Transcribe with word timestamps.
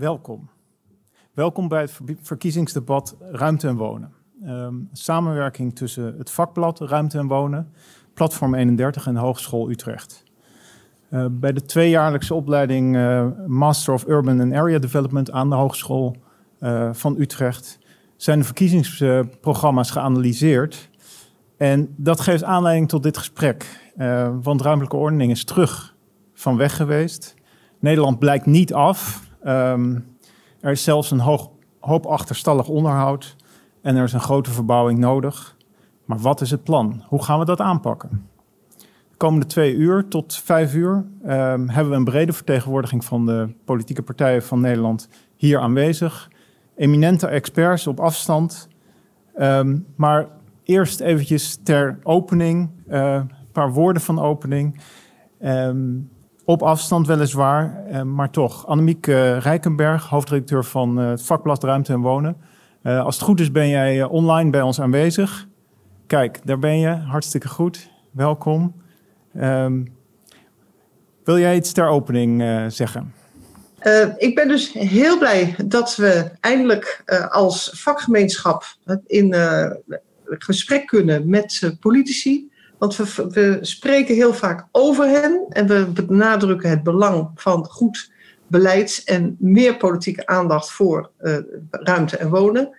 Welkom. 0.00 0.50
Welkom 1.32 1.68
bij 1.68 1.80
het 1.80 2.00
verkiezingsdebat 2.22 3.16
Ruimte 3.20 3.68
en 3.68 3.76
Wonen. 3.76 4.12
Um, 4.46 4.88
samenwerking 4.92 5.76
tussen 5.76 6.14
het 6.18 6.30
vakblad 6.30 6.80
Ruimte 6.80 7.18
en 7.18 7.26
Wonen, 7.26 7.72
Platform 8.14 8.54
31 8.54 9.06
en 9.06 9.16
Hogeschool 9.16 9.70
Utrecht. 9.70 10.24
Uh, 11.10 11.26
bij 11.30 11.52
de 11.52 11.62
tweejaarlijkse 11.62 12.34
opleiding 12.34 12.96
uh, 12.96 13.26
Master 13.46 13.94
of 13.94 14.06
Urban 14.06 14.40
and 14.40 14.52
Area 14.52 14.78
Development 14.78 15.30
aan 15.30 15.48
de 15.48 15.56
Hogeschool 15.56 16.16
uh, 16.60 16.90
van 16.92 17.16
Utrecht 17.18 17.78
zijn 18.16 18.38
de 18.38 18.44
verkiezingsprogramma's 18.44 19.90
geanalyseerd. 19.90 20.90
En 21.56 21.94
dat 21.96 22.20
geeft 22.20 22.44
aanleiding 22.44 22.88
tot 22.88 23.02
dit 23.02 23.18
gesprek. 23.18 23.92
want 24.42 24.60
ruimtelijke 24.60 24.96
ordening 24.96 25.30
is 25.30 25.44
terug 25.44 25.96
van 26.34 26.56
weg 26.56 26.76
geweest. 26.76 27.34
Nederland 27.78 28.18
blijkt 28.18 28.46
niet 28.46 28.74
af. 28.74 29.28
Um, 29.44 30.06
er 30.60 30.70
is 30.70 30.84
zelfs 30.84 31.10
een 31.10 31.20
hoog, 31.20 31.50
hoop 31.80 32.06
achterstallig 32.06 32.68
onderhoud 32.68 33.36
en 33.82 33.96
er 33.96 34.04
is 34.04 34.12
een 34.12 34.20
grote 34.20 34.50
verbouwing 34.50 34.98
nodig. 34.98 35.56
Maar 36.04 36.18
wat 36.18 36.40
is 36.40 36.50
het 36.50 36.64
plan? 36.64 37.02
Hoe 37.06 37.22
gaan 37.22 37.38
we 37.38 37.44
dat 37.44 37.60
aanpakken? 37.60 38.28
De 39.10 39.16
komende 39.16 39.46
twee 39.46 39.74
uur 39.74 40.08
tot 40.08 40.34
vijf 40.34 40.74
uur 40.74 41.04
um, 41.22 41.68
hebben 41.68 41.90
we 41.90 41.96
een 41.96 42.04
brede 42.04 42.32
vertegenwoordiging 42.32 43.04
van 43.04 43.26
de 43.26 43.48
politieke 43.64 44.02
partijen 44.02 44.42
van 44.42 44.60
Nederland 44.60 45.08
hier 45.36 45.58
aanwezig. 45.58 46.30
Eminente 46.76 47.26
experts 47.26 47.86
op 47.86 48.00
afstand. 48.00 48.68
Um, 49.38 49.86
maar 49.96 50.28
eerst 50.64 51.00
eventjes 51.00 51.58
ter 51.62 51.98
opening, 52.02 52.70
uh, 52.88 53.14
een 53.14 53.30
paar 53.52 53.72
woorden 53.72 54.02
van 54.02 54.18
opening. 54.18 54.80
Op 56.50 56.62
afstand 56.62 57.06
weliswaar, 57.06 57.84
uh, 57.90 58.02
maar 58.02 58.30
toch. 58.30 58.66
Annemiek 58.66 59.06
uh, 59.06 59.38
Rijkenberg, 59.38 60.08
hoofdredacteur 60.08 60.64
van 60.64 60.96
het 60.96 61.22
vakblad 61.22 61.64
Ruimte 61.64 61.92
en 61.92 62.00
Wonen. 62.00 62.36
als 62.82 63.14
het 63.14 63.24
goed 63.24 63.40
is 63.40 63.50
ben 63.50 63.68
jij 63.68 64.04
online 64.04 64.50
bij 64.50 64.62
ons 64.62 64.80
aanwezig. 64.80 65.46
Kijk, 66.06 66.40
daar 66.44 66.58
ben 66.58 66.78
je. 66.78 66.88
Hartstikke 66.88 67.48
goed. 67.48 67.90
Welkom. 68.10 68.74
Um, 69.36 69.96
wil 71.24 71.38
jij 71.38 71.56
iets 71.56 71.72
ter 71.72 71.86
opening 71.86 72.42
zeggen? 72.68 73.14
Ik 74.16 74.34
ben 74.34 74.48
dus 74.48 74.72
heel 74.72 75.18
blij 75.18 75.54
dat 75.64 75.96
we 75.96 76.30
eindelijk 76.40 77.02
als 77.30 77.70
vakgemeenschap 77.74 78.64
in 79.06 79.34
gesprek 80.24 80.86
kunnen 80.86 81.28
met 81.28 81.74
politici. 81.80 82.49
Want 82.80 82.96
we, 82.96 83.28
we, 83.30 83.58
spreken 83.60 84.14
heel 84.14 84.34
vaak 84.34 84.66
over 84.72 85.08
hen 85.08 85.46
en 85.48 85.66
we 85.66 85.86
benadrukken 86.06 86.70
het 86.70 86.82
belang 86.82 87.30
van 87.34 87.64
goed 87.66 88.12
beleid 88.46 89.02
en 89.04 89.36
meer 89.38 89.76
politieke 89.76 90.26
aandacht 90.26 90.70
voor 90.70 91.10
ruimte 91.70 92.16
en 92.16 92.28
wonen. 92.28 92.76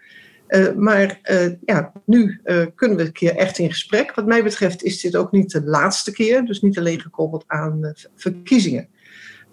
Uh, 0.48 0.72
maar 0.74 1.20
uh, 1.24 1.52
ja, 1.66 1.92
nu 2.06 2.42
kunnen 2.76 2.98
we 2.98 3.04
een 3.04 3.12
keer 3.12 3.36
echt 3.36 3.58
in 3.58 3.70
gesprek. 3.70 4.16
Wat 4.16 4.26
mij 4.26 4.44
betreft 4.44 4.84
is 4.84 5.02
dit 5.02 5.16
ook 5.16 5.32
niet 5.32 5.52
de 5.52 5.64
laatste 5.64 6.12
keer. 6.12 6.46
Dus 6.46 6.62
niet 6.62 6.78
alleen 6.78 7.02
gekoppeld 7.02 7.44
aan 7.48 7.94
verkiezingen. 8.16 8.88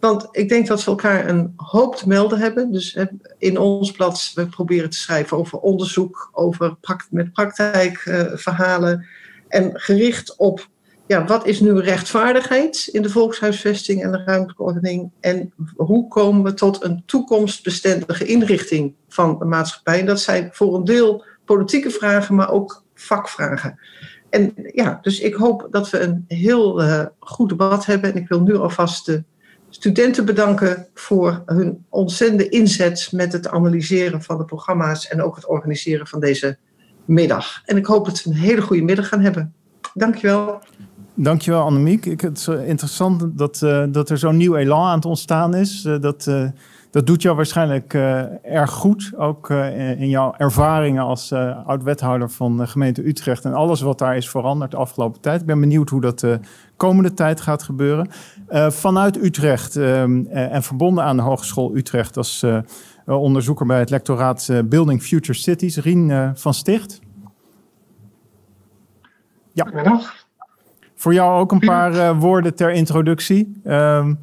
Want 0.00 0.28
ik 0.30 0.48
denk 0.48 0.66
dat 0.66 0.84
we 0.84 0.90
elkaar 0.90 1.28
een 1.28 1.52
hoop 1.56 1.96
te 1.96 2.08
melden 2.08 2.38
hebben. 2.38 2.72
Dus 2.72 2.98
in 3.38 3.58
ons 3.58 3.92
blad, 3.92 4.32
we 4.34 4.46
proberen 4.46 4.90
te 4.90 4.96
schrijven 4.96 5.36
over 5.36 5.58
onderzoek, 5.58 6.30
over 6.32 6.76
pract 6.76 7.06
met 7.10 7.32
praktijkverhalen. 7.32 9.06
En 9.48 9.70
gericht 9.80 10.36
op 10.36 10.68
ja, 11.08 11.24
wat 11.24 11.46
is 11.46 11.60
nu 11.60 11.80
rechtvaardigheid 11.80 12.88
in 12.92 13.02
de 13.02 13.10
volkshuisvesting 13.10 14.02
en 14.02 14.12
de 14.12 14.22
ruimtelijke 14.24 14.62
ordening? 14.62 15.10
En 15.20 15.52
hoe 15.76 16.08
komen 16.08 16.42
we 16.42 16.54
tot 16.54 16.84
een 16.84 17.02
toekomstbestendige 17.06 18.24
inrichting 18.24 18.94
van 19.08 19.38
de 19.38 19.44
maatschappij? 19.44 20.00
En 20.00 20.06
dat 20.06 20.20
zijn 20.20 20.48
voor 20.52 20.74
een 20.74 20.84
deel 20.84 21.24
politieke 21.44 21.90
vragen, 21.90 22.34
maar 22.34 22.50
ook 22.50 22.82
vakvragen. 22.94 23.78
En 24.30 24.52
ja, 24.72 24.98
dus 25.02 25.20
ik 25.20 25.34
hoop 25.34 25.66
dat 25.70 25.90
we 25.90 26.00
een 26.00 26.24
heel 26.28 26.82
uh, 26.82 27.04
goed 27.18 27.48
debat 27.48 27.86
hebben. 27.86 28.12
En 28.12 28.20
ik 28.20 28.28
wil 28.28 28.40
nu 28.40 28.56
alvast 28.56 29.06
de 29.06 29.22
studenten 29.68 30.24
bedanken 30.24 30.86
voor 30.94 31.42
hun 31.46 31.84
ontzettende 31.88 32.48
inzet 32.48 33.08
met 33.12 33.32
het 33.32 33.48
analyseren 33.48 34.22
van 34.22 34.38
de 34.38 34.44
programma's 34.44 35.08
en 35.08 35.22
ook 35.22 35.36
het 35.36 35.46
organiseren 35.46 36.06
van 36.06 36.20
deze 36.20 36.58
middag. 37.08 37.62
En 37.64 37.76
ik 37.76 37.86
hoop 37.86 38.04
dat 38.04 38.22
we 38.22 38.30
een 38.30 38.36
hele 38.36 38.62
goede 38.62 38.82
middag 38.82 39.08
gaan 39.08 39.20
hebben. 39.20 39.52
Dankjewel. 39.94 40.60
Dankjewel 41.14 41.62
Annemiek. 41.62 42.06
Ik, 42.06 42.20
het 42.20 42.38
is 42.38 42.46
eh, 42.46 42.68
interessant 42.68 43.38
dat, 43.38 43.60
uh, 43.64 43.84
dat 43.88 44.10
er 44.10 44.18
zo'n 44.18 44.36
nieuw 44.36 44.56
elan 44.56 44.86
aan 44.86 44.94
het 44.94 45.04
ontstaan 45.04 45.54
is. 45.54 45.84
Uh, 45.84 46.00
dat, 46.00 46.30
dat 46.90 47.06
doet 47.06 47.22
jou 47.22 47.36
waarschijnlijk 47.36 47.94
erg 48.42 48.70
goed. 48.70 49.12
Ook 49.16 49.50
in 49.98 50.08
jouw 50.08 50.34
ervaringen 50.36 51.02
als 51.02 51.32
oud-wethouder 51.66 52.30
van 52.30 52.56
de 52.56 52.66
gemeente 52.66 53.06
Utrecht. 53.06 53.44
En 53.44 53.54
alles 53.54 53.80
wat 53.80 53.98
daar 53.98 54.16
is 54.16 54.30
veranderd 54.30 54.70
de 54.70 54.76
afgelopen 54.76 55.20
tijd. 55.20 55.40
Ik 55.40 55.46
ben 55.46 55.60
benieuwd 55.60 55.88
hoe 55.88 56.00
dat 56.00 56.20
de 56.20 56.40
komende 56.76 57.14
tijd 57.14 57.40
gaat 57.40 57.62
gebeuren. 57.62 58.08
vanuit 58.68 59.24
Utrecht 59.24 59.76
ehm, 59.76 60.26
en 60.26 60.62
verbonden 60.62 61.04
aan 61.04 61.16
de 61.16 61.22
Hogeschool 61.22 61.76
Utrecht 61.76 62.16
als 62.16 62.44
onderzoeker 63.08 63.66
bij 63.66 63.78
het 63.78 63.90
lectoraat 63.90 64.50
Building 64.64 65.02
Future 65.02 65.38
Cities. 65.38 65.76
Rien 65.76 66.32
van 66.34 66.54
Sticht. 66.54 67.00
Ja. 69.52 69.64
Goedemiddag. 69.64 70.26
Voor 70.94 71.14
jou 71.14 71.40
ook 71.40 71.52
een 71.52 71.58
paar 71.58 72.16
woorden 72.16 72.54
ter 72.54 72.70
introductie. 72.70 73.60
Um, 73.66 74.18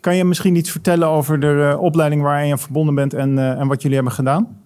kan 0.00 0.16
je 0.16 0.24
misschien 0.24 0.56
iets 0.56 0.70
vertellen 0.70 1.08
over 1.08 1.40
de 1.40 1.76
opleiding 1.80 2.22
waar 2.22 2.46
je 2.46 2.58
verbonden 2.58 2.94
bent 2.94 3.14
en, 3.14 3.38
en 3.58 3.68
wat 3.68 3.82
jullie 3.82 3.96
hebben 3.96 4.14
gedaan? 4.14 4.60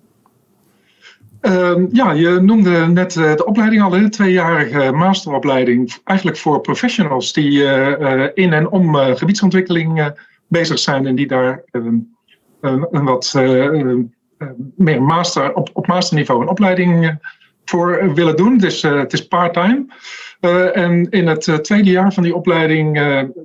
Uh, 1.43 1.75
ja, 1.91 2.13
je 2.13 2.41
noemde 2.41 2.87
net 2.87 3.13
de 3.13 3.45
opleiding 3.45 3.83
al, 3.83 3.97
een 3.97 4.11
tweejarige 4.11 4.93
masteropleiding. 4.93 5.99
Eigenlijk 6.05 6.39
voor 6.39 6.61
professionals 6.61 7.33
die 7.33 7.63
in 8.35 8.53
en 8.53 8.71
om 8.71 8.95
gebiedsontwikkeling 8.95 10.13
bezig 10.49 10.79
zijn 10.79 11.07
en 11.07 11.15
die 11.15 11.27
daar 11.27 11.63
ehm, 11.71 11.97
een 12.61 13.05
wat 13.05 13.35
meer 14.77 15.03
master, 15.03 15.55
op, 15.55 15.71
op 15.73 15.87
masterniveau 15.87 16.43
een 16.43 16.49
opleiding 16.49 17.19
voor 17.65 18.15
willen 18.15 18.37
doen. 18.37 18.59
Dus 18.59 18.83
het 18.83 19.13
is 19.13 19.29
part-time. 19.29 19.87
En 20.73 21.11
in 21.11 21.27
het 21.27 21.59
tweede 21.65 21.91
jaar 21.91 22.13
van 22.13 22.23
die 22.23 22.35
opleiding 22.35 23.01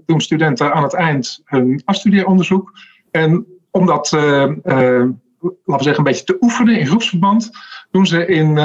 doen 0.06 0.22
studenten 0.22 0.74
aan 0.74 0.84
het 0.84 0.94
eind 0.94 1.42
hun 1.46 1.82
afstudeeronderzoek. 1.86 2.72
En 3.12 3.46
om 3.72 3.86
dat, 3.86 4.12
laten 4.12 5.16
we 5.66 5.84
zeggen, 5.84 5.98
een 5.98 6.04
beetje 6.04 6.24
te 6.24 6.38
oefenen 6.40 6.80
in 6.80 6.88
groepsverband, 6.88 7.50
doen 7.92 8.06
ze 8.06 8.26
in 8.26 8.56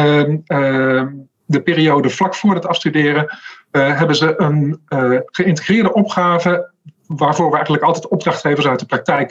de 1.45 1.63
periode 1.65 2.11
vlak 2.11 2.35
voor 2.35 2.55
het 2.55 2.67
afstuderen, 2.67 3.39
hebben 3.71 4.17
ze 4.17 4.41
een 4.41 4.81
geïntegreerde 5.27 5.93
opgave 5.93 6.71
waarvoor 7.17 7.47
we 7.47 7.55
eigenlijk 7.55 7.85
altijd 7.85 8.09
opdrachtgevers 8.09 8.67
uit 8.67 8.79
de 8.79 8.87
praktijk 8.87 9.29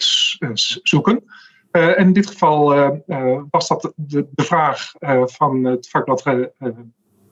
zoeken. 0.84 1.23
en 1.72 1.97
in 1.97 2.13
dit 2.13 2.28
geval 2.28 2.91
was 3.50 3.67
dat 3.67 3.94
de, 3.95 4.28
vraag 4.35 4.91
van 5.25 5.63
het 5.63 5.89
vakblad 5.89 6.23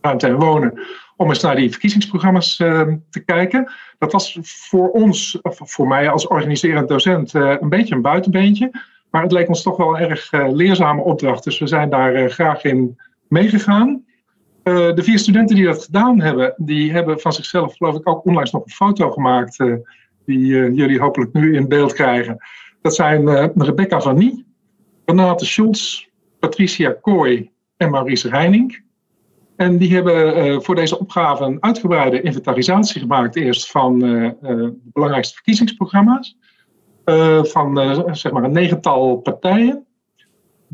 Ruimte 0.02 0.28
en 0.28 0.40
Wonen 0.40 0.80
om 1.16 1.30
eens 1.30 1.42
naar 1.42 1.56
die 1.56 1.70
verkiezingsprogramma's 1.70 2.56
te 2.56 3.24
kijken. 3.26 3.72
Dat 3.98 4.12
was 4.12 4.38
voor 4.42 4.90
ons, 4.90 5.40
voor 5.44 5.88
mij 5.88 6.10
als 6.10 6.28
organiserend 6.28 6.88
docent, 6.88 7.34
een 7.34 7.70
beetje 7.70 7.96
een 7.96 8.02
buitenbeentje. 8.02 8.72
Maar 9.12 9.22
het 9.22 9.32
leek 9.32 9.48
ons 9.48 9.62
toch 9.62 9.78
wel 9.78 9.98
een 9.98 10.10
erg 10.10 10.32
leerzame 10.32 11.02
opdracht. 11.02 11.44
Dus 11.44 11.60
we 11.60 11.68
zijn 11.68 11.90
daar 11.90 12.30
graag 12.30 12.64
in 12.64 13.00
meegegaan. 13.28 14.06
de 14.64 15.04
vier 15.04 15.20
studenten 15.20 15.56
die 15.56 15.66
dat 15.66 15.84
gedaan 15.84 16.22
hebben, 16.22 16.54
die 16.58 16.92
hebben 16.92 17.20
van 17.20 17.34
zichzelf 17.34 17.76
geloof 17.76 17.96
ik 17.96 18.10
ook 18.10 18.26
onlangs 18.26 18.52
nog 18.52 18.66
een 18.66 18.72
foto 18.72 19.12
gemaakt. 19.12 19.58
Die 20.28 20.74
jullie 20.74 21.00
hopelijk 21.00 21.34
nu 21.34 21.56
in 21.56 21.68
beeld 21.68 21.94
krijgen. 21.94 22.38
Dat 22.82 22.96
zijn 22.96 23.52
Rebecca 23.64 24.02
van 24.02 24.18
Nie, 24.18 24.46
Renate 25.06 25.46
Schulz, 25.46 26.06
Patricia 26.40 26.98
Kooi 27.02 27.52
en 27.78 27.90
Maurice 27.90 28.30
Reining. 28.30 28.86
En 29.56 29.78
die 29.78 29.94
hebben 29.94 30.48
uh, 30.48 30.60
voor 30.60 30.76
deze 30.76 31.00
opgave 31.00 31.44
een 31.44 31.64
uitgebreide 31.64 32.22
inventarisatie 32.22 33.02
gemaakt, 33.02 33.36
eerst 33.36 33.72
van 33.72 34.00
de 34.00 34.36
belangrijkste 34.84 35.34
verkiezingsprogramma's. 35.34 36.38
van 37.42 37.78
zeg 38.16 38.32
maar 38.32 38.44
een 38.44 38.52
negental 38.52 39.18
partijen. 39.18 39.86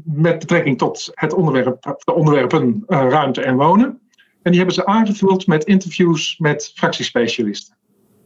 Met 0.03 0.39
betrekking 0.39 0.77
tot 0.77 1.11
het 1.13 1.33
onderwerp, 1.33 1.97
de 2.03 2.13
onderwerpen 2.13 2.83
ruimte 2.87 3.41
en 3.41 3.55
wonen. 3.55 3.99
En 4.41 4.51
die 4.51 4.57
hebben 4.57 4.75
ze 4.75 4.85
aangevuld 4.85 5.47
met 5.47 5.63
interviews 5.63 6.37
met 6.37 6.71
fractiespecialisten. 6.75 7.77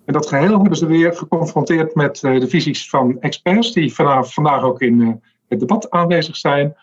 En 0.08 0.14
dat 0.14 0.28
geheel 0.28 0.60
hebben 0.60 0.78
ze 0.78 0.86
weer 0.86 1.14
geconfronteerd 1.14 1.96
met 1.96 2.20
de 2.20 2.48
visies 2.48 2.90
van 2.90 3.22
experts, 3.22 3.74
die 3.74 3.94
vanaf, 3.94 4.34
vandaag 4.34 4.64
ook 4.64 4.82
in 4.82 5.22
het 5.48 5.60
debat 5.60 5.90
aanwezig 5.90 6.36
zijn. 6.36 6.76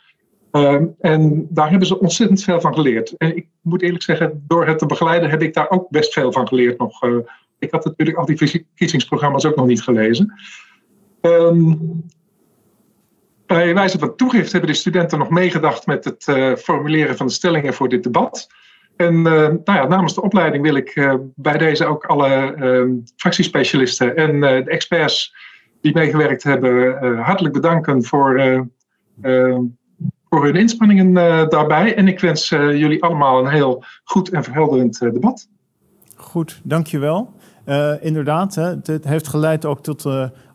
Ehm, 0.51 0.87
en 1.01 1.47
daar 1.51 1.71
hebben 1.71 1.89
ze 1.89 2.01
ontzettend 2.01 2.43
veel 2.43 2.61
van 2.61 2.75
geleerd. 2.75 3.17
En 3.17 3.37
ik 3.37 3.47
moet 3.61 3.83
eerlijk 3.83 4.03
zeggen, 4.03 4.45
door 4.47 4.67
het 4.67 4.79
te 4.79 4.87
begeleiden 4.87 5.31
heb 5.31 5.43
ik 5.43 5.55
daar 5.55 5.71
ook 5.71 5.91
best 5.91 6.13
veel 6.13 6.33
van 6.33 6.49
geleerd 6.49 6.79
nog. 6.79 7.03
Uh, 7.03 7.17
ik 7.59 7.71
had 7.71 7.85
natuurlijk 7.85 8.19
al 8.19 8.27
die 8.27 8.37
verkiezingsprogramma's 8.37 9.45
ook 9.45 9.57
nog 9.57 9.67
niet 9.67 9.83
gelezen. 9.83 10.33
Um, 11.21 12.05
bij 13.47 13.75
wijze 13.75 13.99
van 13.99 14.17
toegift 14.17 14.53
hebben 14.53 14.71
de 14.71 14.77
studenten 14.77 15.19
nog 15.19 15.31
meegedacht 15.31 15.87
met 15.87 16.05
het 16.05 16.25
formuleren 16.59 17.17
van 17.17 17.27
de 17.27 17.33
stellingen 17.33 17.75
voor 17.75 17.89
dit 17.89 18.03
debat. 18.03 18.49
En 18.97 19.23
nou 19.23 19.63
ja, 19.65 19.87
namens 19.87 20.15
de 20.15 20.23
opleiding 20.23 20.63
wil 20.63 20.75
ik 20.75 21.19
bij 21.35 21.59
deze 21.59 21.87
ook 21.87 22.05
alle 22.05 23.03
fractiespecialisten 23.17 24.17
en 24.17 24.41
de 24.41 24.65
experts 24.67 25.35
die 25.81 25.95
meegewerkt 25.95 26.43
hebben 26.43 26.99
hartelijk 27.19 27.55
bedanken 27.55 28.05
voor 28.05 28.67
voor 30.35 30.45
hun 30.45 30.57
inspanningen 30.57 31.17
eh, 31.17 31.49
daarbij. 31.49 31.97
En 31.97 32.09
ik 32.09 32.21
wens 32.21 32.51
eh, 32.51 32.77
jullie 32.77 33.03
allemaal 33.03 33.39
een 33.39 33.51
heel 33.51 33.85
goed 34.05 34.31
en 34.31 34.45
verhelderend 34.45 35.03
eh, 35.03 35.13
debat. 35.13 35.49
Goed, 36.17 36.61
dankjewel. 36.63 37.33
Uh, 37.67 37.93
inderdaad, 38.01 38.55
hè, 38.55 38.75
het 38.83 39.05
heeft 39.05 39.29
geleid 39.29 39.65
ook 39.65 39.83
tot 39.83 40.07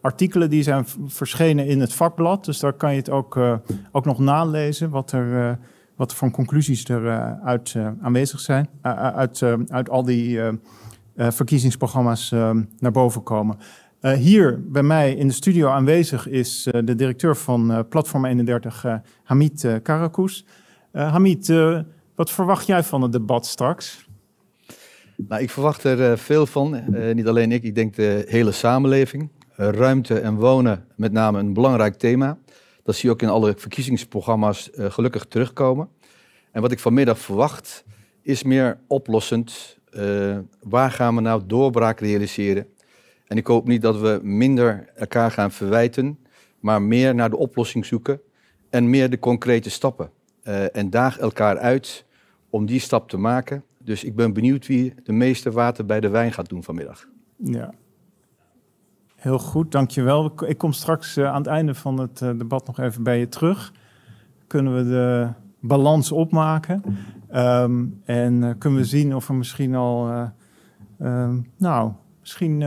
artikelen 0.01 0.50
die 0.50 0.63
zijn 0.63 0.85
verschenen 1.06 1.68
in 1.68 1.80
het 1.80 1.94
vakblad. 1.94 2.45
Dus 2.45 2.59
daar 2.59 2.74
kan 2.74 2.92
je 2.92 2.97
het 2.97 3.09
ook, 3.09 3.39
ook 3.92 4.06
nog 4.06 4.19
nalezen, 4.19 4.89
wat 4.89 5.12
er, 5.12 5.59
wat 6.00 6.13
voor 6.13 6.31
conclusies 6.31 6.86
er 6.86 7.38
uit 7.44 7.75
aanwezig 8.01 8.40
zijn. 8.40 8.69
uit, 8.81 9.44
uit 9.68 9.90
al 9.90 10.04
die 10.04 10.40
verkiezingsprogramma's 11.16 12.30
naar 12.80 12.92
boven 12.92 13.24
komen. 13.24 13.57
Hier 14.01 14.63
bij 14.72 14.84
mij 14.84 15.13
in 15.13 15.28
de 15.28 15.34
studio 15.34 15.69
aanwezig 15.69 16.28
is 16.28 16.68
de 16.72 16.96
directeur 16.96 17.36
van 17.36 17.86
Platform 17.90 18.25
31, 18.25 18.86
Hamid 19.24 19.80
Karakous. 19.84 20.46
Hamid, 20.92 21.54
wat 22.16 22.31
verwacht 22.31 22.66
jij 22.66 22.84
van 22.84 23.02
het 23.02 23.12
debat 23.12 23.45
straks? 23.45 24.07
Nou, 25.16 25.42
ik 25.42 25.50
verwacht 25.50 25.84
er 25.84 26.18
veel 26.18 26.45
van. 26.45 26.84
niet 27.13 27.28
alleen 27.28 27.52
ik, 27.52 27.63
ik 27.63 27.75
denk 27.75 27.95
de 27.95 28.25
hele 28.28 28.52
samenleving. 28.52 29.30
ruimte 29.56 30.19
en 30.19 30.36
wonen, 30.36 30.84
met 30.95 31.12
name 31.12 31.40
een 31.40 31.54
belangrijk 31.54 31.95
thema. 31.95 32.38
Dat 32.89 32.97
zie 32.97 33.09
je 33.09 33.15
ook 33.15 33.21
in 33.21 33.30
alle 33.30 33.53
verkiezingsprogramma's 33.57 34.69
gelukkig 34.74 35.25
terugkomen. 35.25 35.89
En 36.51 36.62
wat 36.62 36.71
ik 36.71 36.80
vanmiddag 36.80 37.19
verwacht, 37.19 37.83
is 38.21 38.44
meer 38.44 38.80
oplossend. 38.88 39.77
waar 40.62 40.91
gaan 40.91 41.15
we 41.15 41.21
nou 41.21 41.41
doorbraak 41.45 42.00
realiseren? 42.00 42.68
En 43.27 43.38
ik 43.38 43.47
hoop 43.47 43.68
niet 43.68 43.81
dat 43.81 44.00
we 44.00 44.19
minder 44.24 44.89
elkaar 44.95 45.31
gaan 45.31 45.51
verwijten, 45.51 46.19
maar 46.59 46.81
meer 46.81 47.15
naar 47.15 47.30
de 47.30 47.38
oplossing 47.38 47.86
zoeken 47.86 48.21
en 48.69 48.89
meer 48.89 49.09
de 49.09 49.19
concrete 49.19 49.69
stappen. 49.69 50.12
Uh, 50.44 50.75
en 50.75 50.89
daag 50.89 51.18
elkaar 51.18 51.57
uit 51.57 52.06
om 52.50 52.65
die 52.65 52.80
stap 52.80 53.09
te 53.09 53.18
maken. 53.18 53.63
Dus 53.77 54.03
ik 54.03 54.15
ben 54.15 54.33
benieuwd 54.33 54.68
wie 54.68 54.94
de 55.03 55.12
meeste 55.12 55.51
water 55.51 55.85
bij 55.85 56.00
de 56.00 56.09
wijn 56.09 56.33
gaat 56.33 56.50
doen 56.50 56.63
vanmiddag. 56.63 57.07
Ja, 57.35 57.74
heel 59.19 59.39
goed, 59.39 59.71
dankjewel. 59.71 60.31
Ik 60.45 60.57
kom 60.57 60.71
straks 60.71 61.18
uh, 61.18 61.27
aan 61.27 61.38
het 61.38 61.48
einde 61.48 61.74
van 61.74 62.00
het 62.00 62.21
uh, 62.21 62.30
debat 62.38 62.68
nog 62.68 62.80
even 62.80 63.04
bij 63.04 63.19
je 63.19 63.27
terug. 63.27 63.74
Kunnen 64.48 64.75
we 64.75 64.83
de 64.83 65.27
balans 65.60 66.12
opmaken 66.12 66.83
um, 67.33 68.01
en 68.06 68.56
kunnen 68.57 68.80
we 68.80 68.86
zien 68.86 69.16
of 69.16 69.30
er 69.30 69.36
misschien 69.36 69.75
al, 69.75 70.10
um, 71.01 71.51
nou, 71.57 71.92
misschien 72.19 72.63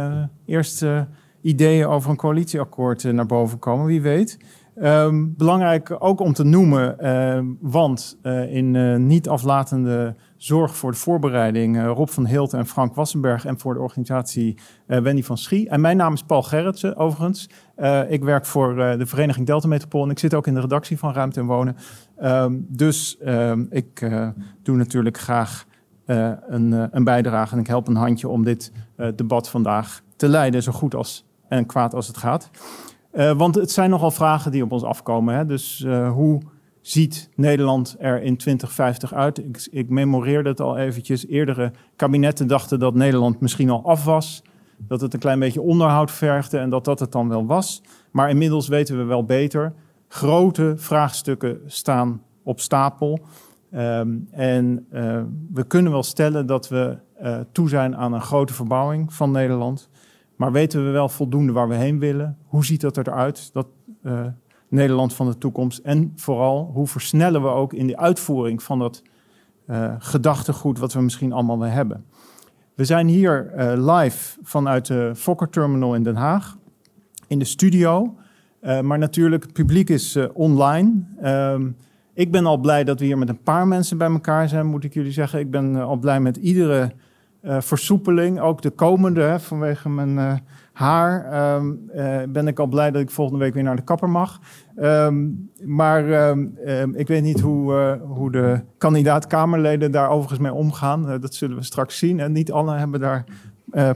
eerste 0.46 1.06
ideeën 1.40 1.86
over 1.86 2.10
een 2.10 2.16
coalitieakkoord 2.16 3.12
naar 3.12 3.26
boven 3.26 3.58
komen, 3.58 3.86
wie 3.86 4.02
weet. 4.02 4.38
Um, 4.76 5.34
belangrijk 5.36 5.96
ook 5.98 6.20
om 6.20 6.32
te 6.32 6.44
noemen, 6.44 6.96
uh, 7.00 7.38
want 7.60 8.18
in 8.48 9.06
niet 9.06 9.28
aflatende 9.28 10.14
zorg 10.36 10.76
voor 10.76 10.90
de 10.90 10.98
voorbereiding 10.98 11.84
Rob 11.84 12.08
van 12.08 12.26
Hilt 12.26 12.52
en 12.52 12.66
Frank 12.66 12.94
Wassenberg 12.94 13.44
en 13.44 13.58
voor 13.58 13.74
de 13.74 13.80
organisatie 13.80 14.58
Wendy 14.86 15.22
van 15.22 15.38
Schie. 15.38 15.68
En 15.68 15.80
mijn 15.80 15.96
naam 15.96 16.12
is 16.12 16.22
Paul 16.22 16.42
Gerritsen 16.42 16.96
overigens. 16.96 17.48
ik 18.08 18.24
werk 18.24 18.46
voor 18.46 18.74
de 18.74 19.06
Vereniging 19.06 19.46
Delta 19.46 19.68
Metropool 19.68 20.04
en 20.04 20.10
ik 20.10 20.18
zit 20.18 20.34
ook 20.34 20.46
in 20.46 20.54
de 20.54 20.60
redactie 20.60 20.98
van 20.98 21.12
Ruimte 21.12 21.40
en 21.40 21.46
Wonen. 21.46 21.76
Um, 22.22 22.66
dus 22.68 23.18
ik 23.70 24.10
doe 24.62 24.76
natuurlijk 24.76 25.18
graag 25.18 25.66
een, 26.06 26.88
een, 26.96 27.04
bijdrage 27.04 27.54
en 27.54 27.60
ik 27.60 27.66
help 27.66 27.88
een 27.88 27.96
handje 27.96 28.28
om 28.28 28.44
dit 28.44 28.72
debat 29.14 29.48
vandaag 29.48 30.02
te 30.16 30.28
leiden, 30.28 30.62
zo 30.62 30.72
goed 30.72 30.94
als 30.94 31.24
en 31.48 31.66
kwaad 31.66 31.94
als 31.94 32.06
het 32.06 32.16
gaat. 32.16 32.50
Want 33.12 33.54
het 33.54 33.70
zijn 33.70 33.90
nogal 33.90 34.10
vragen 34.10 34.50
die 34.50 34.62
op 34.62 34.72
ons 34.72 34.82
afkomen. 34.82 35.34
Hè? 35.34 35.46
Dus 35.46 35.86
hoe 36.12 36.40
ziet 36.80 37.30
Nederland 37.34 37.96
er 37.98 38.22
in 38.22 38.36
2050 38.36 39.14
uit? 39.14 39.38
Ik, 39.38 39.68
ik 39.70 39.88
memoreerde 39.88 40.48
het 40.48 40.60
al 40.60 40.76
eventjes. 40.76 41.26
Eerdere 41.26 41.72
kabinetten 41.96 42.46
dachten 42.46 42.78
dat 42.78 42.94
Nederland 42.94 43.40
misschien 43.40 43.70
al 43.70 43.84
af 43.84 44.04
was. 44.04 44.42
Dat 44.76 45.00
het 45.00 45.14
een 45.14 45.20
klein 45.20 45.38
beetje 45.38 45.60
onderhoud 45.60 46.10
vergde 46.10 46.58
en 46.58 46.70
dat 46.70 46.84
dat 46.84 47.00
het 47.00 47.12
dan 47.12 47.28
wel 47.28 47.46
was. 47.46 47.82
Maar 48.10 48.30
inmiddels 48.30 48.68
weten 48.68 48.96
we 48.96 49.04
wel 49.04 49.24
beter. 49.24 49.72
Grote 50.08 50.74
vraagstukken 50.76 51.60
staan 51.66 52.22
op 52.42 52.60
stapel. 52.60 53.18
Um, 53.74 54.28
en 54.30 54.86
uh, 54.92 55.20
we 55.52 55.64
kunnen 55.64 55.92
wel 55.92 56.02
stellen 56.02 56.46
dat 56.46 56.68
we 56.68 56.98
toe 57.52 57.68
zijn 57.68 57.96
aan 57.96 58.12
een 58.12 58.20
grote 58.20 58.52
verbouwing 58.52 59.12
van 59.12 59.30
Nederland. 59.30 59.88
Maar 60.42 60.52
weten 60.52 60.84
we 60.84 60.90
wel 60.90 61.08
voldoende 61.08 61.52
waar 61.52 61.68
we 61.68 61.74
heen 61.74 61.98
willen? 61.98 62.36
Hoe 62.46 62.64
ziet 62.64 62.80
dat 62.80 62.96
eruit, 62.96 63.50
dat 63.52 63.66
uh, 64.02 64.20
Nederland 64.68 65.14
van 65.14 65.26
de 65.26 65.38
toekomst? 65.38 65.78
En 65.78 66.12
vooral, 66.16 66.70
hoe 66.74 66.86
versnellen 66.86 67.42
we 67.42 67.48
ook 67.48 67.72
in 67.72 67.86
de 67.86 67.96
uitvoering 67.96 68.62
van 68.62 68.78
dat 68.78 69.02
gedachtegoed 69.98 70.78
wat 70.78 70.92
we 70.92 71.00
misschien 71.00 71.32
allemaal 71.32 71.58
wel 71.58 71.68
hebben? 71.68 72.04
We 72.74 72.84
zijn 72.84 73.06
hier 73.06 73.52
live 73.76 74.38
vanuit 74.42 74.86
de 74.86 75.12
Fokker 75.14 75.48
Terminal 75.48 75.94
in 75.94 76.02
Den 76.02 76.16
Haag, 76.16 76.56
in 77.26 77.38
de 77.38 77.44
studio. 77.44 78.14
maar 78.82 78.98
natuurlijk, 78.98 79.42
het 79.42 79.52
publiek 79.52 79.90
is 79.90 80.18
online. 80.32 80.92
Um, 81.24 81.76
ik 82.14 82.30
ben 82.30 82.46
al 82.46 82.58
blij 82.58 82.84
dat 82.84 82.98
we 82.98 83.04
hier 83.04 83.18
met 83.18 83.28
een 83.28 83.42
paar 83.42 83.68
mensen 83.68 83.98
bij 83.98 84.10
elkaar 84.10 84.48
zijn, 84.48 84.66
moet 84.66 84.84
ik 84.84 84.94
jullie 84.94 85.12
zeggen. 85.12 85.38
Ik 85.38 85.50
ben 85.50 85.76
al 85.76 85.96
blij 85.96 86.20
met 86.20 86.36
iedere 86.36 86.92
versoepeling, 87.42 88.40
ook 88.40 88.62
de 88.62 88.70
komende, 88.70 89.20
hè, 89.20 89.40
vanwege 89.40 89.88
mijn 89.88 90.16
uh, 90.16 90.34
haar. 90.72 91.54
Um, 91.54 91.90
ben 92.28 92.46
ik 92.46 92.58
al 92.58 92.66
blij 92.66 92.90
dat 92.90 93.02
ik 93.02 93.10
volgende 93.10 93.40
week 93.40 93.54
weer 93.54 93.62
naar 93.62 93.76
de 93.76 93.84
kapper 93.84 94.08
mag. 94.08 94.40
Um, 94.76 95.50
maar 95.64 96.28
um, 96.28 96.94
ik 96.94 97.08
weet 97.08 97.22
niet 97.22 97.40
hoe, 97.40 97.98
hoe 98.02 98.30
de 98.32 98.60
kandidaat-Kamerleden 98.78 99.92
daar 99.92 100.08
overigens 100.08 100.40
mee 100.40 100.52
omgaan. 100.52 101.20
dat 101.20 101.34
zullen 101.34 101.56
we 101.56 101.62
straks 101.62 101.98
zien. 101.98 102.20
En 102.20 102.32
niet 102.32 102.52
alle 102.52 102.76
hebben 102.76 103.00
daar 103.00 103.24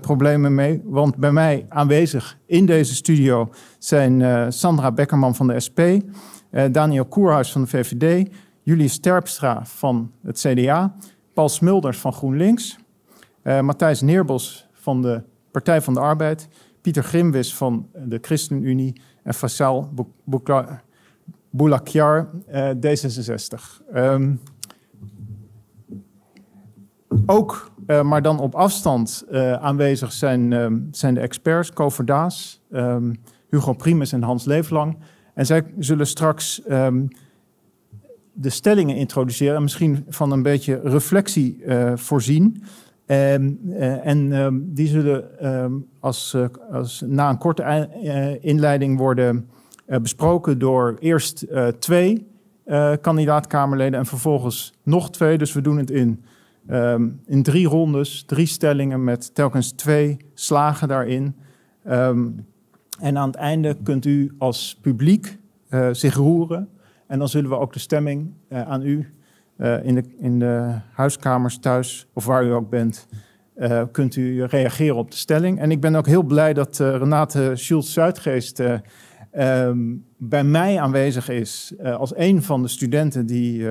problemen 0.01 0.55
mee. 0.55 0.83
Want 0.85 1.17
bij 1.17 1.33
mij 1.33 1.67
aanwezig 1.69 2.39
in 2.47 2.67
deze 2.67 2.95
studio 2.95 3.49
zijn 3.79 4.53
Sandra 4.53 4.93
Beckerman 4.93 5.35
van 5.35 5.47
de 5.47 5.61
SP. 5.67 5.81
Daniel 6.71 7.05
Koerhuis 7.05 7.53
van 7.53 7.61
de 7.61 7.67
VVD, 7.67 8.29
Julius 8.63 8.99
Terpstra 8.99 9.61
van 9.65 10.11
het 10.23 10.39
CDA, 10.39 10.95
Paul 11.35 11.49
Smulders 11.49 11.99
van 11.99 12.13
GroenLinks, 12.13 12.79
uh, 13.47 13.61
Matthijs 13.61 14.01
Neerbos 14.01 14.69
van 14.73 15.03
de 15.03 15.23
Partij 15.51 15.81
van 15.81 15.95
de 15.95 16.01
Arbeid, 16.01 16.49
Pieter 16.81 17.03
Grimwis 17.03 17.55
van 17.55 17.89
de 18.05 18.19
ChristenUnie 18.23 19.01
en 19.23 19.35
Faisal 19.35 19.91
Boulakjar, 21.51 22.29
uh, 22.53 22.71
D66. 22.71 23.87
Um, 23.95 24.41
ook, 27.27 27.71
uh, 27.87 28.03
maar 28.03 28.23
dan 28.23 28.39
op 28.39 28.55
afstand 28.55 29.25
uh, 29.31 29.53
aanwezig 29.53 30.13
zijn, 30.13 30.53
um, 30.53 30.89
zijn 30.91 31.15
de 31.15 31.21
experts, 31.21 31.73
Co 31.73 31.89
Verdaas, 31.89 32.61
um, 32.73 33.17
Hugo 33.51 33.73
Primus 33.73 34.13
en 34.13 34.23
Hans 34.23 34.45
Leeflang. 34.45 34.99
En 35.35 35.47
zij 35.47 35.65
zullen 35.79 36.07
straks 36.07 36.63
um, 36.71 37.09
de 38.33 38.51
stellingen 38.51 38.97
introduceren 38.97 39.57
en 39.57 39.63
misschien 39.63 40.05
van 40.09 40.33
een 40.33 40.43
beetje 40.43 40.81
reflectie 40.83 41.63
voorzien. 41.95 42.63
Um, 43.09 43.59
uh, 43.65 44.07
en 44.07 44.33
um, 44.33 44.75
die 44.75 44.87
zullen 44.87 45.47
um, 45.47 45.87
als, 46.01 46.35
uh, 46.35 46.47
als, 46.73 47.03
na 47.07 47.29
een 47.29 47.39
korte 47.39 47.89
inleiding 48.41 48.99
worden 48.99 49.49
besproken 50.03 50.59
door 50.59 50.97
eerst 50.99 51.47
twee 51.79 52.27
kandidaat-Kamerleden 53.01 53.99
en 53.99 54.07
vervolgens 54.07 54.73
nog 54.83 55.11
twee. 55.11 55.39
Dus 55.39 55.53
we 55.53 55.61
doen 55.61 55.79
het 55.79 55.91
in, 55.91 56.25
in 57.27 57.43
drie 57.43 57.67
rondes, 57.67 58.25
drie 58.25 58.47
stellingen 58.47 59.05
met 59.05 59.35
telkens 59.35 59.73
twee 59.73 60.17
slagen 60.35 60.89
daarin. 60.89 61.37
En 61.83 63.19
aan 63.19 63.27
het 63.27 63.37
einde 63.37 63.77
kunt 63.83 64.05
u 64.05 64.35
als 64.39 64.79
publiek 64.81 65.39
zich 65.93 66.15
roeren. 66.15 66.69
En 67.07 67.19
dan 67.19 67.29
zullen 67.29 67.51
we 67.51 67.59
ook 67.59 67.73
de 67.73 67.79
stemming 67.79 68.33
aan 68.49 68.83
u 68.83 69.09
uh, 69.59 69.85
in, 69.85 69.95
de, 69.95 70.05
in 70.19 70.39
de 70.39 70.75
huiskamers 70.93 71.59
thuis 71.59 72.07
of 72.13 72.27
waar 72.27 72.45
u 72.45 72.53
ook 72.53 72.71
bent, 72.71 73.07
kunt 73.93 74.17
u 74.17 74.45
reageren 74.45 74.97
op 74.97 75.11
de 75.11 75.17
stelling. 75.17 75.59
En 75.59 75.71
ik 75.71 75.81
ben 75.81 75.95
ook 75.95 76.07
heel 76.07 76.23
blij 76.23 76.53
dat 76.53 76.79
Renate 76.79 77.53
Schultz-Zuidgeest 77.55 78.63
um, 79.39 80.05
bij 80.17 80.45
mij 80.45 80.81
aanwezig 80.81 81.29
is 81.29 81.75
als 81.83 82.17
een 82.17 82.43
van 82.43 82.63
de 82.63 82.69
studenten 82.69 83.27
die 83.27 83.67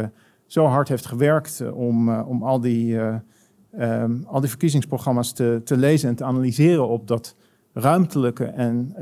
zo 0.46 0.66
hard 0.66 0.88
heeft 0.88 1.06
gewerkt 1.06 1.72
om, 1.72 2.20
om 2.20 2.44
al, 2.44 2.60
die, 2.60 3.00
um, 3.80 4.24
al 4.28 4.40
die 4.40 4.50
verkiezingsprogramma's 4.50 5.34
te, 5.34 5.62
te 5.64 5.78
lezen 5.78 6.10
en 6.10 6.16
te 6.16 6.24
analyseren 6.24 6.88
op 6.88 7.08
dat 7.08 7.36
ruimtelijke 7.74 8.46
en 8.46 8.96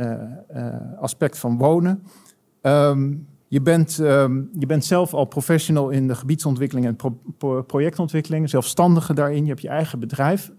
aspect 1.00 1.40
van 1.40 1.58
wonen. 1.58 2.04
Um, 2.62 3.28
Je 3.54 3.62
bent, 3.62 4.00
ehm, 4.00 4.42
je 4.54 4.66
bent 4.66 4.86
zelf 4.86 5.14
al 5.14 5.26
professional 5.26 5.90
in 5.90 6.08
de 6.08 6.16
gebiedsontwikkeling 6.16 6.86
en 6.86 6.98
projectontwikkeling, 7.66 8.50
zelfstandige 8.50 9.14
daarin. 9.14 9.44
Je 9.44 9.50
hebt 9.50 9.62
je 9.62 9.68
eigen 9.68 10.00
bedrijf. 10.00 10.52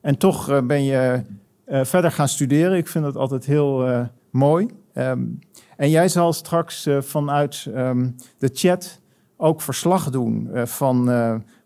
En 0.00 0.18
toch 0.18 0.50
uh, 0.50 0.60
ben 0.62 0.84
je 0.84 1.22
uh, 1.66 1.84
verder 1.84 2.12
gaan 2.12 2.28
studeren. 2.28 2.76
Ik 2.76 2.88
vind 2.88 3.04
dat 3.04 3.16
altijd 3.16 3.44
heel 3.44 3.88
uh, 3.88 4.06
mooi. 4.30 4.68
Um, 4.94 5.38
en 5.76 5.90
jij 5.90 6.08
zal 6.08 6.32
straks 6.32 6.88
vanuit 7.00 7.66
um, 7.74 8.14
de 8.38 8.50
chat 8.52 9.00
ook 9.36 9.60
verslag 9.62 10.10
doen 10.10 10.50
van, 10.52 11.04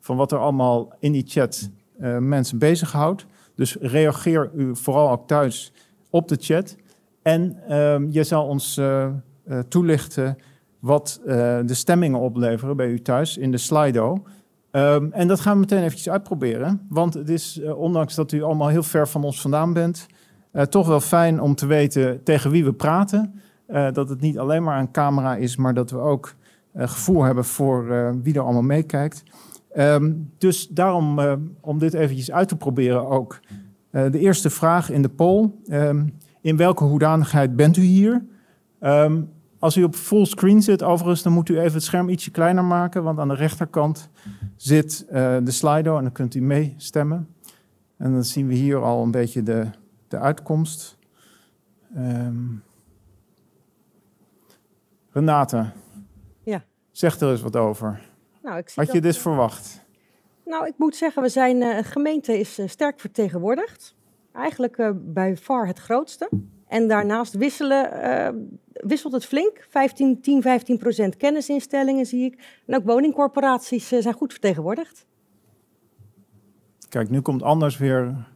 van 0.00 0.16
wat 0.16 0.32
er 0.32 0.38
allemaal 0.38 0.92
in 0.98 1.12
die 1.12 1.24
chat 1.26 1.70
mensen 2.18 2.58
bezighoudt. 2.58 3.26
Dus 3.54 3.76
reageer 3.80 4.50
u 4.54 4.76
vooral 4.76 5.10
ook 5.10 5.26
thuis 5.26 5.72
op 6.10 6.28
de 6.28 6.36
chat. 6.40 6.76
En 7.22 7.56
je 8.10 8.24
zal 8.24 8.46
ons 8.46 8.80
toelichten 9.68 10.36
wat 10.84 11.20
uh, 11.20 11.34
de 11.64 11.74
stemmingen 11.74 12.18
opleveren 12.18 12.76
bij 12.76 12.88
u 12.88 13.00
thuis 13.00 13.36
in 13.36 13.50
de 13.50 13.58
Slido. 13.58 14.22
Um, 14.70 15.12
en 15.12 15.28
dat 15.28 15.40
gaan 15.40 15.52
we 15.52 15.58
meteen 15.58 15.82
eventjes 15.82 16.10
uitproberen. 16.10 16.86
Want 16.88 17.14
het 17.14 17.28
is, 17.28 17.58
uh, 17.58 17.78
ondanks 17.78 18.14
dat 18.14 18.32
u 18.32 18.42
allemaal 18.42 18.68
heel 18.68 18.82
ver 18.82 19.08
van 19.08 19.24
ons 19.24 19.40
vandaan 19.40 19.72
bent, 19.72 20.06
uh, 20.52 20.62
toch 20.62 20.86
wel 20.86 21.00
fijn 21.00 21.40
om 21.40 21.54
te 21.54 21.66
weten 21.66 22.22
tegen 22.22 22.50
wie 22.50 22.64
we 22.64 22.72
praten. 22.72 23.40
dat 23.66 24.08
het 24.08 24.20
niet 24.20 24.38
alleen 24.38 24.62
maar 24.62 24.80
een 24.80 24.90
camera 24.90 25.36
is, 25.36 25.56
maar 25.56 25.74
dat 25.74 25.90
we 25.90 25.98
ook 25.98 26.34
gevoel 26.74 27.22
hebben 27.22 27.44
voor 27.44 27.86
wie 28.22 28.34
er 28.34 28.40
allemaal 28.40 28.62
meekijkt. 28.62 29.22
Um, 29.76 30.32
dus 30.38 30.68
daarom, 30.68 31.20
om 31.60 31.78
dit 31.78 31.94
eventjes 31.94 32.32
uit 32.32 32.48
te 32.48 32.56
proberen 32.56 33.06
ook, 33.06 33.40
de 33.90 34.18
eerste 34.18 34.50
vraag 34.50 34.90
in 34.90 35.02
de 35.02 35.08
poll. 35.08 35.50
Um, 35.68 36.14
in 36.40 36.56
welke 36.56 36.84
hoedanigheid 36.84 37.56
bent 37.56 37.76
u 37.76 37.82
hier? 37.82 38.24
Als 39.64 39.76
u 39.76 39.82
op 39.82 39.94
fullscreen 39.94 40.62
zit, 40.62 40.82
overigens, 40.82 41.22
dan 41.22 41.32
moet 41.32 41.48
u 41.48 41.58
even 41.58 41.72
het 41.72 41.82
scherm 41.82 42.08
ietsje 42.08 42.30
kleiner 42.30 42.64
maken, 42.64 43.02
want 43.02 43.18
aan 43.18 43.28
de 43.28 43.34
rechterkant 43.34 44.10
zit 44.56 45.04
uh, 45.06 45.12
de 45.42 45.50
Slido 45.50 45.96
en 45.96 46.02
dan 46.02 46.12
kunt 46.12 46.34
u 46.34 46.40
meestemmen. 46.40 47.34
En 47.96 48.12
dan 48.12 48.24
zien 48.24 48.46
we 48.46 48.54
hier 48.54 48.82
al 48.82 49.02
een 49.02 49.10
beetje 49.10 49.42
de, 49.42 49.66
de 50.08 50.18
uitkomst. 50.18 50.98
Um, 51.96 52.62
Renate, 55.10 55.70
ja. 56.42 56.64
zeg 56.90 57.20
er 57.20 57.30
eens 57.30 57.42
wat 57.42 57.56
over. 57.56 58.00
Nou, 58.42 58.58
ik 58.58 58.68
zie 58.68 58.84
Had 58.84 58.92
je 58.92 59.00
dit 59.00 59.16
verwacht? 59.16 59.84
Nou, 60.44 60.66
ik 60.66 60.74
moet 60.76 60.96
zeggen, 60.96 61.22
we 61.22 61.28
zijn, 61.28 61.56
uh, 61.60 61.78
gemeente 61.82 62.38
is 62.38 62.58
uh, 62.58 62.68
sterk 62.68 63.00
vertegenwoordigd. 63.00 63.94
Eigenlijk 64.32 64.92
bij 64.94 65.36
far 65.36 65.66
het 65.66 65.78
grootste. 65.78 66.28
En 66.68 66.88
daarnaast 66.88 67.34
wisselen, 67.34 67.90
wisselt 68.74 69.12
het 69.12 69.26
flink. 69.26 69.66
15, 69.68 70.20
10, 70.20 70.42
15 70.42 70.78
procent 70.78 71.16
kennisinstellingen 71.16 72.06
zie 72.06 72.24
ik. 72.24 72.60
En 72.66 72.76
ook 72.76 72.84
woningcorporaties 72.84 73.92
uh, 73.92 74.02
zijn 74.02 74.14
goed 74.14 74.32
vertegenwoordigd. 74.32 75.06
Kijk, 76.88 77.10
nu 77.10 77.20
komt 77.20 77.42
anders 77.42 77.78
weer 77.78 78.26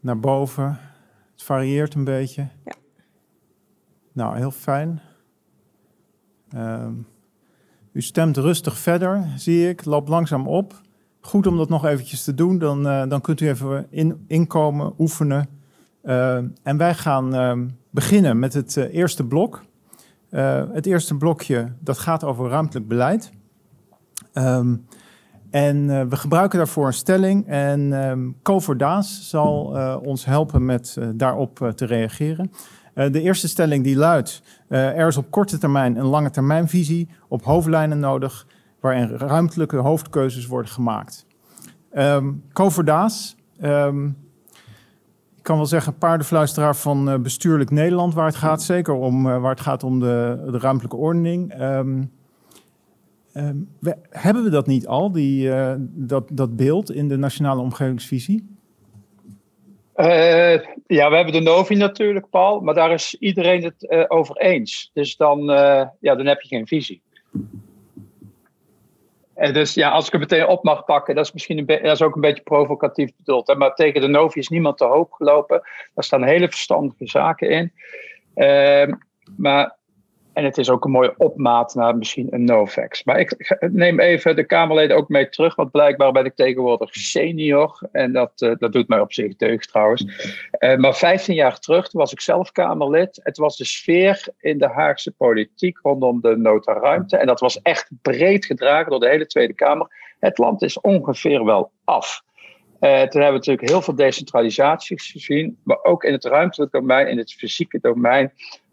naar 0.00 0.20
boven. 0.20 0.78
Het 1.32 1.42
varieert 1.42 1.94
een 1.94 2.04
beetje. 2.04 2.48
Ja. 2.64 2.74
Nou, 4.12 4.36
heel 4.36 4.50
fijn. 4.50 5.00
Uh, 6.54 6.88
u 7.92 8.02
stemt 8.02 8.36
rustig 8.36 8.78
verder, 8.78 9.28
zie 9.36 9.68
ik. 9.68 9.84
Loopt 9.84 10.08
langzaam 10.08 10.48
op. 10.48 10.80
Goed 11.20 11.46
om 11.46 11.56
dat 11.56 11.68
nog 11.68 11.84
eventjes 11.84 12.24
te 12.24 12.34
doen. 12.34 12.58
Dan, 12.58 12.86
uh, 12.86 13.08
dan 13.08 13.20
kunt 13.20 13.40
u 13.40 13.48
even 13.48 13.86
in, 13.90 14.24
inkomen, 14.26 14.94
oefenen. 14.98 15.48
Uh, 16.04 16.36
en 16.62 16.76
wij 16.76 16.94
gaan 16.94 17.34
uh, 17.34 17.68
beginnen 17.92 18.38
met 18.38 18.52
het 18.52 18.76
uh, 18.76 18.94
eerste 18.94 19.26
blok. 19.26 19.62
het 20.72 20.86
eerste 20.86 21.16
blokje 21.16 21.72
dat 21.80 21.98
gaat 21.98 22.24
over 22.24 22.48
ruimtelijk 22.48 22.88
beleid. 22.88 23.32
Um, 24.34 24.86
en 25.50 26.08
we 26.08 26.16
gebruiken 26.16 26.58
daarvoor 26.58 26.86
een 26.86 26.92
stelling. 26.92 27.46
En 27.46 27.92
um, 27.92 28.36
Kover 28.42 28.76
Daas 28.76 29.28
zal 29.28 29.64
ons 30.04 30.24
helpen 30.24 30.64
met 30.64 30.98
daarop 31.14 31.72
te 31.74 31.84
reageren. 31.84 32.50
de 32.94 33.20
eerste 33.20 33.48
stelling 33.48 33.84
die 33.84 33.96
luidt: 33.96 34.42
er 34.68 35.06
is 35.06 35.16
op 35.16 35.30
korte 35.30 35.58
termijn 35.58 35.96
een 35.96 36.06
lange 36.06 36.30
termijnvisie 36.30 37.08
op 37.28 37.44
hoofdlijnen 37.44 37.98
nodig, 37.98 38.46
waarin 38.80 39.08
ruimtelijke 39.08 39.76
hoofdkeuzes 39.76 40.46
worden 40.46 40.70
gemaakt. 40.70 41.26
Um, 41.94 42.44
Kover 42.52 42.84
Daas. 42.84 43.36
Ik 45.42 45.48
kan 45.48 45.56
wel 45.56 45.66
zeggen, 45.66 45.98
paardenfluisteraar 45.98 46.76
van 46.76 47.08
uh, 47.08 47.18
bestuurlijk 47.18 47.70
Nederland, 47.70 48.14
waar 48.14 48.26
het 48.26 48.34
gaat. 48.34 48.62
Zeker 48.62 48.94
om, 48.94 49.26
uh, 49.26 49.40
waar 49.40 49.50
het 49.50 49.60
gaat 49.60 49.84
om 49.84 50.00
de, 50.00 50.42
de 50.50 50.58
ruimtelijke 50.58 50.96
ordening. 50.96 51.60
Um, 51.60 52.12
we, 53.80 53.96
hebben 54.10 54.44
we 54.44 54.50
dat 54.50 54.66
niet 54.66 54.86
al, 54.86 55.12
die, 55.12 55.48
uh, 55.48 55.74
dat, 55.78 56.28
dat 56.32 56.56
beeld 56.56 56.92
in 56.92 57.08
de 57.08 57.16
Nationale 57.16 57.60
Omgevingsvisie? 57.60 58.56
ja, 60.86 61.10
we 61.10 61.16
hebben 61.16 61.32
de 61.32 61.40
NOVI 61.40 61.74
natuurlijk, 61.74 62.30
Paul. 62.30 62.60
Maar 62.60 62.74
daar 62.74 62.92
is 62.92 63.16
iedereen 63.18 63.64
het 63.64 64.10
over 64.10 64.36
eens. 64.36 64.90
Dus 64.94 65.16
dan, 65.16 65.40
ja, 66.00 66.14
dan 66.14 66.26
heb 66.26 66.40
je 66.40 66.48
geen 66.48 66.66
visie. 66.66 67.02
Dus 69.34 69.74
ja, 69.74 69.90
als 69.90 70.06
ik 70.06 70.12
het 70.12 70.20
meteen 70.20 70.46
op 70.46 70.64
mag 70.64 70.84
pakken, 70.84 71.14
dat 71.14 71.24
is 71.24 71.32
misschien 71.32 71.58
een 71.58 71.66
dat 71.66 71.82
is 71.82 72.02
ook 72.02 72.14
een 72.14 72.20
beetje 72.20 72.42
provocatief 72.42 73.10
bedoeld. 73.16 73.46
Hè? 73.46 73.54
Maar 73.54 73.74
tegen 73.74 74.00
de 74.00 74.06
Novi 74.06 74.38
is 74.38 74.48
niemand 74.48 74.78
te 74.78 74.84
hoog 74.84 75.16
gelopen. 75.16 75.62
Daar 75.94 76.04
staan 76.04 76.22
hele 76.22 76.48
verstandige 76.48 77.06
zaken 77.06 77.50
in. 77.50 77.72
Uh, 78.34 78.94
maar, 79.36 79.76
en 80.32 80.44
het 80.44 80.58
is 80.58 80.70
ook 80.70 80.84
een 80.84 80.90
mooie 80.90 81.14
opmaat 81.16 81.74
naar 81.74 81.96
misschien 81.96 82.26
een 82.30 82.44
Novex. 82.44 83.04
Maar 83.04 83.20
ik 83.20 83.56
neem 83.72 84.00
even 84.00 84.36
de 84.36 84.44
Kamerleden 84.44 84.96
ook 84.96 85.08
mee 85.08 85.28
terug, 85.28 85.54
want 85.54 85.70
blijkbaar 85.70 86.12
ben 86.12 86.24
ik 86.24 86.34
tegenwoordig 86.34 86.94
senior. 86.94 87.88
En 87.92 88.12
dat, 88.12 88.32
uh, 88.36 88.54
dat 88.58 88.72
doet 88.72 88.88
mij 88.88 89.00
op 89.00 89.12
zich 89.12 89.36
deugd 89.36 89.68
trouwens. 89.68 90.04
Uh, 90.58 90.76
maar 90.76 90.94
15 90.94 91.34
jaar 91.34 91.58
terug 91.58 91.92
was 91.92 92.12
ik 92.12 92.20
zelf 92.20 92.52
Kamerlid. 92.52 93.20
Het 93.22 93.36
was 93.36 93.56
de 93.56 93.64
sfeer 93.64 94.28
in 94.40 94.58
de 94.58 94.68
Haagse 94.68 95.10
politiek 95.10 95.78
rondom 95.82 96.20
de 96.20 96.36
nota 96.36 96.72
ruimte. 96.72 97.16
En 97.16 97.26
dat 97.26 97.40
was 97.40 97.62
echt 97.62 97.88
breed 98.02 98.44
gedragen 98.44 98.90
door 98.90 99.00
de 99.00 99.08
hele 99.08 99.26
Tweede 99.26 99.54
Kamer. 99.54 100.14
Het 100.20 100.38
land 100.38 100.62
is 100.62 100.80
ongeveer 100.80 101.44
wel 101.44 101.70
af. 101.84 102.22
Uh, 102.80 102.88
toen 102.90 102.98
hebben 102.98 103.26
we 103.26 103.32
natuurlijk 103.32 103.68
heel 103.68 103.82
veel 103.82 103.94
decentralisaties 103.94 105.10
gezien, 105.10 105.58
maar 105.64 105.78
ook 105.82 106.04
in 106.04 106.12
het 106.12 106.24
ruimtelijke 106.24 106.78
domein, 106.78 107.08
in 107.08 107.18
het 107.18 107.32
fysieke 107.32 107.78
domein, 107.80 108.32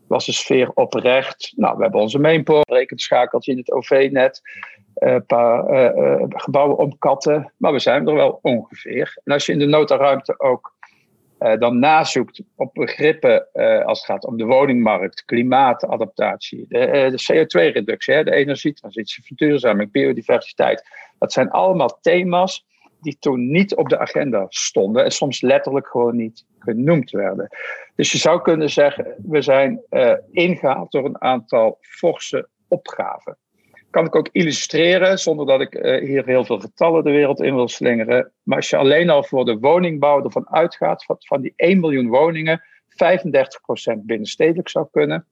was 0.09 0.25
de 0.25 0.31
sfeer 0.31 0.71
oprecht. 0.73 1.53
Nou, 1.55 1.77
we 1.77 1.81
hebben 1.81 2.01
onze 2.01 2.19
mainpoort, 2.19 2.69
rekenschakeltje 2.69 3.51
in 3.51 3.57
het 3.57 3.71
OV-net, 3.71 4.41
een 4.93 5.13
uh, 5.13 5.19
paar 5.27 5.69
uh, 5.69 6.23
gebouwen 6.27 6.77
omkatten, 6.77 7.53
maar 7.57 7.71
we 7.71 7.79
zijn 7.79 8.07
er 8.07 8.13
wel 8.13 8.39
ongeveer. 8.41 9.17
En 9.23 9.33
als 9.33 9.45
je 9.45 9.51
in 9.51 9.59
de 9.59 9.65
notaruimte 9.65 10.39
ook 10.39 10.77
dan 11.59 11.79
nazoekt 11.79 12.41
op 12.55 12.73
begrippen 12.73 13.47
als 13.85 13.97
het 13.97 14.07
gaat 14.07 14.25
om 14.25 14.37
de 14.37 14.45
woningmarkt, 14.45 15.25
klimaatadaptatie, 15.25 16.65
de, 16.67 16.77
de 17.15 17.33
CO2-reductie, 17.33 18.23
de 18.23 18.31
energietransitie, 18.31 19.23
verduurzaming, 19.23 19.91
biodiversiteit, 19.91 20.83
dat 21.19 21.33
zijn 21.33 21.49
allemaal 21.49 21.99
thema's 22.01 22.65
die 23.01 23.17
toen 23.19 23.51
niet 23.51 23.75
op 23.75 23.89
de 23.89 23.99
agenda 23.99 24.45
stonden 24.49 25.03
en 25.03 25.11
soms 25.11 25.41
letterlijk 25.41 25.87
gewoon 25.87 26.15
niet 26.15 26.45
genoemd 26.59 27.11
werden. 27.11 27.47
Dus 27.95 28.11
je 28.11 28.17
zou 28.17 28.41
kunnen 28.41 28.69
zeggen, 28.69 29.15
we 29.25 29.41
zijn 29.41 29.81
uh, 29.89 30.13
ingehaald 30.31 30.91
door 30.91 31.05
een 31.05 31.21
aantal 31.21 31.77
forse 31.81 32.47
opgaven. 32.67 33.37
Kan 33.89 34.05
ik 34.05 34.15
ook 34.15 34.29
illustreren, 34.31 35.19
zonder 35.19 35.45
dat 35.45 35.61
ik 35.61 35.75
uh, 35.75 36.07
hier 36.07 36.25
heel 36.25 36.45
veel 36.45 36.59
getallen 36.59 37.03
de 37.03 37.11
wereld 37.11 37.41
in 37.41 37.55
wil 37.55 37.67
slingeren. 37.67 38.31
Maar 38.43 38.57
als 38.57 38.69
je 38.69 38.77
alleen 38.77 39.09
al 39.09 39.23
voor 39.23 39.45
de 39.45 39.57
woningbouw 39.57 40.23
ervan 40.23 40.49
uitgaat, 40.49 41.05
van, 41.05 41.15
van 41.19 41.41
die 41.41 41.53
1 41.55 41.79
miljoen 41.79 42.07
woningen, 42.07 42.61
35% 43.95 43.97
binnenstedelijk 43.97 44.69
zou 44.69 44.87
kunnen. 44.91 45.25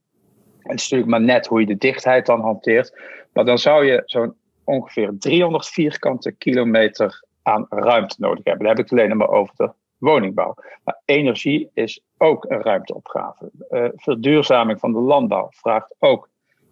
En 0.63 0.73
het 0.73 0.79
is 0.79 0.89
natuurlijk 0.89 1.09
maar 1.09 1.35
net 1.35 1.47
hoe 1.47 1.59
je 1.59 1.65
de 1.65 1.77
dichtheid 1.77 2.25
dan 2.25 2.41
hanteert. 2.41 2.99
Maar 3.33 3.45
dan 3.45 3.57
zou 3.57 3.85
je 3.85 4.01
zo'n 4.05 4.35
ongeveer 4.63 5.15
300 5.19 5.67
vierkante 5.67 6.31
kilometer 6.31 7.23
aan 7.47 7.65
ruimte 7.69 8.15
nodig 8.19 8.43
hebben. 8.43 8.65
Dan 8.65 8.75
heb 8.75 8.85
ik 8.85 8.89
het 8.89 8.99
alleen 8.99 9.17
maar 9.17 9.29
over 9.29 9.53
de 9.55 9.71
woningbouw. 9.97 10.55
Maar 10.83 11.01
energie 11.05 11.69
is 11.73 12.01
ook 12.17 12.45
een 12.49 12.61
ruimteopgave. 12.61 13.51
Uh, 13.69 13.87
verduurzaming 13.95 14.79
van 14.79 14.93
de 14.93 14.99
landbouw 14.99 15.47
vraagt 15.51 15.95
ook 15.99 16.29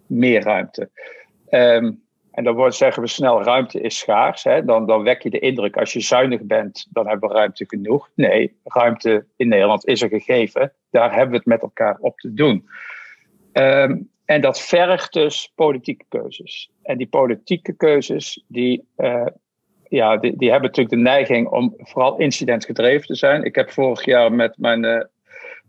meer 0.07 0.43
ruimte. 0.43 0.89
Um, 1.49 2.03
en 2.31 2.43
dan 2.43 2.73
zeggen 2.73 3.03
we 3.03 3.09
snel, 3.09 3.43
ruimte 3.43 3.81
is 3.81 3.97
schaars. 3.97 4.43
Hè? 4.43 4.65
Dan, 4.65 4.85
dan 4.85 5.03
wek 5.03 5.21
je 5.21 5.29
de 5.29 5.39
indruk, 5.39 5.77
als 5.77 5.93
je 5.93 5.99
zuinig 5.99 6.41
bent, 6.41 6.87
dan 6.89 7.07
hebben 7.07 7.29
we 7.29 7.35
ruimte 7.35 7.65
genoeg. 7.67 8.09
Nee, 8.15 8.59
ruimte 8.63 9.25
in 9.35 9.47
Nederland 9.47 9.85
is 9.85 10.01
een 10.01 10.09
gegeven. 10.09 10.73
Daar 10.89 11.11
hebben 11.11 11.29
we 11.29 11.37
het 11.37 11.45
met 11.45 11.61
elkaar 11.61 11.97
op 11.99 12.19
te 12.19 12.33
doen. 12.33 12.69
Um, 13.53 14.09
en 14.25 14.41
dat 14.41 14.61
vergt 14.61 15.13
dus 15.13 15.51
politieke 15.55 16.05
keuzes. 16.09 16.71
En 16.81 16.97
die 16.97 17.07
politieke 17.07 17.73
keuzes, 17.73 18.43
die, 18.47 18.87
uh, 18.97 19.25
ja, 19.95 20.17
die, 20.17 20.37
die 20.37 20.51
hebben 20.51 20.69
natuurlijk 20.69 20.95
de 20.95 21.01
neiging 21.01 21.47
om 21.47 21.73
vooral 21.77 22.17
incidentgedreven 22.17 23.07
te 23.07 23.15
zijn. 23.15 23.43
Ik 23.43 23.55
heb 23.55 23.71
vorig 23.71 24.05
jaar 24.05 24.33
met 24.33 24.57
mijn 24.57 24.83
uh, 24.83 25.01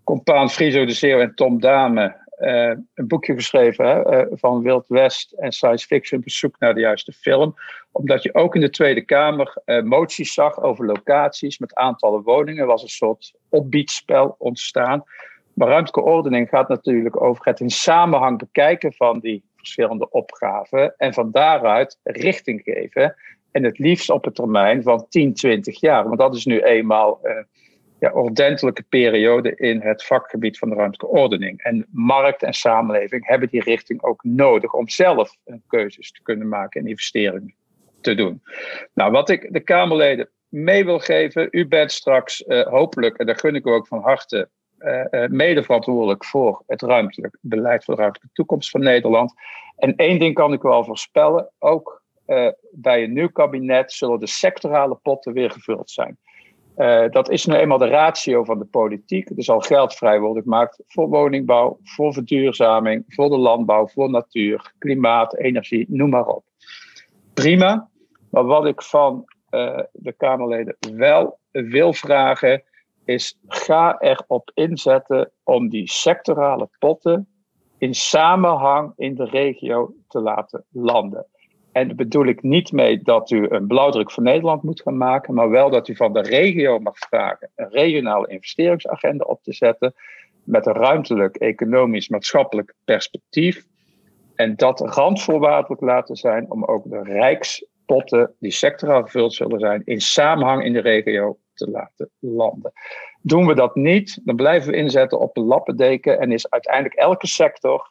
compaan 0.05 0.51
Friso 0.51 0.85
de 0.85 0.93
Zeeuw 0.93 1.21
en 1.21 1.35
Tom 1.35 1.61
Dame 1.61 2.25
eh, 2.37 2.73
een 2.95 3.07
boekje 3.07 3.35
geschreven 3.35 3.87
hè, 3.87 4.03
eh, 4.03 4.27
van 4.31 4.63
Wild 4.63 4.87
West 4.89 5.33
en 5.33 5.53
science 5.53 5.87
fiction 5.87 6.21
op 6.21 6.31
zoek 6.31 6.59
naar 6.59 6.75
de 6.75 6.81
juiste 6.81 7.13
film. 7.13 7.55
Omdat 7.93 8.23
je 8.23 8.35
ook 8.35 8.55
in 8.55 8.61
de 8.61 8.71
Tweede 8.71 9.05
Kamer 9.05 9.63
moties 9.85 10.33
zag 10.33 10.63
over 10.63 10.87
locaties 10.87 11.59
met 11.59 11.75
aantallen 11.75 12.23
woningen. 12.23 12.67
Was 12.67 12.83
een 12.83 12.89
soort 12.89 13.33
opbiedspel 13.49 14.35
ontstaan. 14.39 15.05
Maar 15.55 15.69
ruimtelijke 15.69 16.11
ordening 16.11 16.49
gaat 16.49 16.69
natuurlijk 16.69 17.23
over 17.23 17.45
het 17.45 17.61
in 17.61 17.71
samenhang 17.71 18.39
bekijken 18.39 18.93
van 18.93 19.19
die 19.19 19.45
verschillende 19.57 20.11
opgaven. 20.11 20.95
En 20.97 21.15
van 21.15 21.31
daaruit 21.31 21.99
richting 22.03 22.61
geven. 22.65 23.15
En 23.57 23.65
het 23.65 23.79
liefst 23.79 24.11
op 24.11 24.27
een 24.27 24.33
termijn 24.33 24.83
van 24.83 25.07
10, 25.09 25.35
20 25.35 25.81
jaar. 25.81 26.05
Want 26.05 26.19
dat 26.19 26.35
is 26.35 26.45
nu 26.45 26.61
eenmaal 26.61 27.21
ja, 27.99 28.13
ordentelijke 28.13 28.83
periode 28.83 29.55
in 29.57 29.81
het 29.81 30.05
vakgebied 30.05 30.59
van 30.59 30.69
de 30.69 30.75
ruimtelijke 30.75 31.17
ordening. 31.17 31.63
En 31.63 31.87
markt 31.91 32.43
en 32.43 32.53
samenleving 32.53 33.27
hebben 33.27 33.49
die 33.49 33.63
richting 33.63 34.03
ook 34.03 34.25
nodig 34.25 34.73
om 34.73 34.89
zelf 34.89 35.37
een 35.45 35.63
keuzes 35.67 36.13
te 36.13 36.23
kunnen 36.23 36.49
maken 36.49 36.81
en 36.81 36.87
investeringen 36.87 37.55
te 38.01 38.15
doen. 38.15 38.43
Nou, 38.95 39.11
wat 39.11 39.29
ik 39.29 39.53
de 39.53 39.61
Kamerleden 39.61 40.31
mee 40.49 40.85
wil 40.85 40.99
geven, 40.99 41.49
u 41.51 41.67
bent 41.67 41.93
straks 41.93 42.45
uh, 42.47 42.67
hopelijk, 42.67 43.17
en 43.17 43.27
daar 43.27 43.39
gun 43.39 43.55
ik 43.55 43.67
u 43.67 43.71
ook 43.71 43.87
van 43.87 44.01
harte, 44.01 44.49
uh, 44.79 45.05
uh, 45.11 45.29
mede 45.29 45.63
verantwoordelijk 45.63 46.25
voor 46.25 46.63
het 46.67 46.83
ruimtelijk 46.83 47.39
beleid 47.41 47.85
voor 47.85 47.95
de 47.95 48.01
ruimtelijke 48.01 48.35
toekomst 48.35 48.71
van 48.71 48.81
Nederland. 48.81 49.35
En 49.77 49.97
één 49.97 50.19
ding 50.19 50.35
kan 50.35 50.53
ik 50.53 50.63
wel 50.63 50.85
voorspellen, 50.85 51.51
ook 51.59 52.05
bij 52.71 53.03
een 53.03 53.13
nieuw 53.13 53.29
kabinet 53.29 53.93
zullen 53.93 54.21
de 54.21 54.27
sectorale 54.27 54.99
potten 55.03 55.33
weer 55.33 55.51
gevuld 55.51 55.91
zijn. 55.91 56.19
Uh, 56.77 57.09
dat 57.11 57.31
is 57.31 57.47
nu 57.47 57.55
eenmaal 57.55 57.79
de 57.79 57.89
ratio 57.89 58.45
van 58.45 58.59
de 58.59 58.65
politiek. 58.65 59.31
Er 59.31 59.45
zal 59.45 59.61
geld 59.61 59.95
vrij 59.95 60.21
worden 60.21 60.43
gemaakt 60.43 60.83
voor 60.87 61.09
woningbouw, 61.09 61.79
voor 61.83 62.13
verduurzaming, 62.13 63.05
voor 63.09 63.29
de 63.29 63.39
landbouw, 63.39 63.87
voor 63.87 64.11
natuur, 64.11 64.73
klimaat, 64.79 65.37
energie, 65.37 65.87
noem 65.89 66.11
maar 66.11 66.27
op. 66.27 66.45
Prima. 67.35 67.89
Maar 68.31 68.45
wat 68.45 68.67
ik 68.67 68.83
van 68.83 69.25
uh, 69.51 69.79
de 69.93 70.13
Kamerleden 70.13 70.77
wel 70.97 71.39
wil 71.51 71.93
vragen, 71.93 72.63
is 73.05 73.39
ga 73.49 73.99
erop 73.99 74.51
inzetten 74.55 75.31
om 75.43 75.69
die 75.69 75.91
sectorale 75.91 76.69
potten 76.79 77.29
in 77.79 77.95
samenhang 77.95 78.93
in 78.97 79.15
de 79.15 79.25
regio 79.25 79.95
te 80.09 80.21
laten 80.21 80.65
landen. 80.71 81.27
En 81.77 81.87
daar 81.87 81.97
bedoel 81.97 82.27
ik 82.27 82.43
niet 82.43 82.73
mee 82.73 83.03
dat 83.03 83.31
u 83.31 83.47
een 83.49 83.67
blauwdruk 83.67 84.11
voor 84.11 84.23
Nederland 84.23 84.63
moet 84.63 84.83
gaan 84.83 84.97
maken, 84.97 85.35
maar 85.35 85.51
wel 85.51 85.71
dat 85.71 85.89
u 85.89 85.97
van 85.97 86.13
de 86.13 86.21
regio 86.21 86.79
mag 86.79 86.99
vragen 86.99 87.51
een 87.55 87.71
regionale 87.71 88.29
investeringsagenda 88.29 89.25
op 89.25 89.43
te 89.43 89.53
zetten 89.53 89.95
met 90.45 90.67
een 90.67 90.73
ruimtelijk, 90.73 91.37
economisch, 91.37 92.09
maatschappelijk 92.09 92.75
perspectief. 92.85 93.67
En 94.35 94.57
dat 94.57 94.81
randvoorwaardelijk 94.81 95.81
laten 95.81 96.17
zijn 96.17 96.51
om 96.51 96.65
ook 96.65 96.91
de 96.91 97.03
rijkspotten 97.03 98.35
die 98.39 98.53
sectoraal 98.53 99.03
gevuld 99.03 99.35
zullen 99.35 99.61
zijn, 99.61 99.83
in 99.85 100.01
samenhang 100.01 100.65
in 100.65 100.73
de 100.73 100.81
regio 100.81 101.39
te 101.55 101.71
laten 101.71 102.11
landen. 102.19 102.73
Doen 103.23 103.47
we 103.47 103.55
dat 103.55 103.75
niet, 103.75 104.21
dan 104.25 104.37
blijven 104.37 104.71
we 104.71 104.77
inzetten 104.77 105.21
op 105.21 105.37
een 105.37 105.45
lappendeken 105.45 106.21
en 106.21 106.33
is 106.33 106.51
uiteindelijk 106.51 106.95
elke 106.95 107.27
sector 107.27 107.89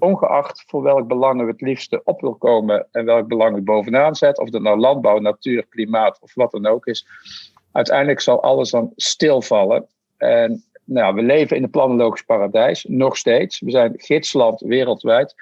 ongeacht 0.00 0.64
voor 0.66 0.82
welk 0.82 1.08
belang 1.08 1.42
u 1.42 1.46
het 1.46 1.60
liefste 1.60 2.00
op 2.04 2.20
wil 2.20 2.34
komen 2.34 2.86
en 2.92 3.04
welk 3.04 3.28
belang 3.28 3.56
u 3.56 3.60
bovenaan 3.60 4.14
zet, 4.14 4.38
of 4.38 4.50
dat 4.50 4.62
nou 4.62 4.78
landbouw, 4.78 5.18
natuur, 5.18 5.66
klimaat 5.68 6.18
of 6.20 6.34
wat 6.34 6.50
dan 6.50 6.66
ook 6.66 6.86
is, 6.86 7.06
uiteindelijk 7.72 8.20
zal 8.20 8.42
alles 8.42 8.70
dan 8.70 8.92
stilvallen. 8.96 9.86
En 10.16 10.64
nou, 10.84 11.14
we 11.14 11.22
leven 11.22 11.56
in 11.56 11.62
een 11.62 11.70
planologisch 11.70 12.22
paradijs, 12.22 12.84
nog 12.88 13.16
steeds. 13.16 13.60
We 13.60 13.70
zijn 13.70 13.92
gidsland 13.96 14.60
wereldwijd. 14.60 15.34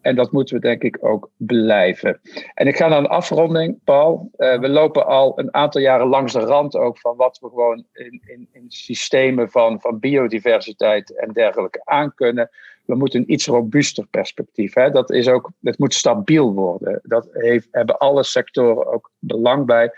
En 0.00 0.16
dat 0.16 0.32
moeten 0.32 0.54
we 0.54 0.60
denk 0.60 0.82
ik 0.82 0.98
ook 1.00 1.30
blijven. 1.36 2.20
En 2.54 2.66
ik 2.66 2.76
ga 2.76 2.88
naar 2.88 2.98
een 2.98 3.06
afronding, 3.06 3.78
Paul. 3.84 4.30
Uh, 4.36 4.58
we 4.58 4.68
lopen 4.68 5.06
al 5.06 5.38
een 5.38 5.54
aantal 5.54 5.80
jaren 5.80 6.06
langs 6.06 6.32
de 6.32 6.38
rand 6.38 6.76
ook 6.76 6.98
van 6.98 7.16
wat 7.16 7.38
we 7.38 7.48
gewoon 7.48 7.84
in, 7.92 8.22
in, 8.26 8.48
in 8.52 8.64
systemen 8.68 9.50
van, 9.50 9.80
van 9.80 9.98
biodiversiteit 9.98 11.16
en 11.16 11.32
dergelijke 11.32 11.80
aan 11.84 12.14
kunnen 12.14 12.50
we 12.90 12.96
moeten 12.96 13.20
een 13.20 13.32
iets 13.32 13.46
robuuster 13.46 14.06
perspectief. 14.06 14.74
Hè? 14.74 14.90
Dat 14.90 15.10
is 15.10 15.28
ook, 15.28 15.50
het 15.60 15.78
moet 15.78 15.94
stabiel 15.94 16.52
worden. 16.54 17.00
Dat 17.02 17.28
heeft, 17.32 17.68
hebben 17.70 17.98
alle 17.98 18.22
sectoren 18.22 18.86
ook 18.86 19.10
belang 19.18 19.66
bij. 19.66 19.92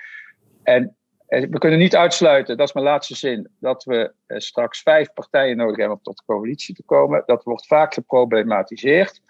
En 0.63 0.97
we 1.27 1.59
kunnen 1.59 1.79
niet 1.79 1.97
uitsluiten, 1.97 2.57
dat 2.57 2.69
is 2.69 2.75
mijn 2.75 2.87
laatste 2.87 3.17
zin, 3.17 3.49
dat 3.61 3.85
we 3.85 4.13
eh, 4.27 4.39
straks 4.39 4.83
vijf 4.83 5.13
partijen 5.13 5.57
nodig 5.57 5.77
hebben 5.77 5.97
om 5.97 6.03
tot 6.03 6.17
de 6.17 6.23
coalitie 6.27 6.75
te 6.75 6.83
komen. 6.83 7.23
Dat 7.27 7.45
wordt 7.45 7.67
vaak 7.67 7.95
geproblematiseerd. 7.95 9.21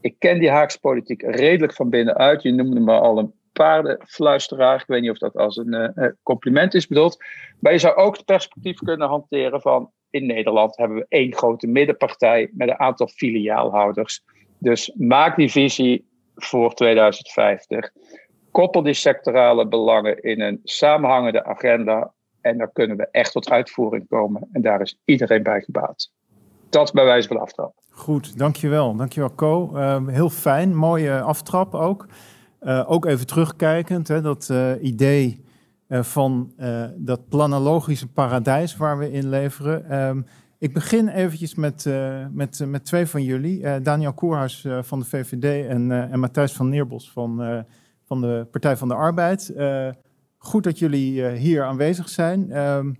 Ik 0.00 0.14
ken 0.18 0.38
die 0.38 0.50
Haagse 0.50 0.80
politiek 0.80 1.22
redelijk 1.22 1.74
van 1.74 1.90
binnenuit. 1.90 2.42
Je 2.42 2.52
noemde 2.52 2.80
me 2.80 2.92
al 2.92 3.18
een 3.18 3.32
paardenfluisteraar. 3.52 4.80
Ik 4.80 4.86
weet 4.86 5.00
niet 5.00 5.10
of 5.10 5.18
dat 5.18 5.36
als 5.36 5.56
een 5.56 5.92
uh, 5.94 6.06
compliment 6.22 6.74
is 6.74 6.86
bedoeld. 6.86 7.24
Maar 7.60 7.72
je 7.72 7.78
zou 7.78 7.96
ook 7.96 8.16
het 8.16 8.24
perspectief 8.24 8.78
kunnen 8.78 9.08
hanteren 9.08 9.60
van 9.60 9.90
in 10.10 10.26
Nederland 10.26 10.76
hebben 10.76 10.96
we 10.96 11.06
één 11.08 11.34
grote 11.34 11.66
middenpartij 11.66 12.50
met 12.52 12.68
een 12.68 12.78
aantal 12.78 13.08
filiaalhouders. 13.08 14.24
Dus 14.58 14.92
maak 14.96 15.36
die 15.36 15.50
visie 15.50 16.08
voor 16.34 16.74
2050. 16.74 17.90
Koppel 18.50 18.82
die 18.82 18.94
sectorale 18.94 19.68
belangen 19.68 20.22
in 20.22 20.40
een 20.40 20.60
samenhangende 20.64 21.44
agenda. 21.44 22.12
En 22.40 22.58
dan 22.58 22.72
kunnen 22.72 22.96
we 22.96 23.08
echt 23.10 23.32
tot 23.32 23.50
uitvoering 23.50 24.08
komen. 24.08 24.48
En 24.52 24.62
daar 24.62 24.80
is 24.80 25.00
iedereen 25.04 25.42
bij 25.42 25.60
gebaat. 25.60 26.10
Dat 26.70 26.92
bij 26.92 27.04
wijze 27.04 27.28
van 27.28 27.40
aftrap. 27.40 27.74
Goed, 27.90 28.38
dankjewel. 28.38 28.96
Dankjewel, 28.96 29.34
Co. 29.34 29.70
Uh, 29.74 30.06
heel 30.06 30.30
fijn, 30.30 30.76
mooie 30.76 31.20
aftrap 31.20 31.74
ook. 31.74 32.06
Uh, 32.62 32.90
ook 32.90 33.06
even 33.06 33.26
terugkijkend, 33.26 34.08
hè, 34.08 34.20
dat 34.20 34.48
uh, 34.52 34.70
idee 34.80 35.44
van 35.88 36.52
uh, 36.58 36.84
dat 36.96 37.28
planologische 37.28 38.06
paradijs 38.06 38.76
waar 38.76 38.98
we 38.98 39.12
in 39.12 39.28
leveren. 39.28 39.98
Um, 40.08 40.26
ik 40.58 40.72
begin 40.72 41.08
eventjes 41.08 41.54
met, 41.54 41.84
uh, 41.84 42.26
met, 42.30 42.64
met 42.66 42.84
twee 42.84 43.06
van 43.06 43.22
jullie. 43.22 43.80
Daniel 43.80 44.12
Koerhuis 44.12 44.66
van 44.80 44.98
de 44.98 45.04
VVD 45.04 45.68
en, 45.68 46.10
en 46.10 46.20
Matthijs 46.20 46.52
van 46.52 46.68
Neerbos 46.68 47.12
van, 47.12 47.64
van 48.04 48.20
de 48.20 48.46
Partij 48.50 48.76
van 48.76 48.88
de 48.88 48.94
Arbeid. 48.94 49.54
goed 50.38 50.64
dat 50.64 50.78
jullie 50.78 51.28
hier 51.28 51.64
aanwezig 51.64 52.08
zijn. 52.08 52.58
Um, 52.58 52.96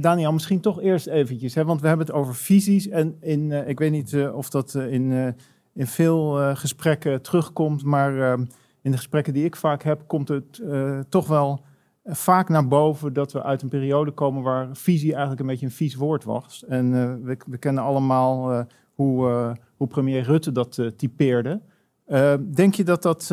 Daniel, 0.00 0.32
misschien 0.32 0.60
toch 0.60 0.80
eerst 0.80 1.06
eventjes, 1.06 1.54
hè, 1.54 1.64
want 1.64 1.80
we 1.80 1.88
hebben 1.88 2.06
het 2.06 2.14
over 2.14 2.34
visies. 2.34 2.88
En 2.88 3.16
in, 3.20 3.52
ik 3.68 3.78
weet 3.78 3.90
niet 3.90 4.16
of 4.32 4.50
dat 4.50 4.74
in, 4.74 5.34
in 5.74 5.86
veel 5.86 6.54
gesprekken 6.56 7.22
terugkomt, 7.22 7.84
maar 7.84 8.20
ehm, 8.20 8.44
in 8.82 8.90
de 8.90 8.96
gesprekken 8.96 9.32
die 9.32 9.44
ik 9.44 9.56
vaak 9.56 9.82
heb, 9.82 10.02
komt 10.06 10.28
het 10.28 10.62
toch 11.08 11.26
wel 11.26 11.66
vaak 12.08 12.48
naar 12.48 12.68
boven 12.68 13.12
dat 13.12 13.32
we 13.32 13.42
uit 13.42 13.62
een 13.62 13.68
periode 13.68 14.10
komen 14.10 14.42
waar 14.42 14.68
visie 14.72 15.10
eigenlijk 15.10 15.40
een 15.40 15.46
beetje 15.46 15.66
een 15.66 15.72
vies 15.72 15.94
woord 15.94 16.24
was. 16.24 16.64
En 16.68 16.92
uh, 16.92 17.14
we, 17.22 17.36
we, 17.46 17.58
kennen 17.58 17.82
allemaal 17.82 18.52
uh, 18.52 18.60
hoe, 18.94 19.28
uh, 19.28 19.52
hoe 19.76 19.86
premier 19.86 20.22
Rutte 20.22 20.52
dat 20.52 20.82
typeerde. 20.96 21.60
denk 22.50 22.74
je 22.74 22.84
dat, 22.84 23.02
dat, 23.02 23.26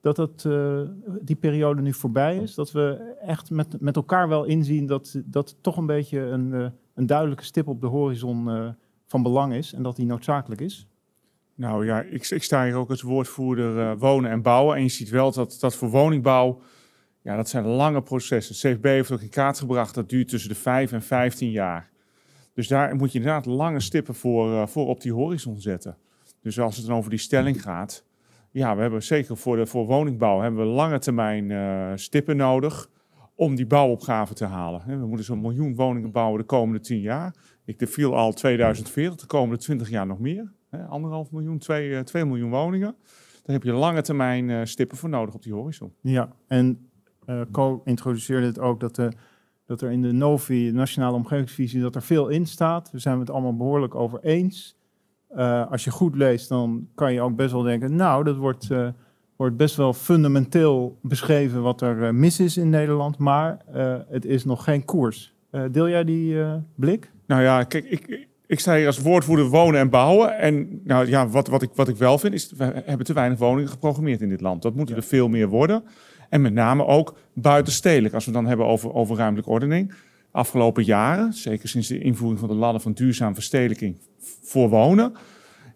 dat, 0.00 0.16
dat 0.16 0.48
die 1.20 1.36
periode 1.36 1.82
nu 1.82 1.92
voorbij 1.92 2.36
is? 2.36 2.54
Dat 2.54 2.72
we 2.72 3.14
echt 3.20 3.50
met, 3.50 3.80
met 3.80 3.96
elkaar 3.96 4.28
wel 4.28 4.44
inzien 4.44 4.86
dat 4.86 5.20
dat 5.24 5.56
toch 5.60 5.76
een 5.76 5.86
beetje 5.86 6.20
een, 6.20 6.72
een 6.94 7.06
duidelijke 7.06 7.44
stip 7.44 7.68
op 7.68 7.80
de 7.80 7.86
horizon 7.86 8.74
van 9.06 9.22
belang 9.22 9.54
is 9.54 9.72
en 9.72 9.82
dat 9.82 9.96
die 9.96 10.06
noodzakelijk 10.06 10.60
is? 10.60 10.88
Nou 11.54 11.86
ja, 11.86 12.00
ik, 12.00 12.28
ik 12.28 12.42
sta 12.42 12.64
hier 12.64 12.74
ook 12.74 12.90
als 12.90 13.02
woordvoerder 13.02 13.98
wonen 13.98 14.30
en 14.30 14.42
bouwen. 14.42 14.76
En 14.76 14.82
je 14.82 14.88
ziet 14.88 15.10
wel 15.10 15.32
dat, 15.32 15.56
dat 15.60 15.74
voor 15.74 15.90
woningbouw 15.90 16.60
ja, 17.28 17.36
dat 17.36 17.48
zijn 17.48 17.66
lange 17.66 18.02
processen. 18.02 18.54
CFB 18.54 18.84
heeft 18.84 19.10
ook 19.10 19.20
in 19.20 19.28
kaart 19.28 19.58
gebracht 19.58 19.94
dat 19.94 20.08
duurt 20.08 20.28
tussen 20.28 20.48
de 20.48 20.54
5 20.54 20.92
en 20.92 21.02
15 21.02 21.50
jaar. 21.50 21.90
Dus 22.54 22.68
daar 22.68 22.96
moet 22.96 23.12
je 23.12 23.18
inderdaad 23.18 23.46
lange 23.46 23.80
stippen 23.80 24.14
voor, 24.14 24.50
uh, 24.50 24.66
voor 24.66 24.86
op 24.86 25.00
die 25.00 25.12
horizon 25.12 25.60
zetten. 25.60 25.96
Dus 26.42 26.60
als 26.60 26.76
het 26.76 26.86
dan 26.86 26.96
over 26.96 27.10
die 27.10 27.18
stelling 27.18 27.62
gaat, 27.62 28.04
ja, 28.50 28.74
we 28.76 28.80
hebben 28.80 29.02
zeker 29.02 29.36
voor, 29.36 29.56
de, 29.56 29.66
voor 29.66 29.86
woningbouw 29.86 30.40
hebben 30.40 30.60
we 30.60 30.66
lange 30.66 30.98
termijn 30.98 31.50
uh, 31.50 31.92
stippen 31.94 32.36
nodig 32.36 32.90
om 33.34 33.54
die 33.54 33.66
bouwopgave 33.66 34.34
te 34.34 34.44
halen. 34.44 34.82
We 34.86 35.06
moeten 35.06 35.24
zo'n 35.24 35.40
miljoen 35.40 35.74
woningen 35.74 36.10
bouwen 36.10 36.40
de 36.40 36.46
komende 36.46 36.80
10 36.80 37.00
jaar. 37.00 37.34
Ik 37.64 37.88
viel 37.88 38.16
al 38.16 38.32
2040, 38.32 39.20
de 39.20 39.26
komende 39.26 39.62
20 39.62 39.90
jaar 39.90 40.06
nog 40.06 40.18
meer. 40.18 40.52
Anderhalf 40.88 41.30
miljoen, 41.30 41.58
2, 41.58 42.04
2 42.04 42.22
eh, 42.22 42.28
miljoen 42.28 42.50
woningen. 42.50 42.96
Daar 43.42 43.56
heb 43.56 43.62
je 43.62 43.72
lange 43.72 44.02
termijn 44.02 44.66
stippen 44.66 44.96
voor 44.96 45.08
nodig 45.08 45.34
op 45.34 45.42
die 45.42 45.52
horizon. 45.52 45.92
Ja, 46.00 46.32
en 46.46 46.88
Co 47.52 47.80
introduceerde 47.84 48.46
het 48.46 48.58
ook 48.58 48.80
dat, 48.80 48.94
de, 48.94 49.12
dat 49.66 49.80
er 49.80 49.90
in 49.90 50.02
de 50.02 50.12
NOVI, 50.12 50.66
de 50.66 50.72
Nationale 50.72 51.16
Omgevingsvisie, 51.16 51.80
dat 51.80 51.94
er 51.94 52.02
veel 52.02 52.28
in 52.28 52.46
staat. 52.46 52.90
We 52.90 52.98
zijn 52.98 53.18
het 53.18 53.30
allemaal 53.30 53.56
behoorlijk 53.56 53.94
over 53.94 54.20
eens. 54.22 54.76
Uh, 55.36 55.70
als 55.70 55.84
je 55.84 55.90
goed 55.90 56.16
leest, 56.16 56.48
dan 56.48 56.88
kan 56.94 57.12
je 57.12 57.20
ook 57.20 57.36
best 57.36 57.52
wel 57.52 57.62
denken, 57.62 57.96
nou, 57.96 58.24
dat 58.24 58.36
wordt, 58.36 58.68
uh, 58.70 58.88
wordt 59.36 59.56
best 59.56 59.76
wel 59.76 59.92
fundamenteel 59.92 60.98
beschreven 61.02 61.62
wat 61.62 61.80
er 61.80 62.14
mis 62.14 62.40
is 62.40 62.56
in 62.56 62.70
Nederland, 62.70 63.18
maar 63.18 63.58
het 64.08 64.24
is 64.24 64.44
nog 64.44 64.64
geen 64.64 64.84
koers. 64.84 65.34
deel 65.70 65.88
jij 65.88 66.04
die 66.04 66.36
blik? 66.74 67.10
Nou 67.26 67.42
ja, 67.42 67.64
kijk, 67.64 67.84
ik, 67.84 68.28
ik 68.48 68.60
sta 68.60 68.76
hier 68.76 68.86
als 68.86 68.98
woordvoerder 68.98 69.48
wonen 69.48 69.80
en 69.80 69.90
bouwen. 69.90 70.38
En 70.38 70.80
nou 70.84 71.06
ja, 71.06 71.28
wat, 71.28 71.48
wat, 71.48 71.62
ik, 71.62 71.70
wat 71.74 71.88
ik 71.88 71.96
wel 71.96 72.18
vind, 72.18 72.34
is 72.34 72.52
we 72.56 72.64
hebben 72.84 73.06
te 73.06 73.12
weinig 73.12 73.38
woningen 73.38 73.70
geprogrammeerd 73.70 74.20
in 74.20 74.28
dit 74.28 74.40
land. 74.40 74.62
Dat 74.62 74.74
moeten 74.74 74.96
er 74.96 75.02
veel 75.02 75.28
meer 75.28 75.48
worden. 75.48 75.84
En 76.28 76.40
met 76.40 76.52
name 76.52 76.86
ook 76.86 77.16
buitenstedelijk. 77.32 78.14
Als 78.14 78.24
we 78.24 78.30
het 78.30 78.40
dan 78.40 78.48
hebben 78.48 78.66
over, 78.66 78.94
over 78.94 79.16
ruimtelijke 79.16 79.50
ordening. 79.50 79.94
Afgelopen 80.30 80.84
jaren, 80.84 81.32
zeker 81.32 81.68
sinds 81.68 81.88
de 81.88 81.98
invoering 81.98 82.40
van 82.40 82.48
de 82.48 82.54
ladder 82.54 82.80
van 82.80 82.92
duurzaam 82.92 83.34
verstedelijking 83.34 83.96
voor 84.42 84.68
wonen, 84.68 85.12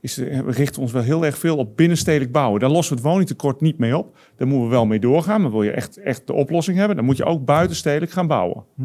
is, 0.01 0.17
we 0.17 0.45
richten 0.47 0.83
ons 0.83 0.93
wel 0.93 1.03
heel 1.03 1.25
erg 1.25 1.39
veel 1.39 1.57
op 1.57 1.77
binnenstedelijk 1.77 2.33
bouwen. 2.33 2.61
Daar 2.61 2.71
lossen 2.71 2.95
we 2.97 3.01
het 3.01 3.11
woningtekort 3.11 3.61
niet 3.61 3.79
mee 3.79 3.97
op. 3.97 4.19
Daar 4.37 4.47
moeten 4.47 4.69
we 4.69 4.75
wel 4.75 4.87
mee 4.87 4.99
doorgaan. 4.99 5.43
Maar 5.43 5.51
wil 5.51 5.63
je 5.63 5.71
echt, 5.71 5.97
echt 5.97 6.27
de 6.27 6.33
oplossing 6.33 6.77
hebben, 6.77 6.97
dan 6.97 7.05
moet 7.05 7.17
je 7.17 7.25
ook 7.25 7.45
buitenstedelijk 7.45 8.13
gaan 8.13 8.27
bouwen. 8.27 8.65
Hm. 8.77 8.83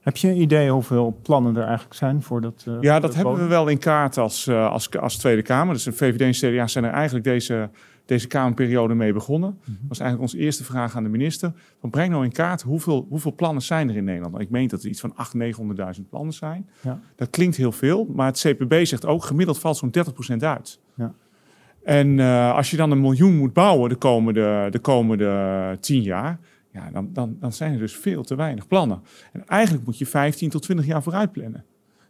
Heb 0.00 0.16
je 0.16 0.28
een 0.28 0.40
idee 0.40 0.70
hoeveel 0.70 1.18
plannen 1.22 1.56
er 1.56 1.64
eigenlijk 1.64 1.94
zijn 1.94 2.22
voor 2.22 2.40
dat? 2.40 2.64
Uh, 2.68 2.76
ja, 2.80 3.00
dat, 3.00 3.14
hebben 3.14 3.34
we 3.34 3.46
wel 3.46 3.68
in 3.68 3.78
kaart 3.78 4.18
als, 4.18 4.46
uh, 4.46 4.70
als, 4.70 4.90
als 4.90 5.16
Tweede 5.16 5.42
Kamer. 5.42 5.74
Dus 5.74 5.82
de 5.82 5.92
VVD 5.92 6.20
en 6.20 6.50
CDA 6.50 6.66
zijn 6.66 6.84
er 6.84 6.90
eigenlijk 6.90 7.24
deze, 7.24 7.70
deze 8.06 8.26
Kamerperiode 8.26 8.94
mee 8.94 9.12
begonnen. 9.12 9.50
Dat 9.50 9.74
mhm. 9.74 9.88
was 9.88 9.98
eigenlijk 9.98 10.32
onze 10.32 10.44
eerste 10.44 10.64
vraag 10.64 10.96
aan 10.96 11.02
de 11.02 11.08
minister. 11.08 11.52
Van 11.80 11.90
breng 11.90 12.10
nou 12.10 12.24
in 12.24 12.32
kaart 12.32 12.62
hoeveel, 12.62 13.06
hoeveel 13.08 13.34
plannen 13.34 13.62
zijn 13.62 13.88
er 13.88 13.96
in 13.96 14.04
Nederland. 14.04 14.40
Ik 14.40 14.50
meen 14.50 14.68
dat 14.68 14.82
er 14.82 14.88
iets 14.88 15.00
van 15.00 15.14
800.000, 15.14 15.38
900.000 15.98 16.08
plannen 16.08 16.34
zijn. 16.34 16.68
Ja. 16.80 17.00
Dat 17.16 17.30
klinkt 17.30 17.56
heel 17.56 17.72
veel, 17.72 18.10
maar 18.14 18.26
het 18.26 18.38
CPB 18.40 18.84
zegt 18.84 19.06
ook 19.06 19.24
gemiddeld 19.24 19.58
valt 19.58 19.76
zo'n 19.76 19.94
30% 20.32 20.36
uit. 20.38 20.80
Ja. 20.94 21.14
En 21.82 22.18
uh, 22.18 22.54
als 22.54 22.70
je 22.70 22.76
dan 22.76 22.90
een 22.90 23.00
miljoen 23.00 23.36
moet 23.36 23.52
bouwen 23.52 23.88
de 23.88 23.96
komende, 23.96 24.68
de 24.70 24.78
komende 24.78 25.76
tien 25.80 26.02
jaar 26.02 26.38
ja, 26.76 26.90
dan, 26.90 27.12
dan, 27.12 27.36
dan 27.40 27.52
zijn 27.52 27.72
er 27.72 27.78
dus 27.78 27.96
veel 27.96 28.22
te 28.22 28.34
weinig 28.34 28.66
plannen. 28.66 29.02
En 29.32 29.46
eigenlijk 29.46 29.84
moet 29.86 29.98
je 29.98 30.06
15 30.06 30.50
tot 30.50 30.62
20 30.62 30.86
jaar 30.86 31.02
vooruit 31.02 31.32
plannen. 31.32 31.64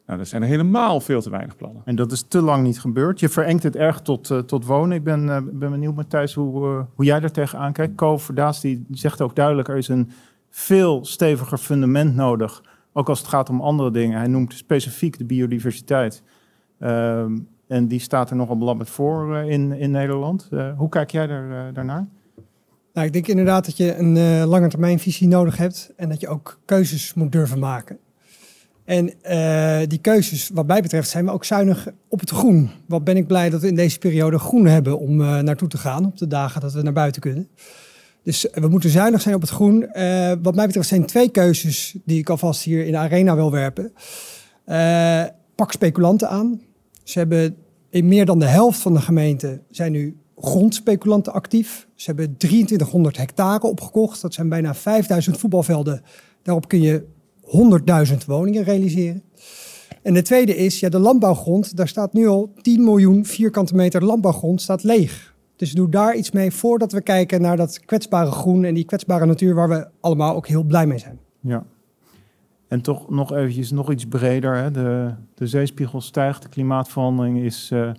Nou, 0.06 0.18
dat 0.18 0.28
zijn 0.28 0.42
er 0.42 0.48
helemaal 0.48 1.00
veel 1.00 1.20
te 1.20 1.30
weinig 1.30 1.56
plannen. 1.56 1.82
En 1.84 1.96
dat 1.96 2.12
is 2.12 2.22
te 2.22 2.40
lang 2.40 2.62
niet 2.62 2.80
gebeurd. 2.80 3.20
Je 3.20 3.28
verengt 3.28 3.62
het 3.62 3.76
erg 3.76 4.00
tot, 4.00 4.30
uh, 4.30 4.38
tot 4.38 4.64
wonen. 4.64 4.96
Ik 4.96 5.04
ben, 5.04 5.24
uh, 5.24 5.38
ben 5.52 5.70
benieuwd, 5.70 5.94
Matthijs, 5.94 6.34
hoe, 6.34 6.66
uh, 6.68 6.80
hoe 6.94 7.04
jij 7.04 7.20
daar 7.20 7.30
tegenaan 7.30 7.72
kijkt. 7.72 7.94
Ko 7.94 8.18
Verdaas 8.18 8.60
die 8.60 8.86
zegt 8.90 9.20
ook 9.20 9.36
duidelijk, 9.36 9.68
er 9.68 9.76
is 9.76 9.88
een 9.88 10.10
veel 10.50 11.04
steviger 11.04 11.58
fundament 11.58 12.14
nodig. 12.14 12.62
Ook 12.92 13.08
als 13.08 13.18
het 13.18 13.28
gaat 13.28 13.50
om 13.50 13.60
andere 13.60 13.90
dingen. 13.90 14.18
Hij 14.18 14.28
noemt 14.28 14.54
specifiek 14.54 15.18
de 15.18 15.24
biodiversiteit. 15.24 16.22
Ehm, 16.78 17.38
en 17.68 17.88
die 17.88 18.00
staat 18.00 18.30
er 18.30 18.36
nogal 18.36 18.58
belabberd 18.58 18.90
voor 18.90 19.36
in, 19.36 19.72
in 19.72 19.90
Nederland. 19.90 20.48
hoe 20.76 20.88
kijk 20.88 21.10
jij 21.10 21.26
daar, 21.26 21.72
daarnaar? 21.72 22.06
Nou, 22.92 23.06
ik 23.06 23.12
denk 23.12 23.26
inderdaad 23.26 23.64
dat 23.64 23.76
je 23.76 23.96
een 23.96 24.16
uh, 24.16 24.44
lange 24.44 24.68
termijn 24.68 24.98
visie 24.98 25.28
nodig 25.28 25.56
hebt 25.56 25.92
en 25.96 26.08
dat 26.08 26.20
je 26.20 26.28
ook 26.28 26.58
keuzes 26.64 27.14
moet 27.14 27.32
durven 27.32 27.58
maken. 27.58 27.98
En 28.86 29.12
uh, 29.30 29.78
die 29.88 29.98
keuzes, 29.98 30.50
wat 30.54 30.66
mij 30.66 30.82
betreft, 30.82 31.08
zijn 31.08 31.24
we 31.24 31.30
ook 31.30 31.44
zuinig 31.44 31.88
op 32.08 32.20
het 32.20 32.30
groen. 32.30 32.70
Wat 32.86 33.04
ben 33.04 33.16
ik 33.16 33.26
blij 33.26 33.50
dat 33.50 33.60
we 33.60 33.66
in 33.66 33.74
deze 33.74 33.98
periode 33.98 34.38
groen 34.38 34.66
hebben 34.66 34.98
om 34.98 35.20
uh, 35.20 35.38
naartoe 35.38 35.68
te 35.68 35.78
gaan 35.78 36.06
op 36.06 36.18
de 36.18 36.26
dagen 36.26 36.60
dat 36.60 36.72
we 36.72 36.82
naar 36.82 36.92
buiten 36.92 37.20
kunnen. 37.20 37.48
Dus 38.22 38.46
we 38.52 38.68
moeten 38.68 38.90
zuinig 38.90 39.20
zijn 39.20 39.34
op 39.34 39.40
het 39.40 39.50
groen. 39.50 39.80
wat 40.42 40.54
mij 40.54 40.66
betreft 40.66 40.88
zijn 40.88 41.06
twee 41.06 41.28
keuzes 41.28 41.96
die 42.04 42.18
ik 42.18 42.30
alvast 42.30 42.62
hier 42.62 42.86
in 42.86 42.92
de 42.92 42.98
arena 42.98 43.34
wil 43.34 43.50
werpen. 43.50 43.92
pak 45.54 45.72
speculanten 45.72 46.28
aan. 46.28 46.60
Ze 47.04 47.18
hebben 47.18 47.56
in 47.90 48.08
meer 48.08 48.26
dan 48.26 48.38
de 48.38 48.46
helft 48.46 48.78
van 48.78 48.94
de 48.94 49.00
gemeenten 49.00 49.62
zijn 49.70 49.92
nu 49.92 50.16
grondspeculanten 50.36 51.32
actief. 51.32 51.86
Ze 51.94 52.06
hebben 52.06 52.36
2300 52.36 53.16
hectare 53.16 53.66
opgekocht. 53.66 54.22
Dat 54.22 54.34
zijn 54.34 54.48
bijna 54.48 54.74
5000 54.74 55.38
voetbalvelden. 55.38 56.02
Daarop 56.42 56.68
kun 56.68 56.80
je 56.80 57.04
100.000 57.46 58.16
woningen 58.26 58.64
realiseren. 58.64 59.22
En 60.02 60.14
de 60.14 60.22
tweede 60.22 60.56
is, 60.56 60.80
ja, 60.80 60.88
de 60.88 60.98
landbouwgrond, 60.98 61.76
daar 61.76 61.88
staat 61.88 62.12
nu 62.12 62.26
al 62.26 62.52
10 62.62 62.84
miljoen 62.84 63.24
vierkante 63.24 63.74
meter 63.74 64.04
landbouwgrond 64.04 64.62
staat 64.62 64.82
leeg. 64.82 65.34
Dus 65.56 65.72
doe 65.72 65.88
daar 65.88 66.14
iets 66.14 66.30
mee 66.30 66.50
voordat 66.50 66.92
we 66.92 67.00
kijken 67.00 67.40
naar 67.40 67.56
dat 67.56 67.80
kwetsbare 67.80 68.30
groen 68.30 68.64
en 68.64 68.74
die 68.74 68.84
kwetsbare 68.84 69.26
natuur 69.26 69.54
waar 69.54 69.68
we 69.68 69.88
allemaal 70.00 70.34
ook 70.34 70.46
heel 70.46 70.62
blij 70.62 70.86
mee 70.86 70.98
zijn. 70.98 71.18
Ja. 71.40 71.64
En 72.68 72.80
toch 72.80 73.10
nog 73.10 73.32
eventjes 73.32 73.70
nog 73.70 73.92
iets 73.92 74.06
breder. 74.06 74.56
Hè? 74.56 74.70
De, 74.70 75.14
de 75.34 75.46
zeespiegel 75.46 76.00
stijgt, 76.00 76.42
de 76.42 76.48
klimaatverandering 76.48 77.38
is 77.38 77.70
uh, 77.72 77.90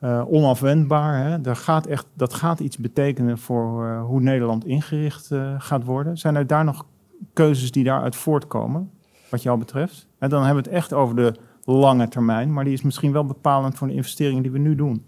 uh, 0.00 0.32
onafwendbaar. 0.32 1.24
Hè? 1.24 1.40
Dat, 1.40 1.58
gaat 1.58 1.86
echt, 1.86 2.06
dat 2.14 2.34
gaat 2.34 2.60
iets 2.60 2.78
betekenen 2.78 3.38
voor 3.38 3.84
uh, 3.84 4.04
hoe 4.04 4.20
Nederland 4.20 4.64
ingericht 4.64 5.30
gaat 5.58 5.84
worden. 5.84 6.18
Zijn 6.18 6.34
er 6.34 6.46
daar 6.46 6.64
nog 6.64 6.86
keuzes 7.32 7.70
die 7.70 7.84
daaruit 7.84 8.16
voortkomen, 8.16 8.90
wat 9.28 9.42
jou 9.42 9.58
betreft? 9.58 10.06
En 10.18 10.28
dan 10.28 10.44
hebben 10.44 10.62
we 10.62 10.68
het 10.68 10.78
echt 10.78 10.92
over 10.92 11.16
de 11.16 11.34
lange 11.64 12.08
termijn, 12.08 12.52
maar 12.52 12.64
die 12.64 12.72
is 12.72 12.82
misschien 12.82 13.12
wel 13.12 13.24
bepalend 13.24 13.76
voor 13.76 13.86
de 13.86 13.94
investeringen 13.94 14.42
die 14.42 14.52
we 14.52 14.58
nu 14.58 14.74
doen. 14.74 15.04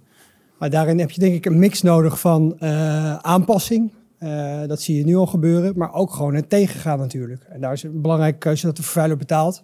Maar 0.58 0.70
daarin 0.70 0.98
heb 0.98 1.10
je 1.10 1.20
denk 1.20 1.34
ik 1.34 1.46
een 1.46 1.58
mix 1.58 1.82
nodig 1.82 2.20
van 2.20 2.60
aanpassing. 3.22 3.92
dat 4.66 4.80
zie 4.80 4.96
je 4.96 5.04
nu 5.04 5.16
al 5.16 5.26
gebeuren, 5.26 5.72
maar 5.76 5.92
ook 5.92 6.12
gewoon 6.12 6.34
het 6.34 6.50
tegengaan 6.50 6.98
natuurlijk. 6.98 7.42
En 7.42 7.60
daar 7.60 7.72
is 7.72 7.82
een 7.82 8.00
belangrijke 8.00 8.38
keuze 8.38 8.66
dat 8.66 8.76
de 8.76 8.82
vervuiler 8.82 9.16
betaalt. 9.16 9.62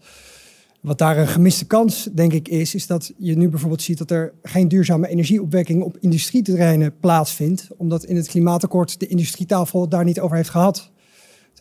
Wat 0.81 0.99
daar 0.99 1.19
een 1.19 1.29
gemiste 1.29 1.67
kans, 1.67 2.09
denk 2.13 2.33
ik, 2.33 2.49
is, 2.49 2.75
is 2.75 2.87
dat 2.87 3.13
je 3.19 3.37
nu 3.37 3.49
bijvoorbeeld 3.49 3.83
ziet 3.83 3.99
dat 3.99 4.11
er 4.11 4.33
geen 4.43 4.69
duurzame 4.69 5.09
energieopwekking 5.09 5.83
op 5.83 5.97
industrieterreinen 6.01 6.99
plaatsvindt, 7.01 7.69
omdat 7.77 8.05
in 8.05 8.17
het 8.17 8.29
klimaatakkoord 8.29 9.01
de 9.01 9.07
industrietafel 9.07 9.89
daar 9.89 10.05
niet 10.05 10.21
over 10.21 10.37
heeft 10.37 10.49
gehad. 10.49 10.92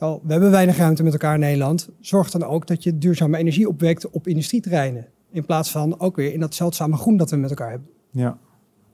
Terwijl 0.02 0.22
we 0.26 0.32
hebben 0.32 0.52
weinig 0.52 0.78
ruimte 0.78 1.04
met 1.04 1.14
elkaar 1.14 1.34
in 1.34 1.40
Nederland. 1.40 1.90
Zorg 2.00 2.32
dan 2.32 2.44
ook 2.44 2.68
dat 2.68 2.84
je 2.84 2.98
duurzame 2.98 3.38
energie 3.38 3.68
opwekt 3.68 4.10
op 4.10 4.28
industrieterreinen. 4.28 5.08
In 5.32 5.46
plaats 5.46 5.72
van 5.72 6.00
ook 6.00 6.16
weer 6.16 6.34
in 6.34 6.40
dat 6.40 6.56
zeldzame 6.56 6.98
groen 6.98 7.18
dat 7.18 7.30
we 7.30 7.36
met 7.36 7.50
elkaar 7.50 7.70
hebben. 7.70 7.90
Ja, 8.12 8.38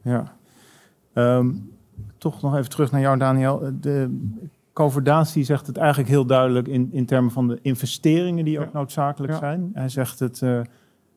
ja. 0.01 0.35
Um, 1.13 1.71
toch 2.17 2.41
nog 2.41 2.55
even 2.55 2.69
terug 2.69 2.91
naar 2.91 3.01
jou, 3.01 3.17
Daniel. 3.17 3.71
De, 3.81 4.19
Coverdatie 4.73 5.43
zegt 5.43 5.67
het 5.67 5.77
eigenlijk 5.77 6.09
heel 6.09 6.25
duidelijk 6.25 6.67
in, 6.67 6.89
in 6.91 7.05
termen 7.05 7.31
van 7.31 7.47
de 7.47 7.59
investeringen 7.61 8.45
die 8.45 8.59
ook 8.59 8.73
noodzakelijk 8.73 9.33
zijn. 9.33 9.69
Hij 9.73 9.89
zegt 9.89 10.19
het, 10.19 10.41
uh, 10.41 10.61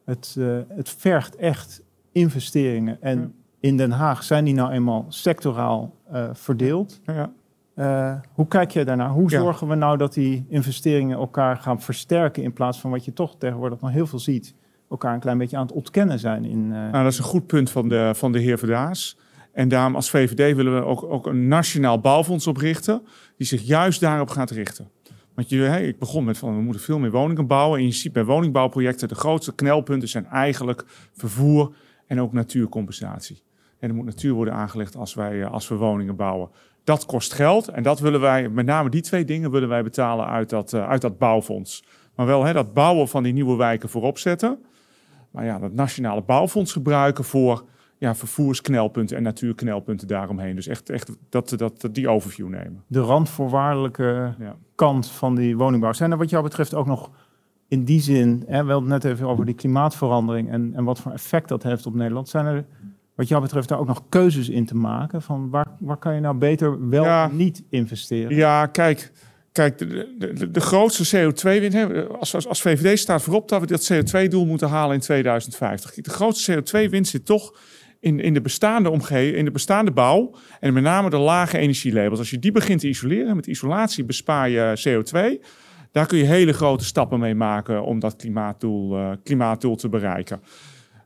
het, 0.05 0.35
uh, 0.39 0.59
het 0.69 0.89
vergt 0.89 1.37
echt 1.37 1.83
investeringen. 2.13 3.03
En 3.03 3.35
in 3.61 3.77
Den 3.77 3.91
Haag 3.91 4.23
zijn 4.23 4.45
die 4.45 4.55
nou 4.55 4.73
eenmaal 4.73 5.05
sectoraal 5.09 5.95
uh, 6.13 6.29
verdeeld. 6.33 7.01
Hoe 8.33 8.49
kijk 8.49 8.71
jij 8.71 8.85
daarnaar? 8.85 9.11
Hoe 9.11 9.31
zorgen 9.31 9.69
we 9.69 9.75
nou 9.75 9.97
dat 9.97 10.15
die 10.15 10.47
investeringen 10.49 11.19
elkaar 11.19 11.57
gaan 11.57 11.81
versterken 11.81 12.43
in 12.43 12.53
plaats 12.53 12.81
van 12.81 12.91
wat 12.91 13.05
je 13.05 13.13
toch 13.13 13.37
tegenwoordig 13.39 13.81
nog 13.81 13.91
heel 13.91 14.07
veel 14.07 14.19
ziet, 14.19 14.55
elkaar 14.91 15.15
een 15.15 15.21
klein 15.21 15.39
beetje 15.39 15.57
aan 15.57 15.67
het 15.67 15.73
ontkennen 15.73 16.19
zijn? 16.19 16.45
In, 16.45 16.69
nou, 16.69 16.93
dat 16.93 17.13
is 17.13 17.19
een 17.19 17.25
goed 17.25 17.47
punt 17.47 17.71
van 17.71 17.89
de, 17.89 18.11
van 18.15 18.33
de 18.33 18.39
heer 18.39 18.59
Verdaas. 18.59 19.19
En 19.53 19.69
daarom 19.69 19.95
als 19.95 20.11
VVD 20.11 20.57
willen 20.57 20.75
we 20.75 20.85
ook, 20.85 21.03
ook 21.03 21.27
een 21.27 21.49
nationaal 21.49 22.01
bouwfonds 22.01 22.47
oprichten 22.47 23.03
die 23.37 23.47
zich 23.47 23.63
juist 23.63 24.01
daarop 24.01 24.29
gaat 24.29 24.51
richten. 24.51 24.91
Want 25.35 25.49
je, 25.49 25.61
hey, 25.61 25.87
ik 25.87 25.99
begon 25.99 26.25
met 26.25 26.39
van 26.39 26.57
we 26.57 26.63
moeten 26.63 26.83
veel 26.83 26.99
meer 26.99 27.11
woningen 27.11 27.47
bouwen. 27.47 27.79
En 27.79 27.85
je 27.85 27.93
ziet 27.93 28.13
bij 28.13 28.25
woningbouwprojecten 28.25 29.09
de 29.09 29.15
grootste 29.15 29.55
knelpunten 29.55 30.09
zijn 30.09 30.27
eigenlijk 30.27 30.85
vervoer 31.13 31.75
en 32.07 32.21
ook 32.21 32.33
natuurcompensatie. 32.33 33.43
En 33.79 33.89
er 33.89 33.95
moet 33.95 34.05
natuur 34.05 34.33
worden 34.33 34.55
aangelegd 34.55 34.97
als, 34.97 35.15
wij, 35.15 35.43
eh, 35.43 35.51
als 35.51 35.69
we 35.69 35.75
woningen 35.75 36.17
bouwen. 36.17 36.51
Dat 36.85 37.07
kost 37.07 37.33
geld 37.33 37.69
en 37.69 37.83
dat 37.83 38.01
willen 38.01 38.21
wij, 38.21 38.49
met 38.49 38.67
name 38.67 38.91
die 38.91 39.03
twee 39.03 39.25
dingen 39.25 39.51
willen 39.51 39.69
wij 39.69 39.83
betalen 39.83 40.27
uit 40.27 40.51
dat, 40.51 40.73
uh, 40.73 40.89
uit 40.89 41.01
dat 41.01 41.19
bouwfonds. 41.19 41.85
Maar 42.15 42.27
wel 42.27 42.45
hè, 42.45 42.53
dat 42.53 42.75
bouwen 42.75 43.09
van 43.09 43.23
die 43.23 43.33
nieuwe 43.33 43.57
wijken 43.57 43.89
voorop 43.89 44.19
zetten. 44.19 44.59
Maar 45.31 45.45
ja, 45.45 45.59
dat 45.59 45.73
nationale 45.73 46.23
bouwfonds 46.23 46.73
gebruiken 46.73 47.25
voor 47.25 47.65
ja, 47.99 48.15
vervoersknelpunten 48.15 49.17
en 49.17 49.23
natuurknelpunten 49.23 50.09
daaromheen. 50.09 50.55
Dus 50.55 50.67
echt, 50.67 50.91
echt 50.91 51.17
dat, 51.29 51.55
dat, 51.57 51.89
die 51.93 52.09
overview 52.09 52.49
nemen. 52.49 52.85
De 52.87 53.01
randvoorwaardelijke 53.01 54.35
ja. 54.39 54.57
kant 54.75 55.11
van 55.11 55.35
die 55.35 55.57
woningbouw. 55.57 55.93
Zijn 55.93 56.11
er 56.11 56.19
wat 56.19 56.31
jou 56.31 56.43
betreft 56.43 56.75
ook 56.75 56.87
nog 56.87 57.11
in 57.69 57.85
die 57.85 58.01
zin, 58.01 58.45
hè, 58.47 58.65
we 58.65 58.73
hadden 58.73 58.89
net 58.89 59.05
even 59.05 59.27
over 59.27 59.45
die 59.45 59.55
klimaatverandering 59.55 60.51
en, 60.51 60.73
en 60.75 60.85
wat 60.85 61.01
voor 61.01 61.13
effect 61.13 61.49
dat 61.49 61.63
heeft 61.63 61.87
op 61.87 61.95
Nederland. 61.95 62.29
Zijn 62.29 62.47
er 62.47 62.65
wat 63.21 63.29
jou 63.29 63.43
betreft 63.43 63.69
daar 63.69 63.79
ook 63.79 63.87
nog 63.87 64.03
keuzes 64.09 64.49
in 64.49 64.67
te 64.67 64.75
maken? 64.75 65.23
Van 65.23 65.51
waar, 65.51 65.67
waar 65.79 65.97
kan 65.97 66.15
je 66.15 66.21
nou 66.21 66.37
beter 66.37 66.89
wel 66.89 67.05
ja, 67.05 67.29
niet 67.33 67.63
investeren? 67.71 68.37
Ja, 68.37 68.67
kijk, 68.67 69.13
kijk 69.53 69.79
de, 69.79 70.15
de, 70.19 70.51
de 70.51 70.61
grootste 70.61 71.17
CO2-winst, 71.17 72.09
als, 72.19 72.35
als, 72.35 72.49
als 72.49 72.63
VVD 72.63 72.99
staat 72.99 73.23
voorop 73.23 73.49
dat 73.49 73.61
we 73.61 73.67
dat 73.67 73.93
CO2-doel 73.93 74.47
moeten 74.47 74.69
halen 74.69 74.95
in 74.95 75.01
2050. 75.01 75.95
De 75.95 76.11
grootste 76.11 76.63
CO2-winst 76.63 77.11
zit 77.11 77.27
toch 77.27 77.59
in, 77.99 78.21
in 78.21 78.35
de 78.35 78.41
bestaande 78.41 78.91
omgeving, 78.91 79.37
in 79.37 79.45
de 79.45 79.51
bestaande 79.51 79.91
bouw. 79.91 80.35
En 80.61 80.73
met 80.73 80.83
name 80.83 81.11
de 81.11 81.19
lage 81.19 81.59
energielabels. 81.59 82.19
Als 82.19 82.31
je 82.31 82.39
die 82.39 82.53
begint 82.53 82.81
te 82.81 82.89
isoleren, 82.89 83.37
met 83.37 83.47
isolatie 83.47 84.05
bespaar 84.05 84.49
je 84.49 84.83
CO2. 84.89 85.45
Daar 85.93 86.07
kun 86.07 86.19
je 86.19 86.25
hele 86.25 86.53
grote 86.53 86.85
stappen 86.85 87.19
mee 87.19 87.35
maken 87.35 87.83
om 87.83 87.99
dat 87.99 88.17
klimaatdoel, 88.17 88.99
uh, 88.99 89.11
klimaatdoel 89.25 89.77
te 89.77 89.89
bereiken. 89.89 90.41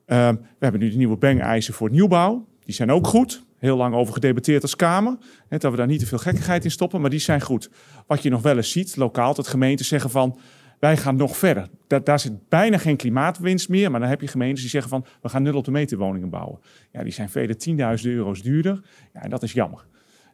Uh, 0.06 0.28
we 0.28 0.58
hebben 0.58 0.80
nu 0.80 0.90
de 0.90 0.96
nieuwe 0.96 1.16
bang-eisen 1.16 1.74
voor 1.74 1.90
nieuwbouw. 1.90 2.46
Die 2.64 2.74
zijn 2.74 2.90
ook 2.90 3.06
goed. 3.06 3.44
Heel 3.58 3.76
lang 3.76 3.94
over 3.94 4.14
gedebatteerd 4.14 4.62
als 4.62 4.76
Kamer. 4.76 5.16
Hè, 5.48 5.58
dat 5.58 5.70
we 5.70 5.76
daar 5.76 5.86
niet 5.86 5.98
te 5.98 6.06
veel 6.06 6.18
gekkigheid 6.18 6.64
in 6.64 6.70
stoppen, 6.70 7.00
maar 7.00 7.10
die 7.10 7.18
zijn 7.18 7.40
goed. 7.40 7.70
Wat 8.06 8.22
je 8.22 8.30
nog 8.30 8.42
wel 8.42 8.56
eens 8.56 8.70
ziet, 8.70 8.96
lokaal, 8.96 9.34
dat 9.34 9.48
gemeenten 9.48 9.84
zeggen 9.84 10.10
van... 10.10 10.38
wij 10.78 10.96
gaan 10.96 11.16
nog 11.16 11.36
verder. 11.36 11.68
Da 11.86 11.98
daar 11.98 12.20
zit 12.20 12.48
bijna 12.48 12.78
geen 12.78 12.96
klimaatwinst 12.96 13.68
meer, 13.68 13.90
maar 13.90 14.00
dan 14.00 14.08
heb 14.08 14.20
je 14.20 14.26
gemeentes 14.26 14.60
die 14.60 14.70
zeggen 14.70 14.90
van, 14.90 15.04
we 15.22 15.28
gaan 15.28 15.42
nul 15.42 15.56
op 15.56 15.64
de 15.64 15.70
meter 15.70 15.98
woningen 15.98 16.30
bouwen. 16.30 16.58
Ja, 16.92 17.02
die 17.02 17.12
zijn 17.12 17.28
vele 17.28 17.56
tienduizenden 17.56 18.18
euro's 18.18 18.42
duurder. 18.42 18.80
Ja, 19.12 19.22
en 19.22 19.30
dat 19.30 19.42
is 19.42 19.52
jammer. 19.52 19.86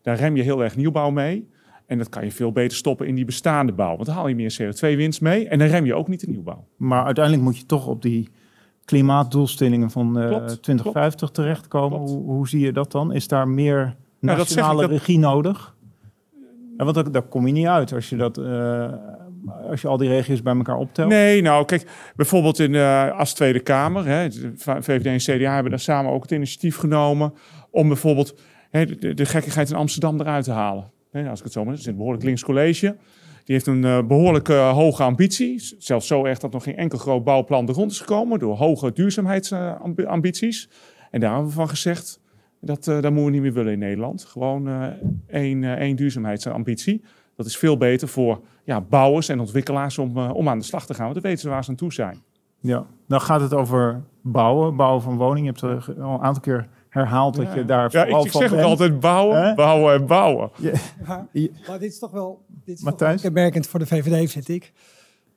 Daar 0.02 0.16
rem 0.16 0.36
je 0.36 0.42
heel 0.42 0.62
erg 0.62 0.76
nieuwbouw 0.76 1.10
mee. 1.10 1.48
En 1.86 1.98
dat 1.98 2.08
kan 2.08 2.24
je 2.24 2.32
veel 2.32 2.52
beter 2.52 2.76
stoppen 2.76 3.06
in 3.06 3.14
die 3.14 3.24
bestaande 3.24 3.72
bouw. 3.72 3.94
Want 3.94 4.06
dan 4.06 4.14
haal 4.14 4.28
je 4.28 4.34
meer 4.34 4.56
CO2-winst 4.62 5.20
mee 5.20 5.48
en 5.48 5.58
dan 5.58 5.68
rem 5.68 5.84
je 5.84 5.94
ook 5.94 6.08
niet 6.08 6.20
de 6.20 6.30
nieuwbouw. 6.30 6.66
Maar 6.76 7.04
uiteindelijk 7.04 7.44
moet 7.44 7.58
je 7.58 7.66
toch 7.66 7.86
op 7.86 8.02
die 8.02 8.28
klimaatdoelstellingen 8.90 9.90
van 9.90 10.18
eh, 10.20 10.26
Klopt, 10.28 10.62
2050 10.62 11.30
terechtkomen. 11.30 11.98
Klopt. 11.98 12.10
Hoe, 12.10 12.22
hoe 12.22 12.48
zie 12.48 12.60
je 12.60 12.72
dat 12.72 12.92
dan? 12.92 13.12
Is 13.12 13.28
daar 13.28 13.48
meer 13.48 13.76
Nou, 13.76 13.96
zeg 14.20 14.36
nationale 14.36 14.80
dat- 14.80 14.90
regie 14.90 15.18
nodig? 15.18 15.74
Ja, 16.76 16.84
want 16.84 16.94
daar, 16.94 17.12
daar 17.12 17.22
kom 17.22 17.46
je 17.46 17.52
niet 17.52 17.66
uit 17.66 17.92
als 17.92 18.08
je, 18.08 18.16
dat, 18.16 18.38
eh, 18.38 18.92
als 19.70 19.80
je 19.80 19.88
al 19.88 19.96
die 19.96 20.08
regio's 20.08 20.42
bij 20.42 20.54
elkaar 20.56 20.76
optelt. 20.76 21.08
Nee, 21.08 21.42
nou 21.42 21.64
kijk, 21.64 21.90
bijvoorbeeld 22.16 22.58
in, 22.58 22.74
eh, 22.74 23.18
als 23.18 23.32
Tweede 23.32 23.60
Kamer, 23.60 24.06
hè, 24.06 24.28
VVD 24.56 25.06
en 25.06 25.18
CDA 25.38 25.52
hebben 25.54 25.70
daar 25.70 25.80
samen 25.80 26.12
ook 26.12 26.22
het 26.22 26.30
initiatief 26.30 26.76
genomen 26.76 27.34
om 27.70 27.88
bijvoorbeeld 27.88 28.34
hè, 28.70 28.86
de, 28.86 29.14
de 29.14 29.24
gekkigheid 29.26 29.70
in 29.70 29.76
Amsterdam 29.76 30.20
eruit 30.20 30.44
te 30.44 30.52
halen. 30.52 30.90
Hè, 31.10 31.28
als 31.28 31.38
ik 31.38 31.44
het 31.44 31.52
zo 31.52 31.62
maar, 31.64 31.72
het 31.72 31.80
is 31.80 31.86
een 31.86 31.96
behoorlijk 31.96 32.24
links 32.24 32.44
college. 32.44 32.96
Die 33.50 33.58
heeft 33.58 33.70
een 33.70 33.84
eh, 33.84 34.06
behoorlijk 34.06 34.48
eh, 34.48 34.72
hoge 34.72 35.02
ambitie. 35.02 35.74
Zelfs 35.78 36.06
zo 36.06 36.24
erg 36.24 36.38
dat 36.38 36.52
nog 36.52 36.62
geen 36.62 36.76
enkel 36.76 36.98
groot 36.98 37.24
bouwplan 37.24 37.66
de 37.66 37.72
grond 37.72 37.90
is 37.90 37.98
gekomen 37.98 38.38
door 38.38 38.56
hoge 38.56 38.92
duurzaamheidsambities. 38.92 40.68
en 41.10 41.20
daar 41.20 41.30
hebben 41.30 41.48
we 41.48 41.54
van 41.54 41.68
gezegd, 41.68 42.20
dat, 42.60 42.88
eh 42.88 43.00
dat 43.00 43.12
moeten 43.12 43.24
we 43.24 43.30
niet 43.30 43.40
meer 43.40 43.52
willen 43.52 43.72
in 43.72 43.78
Nederland. 43.78 44.24
Gewoon 44.24 44.92
één, 45.26 45.64
één 45.64 45.96
duurzaamheidsambitie. 45.96 47.02
Dat 47.36 47.46
is 47.46 47.56
veel 47.56 47.76
beter 47.76 48.08
voor 48.08 48.40
ja, 48.64 48.80
bouwers 48.80 49.28
en 49.28 49.40
ontwikkelaars 49.40 49.98
om, 49.98 50.18
om 50.18 50.48
aan 50.48 50.58
de 50.58 50.64
slag 50.64 50.86
te 50.86 50.94
gaan. 50.94 51.12
Dan 51.12 51.22
weten 51.22 51.40
ze 51.40 51.48
waar 51.48 51.64
ze 51.64 51.70
aan 51.70 51.76
toe 51.76 51.92
zijn. 51.92 52.22
Ja, 52.60 52.86
dan 53.08 53.20
gaat 53.20 53.40
het 53.40 53.54
over 53.54 54.02
bouwen, 54.22 54.76
bouwen 54.76 55.02
van 55.02 55.16
woningen. 55.16 55.54
Je 55.54 55.66
hebt 55.66 55.88
er 55.88 56.02
al 56.02 56.14
een 56.14 56.22
aantal 56.22 56.42
keer 56.42 56.68
herhaald 56.90 57.36
dat 57.36 57.52
je 57.54 57.64
daar 57.64 57.88
Ja, 57.92 58.02
vooral 58.02 58.20
ik, 58.20 58.26
ik 58.26 58.32
van 58.32 58.40
zeg 58.40 58.50
ook 58.50 58.56
bent. 58.56 58.68
altijd 58.68 59.00
bouwen, 59.00 59.54
bouwen 59.54 59.94
en 59.94 60.06
bouwen. 60.06 60.50
Maar, 61.06 61.78
dit 61.78 61.92
is 61.92 61.98
toch 61.98 62.10
wel, 62.10 62.40
dit 62.64 62.74
is 62.74 62.80
toch 62.80 62.82
wel 62.84 62.90
Matthijs? 62.90 63.20
kenmerkend 63.20 63.66
voor 63.66 63.78
de 63.78 63.86
VVD, 63.86 64.30
vind 64.30 64.48
ik. 64.48 64.72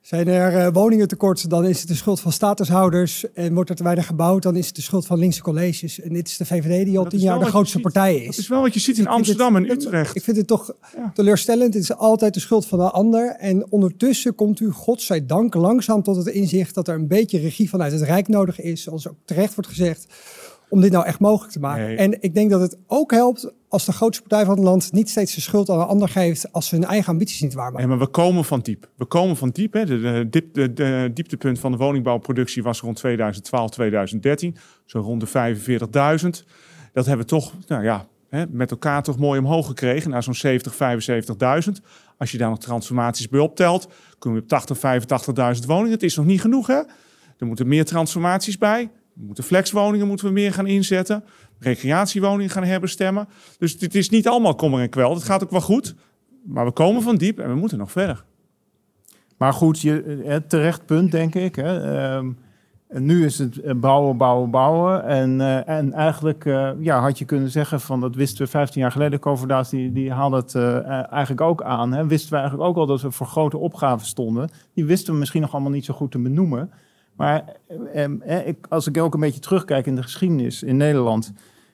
Zijn 0.02 0.28
er 0.28 0.58
eh, 0.58 0.68
woningen 0.74 1.08
tekort, 1.08 1.50
dan 1.50 1.66
is 1.66 1.80
het 1.80 1.88
de 1.88 1.96
schuld 1.96 2.20
van 2.20 2.32
statushouders. 2.32 3.32
En 3.34 3.54
wordt 3.54 3.70
er 3.70 3.76
te 3.76 3.84
weinig 3.84 4.06
gebouwd, 4.06 4.44
dan 4.44 4.56
is 4.56 4.66
het 4.68 4.76
de 4.76 4.82
schuld 4.82 5.06
van 5.06 5.20
linkse 5.20 5.42
colleges. 5.42 6.00
En 6.02 6.14
dit 6.14 6.28
is 6.28 6.38
de 6.38 6.46
VVD 6.46 6.86
die 6.86 6.98
al 7.00 7.06
tien 7.06 7.20
jaar 7.20 7.40
de 7.40 7.46
grootste 7.46 7.80
ziet. 7.80 7.82
partij 7.94 8.16
is. 8.16 8.26
Dat 8.26 8.38
is 8.38 8.48
wel 8.48 8.62
wat 8.62 8.74
je 8.74 8.80
ziet 8.80 8.98
in 8.98 9.04
Ik 9.04 9.10
Amsterdam 9.10 9.56
het- 9.56 9.64
en 9.66 9.72
Utrecht. 9.72 10.16
Ik 10.16 10.24
vind 10.24 10.38
het 10.38 10.48
toch 10.48 10.74
Ja. 10.98 11.12
teleurstellend. 11.14 11.74
Het 11.74 11.84
is 11.84 11.94
altijd 11.96 12.34
de 12.34 12.40
schuld 12.40 12.66
van 12.66 12.80
de 12.80 12.90
ander. 12.92 13.36
En 13.40 13.72
ondertussen 13.72 14.36
komt 14.36 14.60
u, 14.60 14.72
godzijdank, 14.72 15.54
langzaam 15.54 16.04
tot 16.04 16.16
het 16.16 16.28
inzicht 16.28 16.76
dat 16.76 16.88
er 16.88 16.96
een 16.96 17.08
beetje 17.08 17.40
regie 17.40 17.70
vanuit 17.70 17.92
het 17.92 18.02
Rijk 18.02 18.28
nodig 18.28 18.62
is, 18.62 18.84
zoals 18.84 19.08
ook 19.08 19.16
terecht 19.26 19.56
wordt 19.56 19.70
gezegd, 19.70 20.06
om 20.74 20.82
dit 20.82 20.92
nou 20.92 21.06
echt 21.06 21.20
mogelijk 21.20 21.54
te 21.54 21.60
maken. 21.60 21.86
Nee. 21.86 21.96
En 21.96 22.22
ik 22.22 22.34
denk 22.34 22.50
dat 22.50 22.62
het 22.62 22.78
ook 22.88 23.12
helpt 23.12 23.54
als 23.68 23.86
de 23.86 23.92
grootste 23.92 24.24
partij 24.28 24.46
van 24.46 24.56
het 24.56 24.64
land 24.64 24.92
niet 24.92 25.10
steeds 25.10 25.36
de 25.36 25.42
schuld 25.42 25.70
aan 25.70 25.80
een 25.80 25.86
ander 25.86 26.10
geeft 26.10 26.52
als 26.52 26.68
ze 26.68 26.76
hun 26.76 26.84
eigen 26.84 27.12
ambities 27.12 27.42
niet 27.42 27.54
waarmaken. 27.54 27.88
Nee, 27.88 27.98
maar 27.98 28.06
we 28.06 28.12
komen 28.12 28.46
van 28.46 28.60
diep. 28.60 28.90
We 28.96 29.06
komen 29.06 29.38
van 29.38 29.50
diep. 29.50 29.74
Hè. 29.74 29.86
De, 29.86 30.00
de, 30.00 30.30
diep- 30.30 30.54
de, 30.54 30.74
de 30.74 31.12
dieptepunt 31.14 31.60
van 31.60 31.72
de 31.72 31.78
woningbouwproductie 31.78 32.64
was 32.64 32.80
rond 32.82 32.96
2012, 32.96 33.70
2013. 33.70 34.56
Zo 34.86 35.00
rond 35.00 35.22
de 35.34 35.56
45.000. 36.38 36.46
Dat 36.94 37.06
hebben 37.06 37.26
we 37.26 37.32
toch 37.32 37.54
nou 37.68 37.84
ja, 37.84 38.08
hè, 38.30 38.46
met 38.50 38.72
elkaar 38.72 39.04
toch 39.04 39.18
mooi 39.18 39.40
omhoog 39.40 39.68
gekregen. 39.68 40.10
Naar 40.10 40.24
zo'n 40.24 40.36
70, 40.36 40.74
75.000. 40.74 41.72
Als 42.18 42.32
je 42.32 42.38
daar 42.38 42.50
nog 42.50 42.60
transformaties 42.60 43.30
bij 43.30 43.40
optelt, 43.40 43.88
kom 44.20 44.36
je 44.36 44.42
op 44.42 44.48
80, 44.48 44.78
85.000 44.78 45.66
woningen. 45.68 45.92
Het 45.92 46.04
is 46.04 46.16
nog 46.16 46.26
niet 46.26 46.42
genoeg. 46.42 46.68
Hè? 46.68 46.82
Er 47.38 47.46
moeten 47.46 47.68
meer 47.68 47.86
transformaties 47.86 48.58
bij. 48.58 48.90
Er 49.16 49.26
moeten 49.26 49.44
flexwoningen 49.44 50.08
moeten 50.08 50.26
we 50.26 50.32
meer 50.32 50.54
gaan 50.54 50.68
inzetten. 50.68 51.24
Recreatiewoningen 51.60 52.50
gaan 52.50 52.64
herbestemmen. 52.64 53.28
Dus 53.58 53.76
het 53.80 53.96
is 53.96 54.10
niet 54.10 54.28
allemaal 54.28 54.56
kommer 54.56 54.82
en 54.82 54.90
kwel. 54.90 55.14
Het 55.14 55.24
gaat 55.24 55.44
ook 55.44 55.52
wel 55.52 55.62
goed. 55.62 55.96
Maar 56.44 56.66
we 56.66 56.72
komen 56.72 57.02
van 57.02 57.16
diep 57.16 57.40
en 57.40 57.50
we 57.50 57.56
moeten 57.56 57.78
nog 57.78 57.92
verder. 57.92 58.24
Maar 59.38 59.54
goed, 59.54 59.80
je, 59.80 60.24
eh, 60.26 60.36
terecht 60.36 60.86
punt, 60.86 61.12
denk 61.12 61.36
ik. 61.36 61.56
Hè. 61.56 61.98
Ehm, 61.98 62.32
nu 62.88 63.26
is 63.26 63.40
het 63.40 63.62
eh, 63.62 63.74
bouwen, 63.76 64.18
bouwen, 64.18 64.50
bouwen. 64.50 65.06
En, 65.06 65.42
eh, 65.42 65.78
en 65.78 65.94
eigenlijk 65.94 66.44
ja, 66.80 67.00
had 67.00 67.20
je 67.20 67.26
kunnen 67.26 67.50
zeggen 67.50 67.82
van 67.82 68.00
dat 68.00 68.16
wisten 68.16 68.46
we 68.46 68.52
15 68.52 68.82
jaar 68.82 68.92
geleden. 68.92 69.20
Coverdaas 69.20 69.70
die, 69.70 69.92
die 69.92 70.12
haalde 70.12 70.36
het 70.36 70.56
eigenlijk 71.10 71.42
ook 71.42 71.64
aan. 71.64 71.94
Hè. 71.94 72.08
Wisten 72.08 72.30
we 72.32 72.38
eigenlijk 72.38 72.70
ook 72.70 72.78
al 72.78 72.86
dat 72.86 73.02
we 73.02 73.12
voor 73.12 73.28
grote 73.28 73.58
opgaven 73.58 74.08
stonden. 74.08 74.50
Die 74.74 74.86
wisten 74.86 75.14
we 75.14 75.20
misschien 75.20 75.42
nog 75.42 75.54
allemaal 75.54 75.72
niet 75.72 75.86
zo 75.86 75.94
goed 75.94 76.12
te 76.12 76.20
benoemen. 76.20 76.72
Maar 77.16 77.44
eh, 77.94 78.54
als 78.70 78.88
ik 78.88 78.98
ook 78.98 79.14
een 79.14 79.20
beetje 79.20 79.40
terugkijk 79.40 79.86
in 79.86 79.96
de 79.96 80.04
geschiedenis 80.04 80.64
in 80.64 80.78
Nederland. 80.78 81.34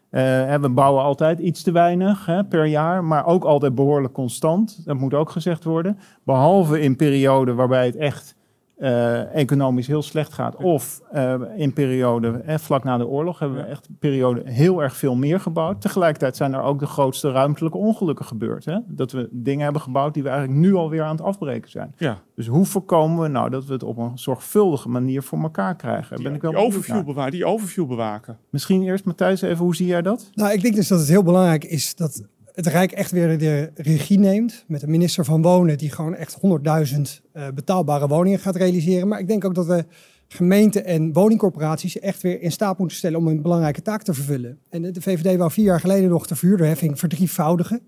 eh, 0.09 0.55
we 0.55 0.69
bouwen 0.69 1.03
altijd 1.03 1.39
iets 1.39 1.61
te 1.63 1.71
weinig 1.71 2.25
hè, 2.25 2.43
per 2.43 2.65
jaar, 2.65 3.03
maar 3.03 3.25
ook 3.25 3.43
altijd 3.43 3.75
behoorlijk 3.75 4.13
constant. 4.13 4.85
Dat 4.85 4.97
moet 4.97 5.13
ook 5.13 5.29
gezegd 5.29 5.63
worden. 5.63 5.99
Behalve 6.23 6.81
in 6.81 6.95
perioden 6.95 7.55
waarbij 7.55 7.85
het 7.85 7.95
echt 7.95 8.35
eh, 8.79 9.35
economisch 9.35 9.87
heel 9.87 10.01
slecht 10.01 10.33
gaat. 10.33 10.55
Of 10.55 11.01
eh, 11.11 11.35
in 11.55 11.73
perioden 11.73 12.45
eh, 12.45 12.57
vlak 12.57 12.83
na 12.83 12.97
de 12.97 13.07
oorlog 13.07 13.39
hebben 13.39 13.57
we 13.57 13.63
echt 13.63 13.87
een 13.87 13.97
periode 13.99 14.41
heel 14.45 14.83
erg 14.83 14.95
veel 14.95 15.15
meer 15.15 15.39
gebouwd. 15.39 15.81
Tegelijkertijd 15.81 16.35
zijn 16.35 16.53
er 16.53 16.61
ook 16.61 16.79
de 16.79 16.85
grootste 16.85 17.31
ruimtelijke 17.31 17.77
ongelukken 17.77 18.25
gebeurd. 18.25 18.65
Hè? 18.65 18.77
Dat 18.87 19.11
we 19.11 19.27
dingen 19.31 19.63
hebben 19.63 19.81
gebouwd 19.81 20.13
die 20.13 20.23
we 20.23 20.29
eigenlijk 20.29 20.59
nu 20.59 20.73
alweer 20.73 21.03
aan 21.03 21.15
het 21.15 21.21
afbreken 21.21 21.69
zijn. 21.69 21.93
Ja, 21.97 22.17
Dus 22.35 22.47
hoe 22.47 22.65
voorkomen 22.65 23.21
we 23.21 23.27
nou 23.27 23.49
dat 23.49 23.65
we 23.65 23.73
het 23.73 23.83
op 23.83 23.97
een 23.97 24.17
zorgvuldige 24.17 24.89
manier 24.89 25.21
voor 25.21 25.41
elkaar 25.41 25.75
krijgen? 25.75 26.23
Ben 26.23 26.33
ik 26.33 26.41
wel 26.41 26.51
die, 26.51 26.59
overview 26.59 27.05
bewaken, 27.05 27.31
die 27.31 27.45
overview 27.45 27.87
bewaken. 27.87 28.37
Misschien 28.49 28.83
eerst 28.83 29.05
Matthijs 29.05 29.41
even, 29.41 29.63
hoe 29.63 29.75
zie 29.75 29.87
jij 29.87 30.01
dat? 30.01 30.29
Nou, 30.33 30.51
ik 30.53 30.61
denk 30.61 30.75
dus 30.75 30.87
dat 30.87 30.99
het 30.99 31.07
heel 31.07 31.23
belangrijk 31.23 31.63
is 31.63 31.95
dat 31.95 32.23
het 32.53 32.67
Rijk 32.67 32.91
echt 32.91 33.11
weer 33.11 33.37
de 33.37 33.71
regie 33.75 34.19
neemt. 34.19 34.63
Met 34.67 34.81
een 34.81 34.89
minister 34.89 35.25
van 35.25 35.41
Wonen 35.41 35.77
die 35.77 35.91
gewoon 35.91 36.15
echt 36.15 36.37
100.000 36.37 37.01
eh, 37.31 37.47
betaalbare 37.55 38.07
woningen 38.07 38.39
gaat 38.39 38.55
realiseren. 38.55 39.07
Maar 39.07 39.19
ik 39.19 39.27
denk 39.27 39.45
ook 39.45 39.55
dat 39.55 39.65
we 39.65 39.85
gemeenten 40.27 40.85
en 40.85 41.13
woningcorporaties 41.13 41.99
echt 41.99 42.21
weer 42.21 42.41
in 42.41 42.51
staat 42.51 42.77
moeten 42.77 42.97
stellen 42.97 43.19
om 43.19 43.27
een 43.27 43.41
belangrijke 43.41 43.81
taak 43.81 44.03
te 44.03 44.13
vervullen. 44.13 44.59
En 44.69 44.81
de 44.81 45.01
VVD 45.01 45.37
wou 45.37 45.51
vier 45.51 45.65
jaar 45.65 45.79
geleden 45.79 46.09
nog 46.09 46.27
de 46.27 46.35
verhuurderheffing 46.35 46.99
verdrievoudigen. 46.99 47.81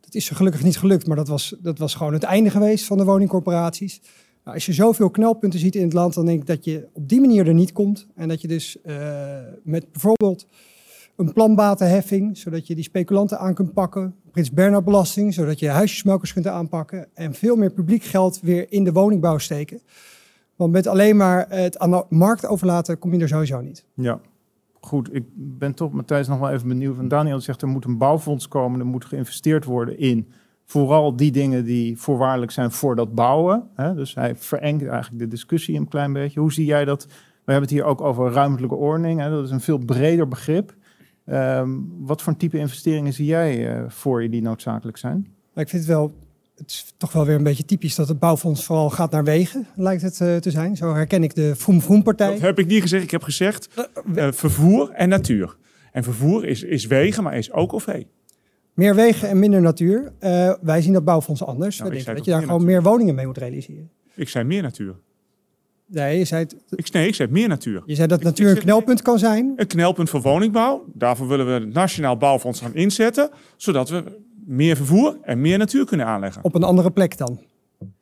Dat 0.00 0.14
is 0.14 0.30
er 0.30 0.36
gelukkig 0.36 0.62
niet 0.62 0.78
gelukt, 0.78 1.06
maar 1.06 1.16
dat 1.16 1.28
was, 1.28 1.54
dat 1.60 1.78
was 1.78 1.94
gewoon 1.94 2.12
het 2.12 2.22
einde 2.22 2.50
geweest 2.50 2.84
van 2.84 2.96
de 2.96 3.04
woningcorporaties. 3.04 4.00
Nou, 4.44 4.56
als 4.56 4.66
je 4.66 4.72
zoveel 4.72 5.10
knelpunten 5.10 5.58
ziet 5.58 5.76
in 5.76 5.82
het 5.82 5.92
land, 5.92 6.14
dan 6.14 6.26
denk 6.26 6.40
ik 6.40 6.46
dat 6.46 6.64
je 6.64 6.88
op 6.92 7.08
die 7.08 7.20
manier 7.20 7.46
er 7.46 7.54
niet 7.54 7.72
komt. 7.72 8.06
En 8.14 8.28
dat 8.28 8.40
je 8.40 8.48
dus 8.48 8.80
eh, 8.80 8.96
met 9.62 9.92
bijvoorbeeld 9.92 10.46
een 11.22 11.32
planbatenheffing, 11.32 12.36
zodat 12.36 12.66
je 12.66 12.74
die 12.74 12.84
speculanten 12.84 13.38
aan 13.38 13.54
kunt 13.54 13.72
pakken. 13.72 14.14
Prins 14.30 14.52
Bernhard 14.52 14.84
belasting, 14.84 15.34
zodat 15.34 15.58
je 15.58 15.68
huisjesmelkers 15.68 16.32
kunt 16.32 16.46
aanpakken. 16.46 17.08
En 17.14 17.34
veel 17.34 17.56
meer 17.56 17.70
publiek 17.70 18.02
geld 18.02 18.40
weer 18.40 18.72
in 18.72 18.84
de 18.84 18.92
woningbouw 18.92 19.38
steken. 19.38 19.80
Want 20.56 20.72
met 20.72 20.86
alleen 20.86 21.16
maar 21.16 21.46
het 21.48 21.78
aan 21.78 21.90
de 21.90 22.04
markt 22.08 22.46
overlaten, 22.46 22.98
kom 22.98 23.14
je 23.14 23.20
er 23.20 23.28
sowieso 23.28 23.60
niet. 23.60 23.84
Ja, 23.94 24.20
goed. 24.80 25.14
Ik 25.14 25.24
ben 25.34 25.74
toch, 25.74 25.92
Matthijs, 25.92 26.28
nog 26.28 26.38
wel 26.38 26.50
even 26.50 26.68
benieuwd. 26.68 26.96
Van 26.96 27.08
Daniel 27.08 27.40
zegt 27.40 27.62
er 27.62 27.68
moet 27.68 27.84
een 27.84 27.98
bouwfonds 27.98 28.48
komen. 28.48 28.80
Er 28.80 28.86
moet 28.86 29.04
geïnvesteerd 29.04 29.64
worden 29.64 29.98
in 29.98 30.28
vooral 30.64 31.16
die 31.16 31.32
dingen 31.32 31.64
die 31.64 31.98
voorwaardelijk 31.98 32.52
zijn 32.52 32.70
voor 32.70 32.96
dat 32.96 33.14
bouwen. 33.14 33.68
Dus 33.94 34.14
hij 34.14 34.36
verengt 34.36 34.86
eigenlijk 34.86 35.18
de 35.18 35.28
discussie 35.28 35.78
een 35.78 35.88
klein 35.88 36.12
beetje. 36.12 36.40
Hoe 36.40 36.52
zie 36.52 36.66
jij 36.66 36.84
dat? 36.84 37.04
We 37.44 37.52
hebben 37.52 37.68
het 37.68 37.78
hier 37.78 37.84
ook 37.88 38.00
over 38.00 38.32
ruimtelijke 38.32 38.76
ordening. 38.76 39.22
Dat 39.22 39.44
is 39.44 39.50
een 39.50 39.60
veel 39.60 39.78
breder 39.78 40.28
begrip. 40.28 40.74
Ehm, 41.24 41.70
wat 41.98 42.22
voor 42.22 42.32
een 42.32 42.38
type 42.38 42.58
investeringen 42.58 43.12
zie 43.12 43.26
jij 43.26 43.74
eh, 43.74 43.84
voor 43.88 44.22
je 44.22 44.28
die 44.28 44.42
noodzakelijk 44.42 44.96
zijn? 44.96 45.26
Maar 45.54 45.64
ik 45.64 45.70
vind 45.70 45.82
het 45.82 45.92
wel, 45.92 46.12
het 46.56 46.70
is 46.70 46.94
toch 46.96 47.12
wel 47.12 47.26
weer 47.26 47.34
een 47.34 47.42
beetje 47.42 47.64
typisch 47.64 47.94
dat 47.94 48.08
het 48.08 48.18
bouwfonds 48.18 48.64
vooral 48.64 48.90
gaat 48.90 49.10
naar 49.10 49.24
wegen, 49.24 49.66
lijkt 49.76 50.02
het 50.02 50.20
eh, 50.20 50.36
te 50.36 50.50
zijn. 50.50 50.76
Zo 50.76 50.94
herken 50.94 51.22
ik 51.22 51.34
de 51.34 51.56
Vroom 51.56 51.80
Vroom 51.80 52.02
partij. 52.02 52.32
Dat 52.32 52.40
heb 52.40 52.58
ik 52.58 52.66
niet 52.66 52.82
gezegd. 52.82 53.02
Ik 53.02 53.10
heb 53.10 53.22
gezegd 53.22 53.68
eh, 54.14 54.32
vervoer 54.32 54.90
en 54.90 55.08
natuur. 55.08 55.56
En 55.92 56.02
vervoer 56.04 56.44
is, 56.44 56.62
is 56.62 56.86
wegen, 56.86 57.22
maar 57.22 57.36
is 57.36 57.52
ook 57.52 57.72
OV. 57.72 58.02
Meer 58.74 58.94
wegen 58.94 59.28
en 59.28 59.38
minder 59.38 59.60
natuur. 59.60 60.12
Eh, 60.18 60.54
wij 60.62 60.82
zien 60.82 60.92
dat 60.92 61.04
bouwfonds 61.04 61.44
anders. 61.44 61.78
Nou, 61.78 61.90
we 61.90 61.96
ik 61.96 62.04
denken 62.04 62.24
dat 62.24 62.32
je 62.32 62.38
daar 62.38 62.48
gewoon 62.48 62.64
meer 62.64 62.82
woningen 62.82 63.14
mee 63.14 63.26
moet 63.26 63.38
realiseren. 63.38 63.90
Ik 64.14 64.28
zei 64.28 64.44
meer 64.44 64.62
natuur. 64.62 64.94
Nee, 65.92 66.18
je 66.18 66.24
zei, 66.24 66.42
het- 66.42 66.56
Ik, 66.70 66.92
nee, 66.92 67.06
ik 67.06 67.14
zei 67.14 67.30
meer 67.30 67.48
natuur. 67.48 67.82
je 67.86 67.94
zei 67.94 68.06
dat 68.08 68.18
Ik- 68.18 68.24
natuur 68.24 68.50
een 68.50 68.58
knelpunt 68.58 69.02
kan 69.02 69.18
zijn. 69.18 69.52
Een 69.56 69.66
knelpunt 69.66 70.10
voor 70.10 70.20
woningbouw. 70.22 70.84
Daarvoor 70.94 71.28
willen 71.28 71.46
we 71.46 71.52
het 71.52 71.72
Nationaal 71.74 72.16
Bouwfonds 72.16 72.60
gaan 72.60 72.74
inzetten. 72.74 73.30
Zodat 73.56 73.88
we 73.88 74.04
meer 74.46 74.76
vervoer 74.76 75.16
en 75.22 75.40
meer 75.40 75.58
natuur 75.58 75.84
kunnen 75.84 76.06
aanleggen. 76.06 76.44
Op 76.44 76.54
een 76.54 76.62
andere 76.62 76.90
plek 76.90 77.18
dan. 77.18 77.40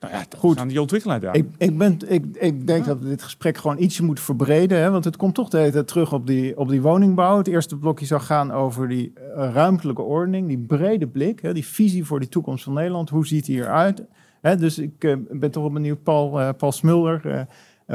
Nou 0.00 0.12
ja, 0.12 0.24
Goed. 0.38 0.58
aan 0.58 0.68
die 0.68 0.80
ontwikkelaar 0.80 1.20
daar. 1.20 1.36
Ik, 1.36 1.46
ik, 1.58 1.78
ben, 1.78 1.96
ik, 2.08 2.24
ik 2.38 2.66
denk 2.66 2.84
dat 2.84 2.98
we 2.98 3.08
dit 3.08 3.22
gesprek 3.22 3.56
gewoon 3.58 3.78
ietsje 3.78 4.04
moeten 4.04 4.24
verbreden. 4.24 4.78
Hè, 4.78 4.90
want 4.90 5.04
het 5.04 5.16
komt 5.16 5.34
toch 5.34 5.48
de 5.48 5.58
hele 5.58 5.70
tijd 5.72 5.86
terug 5.88 6.12
op 6.12 6.26
die, 6.26 6.58
op 6.58 6.68
die 6.68 6.82
woningbouw. 6.82 7.38
Het 7.38 7.46
eerste 7.46 7.76
blokje 7.76 8.06
zou 8.06 8.20
gaan 8.20 8.52
over 8.52 8.88
die 8.88 9.12
eh, 9.36 9.50
ruimtelijke 9.52 10.02
ordening. 10.02 10.48
Die 10.48 10.58
brede 10.58 11.06
blik. 11.08 11.40
Hè, 11.42 11.54
die 11.54 11.66
visie 11.66 12.04
voor 12.04 12.20
die 12.20 12.28
toekomst 12.28 12.64
van 12.64 12.72
Nederland. 12.72 13.10
Hoe 13.10 13.26
ziet 13.26 13.44
die 13.44 13.56
eruit? 13.60 14.04
Hè, 14.40 14.56
dus 14.56 14.78
ik 14.78 15.04
eh, 15.04 15.14
ben 15.30 15.50
toch 15.50 15.62
wel 15.62 15.72
benieuwd. 15.72 16.02
Paul, 16.02 16.40
eh, 16.40 16.48
Paul 16.56 16.72
Smulder, 16.72 17.46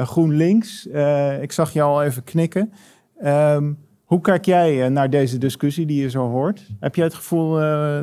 GroenLinks. 0.04 0.88
Eh, 0.88 1.42
ik 1.42 1.52
zag 1.52 1.72
jou 1.72 1.90
al 1.90 2.02
even 2.02 2.24
knikken. 2.24 2.72
Ehm, 3.18 3.72
hoe 4.06 4.20
kijk 4.20 4.44
jij 4.44 4.84
eh, 4.84 4.90
naar 4.90 5.10
deze 5.10 5.38
discussie 5.38 5.86
die 5.86 6.02
je 6.02 6.10
zo 6.10 6.28
hoort? 6.28 6.66
Heb 6.80 6.94
jij 6.94 7.04
het 7.04 7.14
gevoel, 7.14 7.60
eh, 7.60 8.00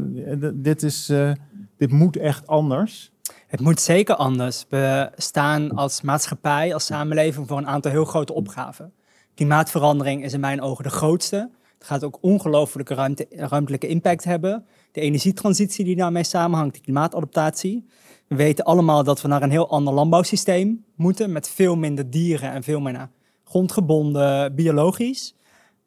dit, 0.53 0.83
is, 0.83 1.09
eh, 1.09 1.31
dit 1.77 1.91
moet 1.91 2.17
echt 2.17 2.47
anders? 2.47 3.11
Het 3.47 3.59
moet 3.59 3.79
zeker 3.79 4.15
anders. 4.15 4.65
We 4.69 5.11
staan 5.15 5.71
als 5.71 6.01
maatschappij, 6.01 6.73
als 6.73 6.85
samenleving 6.85 7.47
voor 7.47 7.57
een 7.57 7.67
aantal 7.67 7.91
heel 7.91 8.05
grote 8.05 8.33
opgaven. 8.33 8.93
Klimaatverandering 9.35 10.23
is 10.23 10.33
in 10.33 10.39
mijn 10.39 10.61
ogen 10.61 10.83
de 10.83 10.89
grootste. 10.89 11.49
Het 11.77 11.87
gaat 11.87 12.03
ook 12.03 12.17
ongelooflijke 12.21 12.93
ruimte, 12.93 13.27
ruimtelijke 13.29 13.87
impact 13.87 14.23
hebben. 14.23 14.65
De 14.91 15.01
energietransitie 15.01 15.85
die 15.85 15.95
daarmee 15.95 16.23
samenhangt, 16.23 16.75
de 16.75 16.81
klimaatadaptatie. 16.81 17.85
We 18.33 18.39
weten 18.39 18.65
allemaal 18.65 19.03
dat 19.03 19.21
we 19.21 19.27
naar 19.27 19.41
een 19.41 19.51
heel 19.51 19.69
ander 19.69 19.93
landbouwsysteem 19.93 20.85
moeten, 20.95 21.31
met 21.31 21.49
veel 21.49 21.75
minder 21.75 22.09
dieren 22.09 22.51
en 22.51 22.63
veel 22.63 22.79
meer 22.79 23.09
grondgebonden, 23.43 24.55
biologisch. 24.55 25.35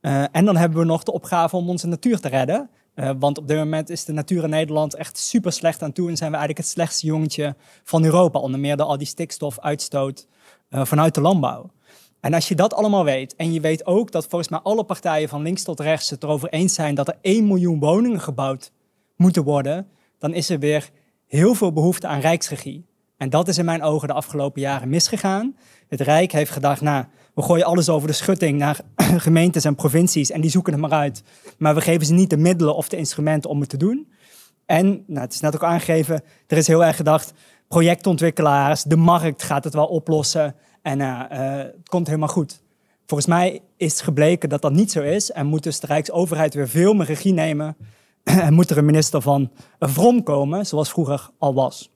Eh, 0.01 0.25
en 0.33 0.45
dan 0.45 0.57
hebben 0.57 0.79
we 0.79 0.85
nog 0.85 1.03
de 1.03 1.13
opgave 1.13 1.57
om 1.57 1.69
onze 1.69 1.87
natuur 1.87 2.21
te 2.21 2.29
redden. 2.29 2.71
Eh, 2.95 3.11
want 3.19 3.39
op 3.39 3.49
dit 3.49 3.57
moment 3.57 3.91
is 3.91 4.05
de 4.05 4.13
natuur 4.13 4.45
in 4.45 4.51
Nederland 4.51 4.95
echt 4.95 5.19
super 5.19 5.53
slecht 5.53 5.83
aan 5.83 5.93
toe. 5.93 6.09
En 6.09 6.17
zijn 6.17 6.31
we 6.31 6.37
eigenlijk 6.37 6.67
het 6.67 6.77
slechtste 6.77 7.07
jongetje 7.07 7.57
van 7.85 8.05
Europa. 8.05 8.39
Onder 8.39 8.61
meer 8.61 8.77
door 8.77 8.87
al 8.87 8.99
die 8.99 9.07
stikstofuitstoot 9.07 10.27
eh, 10.69 10.85
vanuit 10.85 11.15
de 11.15 11.21
landbouw. 11.21 11.71
En 12.21 12.35
als 12.35 12.49
je 12.49 12.55
dat 12.55 12.75
allemaal 12.75 13.05
weet, 13.05 13.37
en 13.37 13.53
je 13.53 13.61
weet 13.61 13.87
ook 13.87 14.13
dat 14.13 14.27
volgens 14.27 14.51
mij 14.51 14.61
alle 14.61 14.85
partijen 14.85 15.29
van 15.29 15.43
links 15.43 15.63
tot 15.63 15.81
rechts 15.81 16.11
het 16.11 16.23
erover 16.23 16.49
eens 16.49 16.75
zijn 16.75 16.95
dat 16.95 17.09
er 17.09 17.19
1 17.21 17.47
miljoen 17.47 17.79
woningen 17.79 18.21
gebouwd 18.21 18.73
moeten 19.17 19.45
worden, 19.45 19.89
dan 20.19 20.35
is 20.35 20.51
er 20.51 20.59
weer 20.59 20.91
heel 21.37 21.55
veel 21.55 21.73
behoefte 21.73 22.07
aan 22.07 22.21
rijksregie. 22.21 22.87
En 23.17 23.31
dat 23.31 23.49
is 23.49 23.59
in 23.59 23.65
mijn 23.65 23.83
ogen 23.83 24.09
de 24.09 24.15
afgelopen 24.15 24.61
jaren 24.61 24.89
misgegaan. 24.89 25.57
Het 25.89 26.01
Rijk 26.01 26.33
heeft 26.33 26.51
gedacht, 26.51 26.81
nou, 26.81 27.05
we 27.35 27.43
gooien 27.43 27.67
alles 27.67 27.89
over 27.89 28.09
de 28.09 28.15
schutting 28.15 28.59
naar 28.59 28.81
gemeentes 29.27 29.65
en 29.65 29.75
provincies 29.75 30.31
en 30.31 30.41
die 30.41 30.51
zoeken 30.51 30.73
het 30.73 30.83
maar 30.83 30.91
uit. 30.91 31.23
Maar 31.59 31.75
we 31.75 31.81
geven 31.81 32.07
ze 32.07 32.13
niet 32.13 32.31
de 32.31 32.37
middelen 32.37 32.77
of 32.77 32.89
de 32.89 32.97
instrumenten 32.97 33.51
om 33.51 33.61
het 33.61 33.69
te 33.69 33.77
doen. 33.77 34.13
En, 34.67 35.05
nou, 35.07 35.21
het 35.21 35.33
is 35.33 35.41
net 35.41 35.55
ook 35.55 35.65
aangegeven, 35.65 36.23
er 36.47 36.57
is 36.57 36.67
heel 36.67 36.85
erg 36.85 36.97
gedacht, 36.97 37.33
projectontwikkelaars, 37.69 38.83
de 38.83 38.97
markt 38.97 39.43
gaat 39.43 39.65
het 39.65 39.75
wel 39.75 39.87
oplossen 39.87 40.55
en 40.83 41.01
eh, 41.01 41.57
het 41.57 41.89
komt 41.89 42.07
helemaal 42.07 42.29
goed. 42.29 42.63
Volgens 43.07 43.29
mij 43.29 43.61
is 43.77 44.01
gebleken 44.01 44.49
dat 44.49 44.63
dat 44.63 44.73
niet 44.73 44.93
zo 44.93 45.03
is 45.03 45.33
en 45.33 45.47
moet 45.47 45.63
dus 45.63 45.81
de 45.81 45.87
Rijksoverheid 45.87 46.55
weer 46.55 46.69
veel 46.69 46.95
meer 46.95 47.07
regie 47.07 47.33
nemen 47.33 47.67
en 47.67 47.77
moet 48.51 48.71
er 48.71 48.79
een 48.79 48.85
minister 48.85 49.21
van 49.21 49.51
Vrom 49.79 50.23
komen, 50.23 50.67
zoals 50.67 50.91
vroeger 50.91 51.31
al 51.39 51.55
was. 51.55 51.91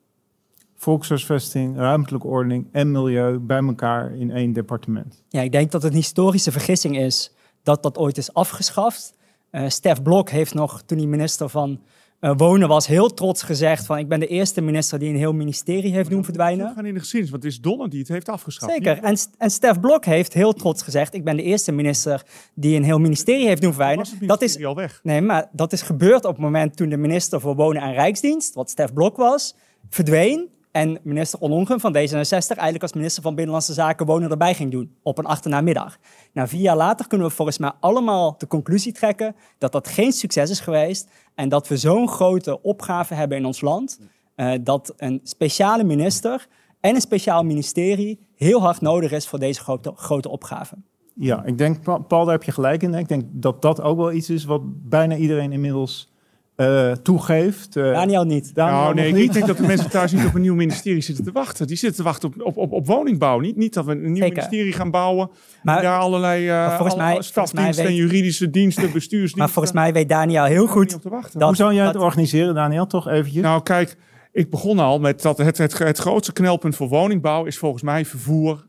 volkshuisvesting, 0.76 1.76
ruimtelijke 1.76 2.26
ordening 2.26 2.68
en 2.72 2.90
milieu 2.90 3.38
bij 3.38 3.58
elkaar 3.62 4.14
in 4.14 4.30
één 4.30 4.52
departement. 4.52 5.22
Ja, 5.28 5.40
ik 5.40 5.52
denk 5.52 5.70
dat 5.70 5.82
het 5.82 5.92
een 5.92 5.98
historische 5.98 6.52
vergissing 6.52 6.98
is 6.98 7.32
dat 7.62 7.82
dat 7.82 7.98
ooit 7.98 8.18
is 8.18 8.34
afgeschaft. 8.34 9.14
Eh 9.50 9.68
Stef 9.68 10.02
Blok 10.02 10.30
heeft 10.30 10.54
nog, 10.54 10.82
toen 10.82 10.98
hij 10.98 11.06
minister 11.06 11.48
van 11.48 11.80
eh, 12.20 12.32
Wonen 12.36 12.68
was, 12.68 12.86
heel 12.86 13.14
trots 13.14 13.42
gezegd 13.42 13.86
van 13.86 13.98
ik 13.98 14.08
ben 14.08 14.20
de 14.20 14.26
eerste 14.26 14.60
minister 14.60 14.98
die 14.98 15.08
een 15.08 15.16
heel 15.16 15.32
ministerie 15.32 15.92
heeft 15.92 16.10
doen 16.10 16.18
We 16.18 16.24
verdwijnen. 16.24 16.72
gaan 16.74 16.86
in 16.86 16.94
de 16.94 17.00
geschiedenis, 17.00 17.30
want 17.30 17.42
het 17.42 17.52
is 17.52 17.60
Donner 17.60 17.90
die 17.90 17.98
het 17.98 18.08
heeft 18.08 18.28
afgeschaft. 18.28 18.72
Zeker. 18.72 18.98
En, 19.02 19.16
en 19.38 19.50
Stef 19.50 19.80
Blok 19.80 20.04
heeft 20.04 20.32
heel 20.32 20.52
trots 20.52 20.82
gezegd 20.82 21.14
ik 21.14 21.24
ben 21.24 21.36
de 21.36 21.42
eerste 21.42 21.72
minister 21.72 22.22
die 22.54 22.76
een 22.76 22.84
heel 22.84 22.98
ministerie 22.98 23.46
heeft 23.46 23.62
doen 23.62 23.74
verdwijnen. 23.74 24.06
Dat 24.20 24.42
is, 24.42 24.64
al 24.64 24.74
weg. 24.74 25.00
nee, 25.02 25.20
maar 25.20 25.48
dat 25.52 25.72
is 25.72 25.82
gebeurd 25.82 26.24
op 26.24 26.32
het 26.32 26.40
moment 26.40 26.76
toen 26.76 26.88
de 26.88 26.96
minister 26.96 27.40
voor 27.40 27.54
Wonen 27.54 27.82
en 27.82 27.92
Rijksdienst, 27.92 28.54
wat 28.54 28.70
Stef 28.70 28.92
Blok 28.92 29.16
was, 29.16 29.54
verdween. 29.88 30.48
En 30.70 30.98
minister 31.02 31.40
Ollongren 31.40 31.80
van 31.80 31.92
D66 31.92 31.98
eigenlijk 32.30 32.82
als 32.82 32.92
minister 32.92 33.22
van 33.22 33.34
Binnenlandse 33.34 33.72
Zaken 33.72 34.06
wonen 34.06 34.30
erbij 34.30 34.54
ging 34.54 34.70
doen 34.70 34.96
op 35.02 35.18
een 35.18 35.24
achternaamiddag. 35.24 35.98
Nou, 36.32 36.48
vier 36.48 36.60
jaar 36.60 36.76
later 36.76 37.08
kunnen 37.08 37.26
we 37.26 37.32
volgens 37.32 37.58
mij 37.58 37.72
allemaal 37.80 38.34
de 38.38 38.46
conclusie 38.46 38.92
trekken 38.92 39.34
dat 39.58 39.72
dat 39.72 39.88
geen 39.88 40.12
succes 40.12 40.50
is 40.50 40.60
geweest 40.60 41.08
en 41.34 41.48
dat 41.48 41.68
we 41.68 41.76
zo'n 41.76 42.08
grote 42.08 42.62
opgave 42.62 43.14
hebben 43.14 43.38
in 43.38 43.44
ons 43.44 43.60
land 43.60 44.00
eh, 44.34 44.52
dat 44.60 44.92
een 44.96 45.20
speciale 45.22 45.84
minister 45.84 46.46
en 46.80 46.94
een 46.94 47.00
speciaal 47.00 47.42
ministerie 47.42 48.26
heel 48.34 48.60
hard 48.60 48.80
nodig 48.80 49.12
is 49.12 49.28
voor 49.28 49.38
deze 49.38 49.60
grote, 49.60 49.92
grote 49.94 50.28
opgave. 50.28 50.74
Ja, 51.14 51.44
ik 51.44 51.58
denk, 51.58 51.82
Pa- 51.82 51.98
Paul, 51.98 52.24
daar 52.24 52.34
heb 52.34 52.42
je 52.42 52.52
gelijk 52.52 52.82
in. 52.82 52.94
Ik 52.94 53.08
denk 53.08 53.24
dat 53.30 53.62
dat 53.62 53.80
ook 53.80 53.96
wel 53.96 54.12
iets 54.12 54.30
is 54.30 54.44
wat 54.44 54.60
bijna 54.88 55.16
iedereen 55.16 55.52
inmiddels 55.52 56.12
eh, 56.60 56.92
toegeeft. 56.92 57.76
Eh, 57.76 57.92
Daniel 57.92 58.24
niet. 58.24 58.54
Daniel 58.54 58.74
nou, 58.76 58.86
nog 58.94 59.04
nee, 59.04 59.12
niet? 59.12 59.24
ik 59.24 59.32
denk 59.32 59.46
dat 59.46 59.56
de 59.56 59.66
mensen 59.66 59.90
thuis 60.00 60.12
niet 60.12 60.26
op 60.26 60.34
een 60.34 60.40
nieuw 60.40 60.54
ministerie 60.54 61.00
zitten 61.00 61.24
te 61.24 61.32
wachten. 61.32 61.66
Die 61.66 61.76
zitten 61.76 61.98
te 61.98 62.04
wachten 62.04 62.28
op, 62.28 62.42
op, 62.46 62.56
op, 62.56 62.72
op 62.72 62.86
woningbouw. 62.86 63.38
Niet, 63.38 63.56
niet 63.56 63.74
dat 63.74 63.84
we 63.84 63.92
een 63.92 64.00
nieuw 64.12 64.14
Zeker. 64.22 64.28
ministerie 64.36 64.72
gaan 64.72 64.90
bouwen. 64.90 65.30
Maar- 65.62 65.82
daar 65.82 65.98
allerlei 65.98 66.48
uh, 66.48 66.74
volgens 66.76 66.96
mij- 66.96 67.22
stafdiensten 67.22 67.54
volgens 67.54 67.76
mij 67.76 67.86
en 67.86 67.94
juridische 67.94 68.50
diensten, 68.50 68.92
bestuursdiensten. 68.92 69.38
Maar 69.38 69.48
volgens 69.50 69.74
mij 69.74 69.92
weet 69.92 70.08
Daniel 70.08 70.44
heel 70.44 70.66
goed 70.66 70.94
op 70.94 71.00
te 71.02 71.08
wachten. 71.08 71.38
dat- 71.38 71.48
Hoe 71.48 71.56
zou 71.56 71.74
jij 71.74 71.84
het 71.84 71.92
dat- 71.92 72.02
organiseren, 72.02 72.54
Daniel? 72.54 72.86
Toch 72.86 73.08
eventjes? 73.08 73.42
Nou, 73.42 73.62
kijk, 73.62 73.96
ik 74.32 74.50
begon 74.50 74.78
al 74.78 74.98
met 74.98 75.22
dat 75.22 75.38
het, 75.38 75.58
het, 75.58 75.78
het 75.78 75.98
grootste 75.98 76.32
knelpunt 76.32 76.76
voor 76.76 76.88
woningbouw 76.88 77.44
is 77.44 77.58
volgens 77.58 77.82
mij 77.82 78.04
vervoer 78.04 78.66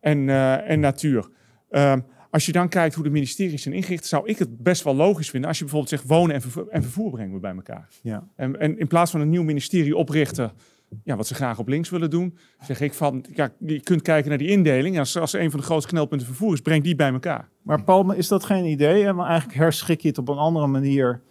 en, 0.00 0.28
eh, 0.28 0.70
en 0.70 0.80
natuur. 0.80 1.28
Ehm, 1.70 1.98
als 2.30 2.46
je 2.46 2.52
dan 2.52 2.68
kijkt 2.68 2.94
hoe 2.94 3.04
de 3.04 3.10
ministeries 3.10 3.62
zijn 3.62 3.74
ingericht, 3.74 4.06
zou 4.06 4.28
ik 4.28 4.38
het 4.38 4.62
best 4.62 4.82
wel 4.82 4.94
logisch 4.94 5.30
vinden 5.30 5.48
als 5.48 5.58
je 5.58 5.64
bijvoorbeeld 5.64 5.92
zegt 5.92 6.08
wonen 6.08 6.34
en 6.34 6.40
vervoer, 6.40 6.68
en 6.68 6.82
vervoer 6.82 7.10
brengen 7.10 7.34
we 7.34 7.40
bij 7.40 7.54
elkaar. 7.54 7.88
Ja. 8.02 8.28
En, 8.36 8.60
en 8.60 8.78
in 8.78 8.86
plaats 8.86 9.10
van 9.10 9.20
een 9.20 9.28
nieuw 9.28 9.42
ministerie 9.42 9.96
oprichten, 9.96 10.52
ja, 11.04 11.16
wat 11.16 11.26
ze 11.26 11.34
graag 11.34 11.58
op 11.58 11.68
links 11.68 11.90
willen 11.90 12.10
doen, 12.10 12.38
zeg 12.60 12.80
ik 12.80 12.94
van, 12.94 13.24
ja, 13.34 13.52
je 13.58 13.80
kunt 13.80 14.02
kijken 14.02 14.28
naar 14.28 14.38
die 14.38 14.48
indeling. 14.48 14.94
En 14.94 15.00
als, 15.00 15.16
als 15.16 15.32
een 15.32 15.50
van 15.50 15.60
de 15.60 15.66
grootste 15.66 15.90
knelpunten 15.90 16.26
vervoer 16.26 16.52
is, 16.52 16.60
breng 16.60 16.82
die 16.82 16.94
bij 16.94 17.12
elkaar. 17.12 17.48
Maar 17.62 17.82
Paul, 17.82 18.12
is 18.12 18.28
dat 18.28 18.44
geen 18.44 18.64
idee? 18.64 19.04
hè? 19.04 19.12
Maar 19.12 19.26
eigenlijk 19.26 19.58
herschik 19.58 20.00
je 20.00 20.08
het 20.08 20.18
op 20.18 20.28
een 20.28 20.36
andere 20.36 20.66
manier. 20.66 21.22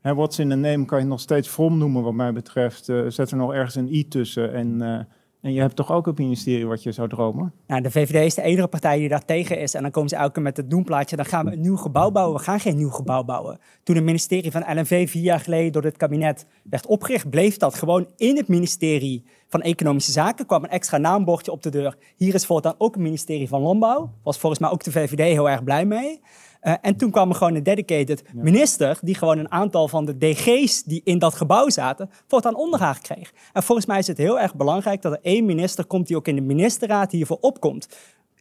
Hè, 0.00 0.14
What's 0.14 0.38
in 0.38 0.48
the 0.48 0.54
name 0.54 0.84
kan 0.84 0.98
je 0.98 1.04
nog 1.04 1.20
steeds 1.20 1.48
from 1.48 1.78
noemen 1.78 2.02
wat 2.02 2.14
mij 2.14 2.32
betreft. 2.32 2.88
Eh, 2.88 3.04
zet 3.08 3.30
er 3.30 3.36
nog 3.36 3.52
ergens 3.52 3.74
een 3.74 3.94
i 3.94 4.08
tussen. 4.08 4.52
En, 4.52 4.82
eh, 4.82 5.04
en 5.44 5.52
je 5.52 5.60
hebt 5.60 5.76
toch 5.76 5.92
ook 5.92 6.06
een 6.06 6.14
ministerie 6.16 6.66
wat 6.66 6.82
je 6.82 6.92
zou 6.92 7.08
dromen? 7.08 7.52
Nou, 7.66 7.82
de 7.82 7.90
VVD 7.90 8.24
is 8.24 8.34
de 8.34 8.42
enige 8.42 8.66
partij 8.66 8.98
die 8.98 9.08
daar 9.08 9.24
tegen 9.24 9.58
is. 9.58 9.74
En 9.74 9.82
dan 9.82 9.90
komen 9.90 10.08
ze 10.08 10.16
elke 10.16 10.32
keer 10.32 10.42
met 10.42 10.56
het 10.56 10.70
doemplaatje. 10.70 11.16
Dan 11.16 11.24
gaan 11.24 11.44
we 11.44 11.52
een 11.52 11.60
nieuw 11.60 11.76
gebouw 11.76 12.10
bouwen. 12.10 12.36
We 12.36 12.42
gaan 12.42 12.60
geen 12.60 12.76
nieuw 12.76 12.90
gebouw 12.90 13.24
bouwen. 13.24 13.58
Toen 13.82 13.96
het 13.96 14.04
ministerie 14.04 14.50
van 14.50 14.78
LNV 14.78 15.10
vier 15.10 15.22
jaar 15.22 15.40
geleden 15.40 15.72
door 15.72 15.82
dit 15.82 15.96
kabinet 15.96 16.46
werd 16.62 16.86
opgericht, 16.86 17.30
bleef 17.30 17.56
dat 17.56 17.74
gewoon 17.74 18.06
in 18.16 18.36
het 18.36 18.48
ministerie 18.48 19.24
van 19.48 19.62
Economische 19.62 20.12
Zaken. 20.12 20.46
kwam 20.46 20.64
een 20.64 20.70
extra 20.70 20.98
naambordje 20.98 21.52
op 21.52 21.62
de 21.62 21.70
deur. 21.70 21.96
Hier 22.16 22.34
is 22.34 22.46
voortaan 22.46 22.74
ook 22.78 22.94
een 22.94 23.02
ministerie 23.02 23.48
van 23.48 23.60
Landbouw. 23.60 24.12
Was 24.22 24.38
volgens 24.38 24.60
mij 24.60 24.70
ook 24.70 24.84
de 24.84 24.92
VVD 24.92 25.18
heel 25.18 25.50
erg 25.50 25.64
blij 25.64 25.86
mee. 25.86 26.20
Uh, 26.64 26.74
en 26.80 26.96
toen 26.96 27.10
kwam 27.10 27.28
er 27.28 27.34
gewoon 27.34 27.54
een 27.54 27.62
dedicated 27.62 28.22
minister, 28.34 28.98
die 29.02 29.14
gewoon 29.14 29.38
een 29.38 29.50
aantal 29.50 29.88
van 29.88 30.04
de 30.04 30.18
DG's 30.18 30.82
die 30.82 31.00
in 31.04 31.18
dat 31.18 31.34
gebouw 31.34 31.68
zaten, 31.68 32.10
voortaan 32.26 32.54
onder 32.54 32.80
haar 32.80 33.00
kreeg. 33.00 33.32
En 33.52 33.62
volgens 33.62 33.86
mij 33.86 33.98
is 33.98 34.06
het 34.06 34.18
heel 34.18 34.40
erg 34.40 34.54
belangrijk 34.54 35.02
dat 35.02 35.12
er 35.12 35.18
één 35.22 35.44
minister 35.44 35.84
komt 35.84 36.06
die 36.06 36.16
ook 36.16 36.28
in 36.28 36.34
de 36.34 36.40
ministerraad 36.40 37.12
hiervoor 37.12 37.38
opkomt. 37.40 37.88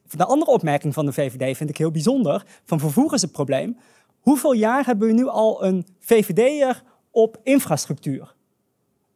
De 0.09 0.25
andere 0.25 0.51
opmerking 0.51 0.93
van 0.93 1.05
de 1.05 1.13
VVD 1.13 1.57
vind 1.57 1.69
ik 1.69 1.77
heel 1.77 1.91
bijzonder. 1.91 2.45
Van 2.65 2.79
vervoer 2.79 3.13
is 3.13 3.21
het 3.21 3.31
probleem. 3.31 3.77
Hoeveel 4.19 4.53
jaar 4.53 4.85
hebben 4.85 5.07
we 5.07 5.13
nu 5.13 5.27
al 5.27 5.63
een 5.63 5.85
VVD'er 5.99 6.83
op 7.11 7.37
infrastructuur? 7.43 8.35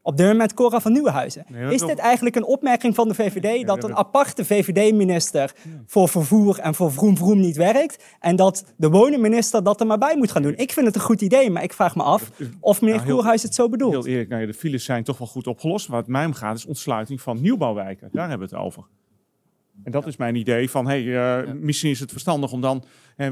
Op 0.08 0.18
dit 0.18 0.28
moment 0.28 0.54
Cora 0.54 0.80
van 0.80 0.92
Nieuwenhuizen. 0.92 1.46
Nee, 1.48 1.74
is 1.74 1.82
dit 1.82 1.98
eigenlijk 1.98 2.36
een 2.36 2.46
opmerking 2.46 2.96
van 2.96 3.08
de 3.08 3.14
VVD 3.14 3.68
dat 3.68 3.84
een 3.84 3.96
aparte 3.96 4.46
VVD-minister 4.46 5.54
voor 5.86 6.10
vervoer 6.10 6.60
en 6.60 6.76
voor 6.76 6.92
vroom 6.92 7.18
vroom 7.18 7.40
niet 7.40 7.56
werkt 7.56 8.04
en 8.20 8.36
dat 8.36 8.66
de 8.78 8.90
wonenminister 8.90 9.64
dat 9.64 9.80
er 9.80 9.88
maar 9.88 9.98
bij 9.98 10.16
moet 10.18 10.32
gaan 10.32 10.42
doen? 10.42 10.56
Ik 10.56 10.72
vind 10.72 10.86
het 10.86 10.96
een 10.96 11.02
goed 11.02 11.22
idee, 11.22 11.50
maar 11.50 11.64
ik 11.64 11.74
vraag 11.74 11.96
me 11.96 12.04
af 12.04 12.32
of 12.60 12.82
meneer 12.82 12.96
Nou, 12.96 13.10
Koerhuis 13.10 13.44
het 13.44 13.56
zo 13.56 13.70
bedoelt. 13.70 13.94
Heel 13.94 14.08
eerlijk, 14.08 14.30
nou 14.30 14.42
ja, 14.42 14.48
de 14.48 14.54
files 14.54 14.84
zijn 14.84 15.04
toch 15.04 15.18
wel 15.18 15.28
goed 15.28 15.48
opgelost. 15.48 15.88
Waar 15.88 16.00
het 16.00 16.08
mij 16.08 16.26
om 16.26 16.34
gaat 16.34 16.58
is 16.58 16.66
ontsluiting 16.66 17.22
van 17.22 17.42
nieuwbouwwijken. 17.42 18.10
Daar 18.12 18.30
hebben 18.30 18.50
we 18.50 18.56
het 18.56 18.66
over. 18.66 18.84
En 19.88 19.94
dat 19.94 20.08
is 20.08 20.18
mijn 20.18 20.36
idee 20.36 20.70
van, 20.70 20.88
hey, 20.88 21.04
uh, 21.04 21.54
misschien 21.54 21.90
is 21.90 22.00
het 22.00 22.12
verstandig 22.12 22.52
om 22.52 22.62
dan, 22.62 22.84
eh, 23.16 23.30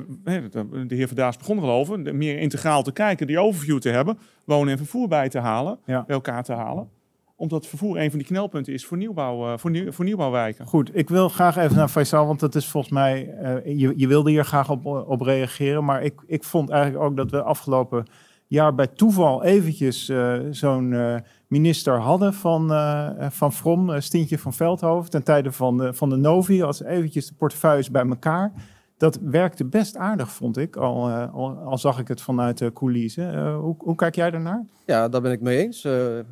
de 0.88 0.96
heer 0.96 1.08
Verdaas 1.08 1.38
begon 1.38 1.58
erover, 1.58 2.16
meer 2.16 2.40
integraal 2.40 2.84
te 2.84 2.92
kijken, 2.92 3.28
die 3.28 3.40
overview 3.40 3.78
te 3.80 3.90
hebben, 3.90 4.18
wonen 4.46 4.72
en 4.72 4.78
vervoer 4.78 5.08
bij 5.08 5.30
te 5.30 5.40
halen, 5.40 5.80
Ja. 5.86 6.04
bij 6.06 6.16
elkaar 6.16 6.44
te 6.44 6.54
halen. 6.54 6.90
Omdat 7.36 7.68
vervoer 7.68 7.98
een 8.00 8.10
van 8.10 8.20
die 8.20 8.28
knelpunten 8.28 8.74
is 8.74 8.86
voor, 8.86 8.98
nieuwbouw, 8.98 9.52
uh, 9.52 9.58
voor, 9.58 9.72
nieuw, 9.72 9.92
voor 9.92 10.06
nieuwbouwwijken. 10.06 10.66
Goed, 10.66 10.98
ik 10.98 11.10
wil 11.10 11.30
graag 11.30 11.58
even 11.58 11.76
naar 11.76 11.88
Faisal, 11.88 12.26
want 12.28 12.40
dat 12.40 12.56
is 12.56 12.68
volgens 12.68 12.94
mij, 12.94 13.36
uh, 13.42 13.80
je, 13.80 13.94
je 13.96 14.08
wilde 14.08 14.30
hier 14.30 14.46
graag 14.46 14.70
op, 14.70 14.86
op 14.86 15.22
reageren. 15.22 15.86
Maar 15.86 16.04
ik, 16.04 16.22
ik 16.26 16.44
vond 16.44 16.70
eigenlijk 16.70 17.04
ook 17.04 17.18
dat 17.18 17.32
we 17.32 17.42
afgelopen 17.42 18.06
jaar 18.48 18.76
bij 18.76 18.88
toeval 18.88 19.44
eventjes 19.44 20.10
eh, 20.10 20.40
zo'n 20.50 20.94
eh, 20.94 21.16
minister 21.48 22.00
hadden 22.00 22.34
van, 22.34 22.72
eh, 22.72 23.30
van 23.30 23.54
From, 23.54 23.90
uh, 23.90 24.00
Stientje 24.00 24.40
van 24.40 24.54
Veldhoven, 24.54 25.10
ten 25.10 25.24
tijde 25.24 25.52
van 25.52 25.78
de, 25.78 25.94
van 25.94 26.10
de 26.10 26.16
Novi, 26.16 26.62
als 26.62 26.84
eventjes 26.84 27.28
de 27.28 27.34
portefeuilles 27.34 27.92
bij 27.92 28.08
elkaar. 28.08 28.52
Dat 28.98 29.20
werkte 29.22 29.66
best 29.66 29.98
aardig, 29.98 30.32
vond 30.32 30.58
ik, 30.58 30.76
al, 30.76 31.12
al, 31.12 31.78
zag 31.78 32.00
ik 32.00 32.08
het 32.08 32.22
vanuit 32.22 32.58
de 32.58 32.74
coulissen. 32.74 33.54
hoe, 33.54 33.76
hoe 33.78 33.96
kijk 33.96 34.16
jij 34.16 34.32
daarnaar? 34.32 34.66
Ja, 34.86 35.10
daar 35.10 35.22
ben 35.22 35.32
ik 35.32 35.42
mee 35.42 35.58
eens. 35.58 35.88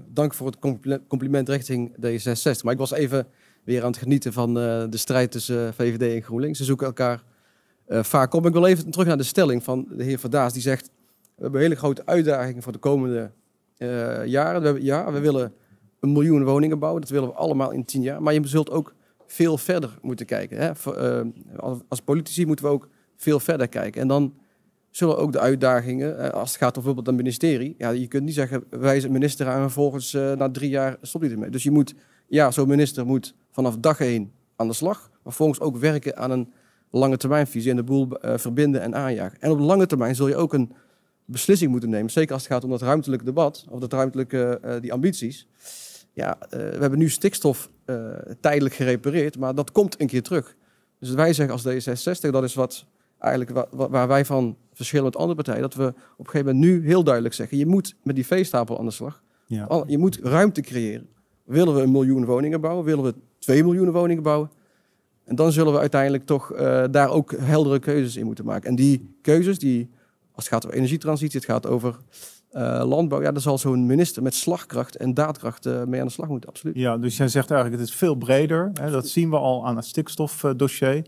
dank 0.07 0.33
voor 0.33 0.47
het 0.47 0.57
compliment 1.07 1.49
richting 1.49 1.95
D66. 1.95 2.63
Maar 2.63 2.73
ik 2.73 2.79
was 2.79 2.91
even 2.91 3.27
weer 3.63 3.81
aan 3.81 3.91
het 3.91 3.97
genieten 3.97 4.33
van 4.33 4.53
de 4.53 4.97
strijd 4.97 5.31
tussen 5.31 5.73
VVD 5.73 6.15
en 6.15 6.23
GroenLinks. 6.23 6.57
Ze 6.57 6.63
zoeken 6.63 6.87
elkaar 6.87 7.23
vaak 7.87 8.33
op. 8.33 8.45
Ik 8.45 8.53
wil 8.53 8.65
even 8.65 8.91
terug 8.91 9.07
naar 9.07 9.17
de 9.17 9.23
stelling 9.23 9.63
van 9.63 9.87
de 9.89 10.03
heer 10.03 10.19
Verdaas, 10.19 10.53
die 10.53 10.61
zegt 10.61 10.89
we 11.35 11.41
hebben 11.43 11.61
hele 11.61 11.75
grote 11.75 12.05
uitdagingen 12.05 12.63
voor 12.63 12.71
de 12.71 12.79
komende 12.79 13.19
uh, 13.19 13.25
jaren. 14.25 14.59
We 14.59 14.65
hebben, 14.65 14.83
ja, 14.83 15.11
we 15.11 15.19
willen 15.19 15.53
een 15.99 16.11
miljoen 16.11 16.43
woningen 16.43 16.79
bouwen. 16.79 17.01
Dat 17.01 17.09
willen 17.09 17.27
we 17.27 17.35
allemaal 17.35 17.71
in 17.71 17.85
tien 17.85 18.01
jaar. 18.01 18.21
Maar 18.21 18.33
je 18.33 18.47
zult 18.47 18.71
ook 18.71 18.93
veel 19.27 19.57
verder 19.57 19.97
moeten 20.01 20.25
kijken. 20.25 20.57
Hè? 20.57 20.71
Uh, 21.23 21.71
als, 21.87 22.01
politici 22.01 22.45
moeten 22.45 22.65
we 22.65 22.71
ook 22.71 22.89
veel 23.15 23.39
verder 23.39 23.67
kijken. 23.67 24.01
En 24.01 24.07
dan 24.07 24.33
zullen 24.89 25.17
ook 25.17 25.31
de 25.31 25.39
uitdagingen, 25.39 26.15
uh, 26.19 26.29
als 26.29 26.49
het 26.49 26.57
gaat 26.57 26.67
om 26.67 26.73
bijvoorbeeld 26.73 27.07
een 27.07 27.15
ministerie. 27.15 27.75
Ja, 27.77 27.89
je 27.89 28.07
kunt 28.07 28.23
niet 28.23 28.33
zeggen, 28.33 28.63
wij 28.69 28.99
zijn 28.99 29.11
minister 29.11 29.47
en 29.47 29.59
vervolgens 29.59 30.13
na 30.13 30.51
drie 30.51 30.69
jaar 30.69 30.97
stopt 31.01 31.23
hij 31.23 31.33
ermee. 31.33 31.49
Dus 31.49 31.63
je 31.63 31.71
moet, 31.71 31.93
ja, 32.27 32.51
zo'n 32.51 32.67
minister 32.67 33.05
moet 33.05 33.35
vanaf 33.51 33.77
dag 33.77 33.99
één 33.99 34.31
aan 34.55 34.67
de 34.67 34.73
slag. 34.73 35.09
Maar 35.09 35.19
vervolgens 35.23 35.59
ook 35.59 35.77
werken 35.77 36.17
aan 36.17 36.31
een 36.31 36.53
lange 36.91 37.17
termijnvisie 37.17 37.69
en 37.69 37.75
de 37.75 37.83
boel 37.83 38.07
verbinden 38.21 38.81
en 38.81 38.95
aanjagen. 38.95 39.39
En 39.39 39.51
op 39.51 39.59
lange 39.59 39.85
termijn 39.85 40.15
zul 40.15 40.27
je 40.27 40.35
ook 40.35 40.53
een 40.53 40.71
beslissing 41.25 41.71
moeten 41.71 41.89
nemen. 41.89 42.11
Zeker 42.11 42.33
als 42.33 42.43
het 42.43 42.51
gaat 42.51 42.63
om 42.63 42.69
dat 42.69 42.81
ruimtelijke 42.81 43.25
debat, 43.25 43.65
of 43.69 43.79
dat 43.79 43.93
ruimtelijke, 43.93 44.59
uh, 44.65 44.75
die 44.81 44.93
ambities. 44.93 45.47
Ja, 46.13 46.37
uh, 46.43 46.49
we 46.49 46.77
hebben 46.79 46.99
nu 46.99 47.09
stikstof 47.09 47.69
uh, 47.85 48.07
tijdelijk 48.39 48.75
gerepareerd, 48.75 49.37
maar 49.37 49.55
dat 49.55 49.71
komt 49.71 50.01
een 50.01 50.07
keer 50.07 50.23
terug. 50.23 50.55
Dus 50.99 51.09
wij 51.09 51.33
zeggen 51.33 51.55
als 51.55 51.67
D66, 51.67 52.29
dat 52.29 52.43
is 52.43 52.53
wat 52.53 52.85
eigenlijk 53.19 53.67
wa 53.71 53.89
waar 53.89 54.07
wij 54.07 54.25
van 54.25 54.57
verschillen 54.73 55.05
met 55.05 55.15
andere 55.15 55.35
partijen, 55.35 55.61
dat 55.61 55.73
we 55.73 55.87
op 55.87 56.25
een 56.25 56.31
gegeven 56.31 56.55
moment 56.55 56.65
nu 56.65 56.85
heel 56.87 57.03
duidelijk 57.03 57.33
zeggen, 57.35 57.57
je 57.57 57.65
moet 57.65 57.95
met 58.03 58.15
die 58.15 58.25
veestapel 58.25 58.79
aan 58.79 58.85
de 58.85 58.91
slag. 58.91 59.23
Ja. 59.45 59.83
Je 59.87 59.97
moet 59.97 60.19
ruimte 60.21 60.61
creëren. 60.61 61.07
Willen 61.43 61.75
we 61.75 61.81
een 61.81 61.91
miljoen 61.91 62.25
woningen 62.25 62.61
bouwen? 62.61 62.85
Willen 62.85 63.03
we 63.03 63.13
twee 63.39 63.63
miljoen 63.63 63.91
woningen 63.91 64.23
bouwen? 64.23 64.51
En 65.23 65.35
dan 65.35 65.51
zullen 65.51 65.73
we 65.73 65.79
uiteindelijk 65.79 66.25
toch 66.25 66.53
daar 66.91 67.09
ook 67.09 67.31
heldere 67.37 67.79
keuzes 67.79 68.15
in 68.15 68.25
moeten 68.25 68.45
maken. 68.45 68.69
En 68.69 68.75
die 68.75 69.15
keuzes, 69.21 69.59
die 69.59 69.89
als 70.35 70.45
het 70.45 70.53
gaat 70.53 70.65
over 70.65 70.77
energietransitie, 70.77 71.39
het 71.39 71.49
gaat 71.49 71.67
over 71.67 71.97
uh, 72.51 72.83
landbouw, 72.85 73.21
ja, 73.21 73.31
daar 73.31 73.41
zal 73.41 73.57
zo'n 73.57 73.85
minister 73.85 74.23
met 74.23 74.33
slagkracht 74.33 74.95
en 74.95 75.13
daadkracht 75.13 75.65
uh, 75.65 75.83
mee 75.83 75.99
aan 75.99 76.07
de 76.07 76.13
slag 76.13 76.27
moeten, 76.27 76.49
absoluut. 76.49 76.75
Ja, 76.75 76.97
dus 76.97 77.17
jij 77.17 77.27
zegt 77.27 77.51
eigenlijk 77.51 77.81
het 77.81 77.89
is 77.89 77.95
veel 77.95 78.15
breder. 78.15 78.71
Hè? 78.73 78.91
Dat 78.91 79.07
zien 79.07 79.29
we 79.29 79.37
al 79.37 79.67
aan 79.67 79.75
het 79.75 79.85
stikstofdossier. 79.85 81.05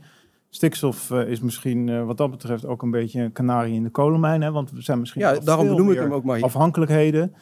Stikstof 0.50 1.10
uh, 1.10 1.28
is 1.28 1.40
misschien 1.40 2.06
wat 2.06 2.18
dat 2.18 2.32
betreft 2.32 2.66
ook 2.66 2.82
een 2.82 2.92
beetje 2.92 3.22
een 3.22 3.32
kanarie 3.32 3.74
in 3.74 3.84
de 3.84 3.90
kolenmijn, 3.90 4.42
hè? 4.42 4.52
want 4.52 4.72
we 4.72 4.82
zijn 4.82 5.00
misschien 5.00 5.22
ja, 5.22 5.40
daarom 5.40 5.68
benoem 5.68 5.92
ik 5.92 5.98
hem 5.98 6.14
ook 6.14 6.24
maar 6.24 6.36
hier. 6.36 6.46
afhankelijkheden 6.46 7.34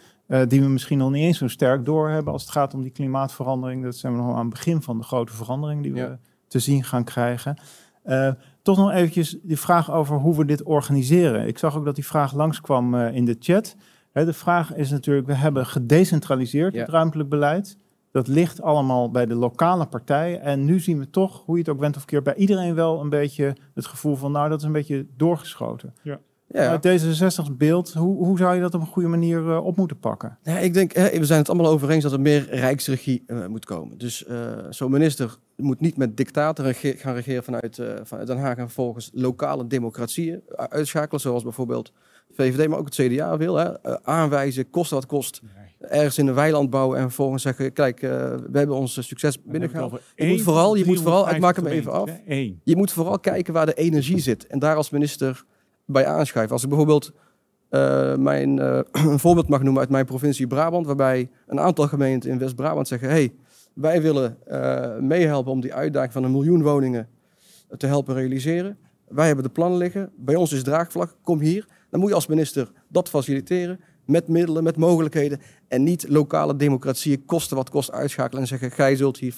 die 0.48 0.62
we 0.62 0.68
misschien 0.68 0.98
nog 0.98 1.12
niet 1.12 1.24
eens 1.24 1.38
zo 1.38 1.48
sterk 1.48 1.86
doorhebben 1.86 2.34
als 2.34 2.42
het 2.42 2.52
gaat 2.52 2.74
om 2.74 2.82
die 2.82 2.92
klimaatverandering. 2.92 3.84
Dat 3.84 3.96
zijn 3.96 4.14
we 4.14 4.20
nog 4.22 4.36
aan 4.36 4.46
het 4.46 4.50
begin 4.50 4.82
van 4.82 4.98
de 4.98 5.04
grote 5.04 5.34
verandering 5.34 5.84
die 5.84 5.94
we 5.94 6.18
te 6.48 6.60
zien 6.60 6.84
gaan 6.84 7.04
krijgen. 7.04 7.58
Toch 8.64 8.78
nog 8.78 8.91
eventjes 8.91 9.38
die 9.41 9.59
vraag 9.59 9.91
over 9.91 10.18
hoe 10.18 10.38
we 10.38 10.45
dit 10.45 10.64
organiseren. 10.64 11.47
Ik 11.47 11.57
zag 11.57 11.78
ook 11.78 11.86
dat 11.86 11.95
die 11.95 12.05
vraag 12.05 12.34
langskwam 12.34 12.95
uh, 12.95 13.16
in 13.16 13.26
de 13.26 13.36
chat. 13.39 13.76
de 14.11 14.34
vraag 14.34 14.76
is 14.76 14.89
natuurlijk, 14.89 15.28
we 15.28 15.34
hebben 15.34 15.66
gedecentraliseerd 15.66 16.76
het 16.76 16.89
ruimtelijk 16.89 17.30
beleid. 17.30 17.78
Dat 18.11 18.28
ligt 18.28 18.61
allemaal 18.61 19.11
bij 19.11 19.26
de 19.26 19.36
lokale 19.36 19.86
partijen. 19.86 20.41
En 20.41 20.66
nu 20.66 20.80
zien 20.80 20.99
we 20.99 21.09
toch, 21.09 21.43
hoe 21.45 21.55
je 21.55 21.61
het 21.61 21.72
ook 21.72 21.80
went 21.80 21.95
of 21.95 22.05
keer, 22.05 22.22
bij 22.22 22.36
iedereen 22.36 22.76
wel 22.76 23.01
een 23.01 23.09
beetje 23.09 23.55
het 23.74 23.86
gevoel 23.86 24.16
van, 24.16 24.32
nou, 24.32 24.49
dat 24.49 24.59
is 24.59 24.66
een 24.66 24.72
beetje 24.72 25.05
doorgeschoten. 25.18 25.93
Ja. 26.01 26.20
Ja. 26.54 26.70
Uit 26.70 26.84
deze 26.84 27.14
60 27.14 27.56
beeld, 27.58 27.93
hoe, 27.93 28.26
hoe 28.26 28.38
zou 28.38 28.56
je 28.56 28.62
dat 28.62 28.74
op 28.74 28.82
een 28.82 28.88
goede 28.88 29.08
manier 29.08 29.41
uh, 29.41 29.66
op 29.66 29.78
moeten 29.78 29.99
pakken? 29.99 30.38
Ja, 30.43 30.58
ik 30.58 30.74
denk, 30.74 30.93
hè, 30.93 31.20
we 31.20 31.26
zijn 31.26 31.39
het 31.39 31.49
allemaal 31.49 31.72
over 31.72 31.89
eens 31.89 32.04
dat 32.04 32.12
er 32.12 32.22
meer 32.22 32.47
rijksregie 32.49 33.24
uh, 33.28 33.45
moet 33.45 33.66
komen. 33.66 33.97
Dus 33.97 34.26
uh, 34.28 34.38
zo'n 34.70 34.91
minister 34.91 35.38
moet 35.56 35.80
niet 35.80 35.97
met 35.97 36.18
dictaten 36.18 36.76
gaan 36.76 37.14
regeren 37.14 37.43
vanuit, 37.43 37.82
vanuit 38.04 38.28
Den 38.28 38.38
Haag 38.38 38.58
en 38.58 38.70
volgens 38.70 39.10
lokale 39.14 39.68
democratieën 39.68 40.41
uitschakelen, 40.56 41.22
zoals 41.22 41.43
bijvoorbeeld 41.43 41.91
VVD, 42.32 42.68
maar 42.68 42.78
ook 42.78 42.86
het 42.86 42.95
CDA 42.95 43.38
wil. 43.38 43.56
Hè, 43.56 44.04
aanwijzen, 44.04 44.70
kost 44.70 44.91
wat 44.91 45.06
kost, 45.06 45.41
ergens 45.80 46.18
in 46.18 46.28
een 46.28 46.34
weiland 46.34 46.70
bouwen 46.70 46.97
en 46.97 47.04
vervolgens 47.04 47.43
zeggen, 47.43 47.74
kijk, 47.74 47.99
we 47.99 48.49
hebben 48.51 48.76
ons 48.76 49.08
succes 49.08 49.41
binnengehaald. 49.41 49.99
Je 50.16 50.28
moet 50.28 50.41
vooral, 50.41 50.76
je 50.76 50.86
moet 50.86 51.01
vooral, 51.01 51.30
ik 51.30 51.39
maak 51.39 51.56
hem 51.56 51.66
even 51.66 51.91
af, 51.91 52.10
je 52.64 52.76
moet 52.76 52.91
vooral 52.91 53.20
kijken 53.20 53.54
waar 53.54 53.66
de 53.66 53.74
energie 53.74 54.20
zit 54.20 54.47
en 54.47 54.60
daar 54.60 54.76
als 54.76 54.89
minister 54.89 55.45
bij 55.86 56.06
aanschuiven. 56.06 56.54
Als 56.54 56.64
ik 56.64 56.70
bijvoorbeeld 56.70 57.12
uh, 57.70 58.16
mijn, 58.16 58.58
uh, 58.58 58.80
een 59.12 59.20
voorbeeld 59.20 59.48
mag 59.48 59.64
noemen 59.64 59.82
uit 59.82 59.90
mijn 59.90 60.06
provincie 60.06 60.48
Brabant, 60.48 60.86
waarbij 60.86 61.30
een 61.48 61.60
aantal 61.60 61.88
gemeenten 61.88 62.30
in 62.30 62.38
West-Brabant 62.38 62.88
zeggen: 62.88 63.10
hey, 63.10 63.34
wij 63.74 64.02
willen 64.02 64.38
uh, 64.48 64.98
meehelpen 64.98 65.52
om 65.52 65.62
die 65.62 65.74
uitdaging 65.74 66.14
van 66.14 66.24
een 66.24 66.32
miljoen 66.32 66.64
woningen 66.64 67.10
te 67.78 67.88
helpen 67.88 68.16
realiseren. 68.16 68.78
Wij 69.08 69.26
hebben 69.26 69.44
de 69.44 69.52
plannen 69.52 69.78
liggen, 69.78 70.12
bij 70.16 70.36
ons 70.36 70.52
is 70.52 70.64
draagvlak, 70.64 71.16
kom 71.22 71.40
hier. 71.40 71.68
Dan 71.90 72.00
moet 72.00 72.10
je 72.10 72.16
als 72.16 72.28
minister 72.28 72.72
dat 72.88 73.10
faciliteren 73.10 73.80
met 74.06 74.28
middelen, 74.28 74.64
met 74.64 74.78
mogelijkheden. 74.78 75.39
En 75.68 75.84
niet 75.84 76.06
lokale 76.10 76.56
democratieën 76.56 77.26
kosten 77.26 77.58
wat 77.58 77.70
kost 77.70 77.91
uitschakelen 77.91 78.41
en 78.41 78.47
zeggen: 78.47 78.72
gij 78.72 78.95
zult 78.95 79.18
hier 79.18 79.34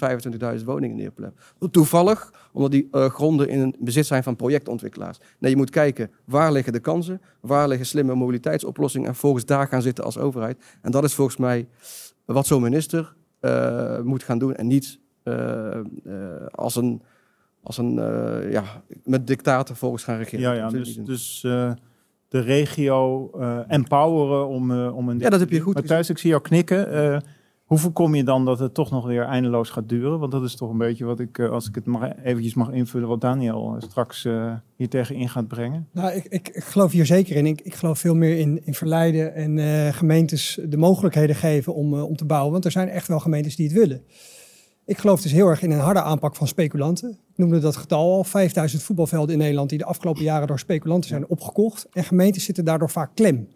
25.000 0.59 0.63
woningen 0.65 0.95
neerpleppen. 0.95 1.71
Toevallig, 1.71 2.33
omdat 2.53 2.71
die 2.71 2.87
uh, 2.91 3.05
gronden 3.05 3.49
in 3.49 3.75
bezit 3.79 4.05
zijn 4.05 4.23
van 4.23 4.35
projectontwikkelaars. 4.35 5.17
Nee, 5.39 5.51
je 5.51 5.57
moet 5.57 5.69
kijken 5.69 6.11
waar 6.25 6.51
liggen 6.51 6.73
de 6.73 6.79
kansen, 6.79 7.21
waar 7.39 7.67
liggen 7.67 7.85
slimme 7.85 8.15
mobiliteitsoplossingen 8.15 9.07
en 9.07 9.15
volgens 9.15 9.45
daar 9.45 9.67
gaan 9.67 9.81
zitten 9.81 10.03
als 10.03 10.17
overheid. 10.17 10.63
En 10.81 10.91
dat 10.91 11.03
is 11.03 11.13
volgens 11.13 11.37
mij 11.37 11.67
wat 12.25 12.47
zo'n 12.47 12.61
minister 12.61 13.15
uh, 13.41 13.99
moet 14.01 14.23
gaan 14.23 14.39
doen 14.39 14.55
en 14.55 14.67
niet 14.67 14.99
uh, 15.23 15.79
als 16.51 16.75
een. 16.75 17.01
Als 17.67 17.77
een 17.77 17.93
ja, 18.51 18.63
met 19.03 19.27
dictaten 19.27 19.75
volgens 19.75 20.03
gaan 20.03 20.17
regeren. 20.17 20.39
Ja, 20.39 20.53
ja 20.53 20.69
dus, 20.69 20.95
dus 20.95 21.45
de 22.35 22.41
regio 22.41 23.29
uh, 23.35 23.59
empoweren 23.67 24.47
om, 24.47 24.71
uh, 24.71 24.95
om 24.95 25.09
een... 25.09 25.19
Ja, 25.19 25.29
dat 25.29 25.39
heb 25.39 25.49
je 25.49 25.59
goed 25.59 25.73
Matthijs, 25.73 26.09
ik 26.09 26.17
zie 26.17 26.29
jou 26.29 26.41
knikken. 26.41 26.93
Uh, 26.93 27.17
hoe 27.63 27.77
voorkom 27.77 28.15
je 28.15 28.23
dan 28.23 28.45
dat 28.45 28.59
het 28.59 28.73
toch 28.73 28.91
nog 28.91 29.05
weer 29.05 29.23
eindeloos 29.23 29.69
gaat 29.69 29.89
duren? 29.89 30.19
Want 30.19 30.31
dat 30.31 30.43
is 30.43 30.55
toch 30.55 30.69
een 30.69 30.77
beetje 30.77 31.05
wat 31.05 31.19
ik, 31.19 31.39
als 31.39 31.67
ik 31.67 31.75
het 31.75 31.85
mag, 31.85 32.09
eventjes 32.23 32.53
mag 32.53 32.71
invullen, 32.71 33.07
wat 33.07 33.21
Daniel 33.21 33.75
straks 33.79 34.27
hier 34.75 34.89
tegen 34.89 35.15
in 35.15 35.29
gaat 35.29 35.47
brengen. 35.47 35.87
Nou, 35.91 36.11
ik, 36.11 36.25
ik, 36.25 36.49
ik, 36.49 36.63
geloof 36.63 36.91
hier 36.91 37.05
zeker 37.05 37.35
in. 37.35 37.45
Ik, 37.45 37.61
ik 37.61 37.75
geloof 37.75 37.99
veel 37.99 38.15
meer 38.15 38.37
in, 38.37 38.65
in 38.65 38.73
verleiden 38.73 39.35
en 39.35 39.93
gemeentes 39.93 40.59
de 40.65 40.77
mogelijkheden 40.77 41.35
geven 41.35 41.73
om, 41.73 41.93
om 41.93 42.15
te 42.15 42.25
bouwen. 42.25 42.51
Want 42.51 42.65
er 42.65 42.71
zijn 42.71 42.89
echt 42.89 43.07
wel 43.07 43.19
gemeentes 43.19 43.55
die 43.55 43.67
het 43.67 43.77
willen. 43.77 44.01
Ik 44.85 44.97
geloof 44.97 45.21
dus 45.21 45.31
heel 45.31 45.47
erg 45.47 45.61
in 45.61 45.71
een 45.71 45.79
harde 45.79 46.01
aanpak 46.01 46.35
van 46.35 46.47
speculanten. 46.47 47.09
Ik 47.09 47.37
noemde 47.37 47.59
dat 47.59 47.75
getal 47.75 48.13
al. 48.13 48.23
5000 48.23 48.83
voetbalvelden 48.83 49.33
in 49.33 49.37
Nederland 49.37 49.69
die 49.69 49.77
de 49.77 49.85
afgelopen 49.85 50.23
jaren 50.23 50.47
door 50.47 50.59
speculanten 50.59 51.09
zijn 51.09 51.27
opgekocht. 51.27 51.87
En 51.91 52.03
gemeentes 52.03 52.43
zitten 52.43 52.65
daardoor 52.65 52.89
vaak 52.89 53.15
klem. 53.15 53.47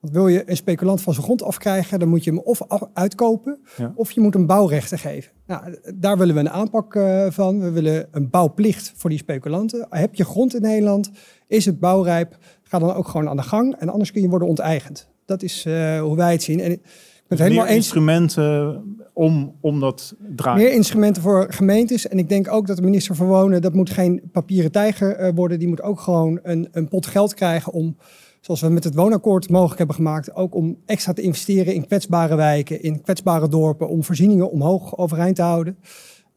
Want 0.00 0.12
wil 0.12 0.28
je 0.28 0.50
een 0.50 0.56
speculant 0.56 1.00
van 1.00 1.12
zijn 1.12 1.24
grond 1.24 1.42
afkrijgen, 1.42 1.98
dan 1.98 2.08
moet 2.08 2.24
je 2.24 2.30
hem 2.30 2.38
of 2.38 2.60
uitkopen 2.94 3.58
of 3.94 4.10
je 4.10 4.20
moet 4.20 4.34
hem 4.34 4.46
bouwrechten 4.46 4.98
geven. 4.98 5.32
Nou, 5.46 5.78
daar 5.94 6.18
willen 6.18 6.34
we 6.34 6.40
een 6.40 6.50
aanpak 6.50 6.94
uh, 6.94 7.26
van. 7.30 7.60
We 7.60 7.70
willen 7.70 8.08
een 8.10 8.30
bouwplicht 8.30 8.92
voor 8.96 9.10
die 9.10 9.18
speculanten. 9.18 9.86
Heb 9.90 10.14
je 10.14 10.24
grond 10.24 10.54
in 10.54 10.62
Nederland, 10.62 11.10
is 11.46 11.64
het 11.64 11.80
bouwrijp, 11.80 12.36
ga 12.62 12.78
dan 12.78 12.94
ook 12.94 13.08
gewoon 13.08 13.28
aan 13.28 13.36
de 13.36 13.42
gang 13.42 13.74
en 13.76 13.88
anders 13.88 14.12
kun 14.12 14.22
je 14.22 14.28
worden 14.28 14.48
onteigend. 14.48 15.08
Dat 15.24 15.42
is 15.42 15.64
uh, 15.66 16.00
hoe 16.00 16.16
wij 16.16 16.32
het 16.32 16.42
zien. 16.42 16.60
En 16.60 16.82
het 17.30 17.38
helemaal 17.38 17.66
instrumenten 17.66 18.82
om, 19.12 19.56
om 19.60 19.80
dat 19.80 20.14
draaien. 20.36 20.62
Meer 20.62 20.72
instrumenten 20.72 21.22
voor 21.22 21.46
gemeentes. 21.52 22.08
En 22.08 22.18
ik 22.18 22.28
denk 22.28 22.52
ook 22.52 22.66
dat 22.66 22.76
de 22.76 22.82
minister 22.82 23.14
van 23.14 23.26
Wonen, 23.26 23.62
dat 23.62 23.74
moet 23.74 23.90
geen 23.90 24.22
papieren 24.32 24.72
tijger 24.72 25.20
uh, 25.20 25.30
worden. 25.34 25.58
Die 25.58 25.68
moet 25.68 25.82
ook 25.82 26.00
gewoon 26.00 26.38
een, 26.42 26.68
een 26.72 26.88
pot 26.88 27.06
geld 27.06 27.34
krijgen 27.34 27.72
om, 27.72 27.96
zoals 28.40 28.60
we 28.60 28.68
met 28.68 28.84
het 28.84 28.94
woonakkoord 28.94 29.50
mogelijk 29.50 29.78
hebben 29.78 29.96
gemaakt, 29.96 30.34
ook 30.34 30.54
om 30.54 30.76
extra 30.86 31.12
te 31.12 31.22
investeren 31.22 31.74
in 31.74 31.86
kwetsbare 31.86 32.34
wijken, 32.34 32.82
in 32.82 33.02
kwetsbare 33.02 33.48
dorpen, 33.48 33.88
om 33.88 34.04
voorzieningen 34.04 34.50
omhoog 34.50 34.96
overeind 34.98 35.36
te 35.36 35.42
houden. 35.42 35.78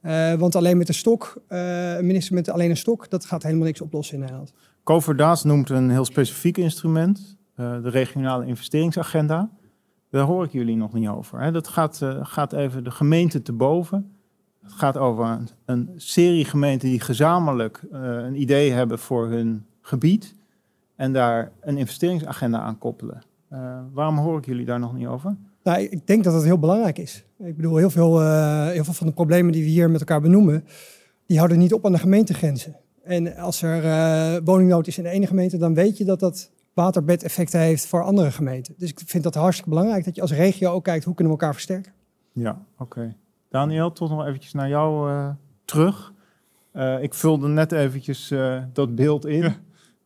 Uh, 0.01 0.33
want 0.33 0.55
alleen 0.55 0.77
met 0.77 0.87
een 0.87 0.93
stok, 0.93 1.41
uh, 1.49 1.95
een 1.95 2.05
minister 2.05 2.33
met 2.33 2.49
alleen 2.49 2.69
een 2.69 2.77
stok, 2.77 3.09
dat 3.09 3.25
gaat 3.25 3.43
helemaal 3.43 3.65
niks 3.65 3.81
oplossen 3.81 4.15
in 4.15 4.21
Nederland. 4.21 4.53
Kover 4.83 5.15
Daas 5.15 5.43
noemt 5.43 5.69
een 5.69 5.89
heel 5.89 6.05
specifiek 6.05 6.57
instrument, 6.57 7.37
de 7.55 7.89
regionale 7.89 8.45
investeringsagenda. 8.45 9.49
Daar 10.13 10.25
hoor 10.25 10.43
ik 10.43 10.51
jullie 10.51 10.75
nog 10.75 10.93
niet 10.93 11.07
over. 11.07 11.41
Hè. 11.41 11.51
Dat 11.51 11.67
gaat, 11.67 11.99
uh, 12.03 12.19
gaat 12.21 12.53
even 12.53 12.83
de 12.83 12.91
gemeente 12.91 13.41
te 13.41 13.53
boven. 13.53 14.11
Het 14.61 14.71
gaat 14.71 14.97
over 14.97 15.39
een, 15.65 15.89
serie 15.95 16.45
gemeenten 16.45 16.89
die 16.89 16.99
gezamenlijk 16.99 17.81
uh, 17.91 17.99
een 18.01 18.41
idee 18.41 18.71
hebben 18.71 18.99
voor 18.99 19.27
hun 19.27 19.65
gebied. 19.81 20.35
En 20.95 21.13
daar 21.13 21.51
een 21.61 21.77
investeringsagenda 21.77 22.59
aan 22.59 22.77
koppelen. 22.77 23.23
Eh, 23.53 23.79
waarom 23.93 24.17
hoor 24.17 24.37
ik 24.37 24.45
jullie 24.45 24.65
daar 24.65 24.79
nog 24.79 24.93
niet 24.93 25.07
over? 25.07 25.35
Nou, 25.63 25.81
ik 25.81 26.07
denk 26.07 26.23
dat 26.23 26.33
het 26.33 26.43
heel 26.43 26.59
belangrijk 26.59 26.97
is. 26.97 27.25
Ik 27.39 27.55
bedoel, 27.55 27.75
heel 27.75 27.89
veel, 27.89 28.21
eh, 28.21 28.67
heel 28.67 28.83
veel 28.83 28.93
van 28.93 29.07
de 29.07 29.13
problemen 29.13 29.51
die 29.51 29.63
we 29.63 29.69
hier 29.69 29.89
met 29.89 29.99
elkaar 29.99 30.21
benoemen, 30.21 30.65
die 31.25 31.37
houden 31.37 31.57
niet 31.57 31.73
op 31.73 31.85
aan 31.85 31.91
de 31.91 31.97
gemeentegrenzen. 31.97 32.75
En 33.03 33.35
als 33.35 33.61
er 33.61 33.85
eh, 33.85 34.41
woningnood 34.43 34.87
is 34.87 34.97
in 34.97 35.03
de 35.03 35.09
ene 35.09 35.27
gemeente, 35.27 35.57
dan 35.57 35.73
weet 35.73 35.97
je 35.97 36.05
dat 36.05 36.19
dat 36.19 36.51
waterbedeffecten 36.73 37.59
heeft 37.59 37.85
voor 37.85 38.03
andere 38.03 38.31
gemeenten. 38.31 38.73
Dus 38.77 38.89
ik 38.89 38.99
vind 39.05 39.23
dat 39.23 39.35
hartstikke 39.35 39.69
belangrijk 39.69 40.05
dat 40.05 40.15
je 40.15 40.21
als 40.21 40.31
regio 40.31 40.71
ook 40.71 40.83
kijkt 40.83 41.05
hoe 41.05 41.15
kunnen 41.15 41.33
we 41.33 41.39
elkaar 41.39 41.55
versterken. 41.55 41.93
Ja, 42.31 42.65
oké. 42.77 43.15
Daniel, 43.49 43.91
toch 43.91 44.09
nog 44.09 44.25
eventjes 44.25 44.53
naar 44.53 44.69
jou 44.69 45.11
eh, 45.11 45.29
terug. 45.65 46.13
Eh, 46.71 47.03
ik 47.03 47.13
vulde 47.13 47.47
net 47.47 47.71
eventjes 47.71 48.31
eh, 48.31 48.63
dat 48.73 48.95
beeld 48.95 49.25
in. 49.25 49.41
Ja, 49.41 49.55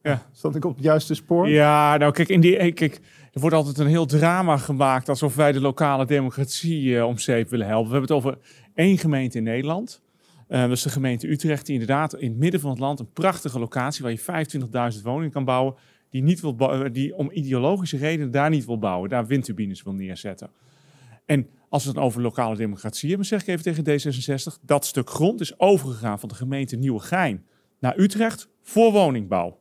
ja. 0.02 0.22
Zat 0.32 0.56
ik 0.56 0.66
op 0.66 0.76
het 0.76 0.84
juiste 0.84 1.14
spoor? 1.14 1.50
Ja, 1.50 1.98
nou 1.98 2.12
kijk, 2.12 2.30
in 2.30 2.42
die, 2.42 2.72
kijk, 2.72 3.02
er 3.38 3.40
wordt 3.44 3.56
altijd 3.56 3.78
een 3.78 3.88
heel 3.88 4.06
drama 4.06 4.58
gemaakt 4.58 5.10
alsof 5.10 5.36
wij 5.36 5.52
de 5.52 5.62
lokale 5.62 6.06
democratie 6.06 6.98
eh, 6.98 7.08
om 7.08 7.18
zeep 7.18 7.50
willen 7.50 7.68
helpen. 7.68 7.92
We 7.92 7.98
hebben 7.98 8.16
het 8.16 8.26
over 8.26 8.38
één 8.74 8.98
gemeente 8.98 9.38
in 9.38 9.44
Nederland. 9.44 10.02
Eh, 10.48 10.62
dat 10.62 10.72
is 10.72 10.82
de 10.82 10.90
gemeente 10.90 11.28
Utrecht, 11.28 11.66
die 11.66 11.80
inderdaad 11.80 12.14
in 12.14 12.30
het 12.30 12.38
midden 12.38 12.60
van 12.60 12.70
het 12.70 12.80
land 12.80 13.00
een 13.00 13.12
prachtige 13.14 13.60
locatie 13.60 14.04
waar 14.04 14.12
je 14.12 14.96
25.000 14.96 15.04
woningen 15.04 15.32
kan 15.32 15.46
bouwen, 15.46 15.76
die, 16.10 16.24
niet 16.24 16.40
wil 16.42 16.56
eh, 16.58 16.82
die 16.92 17.16
om 17.16 17.32
ideologische 17.32 17.98
redenen 17.98 18.32
daar 18.32 18.50
niet 18.50 18.66
wil 18.66 18.80
bouwen, 18.80 19.10
daar 19.10 19.26
windturbines 19.28 19.84
wil 19.84 19.94
neerzetten. 19.94 20.50
En 21.26 21.48
als 21.70 21.82
we 21.84 21.88
het 21.90 21.98
dan 21.98 22.08
over 22.08 22.22
lokale 22.22 22.56
democratie 22.56 23.10
hebben, 23.10 23.28
zeg 23.28 23.42
ik 23.42 23.48
even 23.48 23.84
tegen 23.84 23.84
D66, 23.84 24.62
dat 24.62 24.86
stuk 24.86 25.10
grond 25.10 25.40
is 25.42 25.60
overgegaan 25.60 26.20
van 26.20 26.30
de 26.30 26.36
gemeente 26.36 26.76
Nieuwegein 26.76 27.46
naar 27.80 27.98
Utrecht 28.00 28.48
voor 28.64 28.92
woningbouw. 28.92 29.58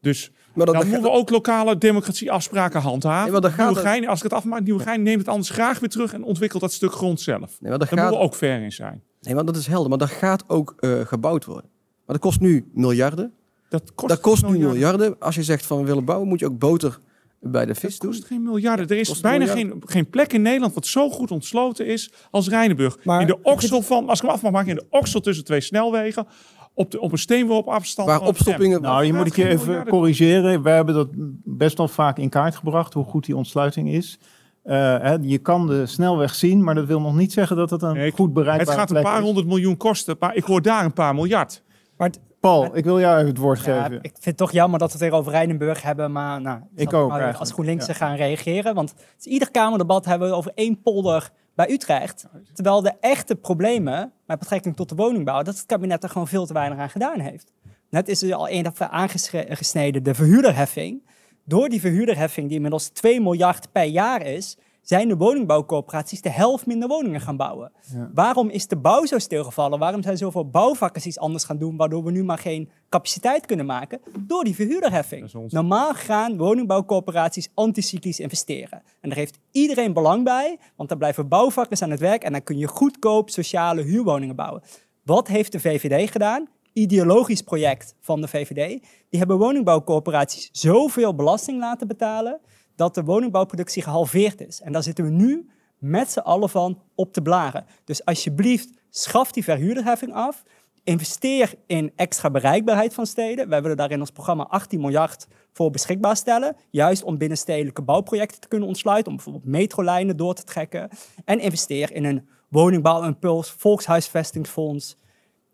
Dus 0.00 0.30
Maar 0.54 0.66
dan 0.66 0.76
moeten 0.76 1.02
we 1.02 1.10
ook 1.10 1.30
lokale 1.30 1.78
democratieafspraken 1.78 2.80
handhaven. 2.80 3.32
Maar 3.32 3.42
het- 3.42 3.56
Nieuwegein, 3.56 4.08
als 4.08 4.18
ik 4.18 4.24
het 4.24 4.32
afmaak, 4.32 4.62
Nieuwegein 4.62 5.02
neemt 5.02 5.18
het 5.18 5.28
anders 5.28 5.50
graag 5.50 5.78
weer 5.78 5.88
terug 5.88 6.12
en 6.12 6.22
ontwikkelt 6.22 6.62
dat 6.62 6.72
stuk 6.72 6.92
grond 6.92 7.20
zelf. 7.20 7.60
nee, 7.60 7.70
maar 7.70 7.78
Daar 7.78 7.88
gaat, 7.88 7.98
moeten 7.98 8.18
we 8.18 8.24
ook 8.24 8.34
fair 8.34 8.62
in 8.62 8.72
zijn. 8.72 9.02
nee, 9.20 9.34
maar 9.34 9.44
dat 9.44 9.56
is 9.56 9.66
helder. 9.66 9.88
Maar 9.88 9.98
dat 9.98 10.10
gaat 10.10 10.48
ook 10.48 10.74
eh, 10.78 11.00
gebouwd 11.00 11.44
worden. 11.44 11.70
Maar 12.06 12.16
dat 12.16 12.18
kost 12.24 12.40
nu 12.40 12.68
miljarden. 12.74 13.32
Dat 13.68 13.94
kost, 13.94 14.08
dat 14.08 14.20
kost 14.20 14.42
nu 14.42 14.48
miljarden. 14.50 14.78
miljarden. 14.78 15.16
Als 15.18 15.34
je 15.34 15.42
zegt 15.42 15.66
van 15.66 15.78
we 15.78 15.84
willen 15.84 16.04
bouwen, 16.04 16.28
moet 16.28 16.40
je 16.40 16.46
ook 16.46 16.58
boter 16.58 16.98
bij 17.40 17.66
de 17.66 17.74
vis 17.74 17.92
Het 17.92 18.00
doen. 18.02 18.10
kost 18.10 18.24
geen 18.24 18.42
miljarden. 18.42 18.88
Er 18.88 18.98
is 18.98 19.20
bijna 19.20 19.38
miljarden. 19.38 19.70
geen, 19.70 19.82
geen 19.86 20.10
plek 20.10 20.32
in 20.32 20.42
Nederland 20.42 20.74
wat 20.74 20.86
zo 20.86 21.10
goed 21.10 21.30
ontsloten 21.30 21.86
is 21.86 22.12
als 22.30 22.48
Rijnenburg. 22.48 22.96
Maar- 23.04 23.20
in 23.20 23.26
de 23.26 23.38
oksel 23.42 23.82
van, 23.82 24.08
als 24.08 24.18
ik 24.18 24.24
hem 24.24 24.34
af 24.34 24.42
mag 24.42 24.52
maken, 24.52 24.68
in 24.70 24.74
de 24.76 24.86
oksel 24.90 25.20
tussen 25.20 25.44
twee 25.44 25.60
snelwegen, 25.60 26.26
op, 26.74 26.90
de, 26.90 27.00
op 27.00 27.12
een 27.12 27.18
steenworp 27.18 27.66
afstand. 27.66 28.08
Waar 28.08 28.20
opstoppingen... 28.20 28.82
Nou, 28.82 29.04
je 29.04 29.12
moet 29.12 29.26
ik 29.26 29.36
je 29.36 29.48
even 29.48 29.66
miljarden. 29.66 29.92
corrigeren. 29.92 30.62
We 30.62 30.70
hebben 30.70 30.94
dat 30.94 31.08
best 31.44 31.76
wel 31.78 31.88
vaak 31.88 32.18
in 32.18 32.28
kaart 32.28 32.56
gebracht, 32.56 32.94
hoe 32.94 33.04
goed 33.04 33.24
die 33.26 33.36
ontsluiting 33.36 33.88
is. 33.90 34.18
Eh, 34.62 34.74
hè, 34.76 35.16
je 35.20 35.38
kan 35.38 35.66
de 35.66 35.86
snelweg 35.86 36.34
zien, 36.34 36.64
maar 36.64 36.74
dat 36.74 36.86
wil 36.86 37.00
nog 37.00 37.16
niet 37.16 37.32
zeggen 37.32 37.56
dat 37.56 37.70
het 37.70 37.82
een 37.82 37.94
Nee, 37.94 38.06
ik- 38.06 38.14
goed 38.14 38.32
bereikbare 38.32 38.70
Het 38.70 38.78
gaat 38.78 38.90
een 38.96 39.02
paar 39.02 39.18
is. 39.18 39.24
honderd 39.24 39.46
miljoen 39.46 39.76
kosten, 39.76 40.16
maar 40.18 40.34
ik 40.36 40.44
hoor 40.44 40.62
daar 40.62 40.84
een 40.84 40.92
paar 40.92 41.14
miljard. 41.14 41.62
Maar 41.96 42.06
het- 42.08 42.20
Paul, 42.48 42.76
ik 42.76 42.84
wil 42.84 43.00
jou 43.00 43.16
even 43.16 43.28
het 43.28 43.38
woord 43.38 43.64
Ja, 43.64 43.82
geven. 43.82 43.98
ik 44.02 44.10
vind 44.10 44.24
het 44.24 44.36
toch 44.36 44.52
jammer 44.52 44.78
dat 44.78 44.92
we 44.92 44.98
het 44.98 45.08
weer 45.08 45.18
over 45.18 45.32
Rijnenburg 45.32 45.82
hebben, 45.82 46.12
maar 46.12 46.40
nou, 46.40 46.60
Ik 46.74 46.92
ook 46.92 47.08
maar 47.08 47.36
als 47.36 47.52
GroenLinks 47.52 47.86
ja. 47.86 47.92
gaan 47.92 48.16
reageren. 48.16 48.74
Want 48.74 48.90
het 48.90 49.14
is 49.18 49.26
ieder 49.26 49.50
Kamerdebat 49.50 50.04
hebben 50.04 50.28
we 50.28 50.34
over 50.34 50.52
één 50.54 50.82
polder 50.82 51.30
bij 51.54 51.70
Utrecht. 51.70 52.26
Terwijl 52.52 52.82
de 52.82 52.92
echte 53.00 53.34
problemen 53.34 54.12
met 54.26 54.38
betrekking 54.38 54.76
tot 54.76 54.88
de 54.88 54.94
woningbouw, 54.94 55.42
dat 55.42 55.56
het 55.56 55.66
kabinet 55.66 56.02
er 56.02 56.08
gewoon 56.08 56.28
veel 56.28 56.46
te 56.46 56.52
weinig 56.52 56.78
aan 56.78 56.90
gedaan 56.90 57.20
heeft. 57.20 57.52
Net 57.90 58.08
is 58.08 58.22
er 58.22 58.34
al 58.34 58.48
één 58.48 58.72
aangesneden, 58.90 60.02
de 60.02 60.14
verhuurderheffing. 60.14 61.02
Door 61.44 61.68
die 61.68 61.80
verhuurderheffing, 61.80 62.46
die 62.46 62.56
inmiddels 62.56 62.88
2 62.88 63.20
miljard 63.20 63.72
per 63.72 63.84
jaar 63.84 64.22
is, 64.22 64.56
zijn 64.88 65.08
de 65.08 65.16
woningbouwcoöperaties 65.16 66.20
de 66.20 66.30
helft 66.30 66.66
minder 66.66 66.88
woningen 66.88 67.20
gaan 67.20 67.36
bouwen. 67.36 67.72
Ja. 67.94 68.10
Waarom 68.14 68.48
is 68.48 68.66
de 68.66 68.76
bouw 68.76 69.04
zo 69.06 69.18
stilgevallen? 69.18 69.78
Waarom 69.78 70.02
zijn 70.02 70.16
zoveel 70.16 70.48
bouwvakkers 70.50 71.06
iets 71.06 71.18
anders 71.18 71.44
gaan 71.44 71.58
doen, 71.58 71.76
waardoor 71.76 72.04
we 72.04 72.10
nu 72.10 72.24
maar 72.24 72.38
geen 72.38 72.70
capaciteit 72.88 73.46
kunnen 73.46 73.66
maken? 73.66 74.00
Door 74.20 74.44
die 74.44 74.54
verhuurderheffing. 74.54 75.34
Ons- 75.34 75.52
Normaal 75.52 75.94
gaan 75.94 76.36
woningbouwcoöperaties 76.36 77.48
anticyclisch 77.54 78.20
investeren. 78.20 78.82
En 79.00 79.08
daar 79.08 79.18
heeft 79.18 79.38
iedereen 79.50 79.92
belang 79.92 80.24
bij, 80.24 80.58
want 80.76 80.88
dan 80.88 80.98
blijven 80.98 81.28
bouwvakkers 81.28 81.82
aan 81.82 81.90
het 81.90 82.00
werk 82.00 82.22
en 82.22 82.32
dan 82.32 82.42
kun 82.42 82.58
je 82.58 82.66
goedkoop 82.66 83.30
sociale 83.30 83.82
huurwoningen 83.82 84.36
bouwen. 84.36 84.62
Wat 85.04 85.28
heeft 85.28 85.52
de 85.52 85.60
VVD 85.60 86.10
gedaan? 86.10 86.46
Ideologisch 86.72 87.42
project 87.42 87.94
van 88.00 88.20
de 88.20 88.28
VVD. 88.28 88.80
Die 89.08 89.18
hebben 89.18 89.38
woningbouwcoöperaties 89.38 90.48
zoveel 90.52 91.14
belasting 91.14 91.58
laten 91.58 91.86
betalen 91.88 92.40
dat 92.78 92.94
de 92.94 93.04
woningbouwproductie 93.04 93.82
gehalveerd 93.82 94.40
is. 94.40 94.60
En 94.60 94.72
daar 94.72 94.82
zitten 94.82 95.04
we 95.04 95.10
nu 95.10 95.48
met 95.78 96.10
z'n 96.10 96.18
allen 96.18 96.48
van 96.48 96.82
op 96.94 97.12
te 97.12 97.22
blaren. 97.22 97.64
Dus 97.84 98.04
alsjeblieft, 98.04 98.70
schaf 98.90 99.32
die 99.32 99.44
verhuurderheffing 99.44 100.12
af. 100.12 100.42
Investeer 100.84 101.54
in 101.66 101.92
extra 101.96 102.30
bereikbaarheid 102.30 102.94
van 102.94 103.06
steden. 103.06 103.48
Wij 103.48 103.62
willen 103.62 103.76
daar 103.76 103.90
in 103.90 104.00
ons 104.00 104.10
programma 104.10 104.42
18 104.44 104.80
miljard 104.80 105.26
voor 105.52 105.70
beschikbaar 105.70 106.16
stellen. 106.16 106.56
Juist 106.70 107.02
om 107.02 107.18
binnenstedelijke 107.18 107.82
bouwprojecten 107.82 108.40
te 108.40 108.48
kunnen 108.48 108.68
ontsluiten. 108.68 109.10
Om 109.10 109.16
bijvoorbeeld 109.16 109.52
metrolijnen 109.52 110.16
door 110.16 110.34
te 110.34 110.44
trekken. 110.44 110.88
En 111.24 111.40
investeer 111.40 111.92
in 111.92 112.04
een 112.04 112.28
woningbouwimpuls, 112.48 113.50
volkshuisvestingsfonds. 113.50 114.96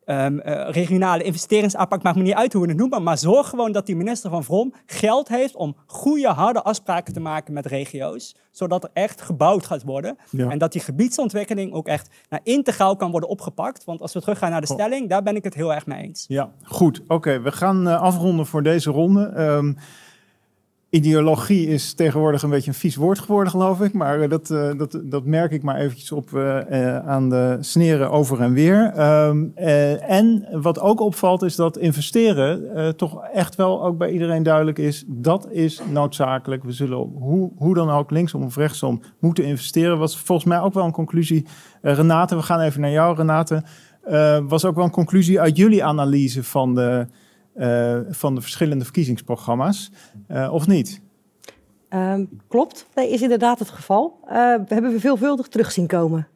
Ehm, 0.05 0.39
eh, 0.39 0.71
regionale 0.71 1.23
investeringsaanpak, 1.23 2.03
maakt 2.03 2.17
me 2.17 2.23
niet 2.23 2.35
uit 2.35 2.53
hoe 2.53 2.63
we 2.63 2.69
het 2.69 2.77
noemen, 2.79 3.03
maar 3.03 3.19
zorg 3.19 3.49
gewoon 3.49 3.73
dat 3.73 3.87
die 3.87 3.97
minister 3.97 4.31
van 4.31 4.45
Vrom 4.45 4.75
geld 4.87 5.29
heeft 5.29 5.57
om 5.57 5.77
goede, 5.87 6.29
harde 6.29 6.63
afspraken 6.63 7.15
te 7.15 7.21
maken 7.21 7.53
met 7.55 7.67
regio's, 7.67 8.37
zodat 8.51 8.85
er 8.85 8.91
echt 8.93 9.21
gebouwd 9.23 9.67
gaat 9.67 9.83
worden. 9.83 10.17
Ja. 10.31 10.51
En 10.51 10.59
dat 10.59 10.73
die 10.73 10.81
gebiedsontwikkeling 10.81 11.73
ook 11.73 11.87
echt 11.87 12.09
nou, 12.29 12.43
integraal 12.45 12.97
kan 12.97 13.11
worden 13.11 13.29
opgepakt. 13.29 13.85
Want 13.85 14.01
als 14.01 14.13
we 14.13 14.21
teruggaan 14.21 14.51
naar 14.51 14.61
de 14.61 14.69
Oh. 14.69 14.75
stelling, 14.75 15.09
daar 15.09 15.23
ben 15.23 15.37
ik 15.37 15.45
het 15.45 15.55
heel 15.55 15.75
erg 15.75 15.87
mee 15.87 16.03
eens. 16.03 16.25
Ja, 16.29 16.51
goed. 16.63 17.03
Oké, 17.09 17.41
we 17.41 17.53
gaan 17.53 17.89
eh, 17.89 18.01
afronden 18.01 18.47
voor 18.47 18.63
deze 18.63 18.91
ronde. 18.91 19.25
Ehm, 19.27 19.73
ideologie 20.95 21.68
is 21.68 21.95
tegenwoordig 21.95 22.42
een 22.42 22.51
beetje 22.51 22.70
een 22.70 22.76
vies 22.76 22.97
woord 22.97 23.18
geworden, 23.18 23.51
geloof 23.51 23.80
ik. 23.80 23.92
Maar 23.92 24.20
eh, 24.20 24.28
dat, 24.28 24.51
eh, 24.51 24.70
dat, 24.76 25.01
dat 25.05 25.24
merk 25.24 25.53
ik 25.53 25.62
maar 25.62 25.76
eventjes 25.76 26.12
op 26.12 26.34
eh, 26.34 26.99
aan 26.99 27.28
de 27.28 27.57
sneren 27.61 28.11
over 28.11 28.40
en 28.40 28.53
weer. 28.53 28.92
Ehm, 28.95 29.45
eh, 29.55 30.11
en 30.11 30.49
wat 30.53 30.80
ook 30.80 31.01
opvalt 31.01 31.42
is 31.42 31.57
dat 31.57 31.78
investeren 31.78 32.97
toch 32.97 33.24
echt 33.32 33.55
wel 33.55 33.84
ook 33.84 33.99
bij 33.99 34.11
iedereen 34.11 34.42
duidelijk 34.42 34.78
is. 34.78 35.05
Dat 35.07 35.49
is 35.51 35.80
noodzakelijk. 35.90 36.64
We 36.64 36.72
zullen 36.72 36.99
hoe, 36.99 37.53
hoe 37.57 37.74
dan 37.74 37.90
ook 37.90 38.11
linksom 38.11 38.42
of 38.42 38.57
rechtsom 38.57 39.03
moeten 39.20 39.45
investeren. 39.45 39.99
Was 39.99 40.18
volgens 40.18 40.49
mij 40.49 40.61
ook 40.61 40.74
wel 40.74 40.84
een 40.84 40.92
conclusie. 40.92 41.47
Renate, 41.82 42.36
we 42.36 42.42
gaan 42.42 42.61
even 42.61 42.80
naar 42.80 42.90
jou, 42.90 43.16
Renate. 43.16 43.62
Was 44.49 44.64
ook 44.64 44.74
wel 44.74 44.84
een 44.84 44.90
conclusie 44.90 45.40
uit 45.40 45.57
jullie 45.57 45.84
analyse 45.84 46.45
van 46.45 46.74
de, 46.74 47.07
eh, 47.55 47.99
van 48.09 48.35
de 48.35 48.41
verschillende 48.41 48.85
verkiezingsprogramma's, 48.85 49.91
Eh, 50.27 50.53
of 50.53 50.67
niet? 50.67 51.01
Ehm, 51.89 52.25
klopt, 52.49 52.87
dat 52.95 53.05
is 53.09 53.23
inderdaad 53.23 53.59
het 53.59 53.71
geval. 53.71 54.19
Eh, 54.25 54.35
we 54.35 54.65
hebben 54.75 54.93
we 54.93 55.01
veelvuldig 55.01 55.49
terug 55.49 55.73
zien 55.73 55.87
komen. 55.87 56.29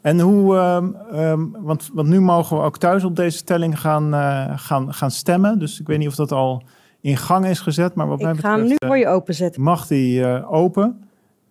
En 0.00 0.20
hoe, 0.20 0.56
ehm, 0.56 0.94
ehm, 1.12 1.46
want, 1.50 1.90
want 1.92 2.08
nu 2.08 2.20
mogen 2.20 2.56
we 2.56 2.62
ook 2.62 2.78
thuis 2.78 3.04
op 3.04 3.16
deze 3.16 3.36
stelling 3.36 3.80
gaan, 3.80 4.12
gaan, 4.58 4.94
gaan 4.94 5.10
stemmen. 5.10 5.58
Dus 5.58 5.80
ik 5.80 5.86
weet 5.86 5.98
niet 5.98 6.08
of 6.08 6.14
dat 6.14 6.32
al 6.32 6.62
in 7.00 7.16
gang 7.16 7.46
is 7.46 7.60
gezet, 7.60 7.94
maar 7.94 8.08
wat 8.08 8.20
mij 8.20 8.32
Ik 8.32 8.38
ga 8.38 8.50
hem 8.50 8.60
betreft 8.60 8.82
nu 8.82 8.88
voor 8.88 8.98
je 8.98 9.08
openzetten. 9.08 9.62
mag 9.62 9.86
die 9.86 10.44
open. 10.46 11.04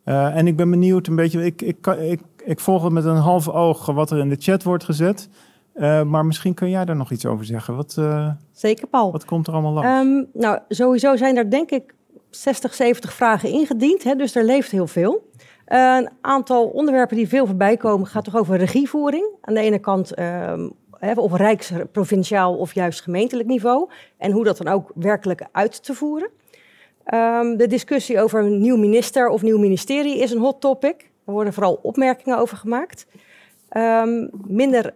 En 0.04 0.48
ik 0.48 0.56
ben 0.56 0.70
benieuwd 0.70 1.08
een 1.08 1.16
beetje, 1.16 1.46
ik, 1.46 1.62
ik, 1.62 1.88
ik, 1.88 2.22
ik 2.46 2.60
volg 2.60 2.84
het 2.84 2.92
met 2.92 3.06
een 3.06 3.16
half 3.16 3.50
oog 3.50 3.86
wat 3.86 4.12
er 4.12 4.18
in 4.18 4.30
de 4.30 4.36
chat 4.40 4.64
wordt 4.64 4.84
gezet. 4.84 5.30
Eh, 5.74 6.04
maar 6.04 6.26
misschien 6.26 6.54
kun 6.54 6.70
jij 6.70 6.86
daar 6.86 6.96
nog 6.96 7.12
iets 7.12 7.26
over 7.26 7.46
zeggen. 7.46 7.76
Wat, 7.76 7.96
eh, 8.00 8.30
Zeker, 8.52 8.88
Paul. 8.88 9.12
wat 9.12 9.26
komt 9.26 9.48
er 9.48 9.54
allemaal 9.54 9.72
langs? 9.74 9.90
Ehm, 9.90 10.42
nou, 10.42 10.60
sowieso 10.70 11.16
zijn 11.16 11.38
er 11.38 11.50
denk 11.50 11.72
ik 11.72 11.94
60, 12.30 12.74
70 12.74 13.14
vragen 13.14 13.50
ingediend. 13.50 14.04
Hè, 14.04 14.16
dus 14.16 14.36
er 14.36 14.46
leeft 14.46 14.72
heel 14.72 14.88
veel. 14.88 15.30
Eh, 15.66 15.96
een 16.00 16.10
aantal 16.22 16.68
onderwerpen 16.68 17.16
die 17.16 17.28
veel 17.28 17.46
voorbij 17.46 17.78
komen 17.78 18.08
gaat 18.08 18.24
toch 18.24 18.36
over 18.36 18.58
regievoering. 18.58 19.28
Aan 19.42 19.54
de 19.54 19.60
ene 19.60 19.80
kant 19.80 20.14
ehm, 20.14 20.70
hè, 21.00 21.14
op 21.14 21.32
rijks, 21.32 21.72
provinciaal 21.92 22.56
of 22.56 22.74
juist 22.74 23.02
gemeentelijk 23.02 23.48
niveau. 23.50 23.90
En 24.18 24.32
hoe 24.32 24.44
dat 24.44 24.58
dan 24.58 24.74
ook 24.74 24.92
werkelijk 24.96 25.48
uit 25.52 25.84
te 25.84 25.94
voeren. 25.94 26.30
Ehm, 27.04 27.56
de 27.58 27.68
discussie 27.68 28.22
over 28.22 28.44
een 28.44 28.62
nieuw 28.62 28.78
minister 28.78 29.28
of 29.28 29.42
nieuw 29.42 29.60
ministerie 29.60 30.20
is 30.20 30.32
een 30.32 30.40
hot 30.40 30.62
topic. 30.62 31.12
Er 31.26 31.34
worden 31.34 31.54
vooral 31.54 31.80
opmerkingen 31.82 32.38
over 32.38 32.58
gemaakt. 32.58 33.06
Ehm, 33.70 34.28
minder 34.32 34.94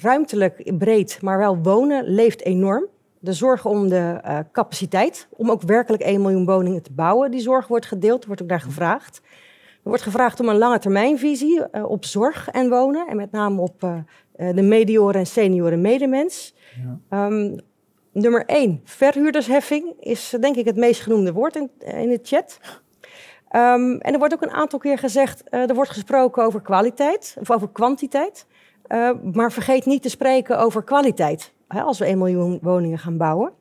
ruimtelijk 0.00 0.78
breed, 0.78 1.18
maar 1.22 1.38
wel 1.38 1.58
wonen 1.62 2.04
leeft 2.04 2.44
enorm. 2.44 2.86
De 3.18 3.32
zorg 3.32 3.66
om 3.66 3.88
de 3.88 4.18
eh, 4.22 4.38
capaciteit, 4.52 5.28
om 5.30 5.50
ook 5.50 5.62
werkelijk 5.62 6.02
1 6.02 6.20
miljoen 6.20 6.44
woningen 6.44 6.82
te 6.82 6.92
bouwen, 6.92 7.30
die 7.30 7.40
zorg 7.40 7.66
wordt 7.66 7.86
gedeeld, 7.86 8.26
wordt 8.26 8.42
ook 8.42 8.48
daar 8.48 8.60
gevraagd. 8.60 9.20
Er 9.72 9.88
wordt 9.88 10.02
gevraagd 10.02 10.40
om 10.40 10.48
een 10.48 10.58
lange 10.58 10.78
termijnvisie 10.78 11.64
eh, 11.64 11.84
op 11.84 12.04
zorg 12.04 12.48
en 12.48 12.68
wonen, 12.68 13.06
en 13.06 13.16
met 13.16 13.30
name 13.30 13.60
op 13.60 13.82
eh, 13.82 14.54
de 14.54 14.62
medioren 14.62 15.20
en 15.20 15.26
senioren 15.26 15.80
medemens. 15.80 16.54
Ehm, 17.08 17.58
nummer 18.12 18.44
1, 18.46 18.80
verhuurdersheffing, 18.84 19.94
is 20.00 20.36
denk 20.40 20.56
ik 20.56 20.64
het 20.64 20.76
meest 20.76 21.00
genoemde 21.00 21.32
woord 21.32 21.56
in, 21.56 21.70
in 21.78 22.08
de 22.08 22.20
chat. 22.22 22.58
Ehm, 23.48 23.96
en 23.96 24.12
er 24.12 24.18
wordt 24.18 24.34
ook 24.34 24.42
een 24.42 24.50
aantal 24.50 24.78
keer 24.78 24.98
gezegd, 24.98 25.42
er 25.50 25.74
wordt 25.74 25.90
gesproken 25.90 26.44
over 26.44 26.62
kwaliteit 26.62 27.36
of 27.40 27.50
over 27.50 27.68
kwantiteit. 27.72 28.46
Uh, 28.92 29.10
maar 29.32 29.52
vergeet 29.52 29.86
niet 29.86 30.02
te 30.02 30.08
spreken 30.08 30.58
over 30.58 30.82
kwaliteit 30.82 31.52
hè, 31.68 31.80
als 31.80 31.98
we 31.98 32.04
1 32.04 32.18
miljoen 32.18 32.58
woningen 32.62 32.98
gaan 32.98 33.16
bouwen. 33.16 33.52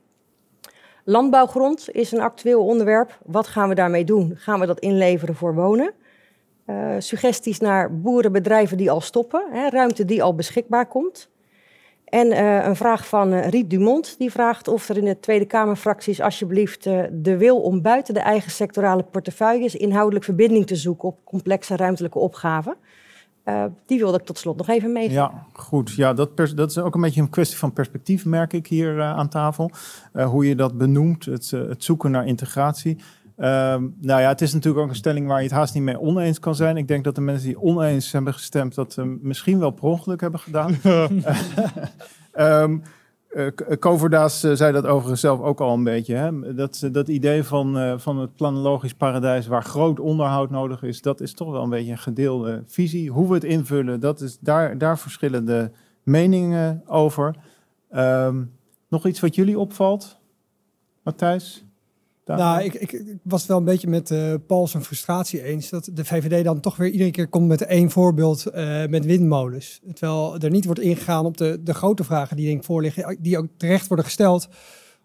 Landbouwgrond 1.03 1.91
is 1.91 2.11
een 2.11 2.21
actueel 2.21 2.65
onderwerp. 2.65 3.19
Wat 3.25 3.47
gaan 3.47 3.69
we 3.69 3.75
daarmee 3.75 4.03
doen? 4.03 4.33
Gaan 4.35 4.59
we 4.59 4.65
dat 4.65 4.79
inleveren 4.79 5.35
voor 5.35 5.55
wonen? 5.55 5.93
Uh, 6.65 6.95
suggesties 6.99 7.59
naar 7.59 7.99
boerenbedrijven 7.99 8.77
die 8.77 8.91
al 8.91 9.01
stoppen, 9.01 9.43
hè, 9.51 9.69
ruimte 9.69 10.05
die 10.05 10.23
al 10.23 10.35
beschikbaar 10.35 10.85
komt. 10.85 11.29
En 12.05 12.27
uh, 12.27 12.65
een 12.65 12.75
vraag 12.75 13.07
van 13.07 13.33
Riet 13.33 13.69
Dumont, 13.69 14.15
die 14.17 14.31
vraagt 14.31 14.67
of 14.67 14.89
er 14.89 14.97
in 14.97 15.05
de 15.05 15.19
Tweede 15.19 15.45
Kamerfracties 15.45 16.21
alsjeblieft 16.21 16.85
uh, 16.85 17.03
de 17.11 17.37
wil 17.37 17.61
om 17.61 17.81
buiten 17.81 18.13
de 18.13 18.19
eigen 18.19 18.51
sectorale 18.51 19.03
portefeuilles 19.03 19.75
inhoudelijk 19.75 20.25
verbinding 20.25 20.67
te 20.67 20.75
zoeken 20.75 21.07
op 21.07 21.19
complexe 21.23 21.75
ruimtelijke 21.75 22.19
opgaven. 22.19 22.75
Die 23.85 23.99
wilde 23.99 24.17
ik 24.17 24.25
tot 24.25 24.37
slot 24.37 24.57
nog 24.57 24.67
even 24.67 24.91
meegeven. 24.91 25.15
Ja, 25.15 25.45
goed. 25.53 25.91
Ja, 25.91 26.13
dat, 26.13 26.37
dat, 26.37 26.69
is 26.69 26.77
ook 26.77 26.95
een 26.95 27.01
beetje 27.01 27.21
een 27.21 27.29
kwestie 27.29 27.57
van 27.57 27.73
perspectief, 27.73 28.25
merk 28.25 28.53
ik 28.53 28.67
hier 28.67 29.01
aan 29.01 29.29
tafel. 29.29 29.71
hoe 30.13 30.47
je 30.47 30.55
dat 30.55 30.77
benoemt, 30.77 31.25
het, 31.25 31.51
het 31.51 31.83
zoeken 31.83 32.11
naar 32.11 32.27
integratie. 32.27 32.97
Um, 33.37 33.95
nou 34.01 34.21
ja, 34.21 34.27
het 34.27 34.41
is 34.41 34.53
natuurlijk 34.53 34.83
ook 34.83 34.89
een 34.89 34.95
stelling 34.95 35.27
waar 35.27 35.37
je 35.37 35.43
het 35.43 35.53
haast 35.53 35.73
niet 35.73 35.83
mee 35.83 35.99
oneens 35.99 36.39
kan 36.39 36.55
zijn. 36.55 36.77
Ik 36.77 36.87
denk 36.87 37.03
dat 37.03 37.15
de 37.15 37.21
mensen 37.21 37.47
die 37.47 37.61
oneens 37.61 38.11
hebben 38.11 38.33
gestemd, 38.33 38.75
dat 38.75 38.95
uh, 38.99 39.05
misschien 39.21 39.59
wel 39.59 39.71
per 39.71 39.83
ongeluk 39.83 40.21
hebben 40.21 40.39
gedaan. 40.39 40.75
um, 42.33 42.83
uh, 43.33 43.47
Koverdaas 43.79 44.43
uh, 44.43 44.53
zei 44.53 44.71
dat 44.71 44.85
overigens 44.85 45.21
zelf 45.21 45.41
ook 45.41 45.61
al 45.61 45.73
een 45.73 45.83
beetje. 45.83 46.15
Hè? 46.15 46.53
Dat, 46.55 46.89
dat 46.91 47.07
idee 47.07 47.43
van, 47.43 47.99
van 47.99 48.17
het 48.19 48.35
planologisch 48.35 48.93
paradijs 48.93 49.47
waar 49.47 49.63
groot 49.63 49.99
onderhoud 49.99 50.49
nodig 50.49 50.83
is, 50.83 51.01
dat 51.01 51.21
is 51.21 51.33
toch 51.33 51.51
wel 51.51 51.63
een 51.63 51.69
beetje 51.69 51.91
een 51.91 51.97
gedeelde 51.97 52.63
visie. 52.65 53.09
Hoe 53.09 53.27
we 53.27 53.33
het 53.33 53.43
invullen, 53.43 53.99
dat 53.99 54.21
is, 54.21 54.37
daar, 54.39 54.77
daar 54.77 54.99
verschillende 54.99 55.71
meningen 56.03 56.83
over. 56.85 57.35
Um, 57.95 58.51
nog 58.87 59.05
iets 59.05 59.19
wat 59.19 59.35
jullie 59.35 59.59
opvalt, 59.59 60.19
Matthijs? 61.03 61.65
Nou, 62.25 62.63
ik, 62.63 62.73
ik, 62.73 62.91
ik, 62.91 63.17
was 63.23 63.45
wel 63.45 63.57
een 63.57 63.63
beetje 63.63 63.87
met 63.87 64.09
uh, 64.09 64.33
Paul 64.47 64.67
zijn 64.67 64.83
frustratie 64.83 65.43
eens 65.43 65.69
dat 65.69 65.89
de 65.93 66.05
VVD 66.05 66.43
dan 66.43 66.59
toch 66.59 66.75
weer 66.75 66.89
iedere 66.89 67.11
keer 67.11 67.27
komt 67.27 67.47
met 67.47 67.61
één 67.61 67.89
voorbeeld 67.89 68.45
uh, 68.55 68.85
met 68.85 69.05
windmolens. 69.05 69.79
Terwijl 69.93 70.37
er 70.37 70.49
niet 70.49 70.65
wordt 70.65 70.79
ingegaan 70.79 71.25
op 71.25 71.37
de, 71.37 71.63
de 71.63 71.73
grote 71.73 72.03
vragen 72.03 72.35
die 72.35 72.45
denk 72.45 72.57
ik 72.57 72.65
voorliggen, 72.65 73.17
die 73.19 73.37
ook 73.37 73.47
terecht 73.57 73.87
worden 73.87 74.05
gesteld 74.05 74.47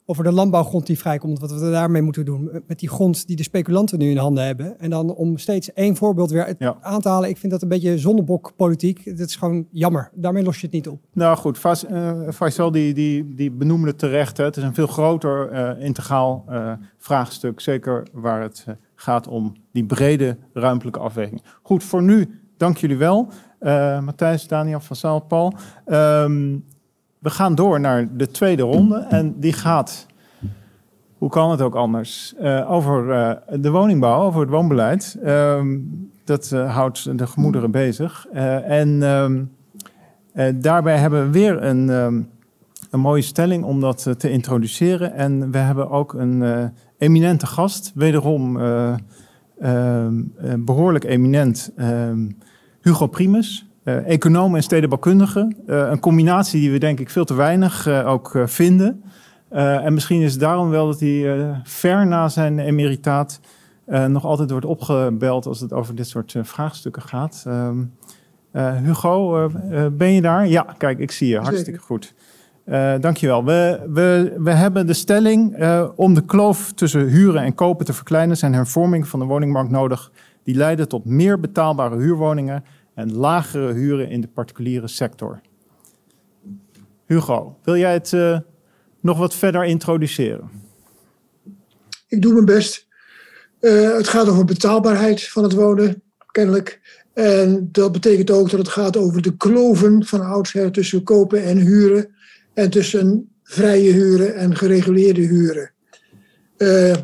over 0.09 0.25
de 0.25 0.33
landbouwgrond 0.33 0.87
die 0.87 0.99
vrijkomt, 0.99 1.39
wat 1.39 1.53
we 1.53 1.71
daarmee 1.71 2.03
moeten 2.03 2.25
doen. 2.25 2.51
Met 2.67 2.79
die 2.79 2.89
grond 2.89 3.27
die 3.27 3.37
de 3.37 3.43
speculanten 3.43 3.99
nu 3.99 4.11
in 4.11 4.17
handen 4.17 4.45
hebben. 4.45 4.79
En 4.79 4.91
dan 4.91 5.15
om 5.15 5.39
steeds 5.39 5.73
één 5.73 5.97
voorbeeld 5.97 6.31
weer 6.31 6.55
ja. 6.59 6.77
aan 6.81 7.01
te 7.01 7.09
halen. 7.09 7.29
Ik 7.29 7.37
vind 7.37 7.53
dat 7.53 7.63
een 7.63 7.69
beetje 7.69 7.99
zonnebokpolitiek. 7.99 9.19
Dat 9.19 9.29
is 9.29 9.37
gewoon 9.37 9.67
jammer. 9.71 10.11
Daarmee 10.15 10.43
los 10.43 10.57
je 10.61 10.67
het 10.67 10.75
niet 10.75 10.89
op. 10.89 11.01
Nou 11.13 11.37
goed, 11.37 11.59
Faisal 12.35 12.71
die, 12.71 12.95
die, 12.95 13.35
die 13.35 13.51
benoemde 13.51 13.87
het 13.87 13.99
terecht. 13.99 14.37
Hè. 14.37 14.45
Het 14.45 14.57
is 14.57 14.63
een 14.63 14.75
veel 14.75 14.87
groter 14.87 15.53
uh, 15.53 15.85
integraal 15.85 16.45
uh, 16.49 16.73
vraagstuk. 16.99 17.61
Zeker 17.61 18.07
waar 18.13 18.43
het 18.43 18.65
uh, 18.69 18.75
gaat 18.95 19.29
om 19.29 19.53
die 19.73 19.85
brede 19.85 20.37
ruimtelijke 20.53 20.99
afweging. 20.99 21.43
Goed, 21.63 21.85
voor 21.85 22.03
nu 22.03 22.41
dank 22.57 22.77
jullie 22.77 22.97
wel. 22.97 23.29
Matthijs, 24.01 24.49
Daniel, 24.49 24.81
Faisal, 24.81 25.21
Paul. 25.21 25.53
Um, 25.87 26.65
we 27.27 27.33
gaan 27.33 27.55
door 27.55 27.81
naar 27.81 28.17
de 28.17 28.31
tweede 28.31 28.63
ronde 28.63 29.07
en 29.09 29.41
die 29.41 29.53
gaat, 29.53 30.07
hoe 31.19 31.31
kan 31.31 31.51
het 31.51 31.61
ook 31.61 31.75
anders, 31.75 32.35
uh, 32.41 32.71
over 32.71 33.09
uh, 33.09 33.61
de 33.61 33.71
woningbouw, 33.71 34.23
over 34.23 34.41
het 34.41 34.51
woonbeleid. 34.51 35.19
Uh, 35.25 35.63
dat 36.25 36.51
uh, 36.55 36.75
houdt 36.75 37.19
de 37.19 37.27
gemoederen 37.27 37.71
bezig. 37.71 38.27
en 38.27 39.03
um, 39.03 39.51
daarbij 40.61 40.97
hebben 40.97 41.25
we 41.25 41.31
weer 41.31 41.63
een, 41.63 41.89
um, 41.89 42.29
een 42.91 43.01
mooie 43.01 43.23
stelling 43.23 43.65
om 43.65 43.81
dat 43.81 44.15
te 44.19 44.31
introduceren. 44.31 45.13
En 45.13 45.51
we 45.51 45.59
hebben 45.59 45.91
ook 45.91 46.13
een 46.13 46.71
eminente 46.99 47.47
gast, 47.47 47.93
wederom 47.95 48.61
ehm, 49.61 50.23
behoorlijk 50.59 51.05
eminent, 51.05 51.73
Hugo 52.81 53.07
Primus. 53.07 53.66
Uh, 53.87 54.09
econoom 54.09 54.55
en 54.55 54.63
stedenbouwkundige. 54.63 55.53
Uh, 55.67 55.89
een 55.91 56.01
combinatie 56.01 56.61
die 56.61 56.71
we 56.71 56.79
denk 56.79 57.01
ik 57.01 57.11
veel 57.11 57.25
te 57.25 57.35
weinig 57.35 57.87
uh, 57.87 58.09
ook 58.09 58.39
vinden. 58.45 59.03
en 59.49 59.95
misschien 59.95 60.21
is 60.21 60.31
het 60.31 60.41
daarom 60.41 60.71
wel 60.71 60.87
dat 60.87 61.01
hij 61.01 61.51
ver 61.65 62.07
na 62.07 62.29
zijn 62.29 62.59
emeritaat 62.59 63.41
nog 64.09 64.25
altijd 64.25 64.51
wordt 64.51 64.67
opgebeld 64.67 65.47
als 65.47 65.61
het 65.61 65.73
over 65.73 65.95
dit 65.95 66.09
soort 66.09 66.35
vraagstukken 66.43 67.03
gaat. 67.03 67.45
Ehm, 67.47 67.85
Hugo, 68.85 69.51
ben 69.93 70.13
je 70.13 70.21
daar? 70.21 70.47
Ja, 70.49 70.67
kijk, 70.79 70.99
ik 70.99 71.11
zie 71.11 71.29
je. 71.29 71.39
Hartstikke 71.39 71.81
goed. 71.81 72.15
dankjewel. 73.01 73.45
We, 73.45 73.87
we, 73.89 74.35
we 74.39 74.51
hebben 74.51 74.87
de 74.87 74.95
stelling 74.95 75.65
om 75.97 76.15
de 76.15 76.25
kloof 76.25 76.73
tussen 76.73 77.07
huren 77.07 77.43
en 77.43 77.55
kopen 77.55 77.87
te 77.87 77.93
verkleinen 77.93 78.37
zijn 78.37 78.55
hervorming 78.55 79.09
van 79.09 79.19
de 79.19 79.27
woningmarkt 79.27 79.71
nodig 79.71 80.11
die 80.45 80.55
leiden 80.55 80.89
tot 80.89 81.05
meer 81.05 81.41
betaalbare 81.41 81.97
huurwoningen 81.97 82.65
en 82.97 83.13
lagere 83.13 83.73
huren 83.73 84.11
in 84.11 84.21
de 84.21 84.29
particuliere 84.29 84.89
sector. 84.89 85.41
Hugo, 87.07 87.59
wil 87.65 87.77
jij 87.77 87.93
het 87.93 88.13
uh, 88.13 88.39
nog 89.01 89.19
wat 89.19 89.35
verder 89.35 89.65
introduceren? 89.65 90.51
Ik 92.09 92.23
doe 92.23 92.33
mijn 92.33 92.45
best. 92.45 92.87
Uh, 93.61 93.97
het 93.97 94.09
gaat 94.09 94.29
over 94.29 94.45
betaalbaarheid 94.45 95.29
van 95.29 95.43
het 95.43 95.53
wonen, 95.53 96.03
kennelijk. 96.31 96.81
En 97.13 97.69
dat 97.73 97.93
betekent 97.93 98.31
ook 98.31 98.51
dat 98.51 98.59
het 98.59 98.69
gaat 98.69 98.97
over 98.97 99.23
de 99.23 99.37
kloven 99.37 100.05
van 100.05 100.21
oudsher 100.21 100.73
tussen 100.73 101.03
kopen 101.03 101.45
en 101.45 101.59
huren. 101.59 102.15
En 102.55 102.71
tussen 102.71 103.31
vrije 103.43 103.93
huren 103.93 104.35
en 104.35 104.57
gereguleerde 104.57 105.21
huren. 105.21 105.71
Uh, 106.59 106.95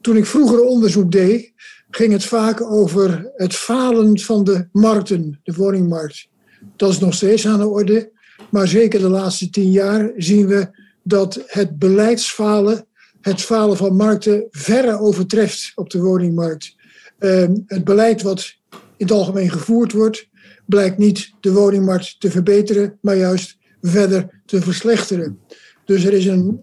toen 0.00 0.16
ik 0.16 0.26
vroeger 0.26 0.60
onderzoek 0.60 1.12
deed, 1.12 1.52
ging 1.90 2.12
het 2.12 2.24
vaak 2.24 2.60
over 2.60 3.30
het 3.36 3.54
falen 3.54 4.18
van 4.18 4.44
de 4.44 4.68
markten, 4.72 5.40
de 5.42 5.52
woningmarkt. 5.52 6.28
Dat 6.76 6.90
is 6.90 6.98
nog 6.98 7.14
steeds 7.14 7.46
aan 7.46 7.58
de 7.58 7.66
orde, 7.66 8.10
maar 8.50 8.68
zeker 8.68 9.00
de 9.00 9.08
laatste 9.08 9.50
tien 9.50 9.70
jaar 9.70 10.12
zien 10.16 10.46
we 10.46 10.68
dat 11.02 11.42
het 11.46 11.78
beleidsfalen, 11.78 12.86
het 13.20 13.40
falen 13.40 13.76
van 13.76 13.96
markten, 13.96 14.46
verre 14.50 14.98
overtreft 14.98 15.72
op 15.74 15.90
de 15.90 16.00
woningmarkt. 16.00 16.74
Uh, 17.18 17.48
het 17.66 17.84
beleid 17.84 18.22
wat 18.22 18.54
in 18.70 19.06
het 19.06 19.10
algemeen 19.10 19.50
gevoerd 19.50 19.92
wordt, 19.92 20.28
blijkt 20.66 20.98
niet 20.98 21.32
de 21.40 21.52
woningmarkt 21.52 22.20
te 22.20 22.30
verbeteren, 22.30 22.98
maar 23.00 23.16
juist 23.16 23.56
verder 23.80 24.42
te 24.46 24.60
verslechteren. 24.60 25.40
Dus 25.84 26.04
er 26.04 26.12
is 26.12 26.26
een 26.26 26.60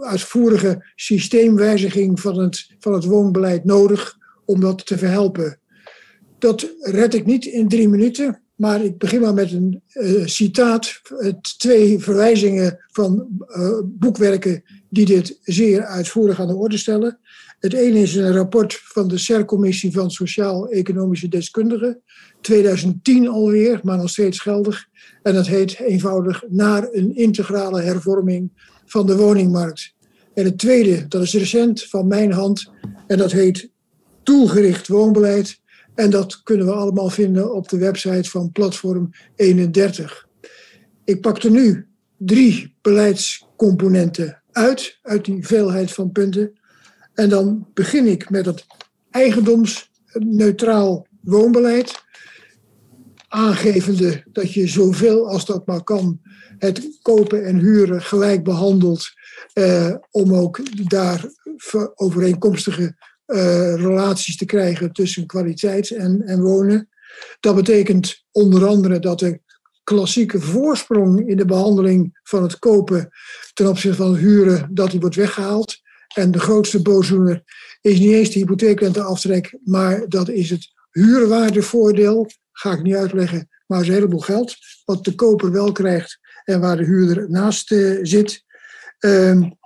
uitvoerige 0.00 0.92
systeemwijziging 0.94 2.20
van 2.20 2.38
het, 2.38 2.66
van 2.78 2.92
het 2.92 3.04
woonbeleid 3.04 3.64
nodig 3.64 4.16
om 4.44 4.60
dat 4.60 4.86
te 4.86 4.98
verhelpen. 4.98 5.58
Dat 6.38 6.70
red 6.80 7.14
ik 7.14 7.26
niet 7.26 7.44
in 7.44 7.68
drie 7.68 7.88
minuten, 7.88 8.42
maar 8.54 8.84
ik 8.84 8.98
begin 8.98 9.20
maar 9.20 9.34
met 9.34 9.52
een 9.52 9.82
uh, 9.94 10.26
citaat. 10.26 11.00
twee 11.58 11.98
verwijzingen 11.98 12.78
van 12.92 13.28
uh, 13.48 13.80
boekwerken 13.84 14.62
die 14.88 15.06
dit 15.06 15.38
zeer 15.42 15.84
uitvoerig 15.84 16.40
aan 16.40 16.48
de 16.48 16.54
orde 16.54 16.78
stellen. 16.78 17.18
Het 17.58 17.72
ene 17.72 17.98
is 17.98 18.14
een 18.14 18.32
rapport 18.32 18.80
van 18.82 19.08
de 19.08 19.18
CER-commissie 19.18 19.92
van 19.92 20.10
Sociaal-Economische 20.10 21.28
Deskundigen. 21.28 22.02
2010 22.40 23.28
alweer, 23.28 23.80
maar 23.82 23.96
nog 23.96 24.10
steeds 24.10 24.40
geldig. 24.40 24.86
En 25.22 25.34
dat 25.34 25.46
heet 25.46 25.80
eenvoudig 25.80 26.44
naar 26.48 26.88
een 26.92 27.16
integrale 27.16 27.80
hervorming 27.80 28.50
van 28.86 29.06
de 29.06 29.16
woningmarkt. 29.16 29.94
En 30.34 30.44
het 30.44 30.58
tweede, 30.58 31.08
dat 31.08 31.22
is 31.22 31.34
recent 31.34 31.84
van 31.84 32.06
mijn 32.06 32.32
hand, 32.32 32.70
en 33.06 33.18
dat 33.18 33.32
heet 33.32 33.70
doelgericht 34.24 34.88
woonbeleid. 34.88 35.60
En 35.94 36.10
dat 36.10 36.42
kunnen 36.42 36.66
we 36.66 36.72
allemaal 36.72 37.10
vinden 37.10 37.54
op 37.54 37.68
de 37.68 37.78
website 37.78 38.30
van 38.30 38.52
Platform 38.52 39.10
31. 39.36 40.26
Ik 41.04 41.20
pak 41.20 41.42
er 41.42 41.50
nu 41.50 41.86
drie 42.16 42.76
beleidscomponenten 42.82 44.42
uit, 44.52 44.98
uit 45.02 45.24
die 45.24 45.46
veelheid 45.46 45.92
van 45.92 46.12
punten. 46.12 46.52
En 47.14 47.28
dan 47.28 47.66
begin 47.74 48.06
ik 48.06 48.30
met 48.30 48.46
het 48.46 48.66
eigendomsneutraal 49.10 51.06
woonbeleid. 51.20 52.02
Aangevende 53.28 54.24
dat 54.32 54.52
je 54.52 54.68
zoveel 54.68 55.28
als 55.28 55.46
dat 55.46 55.66
maar 55.66 55.82
kan 55.82 56.20
het 56.58 56.98
kopen 57.02 57.44
en 57.44 57.58
huren 57.58 58.02
gelijk 58.02 58.44
behandelt. 58.44 59.12
Eh, 59.52 59.94
om 60.10 60.34
ook 60.34 60.60
daar 60.88 61.24
overeenkomstige 61.94 62.96
uh, 63.34 63.74
relaties 63.74 64.36
te 64.36 64.44
krijgen 64.44 64.92
tussen 64.92 65.26
kwaliteit 65.26 65.90
en, 65.90 66.22
en 66.22 66.40
wonen. 66.40 66.88
Dat 67.40 67.54
betekent 67.54 68.24
onder 68.30 68.66
andere 68.66 68.98
dat 68.98 69.18
de 69.18 69.40
klassieke 69.84 70.40
voorsprong 70.40 71.28
in 71.28 71.36
de 71.36 71.44
behandeling 71.44 72.20
van 72.22 72.42
het 72.42 72.58
kopen 72.58 73.08
ten 73.52 73.68
opzichte 73.68 73.96
van 73.96 74.10
het 74.10 74.20
huren, 74.20 74.68
dat 74.70 74.90
die 74.90 75.00
wordt 75.00 75.16
weggehaald. 75.16 75.82
En 76.14 76.30
de 76.30 76.38
grootste 76.38 76.82
boosdoener 76.82 77.42
is 77.80 77.98
niet 77.98 78.12
eens 78.12 78.30
de 78.30 78.38
hypotheekrenteaftrek, 78.38 79.58
maar 79.64 80.08
dat 80.08 80.28
is 80.28 80.50
het 80.50 80.72
huurwaardevoordeel. 80.90 82.30
Ga 82.52 82.72
ik 82.72 82.82
niet 82.82 82.94
uitleggen, 82.94 83.48
maar 83.66 83.80
is 83.80 83.88
een 83.88 83.94
heleboel 83.94 84.20
geld. 84.20 84.56
Wat 84.84 85.04
de 85.04 85.14
koper 85.14 85.52
wel 85.52 85.72
krijgt 85.72 86.18
en 86.44 86.60
waar 86.60 86.76
de 86.76 86.84
huurder 86.84 87.30
naast 87.30 87.70
uh, 87.70 87.98
zit. 88.02 88.44
Um, 88.98 89.58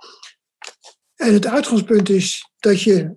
en 1.15 1.33
het 1.33 1.47
uitgangspunt 1.47 2.09
is 2.09 2.51
dat 2.59 2.81
je, 2.81 3.15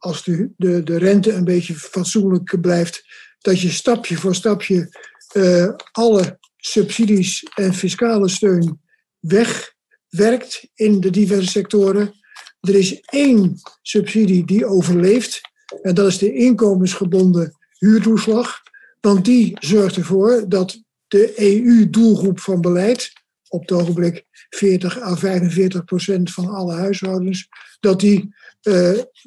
als 0.00 0.24
de, 0.24 0.50
de, 0.56 0.98
rente 0.98 1.32
een 1.32 1.44
beetje 1.44 1.74
fatsoenlijk 1.74 2.60
blijft, 2.60 3.04
dat 3.38 3.60
je 3.60 3.70
stapje 3.70 4.16
voor 4.16 4.34
stapje 4.34 4.98
uh, 5.32 5.68
alle 5.92 6.38
subsidies 6.56 7.42
en 7.54 7.74
fiscale 7.74 8.28
steun 8.28 8.80
wegwerkt 9.18 10.68
in 10.74 11.00
de 11.00 11.10
diverse 11.10 11.50
sectoren. 11.50 12.14
Er 12.60 12.74
is 12.74 13.00
één 13.00 13.60
subsidie 13.82 14.44
die 14.44 14.66
overleeft, 14.66 15.40
en 15.82 15.94
dat 15.94 16.06
is 16.06 16.18
de 16.18 16.34
inkomensgebonden 16.34 17.56
huurtoeslag. 17.78 18.60
Want 19.00 19.24
die 19.24 19.56
zorgt 19.60 19.96
ervoor 19.96 20.44
dat 20.48 20.82
de 21.08 21.32
EU-doelgroep 21.36 22.40
van 22.40 22.60
beleid, 22.60 23.12
op 23.48 23.60
het 23.60 23.72
ogenblik 23.72 24.24
40 24.50 25.00
à 25.00 25.16
45 25.16 25.84
procent 25.84 26.32
van 26.32 26.48
alle 26.48 26.74
huishoudens, 26.74 27.48
dat 27.80 28.00
die 28.00 28.34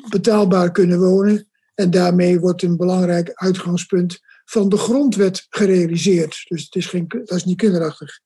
betaalbaar 0.10 0.72
kunnen 0.72 1.00
wonen. 1.00 1.48
En 1.76 1.92
daarmee 1.92 2.40
wordt 2.40 2.64
een 2.64 2.78
belangrijk 2.78 3.32
uitgangspunt 3.34 4.20
van 4.46 4.70
de 4.70 4.78
grondwet 4.78 5.46
gerealiseerd. 5.50 6.46
Dus 6.48 6.64
het 6.64 6.76
is 6.76 6.86
geen, 6.86 7.06
dat 7.08 7.38
is 7.38 7.46
niet 7.46 7.58
kinderachtig. 7.58 8.20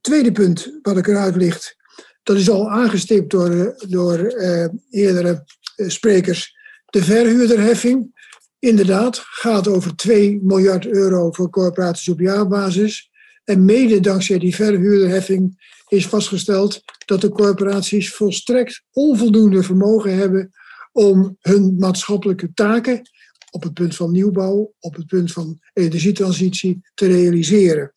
Tweede 0.00 0.32
punt 0.32 0.78
wat 0.82 0.96
ik 0.96 1.06
eruit 1.06 1.36
licht, 1.36 1.76
dat 2.22 2.36
is 2.36 2.50
al 2.50 2.70
aangestipt 2.70 3.30
door, 3.30 3.74
door 3.88 4.18
uh, 4.18 4.66
eerdere 4.90 5.44
uh, 5.76 5.88
sprekers. 5.88 6.56
De 6.86 7.04
verhuurderheffing, 7.04 8.24
inderdaad, 8.58 9.18
gaat 9.18 9.68
over 9.68 9.96
2 9.96 10.40
miljard 10.42 10.86
euro 10.86 11.32
voor 11.32 11.50
corporaties 11.50 12.08
op 12.08 12.20
jaarbasis. 12.20 13.10
En 13.44 13.64
mede 13.64 14.00
dankzij 14.00 14.38
die 14.38 14.54
verhuurderheffing 14.54 15.70
is 15.92 16.06
vastgesteld 16.06 16.82
dat 17.06 17.20
de 17.20 17.28
corporaties 17.28 18.14
volstrekt 18.14 18.82
onvoldoende 18.90 19.62
vermogen 19.62 20.16
hebben 20.16 20.50
om 20.92 21.36
hun 21.40 21.76
maatschappelijke 21.78 22.52
taken 22.54 23.10
op 23.50 23.62
het 23.62 23.74
punt 23.74 23.96
van 23.96 24.10
nieuwbouw, 24.10 24.72
op 24.78 24.94
het 24.94 25.06
punt 25.06 25.32
van 25.32 25.60
energietransitie 25.72 26.80
te 26.94 27.06
realiseren. 27.06 27.92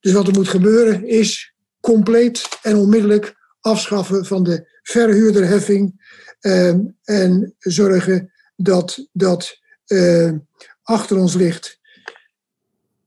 Dus 0.00 0.12
wat 0.12 0.26
er 0.26 0.32
moet 0.32 0.48
gebeuren 0.48 1.06
is 1.06 1.54
compleet 1.80 2.48
en 2.62 2.76
onmiddellijk 2.76 3.34
afschaffen 3.60 4.24
van 4.24 4.42
de 4.42 4.80
verhuurderheffing 4.82 5.94
eh, 6.40 6.74
en 7.02 7.54
zorgen 7.58 8.32
dat 8.56 9.08
dat 9.12 9.58
eh, 9.86 10.32
achter 10.82 11.16
ons 11.16 11.34
ligt. 11.34 11.80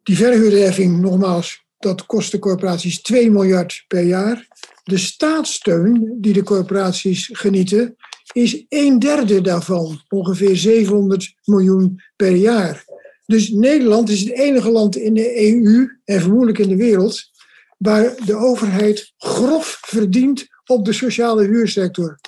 Die 0.03 0.17
verhuurderheffing, 0.17 0.99
nogmaals, 0.99 1.64
dat 1.79 2.05
kost 2.05 2.31
de 2.31 2.39
corporaties 2.39 3.01
2 3.01 3.31
miljard 3.31 3.83
per 3.87 4.03
jaar. 4.03 4.47
De 4.83 4.97
staatssteun 4.97 6.17
die 6.21 6.33
de 6.33 6.43
corporaties 6.43 7.29
genieten, 7.31 7.95
is 8.33 8.65
een 8.69 8.99
derde 8.99 9.41
daarvan, 9.41 10.01
ongeveer 10.09 10.57
700 10.57 11.33
miljoen 11.43 12.01
per 12.15 12.35
jaar. 12.35 12.85
Dus 13.25 13.49
Nederland 13.49 14.09
is 14.09 14.19
het 14.19 14.31
enige 14.31 14.71
land 14.71 14.95
in 14.95 15.13
de 15.13 15.41
EU 15.41 15.97
en 16.05 16.21
vermoedelijk 16.21 16.57
in 16.57 16.69
de 16.69 16.75
wereld 16.75 17.29
waar 17.77 18.15
de 18.25 18.35
overheid 18.35 19.13
grof 19.17 19.77
verdient 19.81 20.47
op 20.65 20.85
de 20.85 20.93
sociale 20.93 21.43
huursector. 21.43 22.19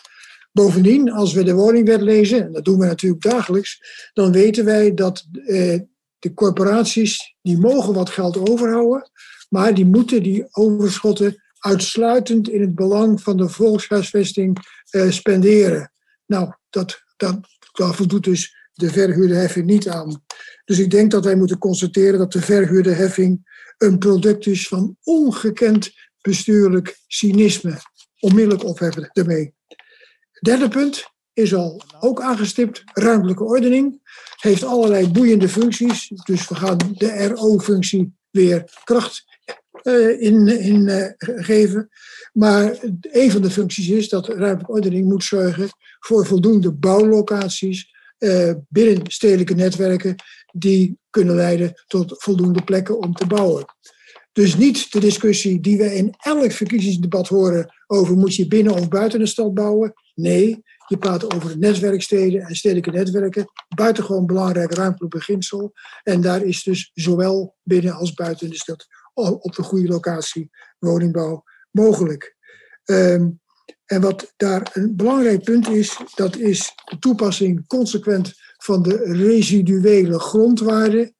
Bovendien, 0.52 1.12
als 1.12 1.34
we 1.34 1.44
de 1.44 1.54
woningwet 1.54 2.02
lezen, 2.02 2.46
en 2.46 2.52
dat 2.52 2.66
doen 2.66 2.80
we 2.80 2.86
natuurlijk 2.86 3.22
dagelijks, 3.22 3.82
dan 4.14 4.32
weten 4.32 4.66
wij 4.66 4.94
dat 4.94 5.26
eh, 5.46 5.80
de 6.20 6.34
corporaties 6.34 7.36
die 7.42 7.58
mogen 7.58 7.94
wat 7.94 8.10
geld 8.10 8.50
overhouden, 8.50 9.12
maar 9.48 9.74
die 9.74 9.86
moeten 9.86 10.24
die 10.24 10.48
overschotten 10.52 11.44
uitsluitend 11.60 12.50
in 12.50 12.62
het 12.62 12.76
belang 12.76 13.22
van 13.22 13.38
de 13.38 13.50
volkshuisvesting 13.50 14.58
eh, 14.90 15.10
spenderen. 15.10 15.92
Nou, 16.26 16.54
dat, 16.70 17.04
dat, 17.18 17.40
daar 17.72 17.94
voldoet 17.94 18.24
dus 18.24 18.56
de 18.74 18.90
verhuurderheffing 18.90 19.66
niet 19.66 19.90
aan. 19.90 20.24
Dus 20.66 20.80
ik 20.80 20.92
denk 20.92 21.12
dat 21.12 21.26
wij 21.26 21.36
moeten 21.36 21.58
constateren 21.58 22.20
dat 22.20 22.32
de 22.32 22.42
verhuurderheffing 22.42 23.56
een 23.78 23.98
product 23.98 24.46
is 24.46 24.68
van 24.68 24.98
ongekend 25.04 25.92
bestuurlijk 26.22 26.98
cynisme. 27.08 27.80
Onmiddellijk 28.20 28.64
opheffen 28.64 29.10
ermee. 29.14 29.54
Derde 30.40 30.68
punt 30.68 31.06
is 31.34 31.54
al 31.54 31.82
ook 32.00 32.22
aangestipt. 32.22 32.82
Ruimtelijke 32.94 33.44
ordening 33.44 34.02
heeft 34.36 34.64
allerlei 34.64 35.08
boeiende 35.08 35.50
functies. 35.50 36.08
Dus 36.08 36.48
we 36.48 36.56
gaan 36.56 36.78
de 36.78 37.28
RO-functie 37.28 38.14
weer 38.30 38.64
kracht 38.84 39.37
in, 40.20 40.48
in 40.48 40.88
uh, 40.88 41.06
geven. 41.18 41.90
Maar 42.34 42.78
een 43.02 43.32
van 43.32 43.42
de 43.42 43.50
functies 43.50 43.90
is 43.90 44.10
dat 44.10 44.28
ruimtelijke 44.28 44.72
ordening 44.72 45.06
moet 45.06 45.24
zorgen 45.24 45.70
voor 46.00 46.26
voldoende 46.26 46.72
bouwlocaties 46.72 47.96
uh, 48.20 48.54
binnen 48.70 49.02
stedelijke 49.04 49.54
netwerken 49.54 50.16
die 50.54 50.98
kunnen 51.10 51.36
leiden 51.36 51.84
tot 51.88 52.14
voldoende 52.18 52.64
plekken 52.64 53.00
om 53.00 53.14
te 53.14 53.28
bouwen. 53.28 53.66
Dus 54.32 54.56
niet 54.56 54.92
de 54.92 55.00
discussie 55.00 55.60
die 55.60 55.78
we 55.78 55.96
in 55.96 56.14
elk 56.18 56.52
verkiezingsdebat 56.52 57.28
horen 57.28 57.74
over 57.88 58.16
moet 58.16 58.36
je 58.36 58.48
binnen 58.48 58.74
of 58.74 58.88
buiten 58.88 59.20
de 59.20 59.26
stad 59.26 59.54
bouwen. 59.54 59.94
Nee, 60.16 60.64
je 60.88 60.98
praat 60.98 61.34
over 61.34 61.58
netwerksteden 61.58 62.42
en 62.42 62.56
stedelijke 62.56 62.92
netwerken. 62.92 63.52
Buitengewoon 63.76 64.26
belangrijk 64.26 64.74
ruimtelijk 64.74 65.14
beginsel. 65.14 65.74
En 66.04 66.22
daar 66.22 66.44
is 66.44 66.64
dus 66.64 66.92
zowel 66.94 67.56
binnen 67.64 67.94
als 67.94 68.14
buiten 68.14 68.50
de 68.50 68.56
stad 68.56 68.88
op 69.18 69.56
de 69.56 69.64
goede 69.64 69.88
locatie 69.88 70.50
woningbouw 70.80 71.44
mogelijk. 71.72 72.36
Um, 72.86 73.40
en 73.86 74.02
wat 74.02 74.34
daar 74.38 74.70
een 74.74 74.96
belangrijk 74.96 75.44
punt 75.44 75.68
is, 75.68 75.98
dat 76.16 76.36
is 76.36 76.74
de 76.86 77.00
toepassing 77.00 77.68
consequent 77.68 78.34
van 78.58 78.84
de 78.84 78.96
residuele 79.04 80.20
grondwaarde. 80.20 81.14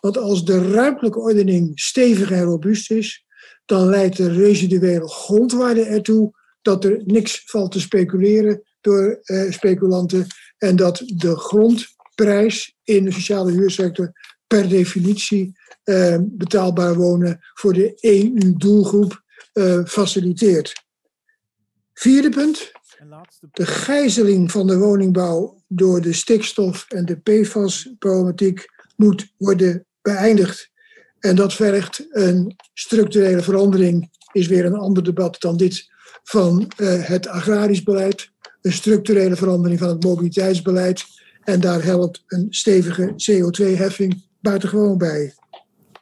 Want 0.00 0.18
als 0.18 0.44
de 0.44 0.70
ruimtelijke 0.70 1.18
ordening 1.18 1.80
stevig 1.80 2.30
en 2.30 2.42
robuust 2.42 2.90
is, 2.90 3.24
dan 3.64 3.88
leidt 3.88 4.16
de 4.16 4.32
residuele 4.32 5.08
grondwaarde 5.08 5.84
ertoe 5.84 6.32
dat 6.62 6.84
er 6.84 7.02
niks 7.04 7.42
valt 7.44 7.72
te 7.72 7.80
speculeren 7.80 8.62
door 8.80 9.20
eh, 9.22 9.52
speculanten 9.52 10.26
en 10.58 10.76
dat 10.76 11.02
de 11.06 11.36
grondprijs 11.36 12.76
in 12.82 13.04
de 13.04 13.12
sociale 13.12 13.52
huursector 13.52 14.12
per 14.46 14.68
definitie 14.68 15.58
eh, 15.84 16.16
betaalbaar 16.22 16.94
wonen 16.94 17.38
voor 17.54 17.72
de 17.72 17.96
EU-doelgroep 18.00 19.22
uh, 19.54 19.84
faciliteert. 19.84 20.72
Vierde 21.92 22.28
punt. 22.28 22.72
De 23.52 23.66
gijzeling 23.66 24.50
van 24.50 24.66
de 24.66 24.78
woningbouw 24.78 25.62
door 25.68 26.00
de 26.00 26.12
stikstof 26.12 26.86
en 26.88 27.04
de 27.04 27.16
PFAS-problematiek 27.16 28.66
moet 28.96 29.32
worden 29.36 29.86
beëindigd. 30.02 30.70
En 31.18 31.36
dat 31.36 31.54
vergt 31.54 32.06
een 32.10 32.56
structurele 32.74 33.42
verandering, 33.42 34.10
is 34.32 34.46
weer 34.46 34.64
een 34.64 34.74
ander 34.74 35.04
debat 35.04 35.40
dan 35.40 35.56
dit, 35.56 35.92
van 36.22 36.72
uh, 36.76 37.04
het 37.04 37.26
agrarisch 37.26 37.82
beleid. 37.82 38.30
Een 38.62 38.72
structurele 38.72 39.36
verandering 39.36 39.78
van 39.78 39.88
het 39.88 40.04
mobiliteitsbeleid. 40.04 41.04
En 41.42 41.60
daar 41.60 41.82
helpt 41.82 42.22
een 42.26 42.46
stevige 42.50 43.12
CO2-heffing 43.12 44.22
buitengewoon 44.40 44.98
bij. 44.98 45.34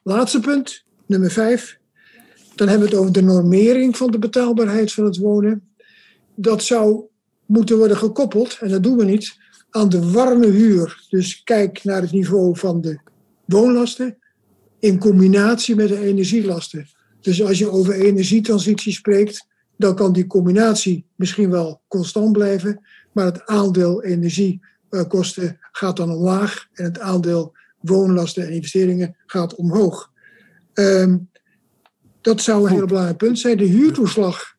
Laatste 0.02 0.40
punt, 0.40 0.84
nummer 1.06 1.30
vijf. 1.30 1.78
Dan 2.54 2.68
hebben 2.68 2.88
we 2.88 2.94
het 2.94 3.02
over 3.02 3.12
de 3.12 3.22
normering 3.22 3.96
van 3.96 4.10
de 4.10 4.18
betaalbaarheid 4.18 4.92
van 4.92 5.04
het 5.04 5.16
wonen. 5.16 5.68
Dat 6.34 6.62
zou 6.62 7.04
moeten 7.46 7.78
worden 7.78 7.96
gekoppeld, 7.96 8.58
en 8.60 8.68
dat 8.68 8.82
doen 8.82 8.96
we 8.96 9.04
niet, 9.04 9.36
aan 9.70 9.88
de 9.88 10.10
warme 10.10 10.46
huur. 10.46 11.06
Dus 11.08 11.42
kijk 11.42 11.84
naar 11.84 12.00
het 12.02 12.12
niveau 12.12 12.58
van 12.58 12.80
de 12.80 12.98
woonlasten 13.44 14.18
in 14.78 14.98
combinatie 14.98 15.74
met 15.74 15.88
de 15.88 15.98
energielasten. 15.98 16.88
Dus 17.20 17.42
als 17.42 17.58
je 17.58 17.70
over 17.70 17.94
energietransitie 17.94 18.92
spreekt, 18.92 19.46
dan 19.76 19.94
kan 19.94 20.12
die 20.12 20.26
combinatie 20.26 21.04
misschien 21.16 21.50
wel 21.50 21.80
constant 21.88 22.32
blijven, 22.32 22.86
maar 23.12 23.24
het 23.24 23.46
aandeel 23.46 24.02
energiekosten 24.02 25.58
gaat 25.72 25.96
dan 25.96 26.10
omlaag 26.10 26.68
en 26.72 26.84
het 26.84 26.98
aandeel 26.98 27.52
woonlasten 27.82 28.46
en 28.46 28.52
investeringen 28.52 29.16
gaat 29.26 29.54
omhoog. 29.54 30.10
Um, 30.74 31.30
dat 32.20 32.40
zou 32.40 32.66
een 32.66 32.74
heel 32.74 32.86
belangrijk 32.86 33.18
punt 33.18 33.38
zijn. 33.38 33.56
De 33.56 33.64
huurtoeslag 33.64 34.56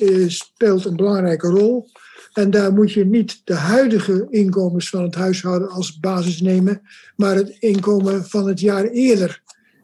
uh, 0.00 0.28
speelt 0.28 0.84
een 0.84 0.96
belangrijke 0.96 1.48
rol. 1.48 1.88
En 2.32 2.50
daar 2.50 2.72
moet 2.72 2.92
je 2.92 3.04
niet 3.04 3.40
de 3.44 3.54
huidige 3.54 4.26
inkomens 4.30 4.88
van 4.88 5.02
het 5.02 5.14
huishouden 5.14 5.68
als 5.68 5.98
basis 5.98 6.40
nemen, 6.40 6.80
maar 7.16 7.36
het 7.36 7.56
inkomen 7.58 8.24
van 8.24 8.48
het 8.48 8.60
jaar 8.60 8.84
eerder. 8.84 9.42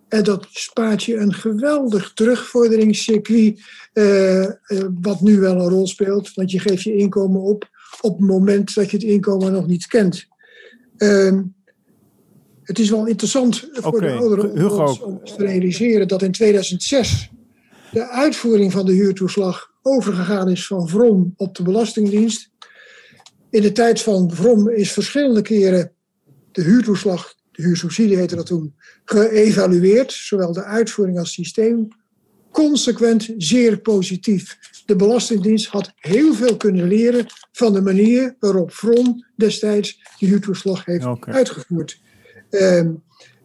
En 0.09 0.25
dat 0.25 0.47
spaart 0.51 1.03
je 1.03 1.17
een 1.17 1.35
geweldig 1.35 2.13
terugvorderingscircuit, 2.15 3.61
eh, 3.93 4.43
eh, 4.43 4.53
wat 5.01 5.21
nu 5.21 5.41
wel 5.41 5.61
een 5.61 5.69
rol 5.69 5.87
speelt. 5.87 6.35
Want 6.35 6.51
je 6.51 6.59
geeft 6.59 6.83
je 6.83 6.97
inkomen 6.97 7.41
op 7.41 7.71
op 8.01 8.19
het 8.19 8.29
moment 8.29 8.75
dat 8.75 8.91
je 8.91 8.97
het 8.97 9.07
inkomen 9.07 9.53
nog 9.53 9.67
niet 9.67 9.87
kent. 9.87 10.27
Ehm, 10.97 11.43
het 12.63 12.79
is 12.79 12.91
wel 12.91 13.07
interessant 13.07 13.69
voor 13.73 14.01
de 14.01 14.13
ouderen 14.13 14.51
om, 14.51 14.59
Hugo. 14.59 15.21
te 15.25 15.35
realiseren 15.37 16.09
dat 16.09 16.23
in 16.23 16.33
2006 16.33 17.31
de 17.93 18.09
uitvoering 18.09 18.73
van 18.73 18.87
de 18.87 18.93
huurtoeslag 18.93 19.71
overgegaan 19.83 20.51
is 20.51 20.67
van 20.67 20.89
VROM 20.89 21.33
op 21.37 21.57
de 21.57 21.63
Belastingdienst. 21.63 22.51
In 23.51 23.63
de 23.63 23.73
tijd 23.73 24.01
van 24.01 24.31
VROM 24.35 24.69
is 24.69 24.93
verschillende 24.93 25.43
keren 25.43 25.93
de 26.53 26.63
huurtoeslag, 26.63 27.35
de 27.51 27.63
huursubsidie 27.63 28.17
heette 28.17 28.37
dat 28.37 28.47
toen, 28.47 28.75
geëvalueerd. 29.05 30.13
Zowel 30.13 30.53
de 30.53 30.65
uitvoering 30.65 31.19
als 31.19 31.33
systeem. 31.33 31.89
Consequent 32.51 33.35
zeer 33.37 33.81
positief. 33.81 34.59
De 34.87 34.97
Belastingdienst 34.97 35.67
had 35.67 35.93
heel 35.95 36.35
veel 36.35 36.57
kunnen 36.57 36.89
leren 36.89 37.27
van 37.53 37.73
de 37.73 37.81
manier 37.81 38.37
waarop 38.39 38.73
VROM 38.73 39.27
destijds 39.37 40.03
de 40.19 40.27
huurtoeslag 40.27 40.85
heeft 40.85 41.07
uitgevoerd. 41.21 42.01
Ehm, 42.53 42.91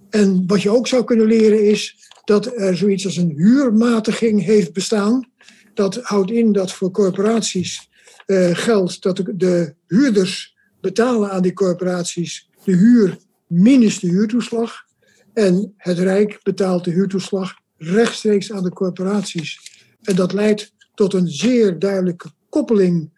en 0.10 0.44
wat 0.48 0.62
je 0.62 0.70
ook 0.70 0.88
zou 0.88 1.04
kunnen 1.04 1.26
leren 1.26 1.64
is 1.64 1.96
dat 2.24 2.46
er 2.46 2.78
zoiets 2.78 3.06
als 3.06 3.18
een 3.18 3.34
huurmatiging 3.36 4.44
heeft 4.44 4.74
bestaan. 4.74 5.30
Dat 5.74 6.00
houdt 6.02 6.32
in 6.32 6.52
dat 6.52 6.72
voor 6.72 6.92
corporaties 6.92 7.90
eh, 8.26 8.50
geldt 8.54 9.02
dat 9.02 9.16
de, 9.16 9.36
de 9.36 9.74
huurders 9.88 10.56
betalen 10.82 11.32
aan 11.32 11.42
die 11.42 11.54
corporaties 11.54 12.50
de 12.64 12.72
huur 12.72 13.18
minus 13.48 14.00
de 14.00 14.08
huurtoeslag. 14.08 14.86
En 15.34 15.74
het 15.78 16.00
Rijk 16.00 16.40
betaalt 16.44 16.84
de 16.84 16.92
huurtoeslag 16.92 17.54
rechtstreeks 17.78 18.52
aan 18.52 18.64
de 18.64 18.74
corporaties. 18.74 19.60
En 20.02 20.16
dat 20.16 20.34
leidt 20.34 20.74
tot 20.94 21.14
een 21.14 21.28
zeer 21.28 21.80
duidelijke 21.80 22.32
koppeling 22.50 23.12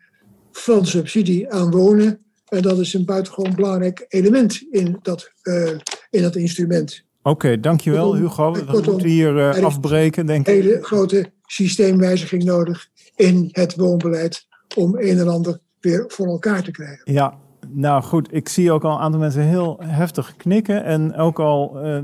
van 0.51 0.85
subsidie 0.85 1.51
aan 1.51 1.71
wonen. 1.71 2.23
En 2.49 2.61
dat 2.61 2.79
is 2.79 2.93
een 2.93 3.05
buitengewoon 3.05 3.55
belangrijk 3.55 4.05
element 4.07 4.61
in 4.69 4.99
dat, 5.01 5.31
eh, 5.41 5.71
in 6.09 6.21
dat 6.21 6.35
instrument. 6.35 7.03
Oké, 7.21 7.59
dankjewel 7.59 8.15
Hugo. 8.15 8.53
We 8.53 8.65
kortom, 8.65 8.91
moeten 8.91 9.09
hier 9.09 9.37
eh, 9.49 9.63
afbreken, 9.63 10.25
denk 10.25 10.47
Een 10.47 10.55
ik. 10.57 10.63
hele 10.63 10.83
grote 10.83 11.31
systeemwijziging 11.45 12.43
nodig 12.43 12.87
in 13.15 13.49
het 13.51 13.75
woonbeleid 13.75 14.47
om 14.75 14.95
een 14.97 15.17
en 15.19 15.27
ander 15.27 15.59
weer 15.79 16.03
voor 16.07 16.27
elkaar 16.27 16.63
te 16.63 16.71
krijgen. 16.71 17.13
Ja, 17.13 17.33
nou 17.67 18.03
goed. 18.03 18.33
Ik 18.33 18.49
zie 18.49 18.71
ook 18.71 18.83
al 18.83 18.91
een 18.91 18.99
aantal 18.99 19.19
mensen 19.19 19.41
heel 19.43 19.79
heftig 19.83 20.35
knikken. 20.35 20.83
En 20.83 21.15
ook 21.15 21.39
al 21.39 21.79
eh, 21.79 21.95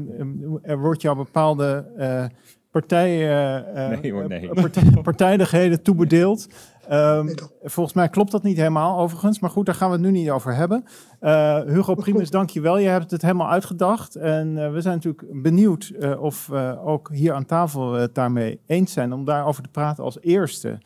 er 0.62 0.80
wordt 0.80 1.02
jou 1.02 1.16
bepaalde 1.18 1.92
eh 1.98 2.26
partij, 2.72 3.10
eh, 3.10 3.92
eh, 3.94 4.02
Nee 4.02 4.12
hoor, 4.12 4.28
nee. 4.28 4.48
partij- 4.54 5.02
partijdigheden 5.04 5.84
toebedeeld. 5.84 6.48
Ehm, 6.88 7.36
volgens 7.64 7.96
mij 7.96 8.10
klopt 8.10 8.32
dat 8.32 8.44
niet 8.44 8.58
helemaal 8.58 9.00
overigens. 9.00 9.40
Maar 9.40 9.50
goed, 9.50 9.66
daar 9.66 9.76
gaan 9.76 9.90
we 9.90 9.96
het 9.96 10.04
nu 10.04 10.12
niet 10.12 10.30
over 10.30 10.56
hebben. 10.56 10.86
Eh, 11.20 11.62
Hugo 11.62 11.96
Primus, 11.96 12.30
dank 12.30 12.50
je 12.50 12.62
wel. 12.62 12.78
Je 12.78 12.88
hebt 12.88 13.12
het 13.12 13.22
helemaal 13.22 13.50
uitgedacht. 13.50 14.16
En 14.16 14.64
eh, 14.64 14.72
we 14.72 14.82
zijn 14.82 14.96
natuurlijk 14.96 15.42
benieuwd 15.42 15.92
eh, 16.00 16.22
of 16.22 16.48
we 16.48 16.80
ook 16.84 17.10
hier 17.14 17.34
aan 17.34 17.46
tafel 17.46 17.94
het 17.94 18.16
daarmee 18.16 18.60
eens 18.66 18.94
zijn. 18.94 19.14
Om 19.14 19.26
daarover 19.26 19.64
te 19.64 19.70
praten 19.70 20.04
als 20.04 20.22
eerste. 20.22 20.78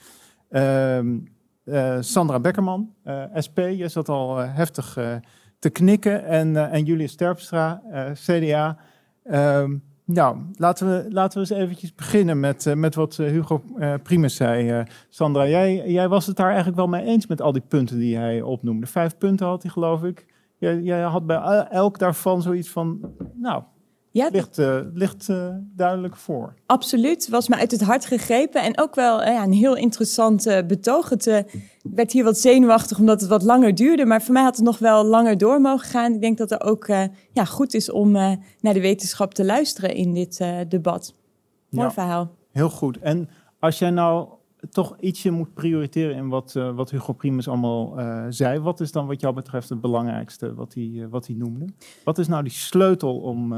Ehm, 0.50 1.18
eh, 1.64 1.98
Sandra 2.00 2.40
Beckerman, 2.40 2.94
SP. 3.46 3.58
Je 3.58 3.88
zat 3.88 4.10
al 4.10 4.38
heftig 4.38 4.98
te 5.60 5.70
knikken. 5.70 6.26
En, 6.26 6.72
en 6.72 6.84
Julius 6.84 7.16
Terpstra, 7.16 7.82
CDA. 8.14 8.78
Ehm, 9.24 9.76
nou, 10.14 10.38
laten 10.56 10.88
we, 10.88 11.06
laten 11.12 11.42
we 11.42 11.50
eens 11.50 11.62
eventjes 11.64 11.96
beginnen 11.96 12.40
met, 12.40 12.66
eh, 12.66 12.74
met 12.74 12.96
wat 12.96 13.20
eh, 13.20 13.28
Hugo 13.28 13.64
Primus 14.04 14.36
zei. 14.36 14.84
Sandra, 15.10 15.48
jij, 15.48 15.92
jij 15.92 16.08
was 16.08 16.26
het 16.26 16.36
daar 16.36 16.48
eigenlijk 16.48 16.78
wel 16.78 16.88
mee 16.88 17.06
eens 17.06 17.28
met 17.28 17.42
al 17.42 17.52
die 17.52 17.64
punten 17.68 18.00
die 18.00 18.18
hij 18.18 18.42
opnoemde. 18.42 18.86
Vijf 18.88 19.18
punten 19.18 19.48
had 19.48 19.62
hij, 19.62 19.72
geloof 19.72 20.04
ik. 20.04 20.26
Jij, 20.58 20.80
jij 20.82 21.02
had 21.02 21.26
bij 21.26 21.38
el- 21.38 21.68
elk 21.68 22.00
daarvan 22.00 22.42
zoiets 22.42 22.70
van, 22.70 23.00
nou, 23.34 23.64
Ja. 24.12 24.30
ligt, 24.32 24.58
eh, 24.58 24.80
ligt 24.94 25.30
eh, 25.30 25.48
duidelijk 25.62 26.16
voor. 26.16 26.54
Absoluut, 26.66 27.30
was 27.30 27.48
me 27.48 27.56
uit 27.56 27.72
het 27.72 27.82
hart 27.82 28.06
gegrepen. 28.06 28.62
En 28.62 28.80
ook 28.80 28.96
wel 28.96 29.22
eh, 29.22 29.34
ja, 29.34 29.44
een 29.44 29.54
heel 29.54 29.76
interessant 29.76 30.46
eh, 30.46 30.66
betoog. 30.66 31.10
Het 31.10 31.28
ik 31.28 31.96
werd 31.96 32.12
hier 32.12 32.24
wat 32.24 32.38
zenuwachtig 32.38 33.00
omdat 33.00 33.22
het 33.22 33.30
wat 33.30 33.44
langer 33.44 33.76
duurde. 33.76 34.06
Maar 34.06 34.22
voor 34.22 34.34
mij 34.34 34.44
had 34.44 34.56
het 34.56 34.66
nog 34.66 34.80
wel 34.80 35.06
langer 35.06 35.38
door 35.38 35.62
mogen 35.62 35.88
gaan. 35.88 36.14
Ik 36.14 36.22
denk 36.22 36.38
dat 36.38 36.50
het 36.50 36.64
ook 36.64 36.88
ja, 37.32 37.46
goed 37.46 37.74
is 37.74 37.92
om 37.92 38.12
naar 38.12 38.74
de 38.74 38.82
wetenschap 38.82 39.34
te 39.34 39.46
luisteren 39.46 39.96
in 39.96 40.14
dit 40.14 40.44
debat. 40.68 41.14
Mooi 41.70 41.88
Ja. 41.88 41.94
verhaal. 41.94 42.36
Heel 42.52 42.70
goed. 42.70 42.98
En 42.98 43.30
als 43.60 43.80
jij 43.80 43.90
nou 43.90 44.28
toch 44.70 44.96
ietsje 45.00 45.32
moet 45.32 45.54
prioriteren 45.54 46.16
in 46.16 46.30
wat, 46.30 46.54
wat 46.54 46.92
Hugo 46.92 47.14
Primus 47.14 47.48
allemaal 47.48 47.94
zei, 48.30 48.60
wat 48.60 48.80
is 48.80 48.92
dan 48.92 49.08
wat 49.08 49.22
jou 49.22 49.34
betreft 49.34 49.70
het 49.70 49.82
belangrijkste 49.82 50.54
wat 50.54 50.74
hij, 50.74 51.08
wat 51.10 51.28
hij 51.28 51.36
noemde? 51.36 51.66
Wat 52.04 52.18
is 52.18 52.28
nou 52.28 52.44
die 52.44 52.52
sleutel 52.52 53.18
om, 53.20 53.54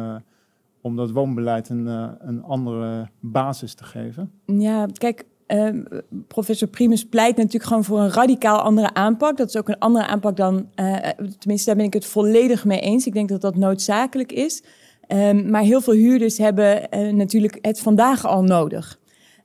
om 0.82 0.96
dat 0.96 1.12
woonbeleid 1.12 1.70
een, 1.70 1.88
eh, 1.88 2.08
een 2.20 2.44
andere 2.44 3.10
basis 3.20 3.74
te 3.74 3.84
geven? 3.84 4.32
Ja, 4.46 4.86
kijk, 4.94 5.26
ehm, 5.48 5.84
professor 6.28 6.68
Primus 6.68 7.06
pleit 7.06 7.38
natuurlijk 7.38 7.66
gewoon 7.66 7.84
voor 7.84 8.00
een 8.00 8.12
radicaal 8.12 8.60
andere 8.60 8.94
aanpak. 8.94 9.38
Dat 9.38 9.48
is 9.48 9.58
ook 9.58 9.70
een 9.70 9.80
andere 9.80 10.06
aanpak 10.06 10.38
dan, 10.38 10.70
eh, 10.76 10.96
tenminste 11.40 11.66
daar 11.66 11.76
ben 11.76 11.86
ik 11.86 11.94
het 11.94 12.06
volledig 12.06 12.66
mee 12.66 12.80
eens. 12.80 13.06
Ik 13.06 13.14
denk 13.14 13.30
dat 13.30 13.42
dat 13.42 13.56
noodzakelijk 13.56 14.32
is. 14.32 14.64
Ehm, 15.08 15.50
maar 15.50 15.62
heel 15.62 15.82
veel 15.82 15.94
huurders 15.94 16.38
hebben 16.38 16.90
eh, 16.90 17.14
natuurlijk 17.14 17.58
het 17.62 17.80
vandaag 17.80 18.26
al 18.26 18.44
nodig. 18.44 19.00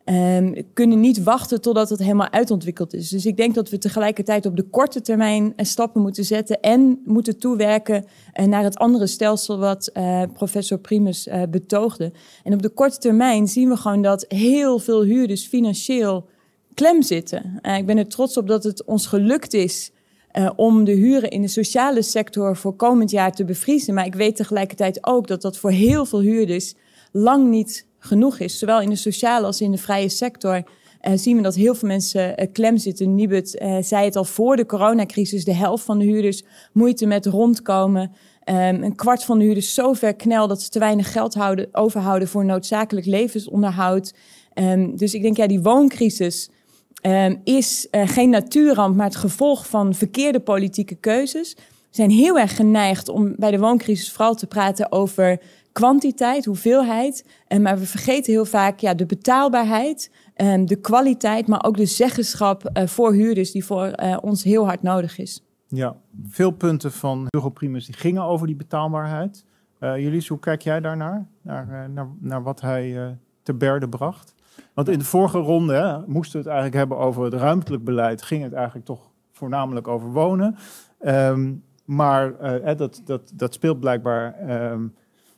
Ehm, 0.07 0.63
kunnen 0.73 1.01
niet 1.01 1.23
wachten 1.23 1.61
totdat 1.61 1.89
het 1.89 1.99
helemaal 1.99 2.31
uitontwikkeld 2.31 2.95
is. 2.95 3.09
Dus 3.09 3.27
ik 3.27 3.37
denk 3.37 3.55
dat 3.55 3.71
we 3.71 3.79
tegelijkertijd 3.79 4.47
op 4.47 4.57
de 4.57 4.63
korte 4.63 5.01
termijn 5.01 5.53
eh, 5.57 5.67
stappen 5.67 6.03
moeten 6.03 6.25
zetten 6.25 6.61
en 6.61 7.01
moeten 7.05 7.39
toewerken 7.39 8.05
eh, 8.33 8.47
naar 8.47 8.63
het 8.63 8.77
andere 8.77 9.07
stelsel 9.07 9.59
wat 9.59 9.87
eh, 9.87 10.23
professor 10.33 10.79
Primus 10.79 11.29
betoogde. 11.51 12.13
En 12.45 12.53
op 12.53 12.63
de 12.63 12.69
korte 12.69 12.99
termijn 12.99 13.49
zien 13.49 13.69
we 13.69 13.77
gewoon 13.77 14.03
dat 14.03 14.25
heel 14.29 14.79
veel 14.79 15.03
huurders 15.03 15.47
financieel 15.47 16.29
klem 16.75 17.03
zitten. 17.03 17.61
Ik 17.79 17.87
ben 17.87 17.99
er 17.99 18.09
trots 18.09 18.37
op 18.37 18.47
dat 18.47 18.65
het 18.65 18.85
ons 18.85 19.07
gelukt 19.07 19.55
is 19.55 19.93
om 20.57 20.85
de 20.85 20.93
huren 20.93 21.31
in 21.31 21.43
de 21.43 21.49
sociale 21.49 22.03
sector 22.03 22.57
voor 22.57 22.77
komend 22.77 23.11
jaar 23.11 23.33
te 23.33 23.45
bevriezen. 23.45 23.95
Maar 23.95 24.07
ik 24.07 24.15
weet 24.15 24.37
tegelijkertijd 24.37 25.07
ook 25.07 25.27
dat 25.27 25.43
dat 25.43 25.57
voor 25.57 25.71
heel 25.71 26.05
veel 26.05 26.21
huurders 26.21 26.75
lang 27.13 27.49
niet 27.49 27.87
genoeg 28.07 28.39
is. 28.39 28.59
Zowel 28.59 28.81
in 28.81 28.91
de 28.91 28.97
sociale 28.97 29.47
als 29.47 29.61
in 29.61 29.71
de 29.71 29.79
vrije 29.79 30.09
sector 30.09 30.63
eh, 31.07 31.13
zien 31.17 31.37
we 31.37 31.43
dat 31.43 31.55
heel 31.55 31.75
veel 31.75 31.89
mensen 31.89 32.37
eh, 32.37 32.47
klem 32.53 32.77
zitten. 32.77 33.15
Nibud 33.15 33.59
eh, 33.59 33.77
zei 33.81 34.05
het 34.05 34.17
al 34.17 34.25
voor 34.25 34.57
de 34.57 34.67
coronacrisis. 34.67 35.45
De 35.45 35.55
helft 35.55 35.85
van 35.85 35.99
de 35.99 36.05
huurders 36.05 36.43
moeite 36.73 37.07
met 37.07 37.27
rondkomen. 37.27 38.13
Ehm, 38.45 38.83
een 38.83 38.95
kwart 38.95 39.25
van 39.25 39.39
de 39.39 39.45
huurders 39.45 39.75
zo 39.75 39.93
ver 39.93 40.15
knel 40.15 40.49
dat 40.49 40.63
ze 40.63 40.69
te 40.69 40.79
weinig 40.79 41.13
geld 41.13 41.35
houden, 41.35 41.69
overhouden 41.73 42.29
voor 42.29 42.45
noodzakelijk 42.45 43.07
levensonderhoud. 43.07 44.15
Ehm, 44.53 44.97
dus 44.97 45.15
ik 45.15 45.23
denk, 45.23 45.37
ja, 45.37 45.47
die 45.47 45.63
wooncrisis 45.63 46.51
ehm, 47.01 47.37
is 47.45 47.87
geen 47.91 48.31
natuurramp, 48.31 48.97
maar 48.97 49.07
het 49.07 49.17
gevolg 49.17 49.67
van 49.67 49.95
verkeerde 49.95 50.41
politieke 50.41 50.95
keuzes. 50.95 51.55
We 51.55 52.03
zijn 52.03 52.11
heel 52.11 52.39
erg 52.39 52.57
geneigd 52.57 53.09
om 53.09 53.35
bij 53.37 53.51
de 53.51 53.59
wooncrisis 53.59 54.13
vooral 54.13 54.35
te 54.35 54.47
praten 54.47 54.93
over 54.93 55.41
kwantiteit, 55.77 56.45
hoeveelheid. 56.45 57.25
Eh, 57.49 57.59
maar 57.59 57.79
we 57.79 57.87
vergeten 57.87 58.33
heel 58.33 58.45
vaak 58.45 58.79
ja, 58.79 58.95
de 58.95 59.07
betaalbaarheid, 59.07 60.11
ehm, 60.35 60.65
de 60.65 60.77
kwaliteit, 60.77 61.47
maar 61.47 61.65
ook 61.65 61.77
de 61.77 61.87
zeggenschap 61.87 62.65
eh, 62.65 62.87
voor 62.87 63.13
huurders 63.13 63.51
die 63.51 63.65
voor 63.65 63.85
eh, 63.85 64.17
ons 64.21 64.45
heel 64.45 64.67
hard 64.67 64.83
nodig 64.83 65.19
is. 65.19 65.45
Ja, 65.67 65.97
veel 66.27 66.51
punten 66.51 66.93
van 66.93 67.27
Hugo 67.31 67.49
Primus 67.49 67.87
die 67.87 67.95
gingen 67.95 68.23
over 68.23 68.47
die 68.47 68.57
betaalbaarheid. 68.57 69.45
Eh 69.79 69.97
Julius, 69.97 70.29
hoe 70.29 70.39
kijk 70.39 70.63
jij 70.63 70.81
daarnaar? 70.81 71.27
Naar, 71.43 71.91
naar, 71.91 72.09
naar 72.21 72.43
wat 72.43 72.61
hij 72.61 73.17
te 73.43 73.55
berde 73.55 73.89
bracht? 73.89 74.35
Want 74.75 74.89
in 74.89 74.99
de 74.99 75.05
vorige 75.05 75.39
ronde 75.39 75.75
hè, 75.75 75.99
moesten 76.07 76.33
we 76.33 76.39
het 76.39 76.47
eigenlijk 76.47 76.77
hebben 76.77 76.99
over 76.99 77.25
het 77.25 77.35
ruimtelijk 77.35 77.85
beleid. 77.85 78.23
Ging 78.23 78.43
het 78.43 78.53
eigenlijk 78.53 78.87
toch 78.87 79.11
voornamelijk 79.33 79.89
over 79.89 80.13
wonen. 80.13 80.57
Ehm, 80.99 81.55
maar 81.85 82.33
dat, 82.77 83.03
dat, 83.05 83.33
dat 83.35 83.55
speelt 83.55 83.81
blijkbaar 83.81 84.35
ehm, 84.35 84.87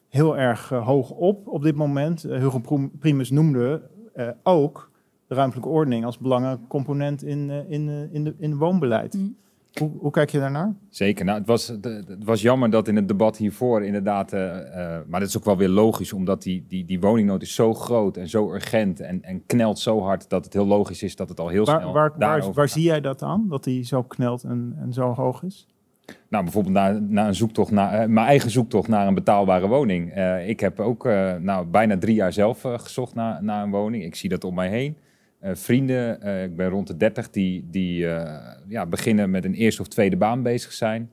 heel 0.09 0.39
erg 0.39 0.73
eh, 0.73 0.87
hoog 0.87 1.11
op 1.11 1.47
op 1.47 1.63
dit 1.63 1.75
moment. 1.75 2.25
Eh, 2.25 2.39
Hugo 2.39 2.89
Primus 2.99 3.31
noemde 3.31 3.83
eh, 4.15 4.29
ook 4.43 4.91
de 5.27 5.35
ruimtelijke 5.35 5.71
ordening 5.71 6.05
als 6.05 6.19
belangrijke 6.19 6.67
component 6.69 7.25
in, 7.25 7.51
eh, 7.51 7.57
in, 7.57 8.09
in, 8.13 8.25
de, 8.25 8.35
in 8.39 8.51
het 8.51 8.59
woonbeleid. 8.59 9.19
Hoe, 9.79 9.91
hoe 9.99 10.11
kijk 10.11 10.31
je 10.31 10.39
daarnaar? 10.39 10.75
Zeker. 10.89 11.25
Nou, 11.25 11.39
het, 11.39 11.47
was, 11.47 11.69
het 11.69 12.25
was 12.25 12.43
jammer 12.43 12.71
dat 12.71 12.89
in 12.89 12.97
het 12.97 13.09
debat 13.09 13.37
hiervoor 13.37 13.85
inderdaad... 13.85 14.33
maar 15.07 15.21
dat 15.21 15.29
is 15.29 15.37
ook 15.37 15.45
wel 15.45 15.57
weer 15.57 15.69
logisch, 15.69 16.13
omdat 16.13 16.43
die, 16.43 16.65
die, 16.69 16.85
die 16.85 17.01
woningnood 17.01 17.43
is 17.43 17.55
zo 17.55 17.75
groot 17.75 18.17
en 18.17 18.29
zo 18.29 18.53
urgent... 18.53 19.01
En, 19.01 19.23
en 19.23 19.47
knelt 19.47 19.79
zo 19.79 20.01
hard 20.01 20.29
dat 20.29 20.45
het 20.45 20.53
heel 20.53 20.67
logisch 20.67 21.03
is 21.03 21.17
dat 21.17 21.29
het 21.29 21.41
al 21.41 21.49
heel 21.49 21.65
Waar, 21.65 21.81
snel 21.81 21.93
waar, 21.93 22.13
waar, 22.19 22.53
waar 22.53 22.69
zie 22.69 22.83
jij 22.83 23.01
dat 23.01 23.23
aan? 23.23 23.47
Dat 23.49 23.65
die 23.65 23.85
zo 23.85 24.03
knelt 24.03 24.45
en, 24.45 24.77
en 24.81 24.93
zo 24.93 25.15
hoog 25.15 25.43
is? 25.43 25.67
Nou, 26.29 26.45
bijvoorbeeld 26.45 26.75
naar, 26.75 27.03
naar 27.03 27.27
een 27.27 27.35
zoektocht 27.35 27.71
naar, 27.71 27.93
eh, 27.93 28.09
mijn 28.09 28.27
eigen 28.27 28.51
zoektocht 28.51 28.89
naar 28.89 29.07
een 29.07 29.15
betaalbare 29.15 29.67
woning. 29.67 30.13
Eh, 30.13 30.49
ik 30.49 30.61
heb 30.61 30.81
ook 30.81 31.07
eh, 31.07 31.35
nou, 31.37 31.67
bijna 31.67 31.99
drie 31.99 32.15
jaar 32.15 32.33
zelf 32.33 32.61
gezocht 32.61 33.15
naar, 33.15 33.45
naar 33.45 33.63
een 33.63 33.71
woning. 33.71 34.05
Ik 34.05 34.15
zie 34.15 34.29
dat 34.29 34.45
om 34.45 34.55
mij 34.55 34.69
heen. 34.69 34.97
Vrienden, 35.43 36.23
ik 36.45 36.57
ben 36.57 36.69
rond 36.69 36.87
de 36.87 36.97
30, 36.97 37.31
die, 37.31 37.67
die 37.71 38.07
ja, 38.69 38.87
beginnen 38.87 39.31
met 39.31 39.45
een 39.45 39.55
eerste 39.55 39.83
of 39.83 39.89
tweede 39.89 40.17
baan 40.17 40.43
bezig 40.43 40.73
zijn. 40.73 41.11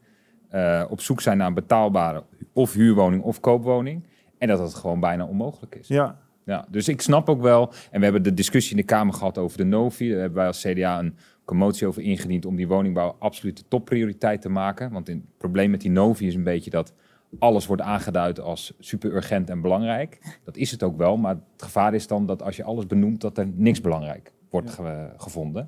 Op 0.89 1.01
zoek 1.01 1.21
zijn 1.21 1.37
naar 1.37 1.47
een 1.47 1.53
betaalbare 1.53 2.23
of 2.53 2.73
huurwoning 2.73 3.23
of 3.23 3.39
koopwoning. 3.39 4.03
En 4.37 4.47
dat 4.47 4.59
het 4.59 4.73
gewoon 4.73 4.99
bijna 4.99 5.25
onmogelijk 5.25 5.75
is. 5.75 5.87
Ja. 5.87 6.19
Ja, 6.45 6.65
dus 6.69 6.87
ik 6.87 7.01
snap 7.01 7.29
ook 7.29 7.41
wel, 7.41 7.73
en 7.91 7.97
we 7.97 8.03
hebben 8.03 8.23
de 8.23 8.33
discussie 8.33 8.71
in 8.71 8.77
de 8.77 8.87
Kamer 8.87 9.13
gehad 9.13 9.37
over 9.37 9.57
de 9.57 9.63
Novi. 9.63 10.09
Daar 10.09 10.19
hebben 10.19 10.37
wij 10.37 10.47
als 10.47 10.61
CDA 10.61 10.99
een 10.99 11.15
commotie 11.45 11.87
over 11.87 12.01
ingediend 12.01 12.45
om 12.45 12.55
die 12.55 12.67
woningbouw 12.67 13.15
absoluut 13.19 13.57
de 13.57 13.63
topprioriteit 13.67 14.41
te 14.41 14.49
maken. 14.49 14.91
Want 14.91 15.07
het 15.07 15.19
probleem 15.37 15.69
met 15.71 15.81
die 15.81 15.91
Novi 15.91 16.27
is 16.27 16.35
een 16.35 16.43
beetje 16.43 16.69
dat 16.69 16.93
alles 17.39 17.67
wordt 17.67 17.81
aangeduid 17.81 18.39
als 18.39 18.73
super 18.79 19.13
urgent 19.13 19.49
en 19.49 19.61
belangrijk. 19.61 20.39
Dat 20.43 20.57
is 20.57 20.71
het 20.71 20.83
ook 20.83 20.97
wel, 20.97 21.17
maar 21.17 21.35
het 21.35 21.63
gevaar 21.63 21.93
is 21.93 22.07
dan 22.07 22.25
dat 22.25 22.41
als 22.43 22.55
je 22.55 22.63
alles 22.63 22.87
benoemt, 22.87 23.21
dat 23.21 23.37
er 23.37 23.47
niks 23.55 23.81
belangrijk 23.81 24.33
wordt 24.49 24.69
ge- 24.69 25.13
gevonden. 25.17 25.67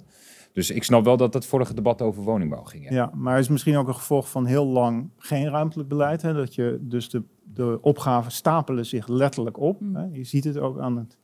Dus 0.54 0.72
ik 0.72 0.84
snap 0.84 1.04
wel 1.04 1.18
dat 1.18 1.34
het 1.34 1.46
vorige 1.46 1.74
debat 1.74 2.02
over 2.02 2.24
woningbouw 2.24 2.64
ging. 2.64 2.84
ja. 2.90 2.96
Ja, 2.96 3.12
maar 3.16 3.34
het 3.36 3.44
is 3.44 3.50
misschien 3.50 3.76
ook 3.78 3.88
een 3.88 3.96
gevolg 3.96 4.30
van 4.30 4.46
heel 4.46 4.66
lang 4.68 5.10
geen 5.18 5.50
ruimtelijk 5.50 5.90
beleid. 5.90 6.22
Hè? 6.22 6.34
Dat 6.34 6.56
je 6.56 6.78
dus 6.82 7.10
de, 7.10 7.24
de 7.54 7.78
opgaven 7.82 8.32
stapelen 8.32 8.86
zich 8.86 9.08
letterlijk 9.08 9.60
op. 9.60 9.80
Hè? 9.94 10.04
Je 10.12 10.24
ziet 10.24 10.44
het 10.44 10.58
ook 10.58 10.80
aan, 10.80 10.98
het, 10.98 11.18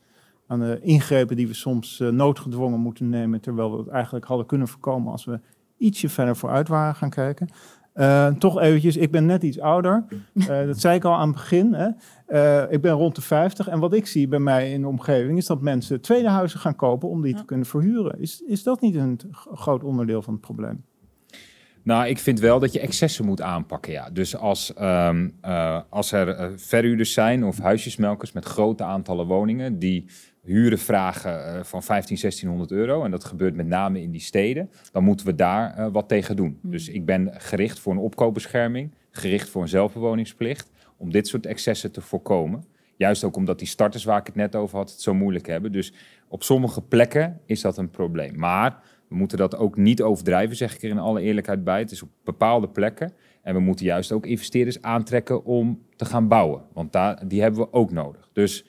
aan 0.48 0.60
de 0.60 0.80
ingrepen 0.82 1.36
die 1.36 1.48
we 1.48 1.54
soms 1.54 2.00
eh, 2.00 2.10
noodgedwongen 2.10 2.80
moeten 2.80 3.10
nemen. 3.10 3.42
Terwijl 3.42 3.72
we 3.72 3.78
het 3.78 3.88
eigenlijk 3.88 4.26
hadden 4.26 4.46
kunnen 4.46 4.68
voorkomen 4.68 5.12
als 5.12 5.26
we 5.26 5.40
ietsje 5.78 6.10
verder 6.10 6.36
vooruit 6.36 6.68
waren 6.68 6.96
gaan 6.96 7.10
kijken. 7.10 7.50
Eh, 7.94 8.28
toch 8.28 8.60
eventjes, 8.60 8.98
ik 8.98 9.12
ben 9.12 9.26
net 9.26 9.44
iets 9.44 9.60
ouder. 9.60 10.06
Eh, 10.34 10.66
dat 10.66 10.80
zei 10.80 10.96
ik 10.96 11.04
al 11.04 11.14
aan 11.14 11.28
het 11.28 11.36
begin. 11.36 11.74
Hè. 11.74 11.90
Eh, 12.26 12.72
ik 12.72 12.82
ben 12.82 12.92
rond 12.92 13.16
de 13.16 13.22
50 13.22 13.68
en 13.68 13.80
wat 13.80 13.94
ik 13.94 14.08
zie 14.08 14.28
bij 14.28 14.40
mij 14.40 14.72
in 14.72 14.82
de 14.82 14.88
omgeving 14.88 15.38
is 15.38 15.46
dat 15.46 15.62
mensen 15.62 16.02
tweede 16.02 16.30
huizen 16.30 16.60
gaan 16.60 16.76
kopen 16.76 17.10
om 17.10 17.22
die 17.22 17.36
te 17.36 17.46
kunnen 17.46 17.66
verhuren. 17.66 18.20
Is, 18.20 18.44
is 18.48 18.64
dat 18.64 18.82
niet 18.82 18.96
een 18.96 19.20
groot 19.54 19.84
onderdeel 19.84 20.22
van 20.22 20.34
het 20.34 20.42
probleem? 20.42 20.84
Nou, 21.84 22.08
ik 22.08 22.20
vind 22.20 22.40
wel 22.40 22.60
dat 22.60 22.74
je 22.74 22.80
excessen 22.80 23.26
moet 23.26 23.42
aanpakken, 23.42 23.92
ja. 23.92 24.10
Dus 24.10 24.36
als, 24.36 24.74
ehm, 24.74 25.30
eh, 25.42 25.82
als 25.90 26.12
er 26.12 26.60
verhuurders 26.60 27.14
zijn 27.14 27.44
of 27.44 27.60
huisjesmelkers 27.60 28.32
met 28.32 28.46
grote 28.46 28.84
aantallen 28.84 29.26
woningen 29.26 29.80
die 29.80 30.06
huren 30.44 30.80
vragen 30.80 31.46
eh, 31.46 31.64
van 31.64 31.84
15, 31.84 32.18
1600 32.22 32.72
euro, 32.72 33.04
en 33.04 33.12
dat 33.12 33.24
gebeurt 33.24 33.56
met 33.56 33.68
name 33.68 34.02
in 34.02 34.12
die 34.12 34.22
steden, 34.22 34.70
dan 34.92 35.04
moeten 35.04 35.26
we 35.26 35.36
daar 35.36 35.74
eh, 35.74 35.88
wat 35.92 36.08
tegen 36.08 36.36
doen. 36.36 36.60
Dus 36.62 36.90
ik 36.90 37.06
ben 37.06 37.32
gericht 37.34 37.80
voor 37.80 37.94
een 37.94 38.00
opkoopbescherming, 38.00 38.92
gericht 39.12 39.50
voor 39.50 39.62
een 39.62 39.68
zelfbewoningsplicht, 39.68 40.72
om 40.98 41.12
dit 41.12 41.28
soort 41.28 41.46
excessen 41.46 41.92
te 41.92 42.02
voorkomen. 42.02 42.66
Juist 42.96 43.24
ook 43.24 43.36
omdat 43.36 43.60
die 43.60 43.68
starters 43.68 44.04
waar 44.04 44.20
ik 44.20 44.26
het 44.26 44.36
net 44.36 44.56
over 44.56 44.78
had 44.78 44.92
het 44.92 45.02
zo 45.02 45.14
moeilijk 45.14 45.48
hebben. 45.48 45.72
Dus 45.72 45.94
op 46.28 46.44
sommige 46.44 46.82
plekken 46.82 47.42
is 47.46 47.62
dat 47.62 47.78
een 47.78 47.90
probleem. 47.90 48.40
Maar 48.40 48.80
we 49.10 49.16
moeten 49.16 49.38
dat 49.38 49.56
ook 49.56 49.78
niet 49.78 50.02
overdrijven, 50.02 50.56
zeg 50.56 50.76
ik 50.76 50.84
er 50.84 50.90
in 50.90 51.00
alle 51.00 51.22
eerlijkheid 51.22 51.64
bij. 51.64 51.80
Het 51.80 51.92
is 51.92 52.02
op 52.02 52.10
bepaalde 52.24 52.70
plekken. 52.70 53.14
En 53.42 53.54
we 53.54 53.60
moeten 53.60 53.86
juist 53.86 54.12
ook 54.12 54.26
investeerders 54.26 54.82
aantrekken 54.82 55.46
om 55.46 55.82
te 55.96 56.06
gaan 56.06 56.28
bouwen. 56.28 56.62
Want 56.74 56.92
daar, 56.92 57.28
die 57.28 57.42
hebben 57.42 57.60
we 57.60 57.74
ook 57.74 57.92
nodig. 57.92 58.30
Dus 58.34 58.66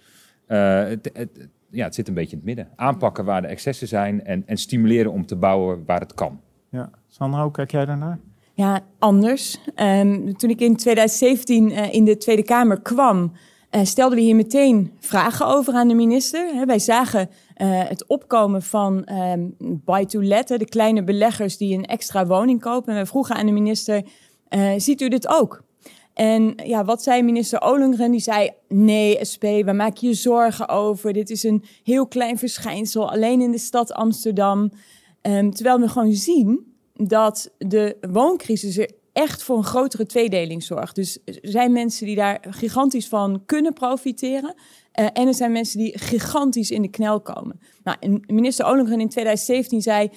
eh, 0.46 0.84
het, 0.84 1.10
het, 1.12 1.48
ja, 1.74 1.84
het 1.84 1.94
zit 1.94 2.08
een 2.08 2.14
beetje 2.14 2.30
in 2.30 2.36
het 2.36 2.46
midden. 2.46 2.68
Aanpakken 2.76 3.24
waar 3.24 3.42
de 3.42 3.48
excessen 3.48 3.88
zijn 3.88 4.24
en, 4.24 4.42
en 4.46 4.56
stimuleren 4.56 5.12
om 5.12 5.26
te 5.26 5.36
bouwen 5.36 5.82
waar 5.86 6.00
het 6.00 6.14
kan. 6.14 6.40
Ja. 6.68 6.90
Sandra, 7.08 7.42
hoe 7.42 7.52
kijk 7.52 7.70
jij 7.70 7.84
daarnaar? 7.84 8.18
Ja, 8.54 8.80
anders. 8.98 9.58
Ehm, 9.74 10.32
toen 10.32 10.50
ik 10.50 10.60
in 10.60 10.76
2017 10.76 11.70
eh, 11.70 11.92
in 11.92 12.04
de 12.04 12.16
Tweede 12.16 12.42
Kamer 12.42 12.80
kwam, 12.80 13.32
eh, 13.74 13.84
stelden 13.84 14.18
we 14.18 14.24
hier 14.24 14.36
meteen 14.36 14.92
vragen 15.00 15.46
over 15.46 15.74
aan 15.74 15.88
de 15.88 15.94
minister. 15.94 16.54
Hè, 16.54 16.64
wij 16.64 16.78
zagen 16.78 17.28
eh, 17.54 17.68
het 17.88 18.06
opkomen 18.06 18.62
van 18.62 19.04
ehm 19.04 19.40
buy-to-let, 19.58 20.48
de 20.48 20.68
kleine 20.68 21.04
beleggers 21.04 21.56
die 21.56 21.76
een 21.76 21.84
extra 21.84 22.26
woning 22.26 22.60
kopen. 22.60 22.94
En 22.94 23.00
we 23.00 23.06
vroegen 23.06 23.36
aan 23.36 23.46
de 23.46 23.52
minister, 23.52 24.02
eh, 24.48 24.72
ziet 24.76 25.00
u 25.00 25.08
dit 25.08 25.28
ook? 25.28 25.64
En 26.14 26.54
ja, 26.64 26.84
wat 26.84 27.02
zei 27.02 27.22
minister 27.22 27.60
Olengren? 27.60 28.10
Die 28.10 28.20
zei, 28.20 28.50
nee 28.68 29.24
SP, 29.30 29.44
waar 29.64 29.74
maak 29.74 29.96
je 29.96 30.14
zorgen 30.14 30.68
over? 30.68 31.12
Dit 31.12 31.30
is 31.30 31.42
een 31.42 31.64
heel 31.82 32.06
klein 32.06 32.38
verschijnsel, 32.38 33.10
alleen 33.10 33.40
in 33.40 33.50
de 33.50 33.58
stad 33.58 33.92
Amsterdam. 33.92 34.70
Ehm, 35.20 35.50
terwijl 35.50 35.80
we 35.80 35.88
gewoon 35.88 36.12
zien 36.12 36.74
dat 36.92 37.50
de 37.58 37.96
wooncrisis 38.10 38.78
er 38.78 38.90
echt 39.12 39.42
voor 39.42 39.56
een 39.56 39.64
grotere 39.64 40.06
tweedeling 40.06 40.62
zorgt. 40.62 40.94
Dus 40.94 41.18
er 41.24 41.38
zijn 41.42 41.72
mensen 41.72 42.06
die 42.06 42.16
daar 42.16 42.44
gigantisch 42.50 43.08
van 43.08 43.42
kunnen 43.46 43.72
profiteren. 43.72 44.54
eh, 44.92 45.06
en 45.12 45.26
er 45.26 45.34
zijn 45.34 45.52
mensen 45.52 45.78
die 45.78 45.98
gigantisch 45.98 46.70
in 46.70 46.82
de 46.82 46.88
knel 46.88 47.20
komen. 47.20 47.60
Nou, 47.82 47.96
en 48.00 48.22
minister 48.26 48.66
Olengren 48.66 49.00
in 49.00 49.08
2017 49.08 49.82
zei... 49.82 50.10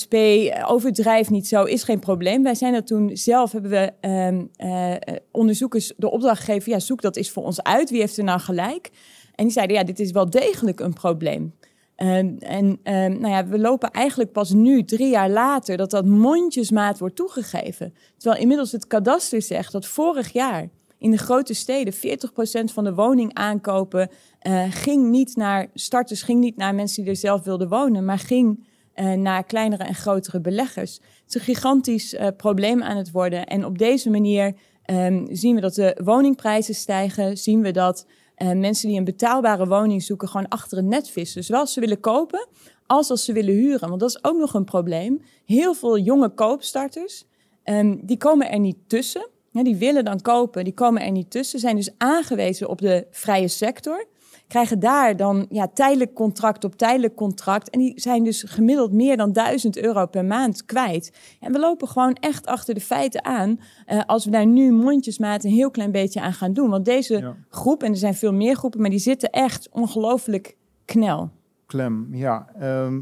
SP, 0.00 0.14
eh, 0.14 0.70
overdrijf 0.70 1.30
niet 1.30 1.46
zo, 1.46 1.64
is 1.64 1.82
geen 1.82 1.98
probleem. 1.98 2.42
Wij 2.42 2.54
zijn 2.54 2.72
dat 2.72 2.86
toen 2.86 3.16
zelf, 3.16 3.52
hebben 3.52 3.70
we 3.70 3.92
ehm, 4.00 4.44
eh, 4.56 5.16
onderzoekers 5.30 5.92
de 5.96 6.10
opdracht 6.10 6.44
gegeven... 6.44 6.72
ja, 6.72 6.78
zoek 6.78 7.02
dat 7.02 7.16
eens 7.16 7.30
voor 7.30 7.44
ons 7.44 7.62
uit, 7.62 7.90
wie 7.90 8.00
heeft 8.00 8.18
er 8.18 8.24
nou 8.24 8.40
gelijk? 8.40 8.90
En 9.34 9.44
die 9.44 9.52
zeiden, 9.52 9.76
ja, 9.76 9.84
dit 9.84 10.00
is 10.00 10.10
wel 10.10 10.30
degelijk 10.30 10.80
een 10.80 10.92
probleem. 10.92 11.54
Ehm, 11.96 12.34
en 12.38 12.78
ehm, 12.82 13.20
nou 13.20 13.28
ja, 13.28 13.46
we 13.46 13.58
lopen 13.58 13.90
eigenlijk 13.90 14.32
pas 14.32 14.50
nu, 14.50 14.84
drie 14.84 15.10
jaar 15.10 15.30
later, 15.30 15.76
dat 15.76 15.90
dat 15.90 16.06
mondjesmaat 16.06 16.98
wordt 16.98 17.16
toegegeven. 17.16 17.94
Terwijl 18.16 18.42
inmiddels 18.42 18.72
het 18.72 18.86
kadaster 18.86 19.42
zegt 19.42 19.72
dat 19.72 19.86
vorig 19.86 20.32
jaar 20.32 20.68
in 20.98 21.10
de 21.10 21.18
grote 21.18 21.54
steden 21.54 21.94
40% 21.94 22.72
van 22.72 22.84
de 22.84 22.94
woning 22.94 23.34
aankopen 23.34 24.10
eh, 24.38 24.64
ging 24.70 25.10
niet 25.10 25.36
naar 25.36 25.66
starters, 25.74 26.22
ging 26.22 26.40
niet 26.40 26.56
naar 26.56 26.74
mensen 26.74 27.02
die 27.02 27.12
er 27.12 27.18
zelf 27.18 27.42
wilden 27.44 27.68
wonen, 27.68 28.04
maar 28.04 28.18
ging 28.18 28.64
eh, 28.94 29.12
naar 29.12 29.44
kleinere 29.44 29.84
en 29.84 29.94
grotere 29.94 30.40
beleggers. 30.40 30.94
Het 30.94 31.28
is 31.28 31.34
een 31.34 31.40
gigantisch 31.40 32.14
eh, 32.14 32.26
probleem 32.36 32.82
aan 32.82 32.96
het 32.96 33.10
worden. 33.10 33.46
En 33.46 33.64
op 33.64 33.78
deze 33.78 34.10
manier 34.10 34.54
ehm, 34.84 35.26
zien 35.30 35.54
we 35.54 35.60
dat 35.60 35.74
de 35.74 36.00
woningprijzen 36.04 36.74
stijgen, 36.74 37.36
zien 37.36 37.62
we 37.62 37.70
dat 37.70 38.06
eh, 38.34 38.52
mensen 38.52 38.88
die 38.88 38.98
een 38.98 39.04
betaalbare 39.04 39.66
woning 39.66 40.02
zoeken 40.02 40.28
gewoon 40.28 40.48
achter 40.48 40.76
het 40.76 40.86
net 40.86 41.10
vissen. 41.10 41.44
Zowel 41.44 41.60
als 41.60 41.72
ze 41.72 41.80
willen 41.80 42.00
kopen 42.00 42.48
als 42.86 43.10
als 43.10 43.24
ze 43.24 43.32
willen 43.32 43.54
huren. 43.54 43.88
Want 43.88 44.00
dat 44.00 44.08
is 44.08 44.24
ook 44.24 44.36
nog 44.36 44.54
een 44.54 44.64
probleem. 44.64 45.22
Heel 45.44 45.74
veel 45.74 45.98
jonge 45.98 46.28
koopstarters, 46.28 47.24
ehm, 47.62 47.96
die 48.02 48.16
komen 48.16 48.50
er 48.50 48.58
niet 48.58 48.76
tussen. 48.86 49.28
Die 49.52 49.76
willen 49.76 50.04
dan 50.04 50.20
kopen, 50.20 50.64
die 50.64 50.74
komen 50.74 51.02
er 51.02 51.10
niet 51.10 51.30
tussen. 51.30 51.58
Zijn 51.58 51.76
dus 51.76 51.90
aangewezen 51.98 52.68
op 52.68 52.80
de 52.80 53.06
vrije 53.10 53.48
sector. 53.48 54.06
Krijgen 54.52 54.78
daar 54.80 55.16
dan 55.16 55.46
ja, 55.48 55.68
tijdelijk 55.68 56.14
contract 56.14 56.64
op 56.64 56.74
tijdelijk 56.76 57.14
contract. 57.14 57.70
En 57.70 57.78
die 57.78 57.92
zijn 58.00 58.24
dus 58.24 58.42
gemiddeld 58.46 58.92
meer 58.92 59.16
dan 59.16 59.32
1000 59.32 59.76
euro 59.78 60.06
per 60.06 60.24
maand 60.24 60.64
kwijt. 60.64 61.12
En 61.40 61.52
we 61.52 61.58
lopen 61.58 61.88
gewoon 61.88 62.14
echt 62.14 62.46
achter 62.46 62.74
de 62.74 62.80
feiten 62.80 63.24
aan. 63.24 63.60
eh, 63.86 64.00
als 64.06 64.24
we 64.24 64.30
daar 64.30 64.46
nu 64.46 64.72
mondjesmaat 64.72 65.44
een 65.44 65.50
heel 65.50 65.70
klein 65.70 65.92
beetje 65.92 66.20
aan 66.20 66.32
gaan 66.32 66.52
doen. 66.52 66.70
Want 66.70 66.84
deze 66.84 67.18
Ja. 67.18 67.36
groep, 67.48 67.82
en 67.82 67.90
er 67.90 67.96
zijn 67.96 68.14
veel 68.14 68.32
meer 68.32 68.56
groepen, 68.56 68.80
maar 68.80 68.90
die 68.90 68.98
zitten 68.98 69.30
echt 69.30 69.68
ongelooflijk 69.70 70.56
knel. 70.84 71.30
Klem, 71.66 72.08
ja. 72.14 72.46
Ehm 72.58 73.00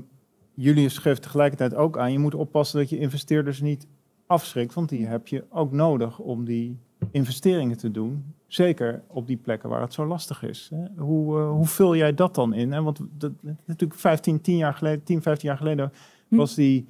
Julius 0.54 0.98
geeft 0.98 1.22
tegelijkertijd 1.22 1.74
ook 1.74 1.98
aan, 1.98 2.12
je 2.12 2.18
moet 2.18 2.34
oppassen 2.34 2.78
dat 2.78 2.90
je 2.90 2.98
investeerders 2.98 3.60
niet 3.60 3.86
afschrikt, 4.26 4.74
want 4.74 4.88
die 4.88 5.06
heb 5.06 5.28
je 5.28 5.44
ook 5.50 5.72
nodig 5.72 6.18
om 6.18 6.44
die 6.44 6.78
investeringen 7.10 7.76
te 7.76 7.90
doen. 7.90 8.34
Zeker 8.50 9.02
op 9.06 9.26
die 9.26 9.36
plekken 9.36 9.68
waar 9.68 9.80
het 9.80 9.92
zo 9.92 10.06
lastig 10.06 10.42
is. 10.42 10.70
Hè. 10.74 11.02
Hoe, 11.02 11.38
eh, 11.38 11.50
hoe 11.50 11.66
vul 11.66 11.96
jij 11.96 12.14
dat 12.14 12.34
dan 12.34 12.54
in? 12.54 12.72
Hè? 12.72 12.82
Want 12.82 13.00
dat, 13.18 13.32
natuurlijk 13.64 14.00
15, 14.00 14.40
10 14.40 14.56
jaar 14.56 14.74
geleden, 14.74 15.02
10, 15.02 15.22
15 15.22 15.48
jaar 15.48 15.58
geleden 15.58 15.92
Hm. 16.30 16.36
was 16.36 16.54
die, 16.54 16.86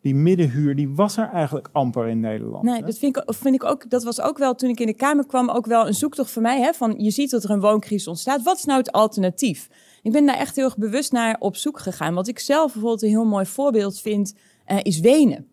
die 0.00 0.14
middenhuur, 0.14 0.76
die 0.76 0.88
was 0.88 1.16
er 1.16 1.28
eigenlijk 1.28 1.68
amper 1.72 2.08
in 2.08 2.20
Nederland. 2.20 2.64
Nee, 2.64 2.80
hè. 2.80 2.86
dat 2.86 2.98
vind 2.98 3.16
ik, 3.16 3.34
vind 3.34 3.54
ik 3.54 3.64
ook, 3.64 3.90
dat 3.90 4.04
was 4.04 4.20
ook 4.20 4.38
wel 4.38 4.54
toen 4.54 4.70
ik 4.70 4.80
in 4.80 4.86
de 4.86 4.94
Kamer 4.94 5.26
kwam, 5.26 5.50
ook 5.50 5.66
wel 5.66 5.86
een 5.86 5.94
zoektocht 5.94 6.30
voor 6.30 6.42
mij. 6.42 6.60
Hè, 6.60 6.72
van 6.72 6.94
je 6.98 7.10
ziet 7.10 7.30
dat 7.30 7.44
er 7.44 7.50
een 7.50 7.60
wooncrisis 7.60 8.08
ontstaat. 8.08 8.42
Wat 8.42 8.56
is 8.56 8.64
nou 8.64 8.78
het 8.78 8.92
alternatief? 8.92 9.68
Ik 10.02 10.12
ben 10.12 10.26
daar 10.26 10.36
echt 10.36 10.56
heel 10.56 10.64
erg 10.64 10.76
bewust 10.76 11.12
naar 11.12 11.36
op 11.38 11.56
zoek 11.56 11.78
gegaan. 11.78 12.14
Wat 12.14 12.28
ik 12.28 12.38
zelf 12.38 12.72
bijvoorbeeld 12.72 13.02
een 13.02 13.08
heel 13.08 13.24
mooi 13.24 13.46
voorbeeld 13.46 14.00
vind, 14.00 14.34
eh, 14.64 14.78
is 14.82 15.00
Wenen. 15.00 15.46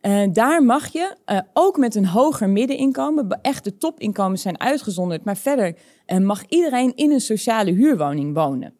Eh, 0.00 0.22
daar 0.32 0.64
mag 0.64 0.92
je, 0.92 1.16
eh, 1.24 1.38
ook 1.52 1.76
met 1.76 1.94
een 1.94 2.06
hoger 2.06 2.48
middeninkomen, 2.48 3.38
echt 3.42 3.64
de 3.64 3.76
topinkomens 3.76 4.42
zijn 4.42 4.60
uitgezonderd, 4.60 5.24
maar 5.24 5.36
verder 5.36 5.76
eh, 6.06 6.18
mag 6.18 6.44
iedereen 6.48 6.92
in 6.94 7.10
een 7.10 7.20
sociale 7.20 7.70
huurwoning 7.70 8.34
wonen. 8.34 8.74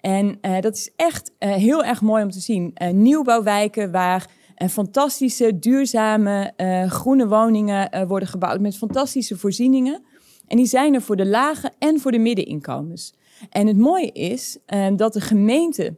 En 0.00 0.38
dat 0.60 0.76
is 0.76 0.90
echt 0.96 1.32
heel 1.38 1.84
erg 1.84 2.00
mooi 2.00 2.22
om 2.22 2.30
te 2.30 2.40
zien. 2.40 2.74
Nieuwbouwwijken 2.92 3.90
waar 3.90 4.30
fantastische, 4.70 5.58
duurzame, 5.58 6.52
groene 6.88 7.28
woningen 7.28 8.06
worden 8.06 8.28
gebouwd 8.28 8.60
met 8.60 8.76
fantastische 8.76 9.38
voorzieningen. 9.38 10.02
En 10.46 10.56
die 10.56 10.66
zijn 10.66 10.94
er 10.94 11.02
voor 11.02 11.16
de 11.16 11.26
lage 11.26 11.70
en 11.78 12.00
voor 12.00 12.12
de 12.12 12.18
middeninkomens. 12.18 13.14
En 13.50 13.66
het 13.66 13.76
mooie 13.76 14.12
is 14.12 14.58
dat 14.96 15.12
de 15.12 15.20
gemeente 15.20 15.96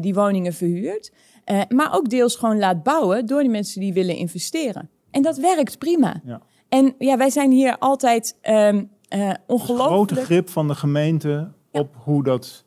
die 0.00 0.14
woningen 0.14 0.52
verhuurt, 0.52 1.12
eh, 1.46 1.60
maar 1.68 1.94
ook 1.94 2.08
deels 2.08 2.36
gewoon 2.36 2.58
laat 2.58 2.82
bouwen 2.82 3.26
door 3.26 3.42
de 3.42 3.48
mensen 3.48 3.80
die 3.80 3.92
willen 3.92 4.16
investeren. 4.16 4.90
En 5.10 5.22
dat 5.22 5.36
werkt 5.36 5.78
prima. 5.78 6.20
Ja. 6.24 6.40
En 6.68 6.94
ja, 6.98 7.16
wij 7.16 7.30
zijn 7.30 7.50
hier 7.50 7.78
altijd 7.78 8.36
ehm 8.40 8.84
eh 9.08 9.30
ongelooflijk... 9.46 9.90
Grote 9.90 10.14
grip 10.14 10.48
van 10.48 10.68
de 10.68 10.74
gemeente 10.74 11.52
op 11.70 11.94
hoe 12.04 12.22
dat 12.22 12.64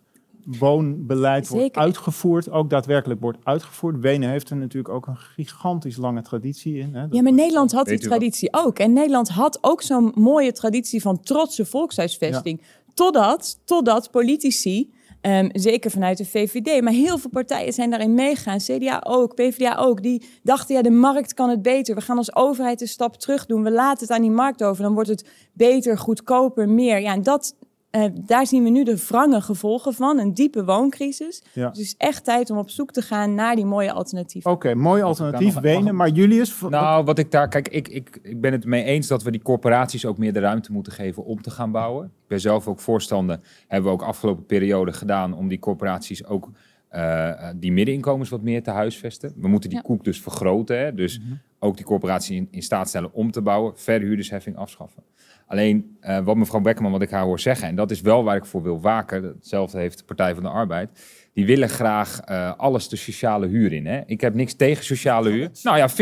woonbeleid 0.57 1.47
wordt 1.47 1.75
uitgevoerd, 1.75 2.49
ook 2.49 2.69
daadwerkelijk 2.69 3.21
wordt 3.21 3.37
uitgevoerd. 3.43 3.99
Wenen 3.99 4.29
heeft 4.29 4.49
er 4.49 4.57
natuurlijk 4.57 4.93
ook 4.93 5.07
een 5.07 5.17
gigantisch 5.17 5.97
lange 5.97 6.21
traditie 6.21 6.77
in. 6.77 6.95
Hè. 6.95 7.05
Ja, 7.09 7.21
maar 7.21 7.33
Nederland 7.33 7.71
had 7.71 7.85
die 7.85 7.97
wat? 7.97 8.07
traditie 8.07 8.49
ook. 8.51 8.79
En 8.79 8.93
Nederland 8.93 9.29
had 9.29 9.57
ook 9.61 9.81
zo'n 9.81 10.11
mooie 10.15 10.51
traditie 10.51 11.01
van 11.01 11.19
trotse 11.21 11.65
volkshuisvesting. 11.65 12.61
Totdat, 12.93 13.59
totdat 13.65 14.11
politici, 14.11 14.93
ehm, 15.21 15.49
zeker 15.51 15.91
vanuit 15.91 16.17
de 16.17 16.25
VVD, 16.25 16.81
maar 16.81 16.93
heel 16.93 17.17
veel 17.17 17.29
partijen 17.29 17.73
zijn 17.73 17.89
daarin 17.89 18.13
meegegaan. 18.13 18.57
CDA 18.57 19.03
ook, 19.05 19.35
PvdA 19.35 19.75
ook. 19.75 20.01
Die 20.01 20.23
dachten, 20.43 20.75
ja, 20.75 20.81
de 20.81 20.89
markt 20.89 21.33
kan 21.33 21.49
het 21.49 21.61
beter. 21.61 21.95
We 21.95 22.01
gaan 22.01 22.17
als 22.17 22.35
overheid 22.35 22.81
een 22.81 22.87
stap 22.87 23.15
terug 23.15 23.45
doen. 23.45 23.63
We 23.63 23.71
laten 23.71 24.07
het 24.07 24.15
aan 24.15 24.21
die 24.21 24.31
markt 24.31 24.63
over. 24.63 24.83
Dan 24.83 24.93
wordt 24.93 25.09
het 25.09 25.29
beter, 25.53 25.97
goedkoper, 25.97 26.69
meer. 26.69 26.99
Ja, 26.99 27.13
en 27.13 27.23
dat, 27.23 27.55
eh, 27.91 28.03
daar 28.25 28.47
zien 28.47 28.63
we 28.63 28.69
nu 28.69 28.83
de 28.83 29.05
wrange 29.07 29.41
gevolgen 29.41 29.93
van. 29.93 30.19
Een 30.19 30.33
diepe 30.33 30.65
wooncrisis. 30.65 31.43
Ja. 31.53 31.69
Dus 31.69 31.77
het 31.77 31.85
is 31.87 31.95
echt 31.97 32.23
tijd 32.23 32.49
om 32.49 32.57
op 32.57 32.69
zoek 32.69 32.91
te 32.91 33.01
gaan 33.01 33.35
naar 33.35 33.55
die 33.55 33.65
mooie 33.65 33.91
alternatieven. 33.91 34.51
Oké, 34.51 34.75
mooi 34.75 35.01
alternatief, 35.01 35.53
nog- 35.53 35.63
Wenen. 35.63 35.95
Maar 35.95 36.09
Julius, 36.09 36.61
Nou, 36.69 37.03
wat 37.05 37.19
ik 37.19 37.31
daar, 37.31 37.47
kijk, 37.47 37.67
ik, 37.67 37.87
ik, 37.87 38.19
ik 38.23 38.41
ben 38.41 38.51
het 38.51 38.65
mee 38.65 38.83
eens 38.83 39.07
dat 39.07 39.23
we 39.23 39.31
die 39.31 39.41
corporaties 39.41 40.05
ook 40.05 40.17
meer 40.17 40.33
de 40.33 40.39
ruimte 40.39 40.71
moeten 40.71 40.93
geven 40.93 41.25
om 41.25 41.41
te 41.41 41.49
gaan 41.51 41.71
bouwen. 41.71 42.05
Ik 42.05 42.27
ben 42.27 42.39
zelf 42.39 42.67
ook 42.67 42.79
voorstander, 42.79 43.39
hebben 43.67 43.89
we 43.91 43.95
ook 43.97 44.03
afgelopen 44.07 44.45
periode 44.45 44.93
gedaan 44.93 45.33
om 45.33 45.47
die 45.47 45.59
corporaties 45.59 46.25
ook 46.25 46.49
eh, 46.89 47.49
die 47.55 47.71
middeninkomens 47.71 48.29
wat 48.29 48.41
meer 48.41 48.63
te 48.63 48.71
huisvesten. 48.71 49.33
We 49.35 49.47
moeten 49.47 49.69
die 49.69 49.77
Ja. 49.77 49.83
koek 49.83 50.03
dus 50.03 50.21
vergroten, 50.21 50.79
hè? 50.79 50.93
dus 50.93 51.21
ook 51.59 51.75
die 51.75 51.85
corporatie 51.85 52.35
in, 52.35 52.47
in 52.51 52.61
staat 52.61 52.87
stellen 52.87 53.13
om 53.13 53.31
te 53.31 53.41
bouwen, 53.41 53.77
verhuurdersheffing 53.77 54.55
afschaffen. 54.57 55.03
Alleen 55.49 55.97
eh, 55.99 56.19
wat 56.19 56.35
mevrouw 56.35 56.61
Beckerman, 56.61 56.91
wat 56.91 57.01
ik 57.01 57.09
haar 57.09 57.23
hoor 57.23 57.39
zeggen, 57.39 57.67
en 57.67 57.75
dat 57.75 57.91
is 57.91 58.01
wel 58.01 58.23
waar 58.23 58.35
ik 58.35 58.45
voor 58.45 58.63
wil 58.63 58.81
waken, 58.81 59.23
hetzelfde 59.23 59.77
heeft 59.77 59.97
de 59.97 60.03
Partij 60.03 60.33
van 60.33 60.43
de 60.43 60.49
Arbeid, 60.49 60.89
die 61.33 61.45
willen 61.45 61.69
graag 61.69 62.19
eh, 62.19 62.53
alles 62.57 62.89
de 62.89 62.95
sociale 62.95 63.47
huur 63.47 63.73
in. 63.73 63.85
Hè? 63.85 64.01
Ik 64.05 64.21
heb 64.21 64.33
niks 64.33 64.53
tegen 64.53 64.83
sociale 64.83 65.29
huur. 65.29 65.49
Nou 65.63 65.77
ja, 65.77 65.89
40% 65.89 65.93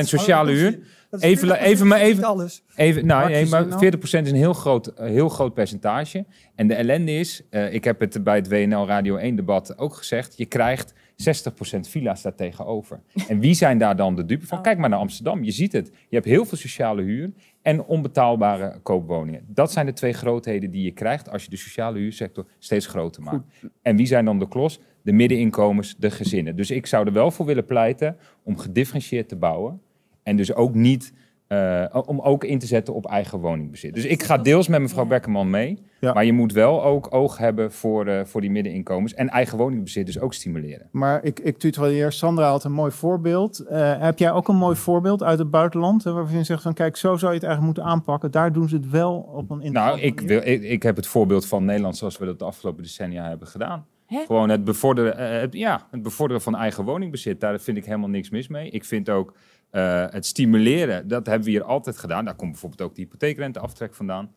sociale 0.00 0.52
huur. 0.52 0.78
Even, 1.18 1.60
even, 1.60 1.86
maar 1.86 2.00
even, 2.00 2.24
alles. 2.24 2.62
Even, 2.74 3.06
nou, 3.06 3.30
nee, 3.30 3.42
is 3.42 3.50
maar 3.50 3.66
het 3.66 3.96
40% 3.96 3.98
is 4.00 4.12
een 4.12 4.34
heel 4.34 4.52
groot, 4.52 4.86
eh, 4.86 5.06
heel 5.06 5.28
groot 5.28 5.54
percentage. 5.54 6.24
En 6.54 6.66
de 6.66 6.74
ellende 6.74 7.12
is, 7.12 7.42
eh, 7.50 7.72
ik 7.72 7.84
heb 7.84 8.00
het 8.00 8.24
bij 8.24 8.36
het 8.36 8.48
WNL 8.48 8.86
Radio 8.86 9.16
1 9.16 9.36
debat 9.36 9.78
ook 9.78 9.94
gezegd, 9.94 10.36
je 10.36 10.46
krijgt 10.46 10.94
60% 11.28 11.80
villa's 11.80 12.22
daar 12.22 12.34
tegenover. 12.34 13.00
En 13.28 13.40
wie 13.40 13.54
zijn 13.54 13.78
daar 13.78 13.96
dan 13.96 14.16
de 14.16 14.24
dupe 14.24 14.46
van? 14.46 14.62
Kijk 14.62 14.78
maar 14.78 14.88
naar 14.88 14.98
Amsterdam, 14.98 15.44
je 15.44 15.50
ziet 15.50 15.72
het. 15.72 15.86
Je 15.86 16.14
hebt 16.14 16.24
heel 16.24 16.44
veel 16.44 16.58
sociale 16.58 17.02
huur 17.02 17.30
en 17.62 17.84
onbetaalbare 17.84 18.78
koopwoningen. 18.82 19.44
Dat 19.46 19.72
zijn 19.72 19.86
de 19.86 19.92
twee 19.92 20.12
grootheden 20.12 20.70
die 20.70 20.84
je 20.84 20.90
krijgt 20.90 21.30
als 21.30 21.44
je 21.44 21.50
de 21.50 21.56
sociale 21.56 21.98
huursector 21.98 22.46
steeds 22.58 22.86
groter 22.86 23.22
maakt. 23.22 23.44
En 23.82 23.96
wie 23.96 24.06
zijn 24.06 24.24
dan 24.24 24.38
de 24.38 24.48
klos? 24.48 24.80
De 25.02 25.12
middeninkomens, 25.12 25.96
de 25.96 26.10
gezinnen. 26.10 26.56
Dus 26.56 26.70
ik 26.70 26.86
zou 26.86 27.06
er 27.06 27.12
wel 27.12 27.30
voor 27.30 27.46
willen 27.46 27.64
pleiten 27.64 28.16
om 28.42 28.58
gedifferentieerd 28.58 29.28
te 29.28 29.36
bouwen. 29.36 29.80
En 30.22 30.36
dus 30.36 30.54
ook 30.54 30.74
niet, 30.74 31.12
eh, 31.50 31.84
om 32.06 32.20
ook 32.20 32.44
in 32.44 32.58
te 32.58 32.66
zetten 32.66 32.94
op 32.94 33.06
eigen 33.06 33.38
woningbezit. 33.38 33.94
Dus 33.94 34.04
ik 34.04 34.22
ga 34.22 34.38
deels 34.38 34.68
met 34.68 34.80
mevrouw 34.80 35.04
Beckerman 35.04 35.50
mee. 35.50 35.78
Ja. 36.00 36.12
Maar 36.12 36.24
je 36.24 36.32
moet 36.32 36.52
wel 36.52 36.84
ook 36.84 37.14
oog 37.14 37.38
hebben 37.38 37.72
voor, 37.72 38.06
eh, 38.06 38.24
voor 38.24 38.40
die 38.40 38.50
middeninkomens. 38.50 39.14
En 39.14 39.28
eigen 39.28 39.58
woningbezit 39.58 40.06
dus 40.06 40.20
ook 40.20 40.34
stimuleren. 40.34 40.88
Maar 40.90 41.24
ik, 41.24 41.40
ik 41.40 41.58
tutoieer. 41.58 42.12
Sandra 42.12 42.50
had 42.50 42.64
een 42.64 42.72
mooi 42.72 42.92
voorbeeld. 42.92 43.58
Eh, 43.58 44.00
heb 44.00 44.18
jij 44.18 44.32
ook 44.32 44.48
een 44.48 44.56
mooi 44.56 44.76
voorbeeld 44.76 45.22
uit 45.22 45.38
het 45.38 45.50
buitenland? 45.50 46.02
Waarvan 46.02 46.36
je 46.36 46.44
zegt 46.44 46.62
van 46.62 46.74
kijk, 46.74 46.96
zo 46.96 47.16
zou 47.16 47.32
je 47.32 47.38
het 47.38 47.46
eigenlijk 47.46 47.74
moeten 47.74 47.92
aanpakken. 47.92 48.30
Daar 48.30 48.52
doen 48.52 48.68
ze 48.68 48.76
het 48.76 48.90
wel 48.90 49.14
op 49.14 49.50
een 49.50 49.72
Nou, 49.72 50.00
ik, 50.00 50.20
wil, 50.20 50.40
ik, 50.44 50.62
ik 50.62 50.82
heb 50.82 50.96
het 50.96 51.06
voorbeeld 51.06 51.46
van 51.46 51.64
Nederland 51.64 51.96
zoals 51.96 52.18
we 52.18 52.24
dat 52.24 52.38
de 52.38 52.44
afgelopen 52.44 52.82
decennia 52.82 53.28
hebben 53.28 53.48
gedaan. 53.48 53.86
Hè? 54.06 54.24
Gewoon 54.26 54.48
het 54.48 54.64
bevorderen, 54.64 55.16
eh, 55.16 55.40
het, 55.40 55.52
ja, 55.52 55.86
het 55.90 56.02
bevorderen 56.02 56.42
van 56.42 56.56
eigen 56.56 56.84
woningbezit. 56.84 57.40
Daar 57.40 57.60
vind 57.60 57.76
ik 57.76 57.84
helemaal 57.84 58.08
niks 58.08 58.30
mis 58.30 58.48
mee. 58.48 58.70
Ik 58.70 58.84
vind 58.84 59.10
ook 59.10 59.34
eh, 59.70 60.04
het 60.08 60.26
stimuleren, 60.26 61.08
dat 61.08 61.26
hebben 61.26 61.44
we 61.44 61.50
hier 61.50 61.62
altijd 61.62 61.98
gedaan. 61.98 62.24
Daar 62.24 62.34
komt 62.34 62.50
bijvoorbeeld 62.50 62.82
ook 62.82 62.94
de 62.94 63.02
hypotheekrenteaftrek 63.02 63.94
vandaan. 63.94 64.34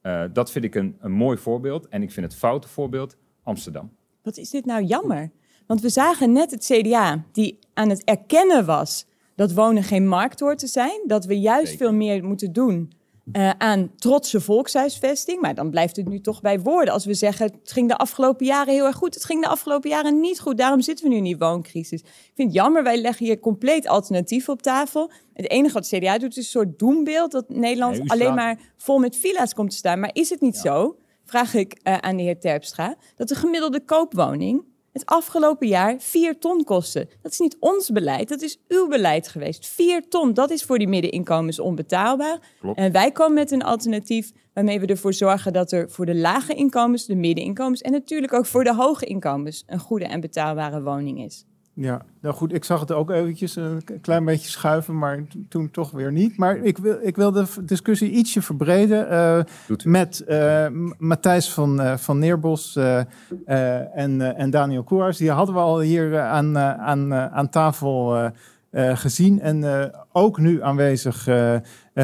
Eh, 0.00 0.24
dat 0.32 0.50
vind 0.50 0.64
ik 0.64 0.74
een, 0.74 0.96
een 1.00 1.12
mooi 1.12 1.38
voorbeeld. 1.38 1.88
En 1.88 2.02
ik 2.02 2.10
vind 2.12 2.26
het 2.26 2.36
foute 2.36 2.68
voorbeeld 2.68 3.16
Amsterdam. 3.42 3.92
Wat 4.22 4.36
is 4.36 4.50
dit 4.50 4.64
nou 4.64 4.82
jammer? 4.82 5.30
Want 5.66 5.80
we 5.80 5.88
zagen 5.88 6.32
net 6.32 6.50
het 6.50 6.64
CDA 6.64 7.24
die 7.32 7.58
aan 7.74 7.88
het 7.88 8.04
erkennen 8.04 8.64
was 8.64 9.06
dat 9.34 9.52
wonen 9.52 9.82
geen 9.82 10.08
markt 10.08 10.40
hoort 10.40 10.58
te 10.58 10.66
zijn. 10.66 11.00
Dat 11.06 11.24
we 11.24 11.40
juist 11.40 11.70
Zeker. 11.70 11.86
veel 11.86 11.94
meer 11.94 12.24
moeten 12.24 12.52
doen 12.52 12.92
eh, 13.32 13.50
aan 13.58 13.90
trotse 13.96 14.40
volkshuisvesting. 14.40 15.40
Maar 15.40 15.54
dan 15.54 15.70
blijft 15.70 15.96
het 15.96 16.08
nu 16.08 16.20
toch 16.20 16.40
bij 16.40 16.60
woorden. 16.60 16.94
Als 16.94 17.04
we 17.04 17.14
zeggen, 17.14 17.46
het 17.46 17.72
ging 17.72 17.88
de 17.88 17.96
afgelopen 17.96 18.46
jaren 18.46 18.74
heel 18.74 18.86
erg 18.86 18.96
goed. 18.96 19.14
Het 19.14 19.24
ging 19.24 19.42
de 19.42 19.48
afgelopen 19.48 19.90
jaren 19.90 20.20
niet 20.20 20.40
goed. 20.40 20.58
Daarom 20.58 20.80
zitten 20.80 21.04
we 21.04 21.10
nu 21.10 21.16
in 21.16 21.24
die 21.24 21.38
wooncrisis. 21.38 22.00
Ik 22.00 22.32
vind 22.34 22.48
het 22.48 22.56
jammer, 22.56 22.82
wij 22.82 23.00
leggen 23.00 23.26
hier 23.26 23.40
compleet 23.40 23.88
alternatieven 23.88 24.52
op 24.52 24.62
tafel. 24.62 25.10
Het 25.32 25.50
enige 25.50 25.74
wat 25.74 25.90
het 25.90 26.00
CDA 26.00 26.18
doet 26.18 26.30
is 26.30 26.36
een 26.36 26.42
soort 26.44 26.78
doembeeld... 26.78 27.32
dat 27.32 27.48
Nederland 27.48 27.98
Nee, 27.98 28.10
alleen 28.10 28.34
maar 28.34 28.58
vol 28.76 28.98
met 28.98 29.16
villa's 29.16 29.54
komt 29.54 29.70
te 29.70 29.76
staan. 29.76 30.00
Maar 30.00 30.10
is 30.12 30.30
het 30.30 30.40
niet 30.40 30.56
zo, 30.56 30.96
vraag 31.24 31.54
ik 31.54 31.78
eh, 31.82 31.98
aan 31.98 32.16
de 32.16 32.22
heer 32.22 32.40
Terpstra... 32.40 32.96
dat 33.16 33.28
de 33.28 33.34
gemiddelde 33.34 33.84
koopwoning 33.84 34.64
het 34.94 35.06
afgelopen 35.06 35.68
jaar 35.68 35.96
4 35.98 36.38
ton 36.38 36.64
kostte. 36.64 37.08
Dat 37.22 37.32
is 37.32 37.38
niet 37.38 37.56
ons 37.60 37.90
beleid, 37.90 38.28
dat 38.28 38.42
is 38.42 38.58
uw 38.68 38.88
beleid 38.88 39.28
geweest. 39.28 39.66
4 39.66 40.08
ton, 40.08 40.34
dat 40.34 40.50
is 40.50 40.62
voor 40.62 40.78
die 40.78 40.88
middeninkomens 40.88 41.58
onbetaalbaar. 41.58 42.38
Klopt. 42.60 42.78
En 42.78 42.92
wij 42.92 43.12
komen 43.12 43.34
met 43.34 43.50
een 43.50 43.62
alternatief 43.62 44.32
waarmee 44.52 44.80
we 44.80 44.86
ervoor 44.86 45.12
zorgen 45.12 45.52
dat 45.52 45.72
er 45.72 45.90
voor 45.90 46.06
de 46.06 46.14
lage 46.14 46.54
inkomens, 46.54 47.06
de 47.06 47.14
middeninkomens 47.14 47.80
en 47.80 47.92
natuurlijk 47.92 48.32
ook 48.32 48.46
voor 48.46 48.64
de 48.64 48.74
hoge 48.74 49.06
inkomens 49.06 49.64
een 49.66 49.78
goede 49.78 50.04
en 50.04 50.20
betaalbare 50.20 50.82
woning 50.82 51.24
is. 51.24 51.44
Ja, 51.76 52.02
nou 52.20 52.34
goed, 52.34 52.52
ik 52.54 52.64
zag 52.64 52.80
het 52.80 52.92
ook 52.92 53.10
eventjes 53.10 53.56
een 53.56 53.80
k- 53.84 53.92
klein 54.02 54.24
beetje 54.24 54.50
schuiven, 54.50 54.98
maar 54.98 55.24
toen 55.48 55.70
toch 55.70 55.90
weer 55.90 56.12
niet. 56.12 56.36
Maar 56.36 56.56
ik 56.56 56.78
wil, 56.78 56.96
ik 57.02 57.16
wil 57.16 57.32
de 57.32 57.44
discussie 57.62 58.10
ietsje 58.10 58.42
verbreden 58.42 59.08
eh, 59.10 59.40
met 59.84 60.20
eh, 60.20 60.66
M- 60.68 60.92
Matthijs 60.98 61.52
van, 61.52 61.80
eh, 61.80 61.96
van 61.96 62.18
Neerbos 62.18 62.76
eh, 62.76 63.00
eh, 63.46 63.96
en, 63.98 64.20
eh, 64.20 64.40
en 64.42 64.50
Daniel 64.50 64.82
Koers. 64.82 65.16
Die 65.16 65.30
hadden 65.30 65.54
we 65.54 65.60
al 65.60 65.80
hier 65.80 66.14
eh, 66.14 66.28
aan, 66.30 66.56
eh, 66.56 66.70
aan, 66.78 67.12
eh, 67.12 67.26
aan 67.26 67.48
tafel 67.48 68.16
eh, 68.16 68.24
eh, 68.24 68.30
gezien. 68.74 69.40
En 69.40 69.64
eh, 69.64 70.00
ook 70.12 70.38
nu 70.38 70.62
aanwezig 70.62 71.26
eh, 71.26 71.54
eh, 71.54 71.60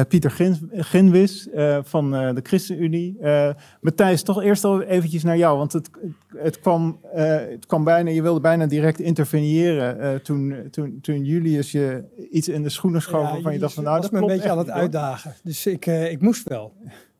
Pieter 0.07 0.31
Gin, 0.31 0.69
Ginwis 0.71 1.49
eh, 1.49 1.79
van 1.83 2.15
eh, 2.15 2.35
de 2.35 2.41
ChristenUnie. 2.43 3.19
Eh 3.19 3.49
Matthijs, 3.81 4.23
toch 4.23 4.41
eerst 4.41 4.63
al 4.63 4.81
eventjes 4.81 5.23
naar 5.23 5.37
jou, 5.37 5.57
want 5.57 5.73
het, 5.73 5.89
het, 6.35 6.59
kwam, 6.59 6.99
eh, 7.13 7.35
het 7.35 7.65
kwam 7.65 7.83
bijna, 7.83 8.09
je 8.09 8.21
wilde 8.21 8.39
bijna 8.39 8.65
direct 8.65 8.99
interveneren 8.99 9.99
eh, 9.99 10.15
toen, 10.15 10.67
toen, 10.71 10.99
toen 11.01 11.25
Julius 11.25 11.71
je 11.71 12.03
iets 12.31 12.47
in 12.47 12.63
de 12.63 12.69
schoenen 12.69 13.01
schoof 13.01 13.25
Ja, 13.25 13.31
waarvan 13.31 13.53
je 13.53 13.59
dacht 13.59 13.73
van 13.73 13.83
nou, 13.83 14.01
dat 14.01 14.11
me 14.11 14.19
een 14.19 14.27
beetje 14.27 14.49
aan 14.49 14.57
het 14.57 14.69
uitdagen. 14.69 15.33
Dus 15.43 15.65
ik, 15.65 15.85
eh, 15.85 16.11
ik 16.11 16.21
moest 16.21 16.49
wel. 16.49 16.73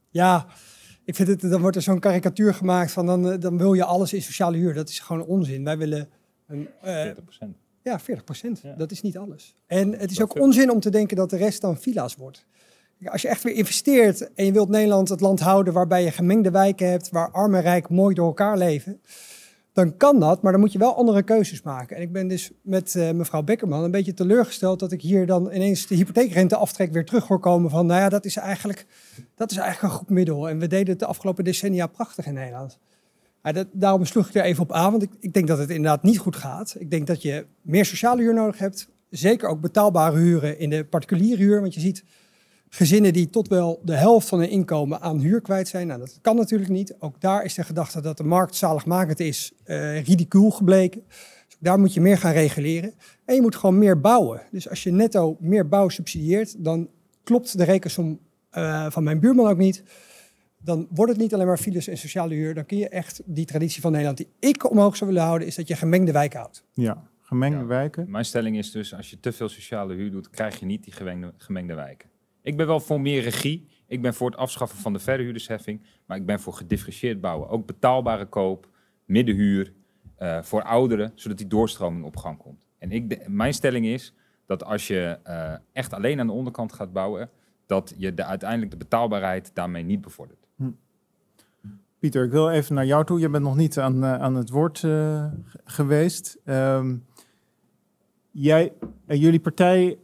Ja, 0.10 0.46
ik 1.06 1.16
vind 1.16 1.28
het, 1.28 1.42
dan 1.52 1.62
wordt 1.62 1.76
er 1.76 1.82
zo'n 1.82 2.00
karikatuur 2.00 2.54
gemaakt 2.54 2.92
van 2.92 3.06
dan, 3.06 3.32
eh, 3.32 3.40
dan 3.40 3.58
wil 3.58 3.74
je 3.74 3.84
alles 3.84 4.14
in 4.14 4.22
sociale 4.22 4.58
huur. 4.58 4.74
Dat 4.74 4.90
is 4.90 5.00
gewoon 5.00 5.26
onzin. 5.26 5.64
Wij 5.64 5.78
willen 5.78 6.10
een, 6.48 6.68
eh, 6.82 7.02
40%. 7.02 7.58
Ja, 7.84 8.00
40 8.00 8.24
procent. 8.24 8.60
Ja. 8.64 8.76
Dat 8.78 8.92
is 8.92 9.02
niet 9.02 9.18
alles. 9.18 9.56
En 9.68 9.92
het 9.92 10.12
is 10.12 10.18
Dat 10.18 10.30
ook 10.30 10.44
onzin 10.44 10.72
om 10.72 10.80
te 10.80 10.90
denken 10.90 11.18
dat 11.18 11.30
de 11.30 11.38
rest 11.38 11.62
dan 11.62 11.78
villa's 11.78 12.16
wordt. 12.16 12.46
Als 13.06 13.22
je 13.22 13.28
echt 13.28 13.44
weer 13.44 13.54
investeert 13.54 14.34
en 14.34 14.46
je 14.46 14.52
wilt 14.52 14.70
Nederland 14.70 15.10
het 15.10 15.20
land 15.20 15.40
houden 15.40 15.74
waarbij 15.74 16.04
je 16.04 16.12
gemengde 16.12 16.52
wijken 16.52 16.90
hebt, 16.90 17.10
waar 17.10 17.32
arm 17.32 17.56
en 17.56 17.62
rijk 17.62 17.90
mooi 17.90 18.16
door 18.16 18.28
elkaar 18.28 18.58
leven, 18.58 19.02
dan 19.74 19.98
kan 19.98 20.20
dat, 20.20 20.42
maar 20.42 20.52
dan 20.52 20.62
moet 20.62 20.72
je 20.72 20.80
wel 20.80 20.96
andere 20.96 21.24
keuzes 21.24 21.62
maken. 21.62 21.96
En 21.96 22.02
ik 22.02 22.12
ben 22.12 22.28
dus 22.28 22.52
met 22.62 22.96
eh, 22.96 23.12
mevrouw 23.12 23.42
Beckerman 23.42 23.84
een 23.84 23.92
beetje 23.92 24.14
teleurgesteld 24.14 24.80
dat 24.80 24.92
ik 24.92 25.02
hier 25.02 25.26
dan 25.26 25.52
ineens 25.54 25.88
de 25.88 25.96
hypotheekrenteaftrek 25.96 26.92
weer 26.92 27.06
terug 27.06 27.28
hoor 27.28 27.40
komen 27.40 27.70
van, 27.70 27.86
nou 27.86 28.00
ja, 28.00 28.10
dat 28.10 28.26
is 28.26 28.38
eigenlijk, 28.38 28.86
dat 29.36 29.52
is 29.52 29.58
eigenlijk 29.58 29.94
een 29.94 30.00
goed 30.00 30.10
middel. 30.10 30.50
En 30.50 30.60
we 30.60 30.68
deden 30.68 30.90
het 30.90 31.00
de 31.00 31.06
afgelopen 31.06 31.44
decennia 31.44 31.88
prachtig 31.88 32.26
in 32.26 32.34
Nederland. 32.34 32.80
Daarom 33.72 34.06
sloeg 34.06 34.28
ik 34.28 34.36
er 34.36 34.44
even 34.44 34.64
op 34.64 34.72
aan, 34.72 34.92
want 34.92 35.04
ik, 35.04 35.10
ik 35.20 35.34
denk 35.34 35.48
dat 35.48 35.58
het 35.58 35.70
inderdaad 35.70 36.04
niet 36.04 36.18
goed 36.18 36.36
gaat. 36.36 36.76
Ik 36.80 36.92
denk 36.92 37.08
dat 37.08 37.22
je 37.22 37.46
meer 37.62 37.86
sociale 37.86 38.22
huur 38.22 38.34
nodig 38.34 38.58
hebt. 38.58 38.90
Zeker 39.10 39.50
ook 39.50 39.62
betaalbare 39.62 40.18
huren 40.18 40.60
in 40.60 40.70
de 40.70 40.86
particuliere 40.86 41.42
huur. 41.42 41.62
Want 41.62 41.74
je 41.74 41.80
ziet 41.80 42.04
gezinnen 42.70 43.14
die 43.14 43.30
tot 43.30 43.48
wel 43.48 43.82
de 43.84 43.96
helft 43.96 44.28
van 44.28 44.40
hun 44.40 44.50
inkomen 44.50 45.02
aan 45.02 45.20
huur 45.20 45.42
kwijt 45.42 45.68
zijn. 45.68 45.88
Nou, 45.88 46.00
dat 46.00 46.20
kan 46.22 46.36
natuurlijk 46.36 46.70
niet. 46.70 46.96
Ook 47.00 47.22
daar 47.22 47.44
is 47.44 47.54
de 47.54 47.64
gedachte 47.64 48.02
dat 48.02 48.18
de 48.18 48.24
markt 48.24 48.56
zaligmakend 48.56 49.20
is, 49.20 49.52
eh 49.64 50.04
ridicuul 50.04 50.52
gebleken. 50.52 51.04
Dus 51.48 51.58
daar 51.60 51.80
moet 51.80 51.94
je 51.94 52.02
meer 52.02 52.18
gaan 52.18 52.34
reguleren. 52.34 52.94
En 53.26 53.36
je 53.36 53.42
moet 53.42 53.56
gewoon 53.56 53.78
meer 53.78 54.00
bouwen. 54.00 54.42
Dus 54.52 54.70
als 54.70 54.84
je 54.84 54.92
netto 54.92 55.38
meer 55.40 55.68
bouw 55.68 55.90
subsidieert, 55.90 56.64
dan 56.64 56.90
klopt 57.24 57.58
de 57.58 57.64
rekensom 57.64 58.20
eh, 58.50 58.86
van 58.90 59.04
mijn 59.04 59.20
buurman 59.20 59.50
ook 59.50 59.58
niet. 59.58 59.84
Dan 60.64 60.88
wordt 60.90 61.12
het 61.12 61.22
niet 61.22 61.34
alleen 61.34 61.46
maar 61.46 61.58
files 61.58 61.88
en 61.88 61.98
sociale 61.98 62.34
huur. 62.34 62.54
Dan 62.54 62.66
kun 62.66 62.78
je 62.78 62.90
echt 62.90 63.22
die 63.26 63.46
traditie 63.46 63.82
van 63.82 63.92
Nederland 63.92 64.18
die 64.18 64.30
ik 64.40 64.70
omhoog 64.72 64.96
zou 64.96 65.10
willen 65.10 65.26
houden, 65.26 65.48
is 65.48 65.56
dat 65.56 65.68
je 65.68 65.76
gemengde 65.76 66.12
wijken 66.12 66.40
houdt. 66.40 66.66
Ja, 66.74 67.10
Gemengde 67.22 67.66
wijken? 67.66 68.10
Mijn 68.12 68.26
stelling 68.26 68.58
is 68.58 68.72
dus, 68.72 68.94
als 68.96 69.10
je 69.10 69.20
te 69.20 69.32
veel 69.32 69.50
sociale 69.50 69.94
huur 69.94 70.12
doet, 70.12 70.30
krijg 70.30 70.60
je 70.60 70.66
niet 70.66 70.84
die 70.84 70.94
gemengde, 70.94 71.34
gemengde 71.38 71.74
wijken. 71.74 72.10
Ik 72.42 72.58
ben 72.58 72.68
wel 72.68 72.80
voor 72.80 73.02
meer 73.02 73.22
regie. 73.22 73.68
Ik 73.88 74.02
ben 74.02 74.14
voor 74.14 74.30
het 74.30 74.40
afschaffen 74.40 74.78
van 74.80 74.94
de 74.94 75.00
verhuurdersheffing. 75.00 75.82
Maar 76.06 76.18
ik 76.18 76.26
ben 76.26 76.40
voor 76.40 76.54
gedifferentieerd 76.54 77.22
bouwen. 77.22 77.50
Ook 77.50 77.66
betaalbare 77.66 78.26
koop, 78.26 78.70
middenhuur, 79.06 79.74
eh, 80.16 80.42
voor 80.42 80.64
ouderen, 80.64 81.12
zodat 81.16 81.38
die 81.38 81.48
doorstroming 81.48 82.06
op 82.06 82.18
gang 82.18 82.38
komt. 82.38 82.66
En 82.78 82.92
ik, 82.92 83.10
de- 83.10 83.24
mijn 83.28 83.54
stelling 83.54 83.86
is 83.86 84.14
dat 84.46 84.64
als 84.64 84.88
je 84.88 85.20
eh, 85.24 85.54
echt 85.74 85.94
alleen 85.94 86.20
aan 86.20 86.28
de 86.28 86.34
onderkant 86.34 86.74
gaat 86.74 86.94
bouwen, 86.94 87.30
dat 87.66 87.94
je 87.98 88.14
de, 88.14 88.24
uiteindelijk 88.24 88.72
de 88.72 88.78
betaalbaarheid 88.78 89.52
daarmee 89.54 89.84
niet 89.84 90.02
bevordert. 90.02 90.41
Pieter, 92.02 92.24
ik 92.24 92.32
wil 92.32 92.50
even 92.50 92.76
naar 92.76 92.86
jou 92.86 93.06
toe. 93.06 93.20
Je 93.20 93.30
bent 93.30 93.44
nog 93.44 93.56
niet 93.56 93.80
aan, 93.80 94.04
eh, 94.04 94.14
aan 94.16 94.36
het 94.36 94.50
woord 94.50 94.84
eh, 94.84 95.26
geweest. 95.66 96.38
Ehm, 96.46 96.96
jij, 98.32 98.74
eh, 99.06 99.22
jullie 99.22 99.40
partij 99.40 99.98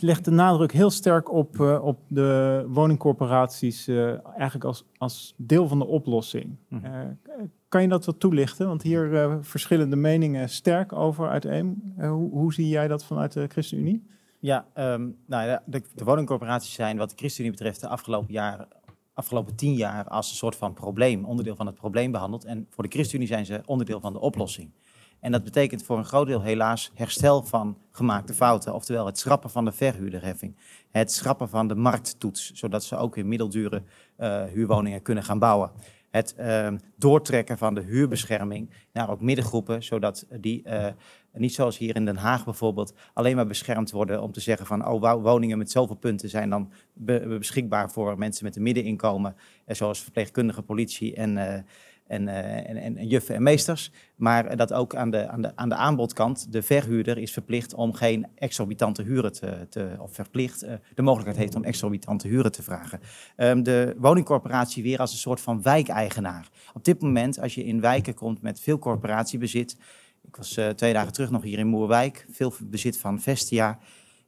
legt 0.00 0.24
de 0.24 0.30
nadruk 0.30 0.72
heel 0.72 0.90
sterk 0.90 1.32
op, 1.32 1.60
eh, 1.60 1.84
op 1.84 1.98
de 2.08 2.64
woningcorporaties, 2.68 3.88
eh, 3.88 4.26
eigenlijk 4.26 4.64
als, 4.64 4.84
als 4.98 5.34
deel 5.36 5.68
van 5.68 5.78
de 5.78 5.86
oplossing. 5.86 6.56
Eh, 6.70 7.00
k- 7.22 7.30
kan 7.68 7.82
je 7.82 7.88
dat 7.88 8.04
wat 8.04 8.20
toelichten? 8.20 8.66
Want 8.66 8.82
hier 8.82 9.14
eh, 9.16 9.36
verschillen 9.40 9.90
de 9.90 9.96
meningen 9.96 10.48
sterk 10.48 10.92
over 10.92 11.28
uiteen. 11.28 11.94
Hoe, 11.98 12.30
hoe 12.30 12.52
zie 12.52 12.68
jij 12.68 12.88
dat 12.88 13.04
vanuit 13.04 13.32
de 13.32 13.46
ChristenUnie? 13.48 14.06
Ja, 14.40 14.66
ehm, 14.74 15.08
nou 15.26 15.46
ja, 15.48 15.62
de, 15.66 15.82
de 15.94 16.04
woningcorporaties 16.04 16.72
zijn 16.74 16.96
wat 16.96 17.10
de 17.10 17.16
ChristenUnie 17.16 17.56
betreft 17.56 17.80
de 17.80 17.88
afgelopen 17.88 18.32
jaren, 18.32 18.68
afgelopen 19.18 19.54
tien 19.54 19.74
jaar 19.74 20.08
als 20.08 20.30
een 20.30 20.36
soort 20.36 20.56
van 20.56 20.74
probleem, 20.74 21.24
onderdeel 21.24 21.56
van 21.56 21.66
het 21.66 21.74
probleem 21.74 22.12
behandeld. 22.12 22.44
En 22.44 22.66
voor 22.70 22.84
de 22.84 22.90
ChristenUnie 22.90 23.28
zijn 23.28 23.46
ze 23.46 23.62
onderdeel 23.64 24.00
van 24.00 24.12
de 24.12 24.20
oplossing. 24.20 24.70
En 25.20 25.32
dat 25.32 25.44
betekent 25.44 25.82
voor 25.82 25.98
een 25.98 26.04
groot 26.04 26.26
deel 26.26 26.42
helaas 26.42 26.90
herstel 26.94 27.42
van 27.42 27.78
gemaakte 27.90 28.34
fouten, 28.34 28.74
oftewel 28.74 29.06
het 29.06 29.18
schrappen 29.18 29.50
van 29.50 29.64
de 29.64 29.72
verhuurderheffing, 29.72 30.56
het 30.90 31.12
schrappen 31.12 31.48
van 31.48 31.68
de 31.68 31.74
markttoets, 31.74 32.52
zodat 32.52 32.84
ze 32.84 32.96
ook 32.96 33.14
weer 33.14 33.26
middeldure 33.26 33.82
eh, 34.16 34.44
huurwoningen 34.44 35.02
kunnen 35.02 35.24
gaan 35.24 35.38
bouwen. 35.38 35.70
Het 36.10 36.34
ehm, 36.34 36.78
doortrekken 36.96 37.58
van 37.58 37.74
de 37.74 37.80
huurbescherming 37.82 38.70
naar 38.92 39.10
ook 39.10 39.20
middengroepen, 39.20 39.82
zodat 39.82 40.26
die 40.40 40.62
niet 41.32 41.54
zoals 41.54 41.78
hier 41.78 41.96
in 41.96 42.04
Den 42.04 42.16
Haag 42.16 42.44
bijvoorbeeld 42.44 42.94
alleen 43.12 43.36
maar 43.36 43.46
beschermd 43.46 43.90
worden 43.90 44.22
om 44.22 44.32
te 44.32 44.40
zeggen 44.40 44.66
van 44.66 44.86
oh, 44.86 45.00
wo- 45.00 45.20
woningen 45.20 45.58
met 45.58 45.70
zoveel 45.70 45.96
punten 45.96 46.28
zijn 46.28 46.50
dan 46.50 46.72
be- 46.92 47.36
beschikbaar 47.38 47.90
voor 47.90 48.18
mensen 48.18 48.44
met 48.44 48.56
een 48.56 48.62
middeninkomen, 48.62 49.36
zoals 49.66 50.02
verpleegkundige, 50.02 50.62
politie 50.62 51.14
en, 51.14 51.38
eh, 51.38 51.62
en, 52.06 52.28
eh, 52.28 52.70
en, 52.70 52.76
en, 52.76 52.96
en 52.96 53.06
juffen 53.06 53.34
en 53.34 53.42
meesters. 53.42 53.90
Maar 54.16 54.56
dat 54.56 54.72
ook 54.72 54.94
aan 54.94 55.10
de, 55.10 55.28
aan, 55.28 55.42
de, 55.42 55.56
aan 55.56 55.68
de 55.68 55.74
aanbodkant 55.74 56.52
de 56.52 56.62
verhuurder 56.62 57.18
is 57.18 57.32
verplicht 57.32 57.74
om 57.74 57.92
geen 57.92 58.26
exorbitante 58.34 59.02
huren 59.02 59.32
te, 59.32 59.66
te 59.68 59.96
of 59.98 60.14
verplicht 60.14 60.62
eh, 60.62 60.74
de 60.94 61.02
mogelijkheid 61.02 61.38
heeft 61.38 61.54
om 61.54 61.64
exorbitante 61.64 62.28
huren 62.28 62.52
te 62.52 62.62
vragen. 62.62 63.00
Ehm, 63.36 63.62
de 63.62 63.94
woningcorporatie 63.98 64.82
weer 64.82 64.98
als 64.98 65.12
een 65.12 65.18
soort 65.18 65.40
van 65.40 65.62
wijkeigenaar. 65.62 66.48
Op 66.74 66.84
dit 66.84 67.02
moment, 67.02 67.40
als 67.40 67.54
je 67.54 67.64
in 67.64 67.80
wijken 67.80 68.14
komt 68.14 68.42
met 68.42 68.60
veel 68.60 68.78
corporatiebezit, 68.78 69.76
ik 70.28 70.36
was 70.36 70.56
eh, 70.56 70.68
twee 70.68 70.92
dagen 70.92 71.12
terug 71.12 71.30
nog 71.30 71.42
hier 71.42 71.58
in 71.58 71.66
Moerwijk, 71.66 72.26
veel 72.30 72.52
bezit 72.62 72.98
van 72.98 73.20
Vestia. 73.20 73.78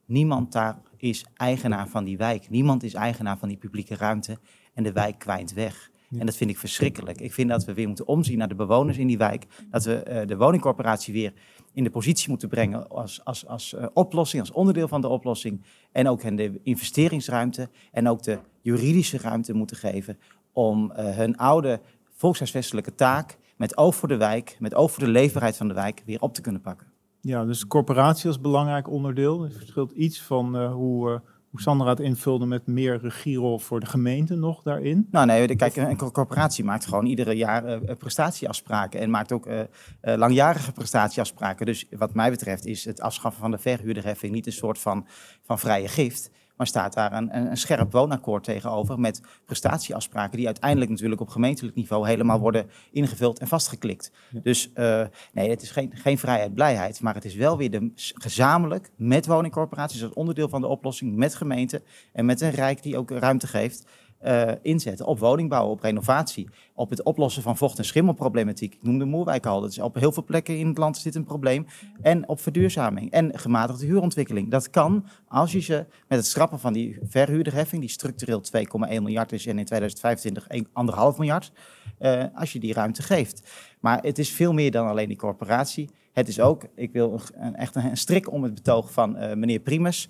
Niemand 0.04 0.52
daar 0.52 0.78
is 0.96 1.24
eigenaar 1.34 1.88
van 1.88 2.04
die 2.04 2.16
wijk. 2.16 2.50
Niemand 2.50 2.82
is 2.82 2.94
eigenaar 2.94 3.38
van 3.38 3.48
die 3.48 3.56
publieke 3.56 3.96
ruimte. 3.96 4.38
En 4.74 4.82
de 4.82 4.92
wijk 4.92 5.18
kwijnt 5.18 5.52
weg. 5.52 5.90
En 6.18 6.26
dat 6.26 6.36
vind 6.36 6.50
ik 6.50 6.58
verschrikkelijk. 6.58 7.20
Ik 7.20 7.32
vind 7.32 7.48
dat 7.48 7.64
we 7.64 7.74
weer 7.74 7.86
moeten 7.86 8.06
omzien 8.06 8.38
naar 8.38 8.48
de 8.48 8.54
bewoners 8.54 8.98
in 8.98 9.06
die 9.06 9.18
wijk. 9.18 9.46
Dat 9.70 9.84
we 9.84 10.02
eh, 10.02 10.26
de 10.26 10.36
woningcorporatie 10.36 11.12
weer 11.12 11.32
in 11.72 11.84
de 11.84 11.90
positie 11.90 12.28
moeten 12.28 12.48
brengen 12.48 12.88
als, 12.88 13.24
als, 13.24 13.46
als 13.46 13.74
eh, 13.74 13.86
oplossing, 13.92 14.42
als 14.42 14.52
onderdeel 14.52 14.88
van 14.88 15.00
de 15.00 15.08
oplossing. 15.08 15.64
En 15.92 16.08
ook 16.08 16.22
hen 16.22 16.36
de 16.36 16.60
investeringsruimte 16.62 17.68
en 17.92 18.08
ook 18.08 18.22
de 18.22 18.38
juridische 18.60 19.18
ruimte 19.18 19.52
moeten 19.52 19.76
geven 19.76 20.18
om 20.52 20.90
hun 20.94 21.36
oude 21.36 21.80
volkshuisvestelijke 22.10 22.94
taak 22.94 23.38
met 23.60 23.76
oog 23.76 23.94
voor 23.94 24.08
de 24.08 24.16
wijk, 24.16 24.56
met 24.58 24.74
oog 24.74 24.90
voor 24.90 25.04
de 25.04 25.10
leefbaarheid 25.10 25.56
van 25.56 25.68
de 25.68 25.74
wijk, 25.74 26.02
weer 26.06 26.20
op 26.20 26.34
te 26.34 26.40
kunnen 26.40 26.60
pakken. 26.60 26.86
Ja, 27.20 27.44
dus 27.44 27.60
de 27.60 27.66
corporatie 27.66 28.28
als 28.28 28.40
belangrijk 28.40 28.90
onderdeel. 28.90 29.42
Het 29.42 29.56
verschilt 29.56 29.90
iets 29.90 30.22
van 30.22 30.56
eh, 30.56 30.72
hoe, 30.72 31.10
eh, 31.10 31.18
hoe 31.50 31.60
Sandra 31.60 31.88
het 31.88 32.00
invulde 32.00 32.46
met 32.46 32.66
meer 32.66 33.00
regierol 33.00 33.58
voor 33.58 33.80
de 33.80 33.86
gemeente 33.86 34.34
nog 34.34 34.62
daarin. 34.62 35.08
Nou 35.10 35.26
nee, 35.26 35.56
kijk, 35.56 35.76
een 35.76 35.96
co- 35.96 36.10
corporatie 36.10 36.64
maakt 36.64 36.86
gewoon 36.86 37.06
iedere 37.06 37.32
jaar 37.32 37.64
eh, 37.64 37.96
prestatieafspraken 37.96 39.00
en 39.00 39.10
maakt 39.10 39.32
ook 39.32 39.48
langjarige 40.00 40.72
prestatieafspraken. 40.72 41.66
Dus 41.66 41.86
wat 41.90 42.14
mij 42.14 42.30
betreft 42.30 42.66
is 42.66 42.84
het 42.84 43.00
afschaffen 43.00 43.40
van 43.40 43.50
de 43.50 43.58
verhuurderheffing 43.58 44.32
niet 44.32 44.46
een 44.46 44.52
soort 44.52 44.78
van, 44.78 45.06
van 45.42 45.58
vrije 45.58 45.88
gift. 45.88 46.30
Maar 46.60 46.68
staat 46.68 46.94
daar 46.94 47.12
een, 47.12 47.36
een, 47.36 47.56
scherp 47.56 47.92
woonakkoord 47.92 48.44
tegenover 48.44 49.00
met 49.00 49.20
prestatieafspraken 49.44 50.36
die 50.36 50.46
uiteindelijk 50.46 50.90
natuurlijk 50.90 51.20
op 51.20 51.28
gemeentelijk 51.28 51.76
niveau 51.76 52.08
helemaal 52.08 52.38
worden 52.40 52.70
ingevuld 52.90 53.38
en 53.38 53.48
vastgeklikt. 53.48 54.12
Dus 54.42 54.70
eh, 54.72 55.02
nee, 55.32 55.50
het 55.50 55.62
is 55.62 55.70
geen, 55.70 55.90
geen 55.94 56.18
vrijheid, 56.18 56.54
blijheid, 56.54 57.00
maar 57.00 57.14
het 57.14 57.24
is 57.24 57.34
wel 57.34 57.56
weer 57.56 57.70
de, 57.70 57.90
gezamenlijk 57.94 58.90
met 58.96 59.26
woningcorporaties 59.26 60.02
als 60.02 60.12
onderdeel 60.12 60.48
van 60.48 60.60
de 60.60 60.66
oplossing, 60.66 61.16
met 61.16 61.34
gemeenten 61.34 61.82
en 62.12 62.24
met 62.24 62.40
een 62.40 62.50
Rijk 62.50 62.82
die 62.82 62.96
ook 62.96 63.10
ruimte 63.10 63.46
geeft, 63.46 63.84
eh, 64.20 64.48
inzetten 64.62 65.06
op 65.06 65.18
woningbouw, 65.18 65.68
op 65.68 65.80
renovatie, 65.80 66.48
op 66.74 66.90
het 66.90 67.02
oplossen 67.02 67.42
van 67.42 67.56
vocht- 67.56 67.78
en 67.78 67.84
schimmelproblematiek. 67.84 68.74
Ik 68.74 68.82
noemde 68.82 69.04
Moerwijk 69.04 69.46
al, 69.46 69.60
dat 69.60 69.70
is 69.70 69.78
op 69.78 69.94
heel 69.94 70.12
veel 70.12 70.24
plekken 70.24 70.58
in 70.58 70.66
het 70.66 70.78
land 70.78 71.02
dit 71.02 71.14
een 71.14 71.24
probleem. 71.24 71.66
En 72.00 72.28
op 72.28 72.40
verduurzaming 72.40 73.10
en 73.10 73.38
gematigde 73.38 73.86
huurontwikkeling. 73.86 74.50
Dat 74.50 74.70
kan 74.70 75.06
als 75.28 75.52
je 75.52 75.60
ze 75.60 75.86
met 76.08 76.18
het 76.18 76.26
schrappen 76.26 76.58
van 76.58 76.72
die 76.72 76.98
verhuurderheffing, 77.02 77.80
die 77.80 77.90
structureel 77.90 78.40
2,1 78.40 79.02
miljard 79.02 79.32
is 79.32 79.46
en 79.46 79.58
in 79.58 79.64
2025 79.64 80.46
1,5 80.48 81.18
miljard, 81.18 81.52
eh, 81.98 82.24
als 82.34 82.52
je 82.52 82.58
die 82.58 82.72
ruimte 82.72 83.02
geeft. 83.02 83.50
Maar 83.80 84.02
het 84.02 84.18
is 84.18 84.32
veel 84.32 84.52
meer 84.52 84.70
dan 84.70 84.86
alleen 84.86 85.08
die 85.08 85.16
corporatie. 85.16 85.90
Het 86.12 86.28
is 86.28 86.40
ook, 86.40 86.64
ik 86.74 86.92
wil 86.92 87.20
een, 87.34 87.56
echt 87.56 87.74
een, 87.74 87.96
strik 87.96 88.32
om 88.32 88.42
het 88.42 88.54
betoog 88.54 88.92
van 88.92 89.16
eh, 89.16 89.36
meneer 89.36 89.60
Primus, 89.60 90.08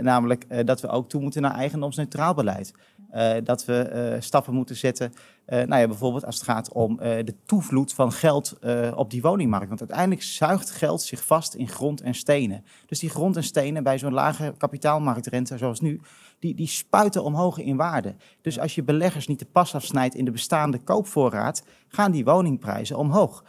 namelijk 0.00 0.66
dat 0.66 0.80
we 0.80 0.88
ook 0.88 1.08
toe 1.08 1.20
moeten 1.20 1.42
naar 1.42 1.54
eigendomsneutraal 1.54 2.34
beleid. 2.34 2.72
Eh, 3.10 3.32
dat 3.44 3.64
we 3.64 3.78
eh, 3.78 4.20
stappen 4.20 4.54
moeten 4.54 4.76
zetten, 4.76 5.12
eh, 5.44 5.58
nou 5.58 5.80
ja, 5.80 5.86
bijvoorbeeld 5.86 6.24
als 6.24 6.34
het 6.34 6.44
gaat 6.44 6.72
om 6.72 6.96
de 6.96 7.34
toevloed 7.46 7.92
van 7.92 8.12
geld 8.12 8.58
op 8.94 9.10
die 9.10 9.22
woningmarkt. 9.22 9.68
Want 9.68 9.80
uiteindelijk 9.80 10.22
zuigt 10.22 10.70
geld 10.70 11.02
zich 11.02 11.24
vast 11.24 11.54
in 11.54 11.68
grond 11.68 12.00
en 12.00 12.14
stenen. 12.14 12.64
Dus 12.86 12.98
die 12.98 13.10
grond 13.10 13.36
en 13.36 13.44
stenen 13.44 13.82
bij 13.82 13.98
zo'n 13.98 14.12
lage 14.12 14.54
kapitaalmarktrente 14.58 15.58
zoals 15.58 15.80
nu, 15.80 16.00
die, 16.38 16.54
die 16.54 16.66
spuiten 16.66 17.24
omhoog 17.24 17.58
in 17.58 17.76
waarde. 17.76 18.14
Dus 18.40 18.58
als 18.58 18.74
je 18.74 18.82
beleggers 18.82 19.26
niet 19.26 19.38
de 19.38 19.46
pas 19.52 19.74
afsnijdt 19.74 20.14
in 20.14 20.24
de 20.24 20.30
bestaande 20.30 20.78
koopvoorraad, 20.78 21.62
gaan 21.88 22.12
die 22.12 22.24
woningprijzen 22.24 22.96
omhoog. 22.96 23.44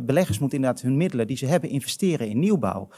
Beleggers 0.00 0.38
moeten 0.38 0.58
inderdaad 0.58 0.82
hun 0.82 0.96
middelen 0.96 1.26
die 1.26 1.36
ze 1.36 1.46
hebben 1.46 1.70
investeren 1.70 2.28
in 2.28 2.38
nieuwbouw. 2.38 2.88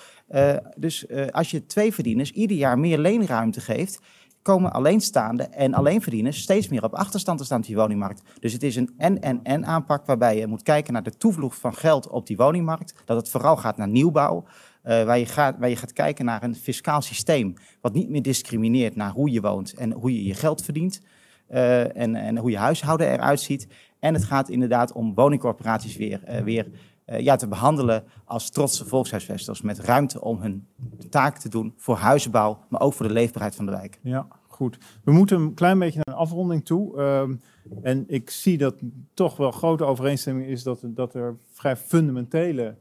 Dus 0.76 1.06
als 1.30 1.50
je 1.50 1.66
twee 1.66 1.94
verdieners 1.94 2.30
ieder 2.30 2.56
jaar 2.56 2.78
meer 2.78 2.98
leenruimte 2.98 3.60
geeft, 3.60 4.00
komen 4.42 4.72
alleenstaande 4.72 5.42
en 5.42 5.74
alleenverdieners 5.74 6.40
steeds 6.40 6.68
meer 6.68 6.84
op 6.84 6.94
achterstand 6.94 7.38
te 7.38 7.44
staan 7.44 7.58
op 7.58 7.66
die 7.66 7.76
woningmarkt. 7.76 8.22
Dus 8.40 8.52
het 8.52 8.62
is 8.62 8.76
een 8.76 8.90
en-en-en 8.96 9.66
aanpak 9.66 10.06
waarbij 10.06 10.36
je 10.38 10.46
moet 10.46 10.62
kijken 10.62 10.92
naar 10.92 11.02
de 11.02 11.16
toevloeg 11.16 11.56
van 11.56 11.74
geld 11.74 12.08
op 12.08 12.26
die 12.26 12.36
woningmarkt. 12.36 12.94
Dat 13.04 13.16
het 13.16 13.28
vooral 13.28 13.56
gaat 13.56 13.76
naar 13.76 13.88
nieuwbouw. 13.88 14.44
eh, 14.82 15.04
waar, 15.04 15.18
je 15.18 15.26
gaat, 15.26 15.58
waar 15.58 15.68
je 15.68 15.76
gaat 15.76 15.92
kijken 15.92 16.24
naar 16.24 16.42
een 16.42 16.54
fiscaal 16.54 17.02
systeem 17.02 17.54
wat 17.80 17.92
niet 17.92 18.08
meer 18.08 18.22
discrimineert 18.22 18.96
naar 18.96 19.10
hoe 19.10 19.30
je 19.30 19.40
woont 19.40 19.74
en 19.74 19.92
hoe 19.92 20.14
je 20.14 20.24
je 20.24 20.34
geld 20.34 20.62
verdient. 20.64 21.00
eh, 21.46 21.96
en, 21.96 22.14
en 22.14 22.36
hoe 22.38 22.50
je 22.50 22.56
huishouden 22.58 23.12
eruit 23.12 23.40
ziet. 23.40 23.66
En 23.98 24.14
het 24.14 24.24
gaat 24.24 24.48
inderdaad 24.48 24.92
om 24.92 25.14
woningcorporaties 25.14 25.96
weer, 25.96 26.24
eh, 26.24 26.42
weer 26.42 26.66
ja, 27.18 27.36
te 27.36 27.48
behandelen 27.48 28.04
als 28.24 28.50
trotse 28.50 28.86
volkshuisvesters. 28.86 29.62
Met 29.62 29.78
ruimte 29.78 30.20
om 30.20 30.40
hun 30.40 30.66
taak 31.08 31.38
te 31.38 31.48
doen 31.48 31.74
voor 31.76 31.96
huizenbouw, 31.96 32.58
maar 32.68 32.80
ook 32.80 32.92
voor 32.92 33.06
de 33.06 33.12
leefbaarheid 33.12 33.54
van 33.54 33.66
de 33.66 33.72
wijk. 33.72 33.98
Ja, 34.02 34.26
goed. 34.48 34.78
We 35.04 35.12
moeten 35.12 35.40
een 35.40 35.54
klein 35.54 35.78
beetje 35.78 36.00
naar 36.04 36.14
een 36.14 36.20
afronding 36.20 36.64
toe. 36.64 36.98
Ehm, 36.98 37.34
en 37.82 38.04
ik 38.06 38.30
zie 38.30 38.58
dat 38.58 38.74
toch 39.14 39.36
wel 39.36 39.50
grote 39.50 39.84
overeenstemming 39.84 40.46
is 40.46 40.62
dat, 40.62 40.80
dat 40.84 41.14
er 41.14 41.36
vrij 41.52 41.76
fundamentele 41.76 42.76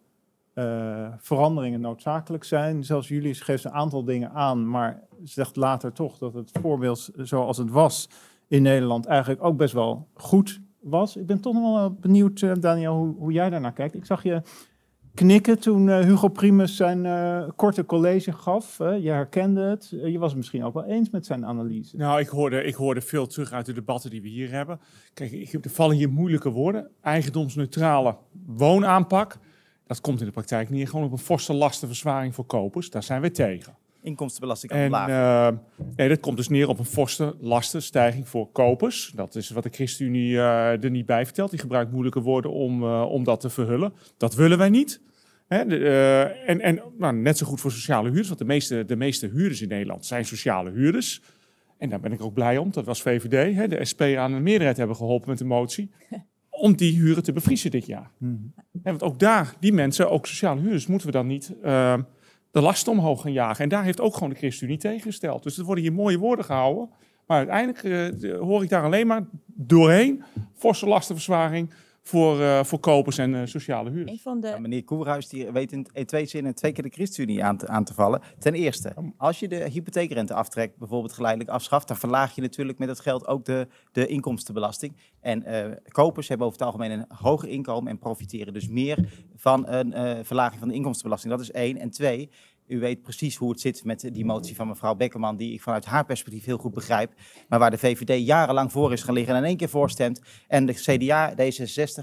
eh, 0.53 1.07
veranderingen 1.17 1.81
noodzakelijk 1.81 2.43
zijn. 2.43 2.83
Zelfs 2.83 3.07
jullie 3.07 3.33
geeft 3.33 3.63
een 3.63 3.71
aantal 3.71 4.03
dingen 4.03 4.31
aan, 4.31 4.69
maar 4.69 5.03
zegt 5.23 5.55
later 5.55 5.93
toch 5.93 6.17
dat 6.17 6.33
het 6.33 6.51
voorbeeld 6.61 7.09
zoals 7.15 7.57
het 7.57 7.69
was 7.69 8.09
in 8.47 8.61
Nederland 8.61 9.05
eigenlijk 9.05 9.43
ook 9.43 9.57
best 9.57 9.73
wel 9.73 10.07
goed 10.13 10.61
was. 10.81 11.15
Ik 11.17 11.25
ben 11.25 11.39
toch 11.39 11.53
nog 11.53 11.73
wel 11.73 11.93
benieuwd, 11.93 12.41
eh, 12.41 12.51
Daniel, 12.59 12.95
hoe, 12.95 13.15
hoe 13.17 13.31
jij 13.31 13.49
daarnaar 13.49 13.73
kijkt. 13.73 13.95
Ik 13.95 14.05
zag 14.05 14.23
je 14.23 14.41
knikken 15.13 15.59
toen 15.59 15.89
eh, 15.89 15.99
Hugo 15.99 16.27
Primus 16.27 16.75
zijn 16.75 17.05
eh, 17.05 17.49
korte 17.55 17.85
college 17.85 18.31
gaf. 18.31 18.79
Eh, 18.79 19.03
je 19.03 19.09
herkende 19.09 19.61
het. 19.61 19.91
Eh, 19.91 20.11
je 20.11 20.19
was 20.19 20.29
het 20.29 20.37
misschien 20.37 20.63
ook 20.63 20.73
wel 20.73 20.85
eens 20.85 21.09
met 21.09 21.25
zijn 21.25 21.45
analyse. 21.45 21.97
Nou, 21.97 22.19
ik 22.19 22.27
hoorde, 22.27 22.63
ik 22.63 22.75
hoorde 22.75 23.01
veel 23.01 23.27
terug 23.27 23.51
uit 23.51 23.65
de 23.65 23.73
debatten 23.73 24.09
die 24.09 24.21
we 24.21 24.27
hier 24.27 24.51
hebben. 24.51 24.79
Kijk, 25.13 25.31
ik, 25.31 25.65
er 25.65 25.71
vallen 25.71 25.95
hier 25.95 26.09
moeilijke 26.09 26.49
woorden. 26.49 26.89
Eigendomsneutrale 27.01 28.15
woonaanpak. 28.45 29.37
dat 29.87 30.01
komt 30.01 30.19
in 30.19 30.25
de 30.25 30.31
praktijk 30.31 30.69
neer 30.69 30.87
gewoon 30.87 31.05
op 31.05 31.11
een 31.11 31.17
forse 31.17 31.53
lastenverzwaring 31.53 32.35
voor 32.35 32.45
kopers. 32.45 32.89
Daar 32.89 33.03
zijn 33.03 33.21
we 33.21 33.31
tegen. 33.31 33.77
Inkomstenbelasting 34.01 34.71
En 34.71 34.85
omlaag. 34.85 35.07
eh, 35.51 35.57
nee, 35.95 36.09
dat 36.09 36.19
komt 36.19 36.37
dus 36.37 36.47
neer 36.47 36.67
op 36.67 36.79
een 36.79 36.85
forse 36.85 37.35
lastenstijging 37.39 38.27
voor 38.27 38.51
kopers. 38.51 39.11
Dat 39.15 39.35
is 39.35 39.49
wat 39.49 39.63
de 39.63 39.69
ChristenUnie 39.69 40.37
eh, 40.37 40.83
er 40.83 40.89
niet 40.89 41.05
bij 41.05 41.25
vertelt. 41.25 41.49
Die 41.49 41.59
gebruikt 41.59 41.91
moeilijke 41.91 42.21
woorden 42.21 42.51
om, 42.51 42.83
eh, 42.83 43.05
om 43.09 43.23
dat 43.23 43.39
te 43.39 43.49
verhullen. 43.49 43.93
Dat 44.17 44.35
willen 44.35 44.57
wij 44.57 44.69
niet. 44.69 45.01
Hè, 45.47 45.65
de, 45.65 45.77
eh, 45.77 46.49
en 46.49 46.61
en 46.61 46.81
nou, 46.97 47.15
net 47.15 47.37
zo 47.37 47.45
goed 47.45 47.61
voor 47.61 47.71
sociale 47.71 48.03
huurders, 48.07 48.27
want 48.27 48.39
de 48.39 48.45
meeste, 48.45 48.85
de 48.85 48.95
meeste 48.95 49.27
huurders 49.27 49.61
in 49.61 49.67
Nederland 49.67 50.05
zijn 50.05 50.25
sociale 50.25 50.71
huurders. 50.71 51.21
En 51.77 51.89
daar 51.89 51.99
ben 51.99 52.11
ik 52.11 52.21
ook 52.21 52.33
blij 52.33 52.57
om. 52.57 52.71
Dat 52.71 52.85
was 52.85 53.01
VVD, 53.01 53.55
hè, 53.55 53.67
de 53.67 53.85
SP 53.91 54.01
aan 54.01 54.33
een 54.33 54.43
meerderheid 54.43 54.77
hebben 54.77 54.95
geholpen 54.95 55.29
met 55.29 55.37
de 55.37 55.45
motie. 55.45 55.91
Om 56.49 56.75
die 56.75 56.93
huren 56.99 57.23
te 57.23 57.33
bevriezen 57.33 57.71
dit 57.71 57.85
jaar. 57.85 58.11
En 58.19 58.81
want 58.83 59.03
ook 59.03 59.19
daar, 59.19 59.53
die 59.59 59.73
mensen, 59.73 60.09
ook 60.09 60.27
sociale 60.27 60.61
huurders, 60.61 60.87
moeten 60.87 61.07
we 61.07 61.13
dan 61.13 61.27
niet 61.27 61.53
de 62.51 62.61
lasten 62.61 62.91
omhoog 62.91 63.21
gaan 63.21 63.31
jagen. 63.31 63.63
En 63.63 63.69
daar 63.69 63.83
heeft 63.83 64.01
ook 64.01 64.13
gewoon 64.13 64.29
de 64.29 64.35
ChristenUnie 64.35 64.77
tegengesteld. 64.79 65.43
Dus 65.43 65.57
er 65.57 65.65
worden 65.65 65.83
hier 65.83 65.93
mooie 65.93 66.17
woorden 66.17 66.45
gehouden. 66.45 66.89
Maar 67.27 67.37
uiteindelijk 67.37 67.83
eh, 68.23 68.39
hoor 68.39 68.63
ik 68.63 68.69
daar 68.69 68.83
alleen 68.83 69.07
maar 69.07 69.27
doorheen 69.45 70.23
forse 70.53 70.87
lastenverzwaring 70.87 71.73
voor, 72.03 72.41
eh, 72.41 72.63
voor 72.63 72.79
kopers 72.79 73.17
en 73.17 73.35
eh, 73.35 73.41
sociale 73.45 73.89
huurders. 73.89 74.11
Een 74.11 74.23
van 74.23 74.39
de... 74.39 74.47
Ja, 74.47 74.59
meneer 74.59 74.83
Koerhuis 74.83 75.27
die 75.27 75.51
weet 75.51 75.71
in, 75.71 75.87
in 75.93 76.05
twee 76.05 76.25
zinnen 76.25 76.55
twee 76.55 76.71
keer 76.71 76.83
de 76.83 76.89
ChristenUnie 76.89 77.43
aan 77.43 77.57
te, 77.57 77.67
aan 77.67 77.83
te 77.83 77.93
vallen. 77.93 78.21
Ten 78.39 78.53
eerste, 78.53 78.93
als 79.17 79.39
je 79.39 79.47
de 79.47 79.69
hypotheekrente 79.69 80.33
aftrekt, 80.33 80.77
bijvoorbeeld 80.77 81.13
geleidelijk 81.13 81.49
afschaft, 81.49 81.87
dan 81.87 81.97
verlaag 81.97 82.35
je 82.35 82.41
natuurlijk 82.41 82.79
met 82.79 82.87
dat 82.87 82.99
geld 82.99 83.27
ook 83.27 83.45
de, 83.45 83.67
de 83.91 84.07
inkomstenbelasting. 84.07 84.95
En 85.21 85.43
eh, 85.43 85.75
kopers 85.87 86.27
hebben 86.27 86.47
over 86.47 86.59
het 86.59 86.67
algemeen 86.67 86.91
een 86.91 87.05
hoger 87.17 87.49
inkomen 87.49 87.91
en 87.91 87.97
profiteren 87.97 88.53
dus 88.53 88.67
meer 88.67 89.09
van 89.35 89.67
een 89.67 89.93
eh, 89.93 90.19
verlaging 90.23 90.59
van 90.59 90.67
de 90.67 90.73
inkomstenbelasting. 90.73 91.33
Dat 91.33 91.41
is 91.41 91.51
één. 91.51 91.77
En 91.77 91.89
twee, 91.89 92.29
u 92.69 92.79
weet 92.79 93.01
precies 93.01 93.35
hoe 93.35 93.49
het 93.49 93.59
zit 93.59 93.83
met 93.83 94.09
die 94.13 94.25
motie 94.25 94.55
van 94.55 94.67
mevrouw 94.67 94.95
Bekkerman, 94.95 95.37
die 95.37 95.53
ik 95.53 95.61
vanuit 95.61 95.85
haar 95.85 96.05
perspectief 96.05 96.45
heel 96.45 96.57
goed 96.57 96.73
begrijp. 96.73 97.13
Maar 97.47 97.59
waar 97.59 97.71
de 97.71 97.77
VVD 97.77 98.25
jarenlang 98.25 98.71
voor 98.71 98.93
is 98.93 99.03
gaan 99.03 99.13
liggen 99.13 99.33
en 99.33 99.41
in 99.41 99.47
één 99.47 99.57
keer 99.57 99.69
voorstemt. 99.69 100.21
En 100.47 100.65
de 100.65 100.73
CDA, 100.73 101.31
D66 101.31 101.35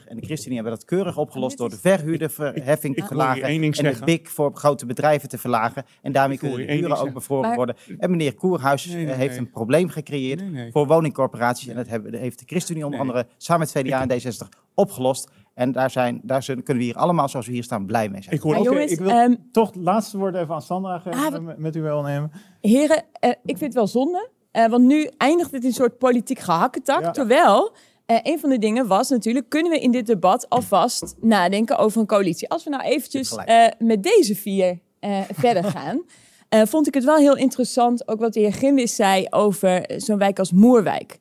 en 0.07 0.17
de 0.17 0.27
ChristenUnie 0.27 0.55
hebben 0.55 0.73
dat 0.73 0.85
keurig 0.85 1.17
opgelost 1.17 1.59
door 1.59 1.71
de 1.71 1.79
verhuurderverheffing 1.79 2.97
te 2.97 3.05
verlagen. 3.05 3.43
En 3.43 3.61
de. 3.61 4.05
BIC 4.05 4.29
voor 4.29 4.55
grote 4.55 4.87
bedrijven 4.87 5.29
te 5.29 5.39
verlagen. 5.39 5.85
En 6.03 6.13
daarmee 6.13 6.39
kunnen 6.39 6.67
de 6.67 6.73
huren 6.73 6.99
ook 6.99 7.13
bevroren 7.13 7.55
worden. 7.55 7.77
En 7.99 8.11
meneer 8.11 8.35
Koerhuis 8.35 8.87
Nee, 8.87 9.05
nee, 9.05 9.13
eh, 9.13 9.19
heeft 9.19 9.31
nee. 9.31 9.39
een 9.39 9.51
probleem 9.51 9.89
gecreëerd 9.89 10.43
voor 10.73 10.87
woningcorporaties. 10.87 11.69
En 11.69 11.77
dat 11.77 11.87
heeft 12.11 12.39
de 12.39 12.45
ChristenUnie 12.47 12.85
onder 12.85 13.01
andere 13.01 13.27
samen 13.37 13.69
met 13.73 13.85
CDA 13.85 14.07
en 14.07 14.21
D66 14.21 14.49
opgelost. 14.75 15.31
En 15.57 15.73
daar, 15.73 15.91
zijn, 15.91 16.20
daar 16.23 16.43
zijn- 16.43 16.62
kunnen 16.62 16.83
we 16.83 16.89
hier 16.89 16.99
allemaal, 16.99 17.28
zoals 17.28 17.47
we 17.47 17.53
hier 17.53 17.62
staan, 17.62 17.87
blij 17.87 18.09
mee 18.09 18.23
zijn. 18.23 18.35
Ik 18.35 18.41
hoor 18.41 18.57
jongens, 18.59 18.93
ik 18.93 18.99
wil 18.99 19.09
ehm, 19.09 19.35
toch 19.53 19.66
het 19.73 19.83
laatste 19.83 20.19
woord 20.19 20.35
even 20.35 20.55
aan 20.55 20.62
Sandra 20.62 20.99
geven, 20.99 21.20
Ah, 21.35 21.43
met, 21.43 21.59
met 21.59 21.77
u 21.77 21.83
wel 21.83 22.03
nemen. 22.03 22.31
Heren, 22.61 23.03
eh, 23.12 23.31
ik 23.31 23.37
vind 23.45 23.61
het 23.61 23.74
wel 23.74 23.87
zonde. 23.87 24.28
eh, 24.51 24.66
want 24.69 24.85
nu 24.85 25.11
eindigt 25.16 25.51
het 25.51 25.62
in 25.62 25.69
een 25.69 25.74
soort 25.74 25.99
politiek 25.99 26.39
gehakketak. 26.39 27.01
Ja. 27.03 27.11
Terwijl 27.11 27.73
eh, 28.07 28.19
een 28.23 28.39
van 28.39 28.51
de 28.51 28.59
dingen 28.59 28.87
was 28.87 29.09
natuurlijk... 29.09 29.49
kunnen 29.49 29.73
we 29.73 29.78
in 29.81 29.91
dit 29.91 30.07
debat 30.07 30.49
alvast 30.49 31.15
nadenken 31.20 31.77
over 31.78 32.01
een 32.01 32.07
coalitie? 32.07 32.49
Als 32.49 32.65
we 32.65 32.70
nou 32.70 32.83
eventjes 32.83 33.35
eh, 33.37 33.66
met 33.78 34.03
deze 34.03 34.35
vier 34.35 34.78
eh, 35.01 35.20
verder 35.33 35.65
gaan... 35.77 36.03
eh, 36.49 36.62
vond 36.65 36.87
ik 36.87 36.95
het 36.95 37.05
wel 37.05 37.16
heel 37.16 37.37
interessant, 37.37 38.09
ook 38.09 38.20
wat 38.20 38.33
de 38.33 38.41
heer 38.41 38.53
Grimwis 38.53 38.95
zei... 38.95 39.27
over 39.31 39.85
zo'n 39.97 40.19
wijk 40.19 40.39
als 40.39 40.53
Moerwijk. 40.53 41.19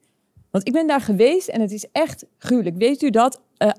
Want 0.56 0.68
ik 0.68 0.74
ben 0.74 0.88
daar 0.88 1.02
geweest 1.02 1.48
en 1.48 1.62
het 1.62 1.72
is 1.72 1.86
echt 1.92 2.26
gruwelijk. 2.38 2.78
Weet 2.78 3.02
u 3.02 3.10
dat 3.10 3.42
eh 3.58 3.70
28% 3.70 3.72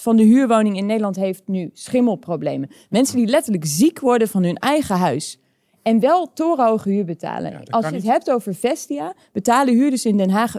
van 0.00 0.16
de 0.16 0.22
huurwoningen 0.22 0.78
in 0.78 0.86
Nederland 0.86 1.16
heeft 1.16 1.42
nu 1.46 1.70
schimmelproblemen? 1.72 2.70
Mensen 2.90 3.16
die 3.16 3.26
letterlijk 3.26 3.64
ziek 3.66 4.00
worden 4.00 4.28
van 4.28 4.42
hun 4.42 4.56
eigen 4.56 4.96
huis. 4.96 5.38
En 5.82 6.00
wel 6.00 6.32
torenhoge 6.32 6.90
huur 6.90 7.04
betalen. 7.04 7.50
Ja, 7.50 7.58
Als 7.70 7.86
je 7.86 7.94
het 7.94 8.02
niet. 8.02 8.12
hebt 8.12 8.30
over 8.30 8.54
Vestia, 8.54 9.14
betalen 9.32 9.74
huurders 9.74 10.04
in 10.04 10.16
Den 10.16 10.30
Haag 10.30 10.54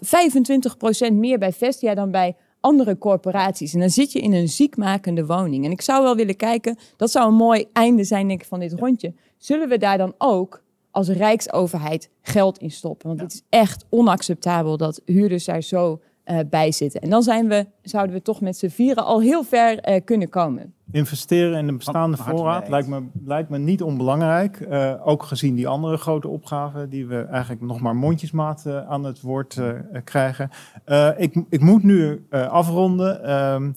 25% 1.09 1.13
meer 1.13 1.37
bij 1.37 1.51
Vestia 1.51 1.95
dan 1.95 2.11
bij 2.11 2.35
andere 2.59 2.97
corporaties. 2.97 3.73
En 3.73 3.79
dan 3.79 3.89
zit 3.89 4.11
je 4.11 4.19
in 4.19 4.33
een 4.33 4.49
ziekmakende 4.49 5.25
woning. 5.25 5.65
En 5.65 5.71
ik 5.71 5.81
zou 5.81 6.03
wel 6.03 6.15
willen 6.15 6.35
kijken, 6.35 6.77
dat 6.97 7.11
zou 7.11 7.27
een 7.27 7.35
mooi 7.35 7.65
einde 7.73 8.03
zijn 8.03 8.27
denk 8.27 8.41
ik, 8.41 8.47
van 8.47 8.59
dit 8.59 8.73
rondje. 8.73 9.13
Zullen 9.37 9.69
we 9.69 9.77
daar 9.77 9.97
dan 9.97 10.13
ook 10.17 10.63
als 10.95 11.09
Rijksoverheid 11.09 12.09
geld 12.21 12.57
in 12.57 12.71
stoppen? 12.71 13.07
Want 13.07 13.21
het 13.21 13.33
is 13.33 13.41
echt 13.49 13.85
onacceptabel 13.89 14.77
dat 14.77 15.01
huurders 15.05 15.45
daar 15.45 15.61
zo 15.61 16.01
eh, 16.23 16.39
bij 16.49 16.71
zitten. 16.71 17.01
En 17.01 17.09
dan 17.09 17.23
zijn 17.23 17.47
we, 17.47 17.65
zouden 17.81 18.15
we 18.15 18.21
toch 18.21 18.41
met 18.41 18.57
z'n 18.57 18.67
vieren 18.67 19.05
al 19.05 19.21
heel 19.21 19.43
ver 19.43 19.79
eh, 19.79 20.01
kunnen 20.05 20.29
komen. 20.29 20.73
Investeren 20.91 21.57
in 21.57 21.67
de 21.67 21.73
bestaande 21.73 22.17
voorraad 22.17 22.69
lijkt 22.69 22.87
me, 22.87 23.03
lijkt 23.25 23.49
me 23.49 23.57
niet 23.57 23.81
onbelangrijk. 23.81 24.59
Eh, 24.59 25.07
ook 25.07 25.23
gezien 25.23 25.55
die 25.55 25.67
andere 25.67 25.97
grote 25.97 26.27
opgaven 26.27 26.89
die 26.89 27.07
we 27.07 27.21
eigenlijk 27.21 27.61
nog 27.61 27.79
maar 27.79 27.95
mondjesmaat 27.95 28.67
aan 28.87 29.03
het 29.03 29.21
woord 29.21 29.57
eh, 29.57 30.01
krijgen. 30.03 30.49
Eh, 30.85 31.09
ik, 31.17 31.43
ik 31.49 31.61
moet 31.61 31.83
nu 31.83 32.25
eh, 32.29 32.47
afronden. 32.47 33.75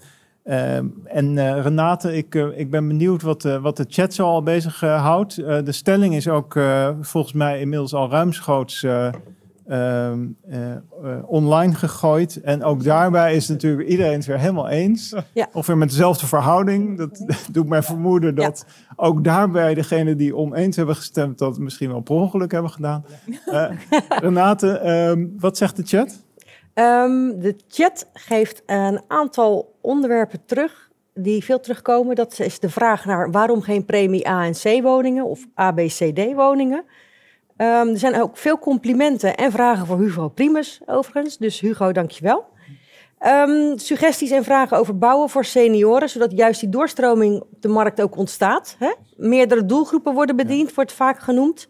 Ehm, 0.48 0.86
en 1.04 1.38
eh, 1.38 1.62
Renate, 1.62 2.16
ik, 2.16 2.34
eh, 2.34 2.58
ik 2.58 2.70
ben 2.70 2.88
benieuwd 2.88 3.22
wat, 3.22 3.44
eh, 3.44 3.62
wat 3.62 3.76
de 3.76 3.84
chat 3.88 4.14
zo 4.14 4.26
al 4.26 4.42
bezig 4.42 4.80
houdt. 4.80 5.34
De 5.36 5.72
stelling 5.72 6.14
is 6.14 6.28
ook 6.28 6.58
volgens 7.00 7.32
mij 7.32 7.60
inmiddels 7.60 7.94
al 7.94 8.10
ruimschoots 8.10 8.84
eh, 9.68 10.08
ehm, 10.08 10.26
eh, 10.48 10.72
eh, 10.72 10.78
online 11.26 11.74
gegooid. 11.74 12.40
En 12.40 12.64
ook 12.64 12.84
daarbij 12.84 13.34
is 13.34 13.48
natuurlijk 13.48 13.88
iedereen 13.88 14.12
het 14.12 14.26
weer 14.26 14.38
helemaal 14.38 14.68
eens. 14.68 15.14
Ja. 15.32 15.48
Of 15.52 15.66
weer 15.66 15.78
met 15.78 15.88
dezelfde 15.88 16.26
verhouding. 16.26 16.98
Dat 16.98 17.24
doet 17.52 17.68
mij 17.68 17.82
vermoeden 17.82 18.34
dat 18.34 18.64
ook 18.96 19.24
daarbij 19.24 19.74
degenen 19.74 20.16
die 20.16 20.36
oneens 20.36 20.76
hebben 20.76 20.96
gestemd... 20.96 21.38
dat 21.38 21.58
misschien 21.58 21.88
wel 21.88 22.00
per 22.00 22.14
ongeluk 22.14 22.52
hebben 22.52 22.70
gedaan. 22.70 23.04
Renate, 24.08 24.78
ehm, 24.78 25.26
wat 25.38 25.56
zegt 25.56 25.76
de 25.76 25.82
chat? 25.82 26.26
De 26.74 27.56
chat 27.68 28.06
geeft 28.12 28.62
een 28.66 29.00
aantal 29.08 29.77
onderwerpen 29.88 30.44
terug 30.44 30.90
die 31.14 31.44
veel 31.44 31.60
terugkomen. 31.60 32.16
Dat 32.16 32.38
is 32.38 32.58
de 32.58 32.70
vraag 32.70 33.04
naar 33.04 33.30
waarom 33.30 33.62
geen 33.62 33.84
premie 33.84 34.28
A 34.28 34.44
en 34.44 34.52
C 34.52 34.82
woningen 34.82 35.24
of 35.24 35.46
A, 35.60 35.72
B, 35.72 35.76
C, 35.76 36.14
D 36.14 36.34
woningen. 36.34 36.84
Ehm, 37.56 37.88
er 37.88 37.98
zijn 37.98 38.20
ook 38.20 38.36
veel 38.36 38.58
complimenten 38.58 39.36
en 39.36 39.52
vragen 39.52 39.86
voor 39.86 39.98
Hugo 39.98 40.28
Primus 40.28 40.80
overigens. 40.86 41.36
Dus 41.38 41.60
Hugo, 41.60 41.92
dankjewel. 41.92 42.44
Ehm 43.18 43.76
suggesties 43.76 44.30
en 44.30 44.44
vragen 44.44 44.76
over 44.76 44.98
bouwen 44.98 45.28
voor 45.28 45.44
senioren, 45.44 46.08
zodat 46.08 46.32
juist 46.32 46.60
die 46.60 46.68
doorstroming 46.68 47.40
op 47.40 47.62
de 47.62 47.68
markt 47.68 48.00
ook 48.02 48.16
ontstaat. 48.16 48.76
Hè? 48.78 48.92
Meerdere 49.16 49.66
doelgroepen 49.66 50.14
worden 50.14 50.36
bediend, 50.36 50.74
wordt 50.74 50.92
vaak 50.92 51.18
genoemd. 51.18 51.68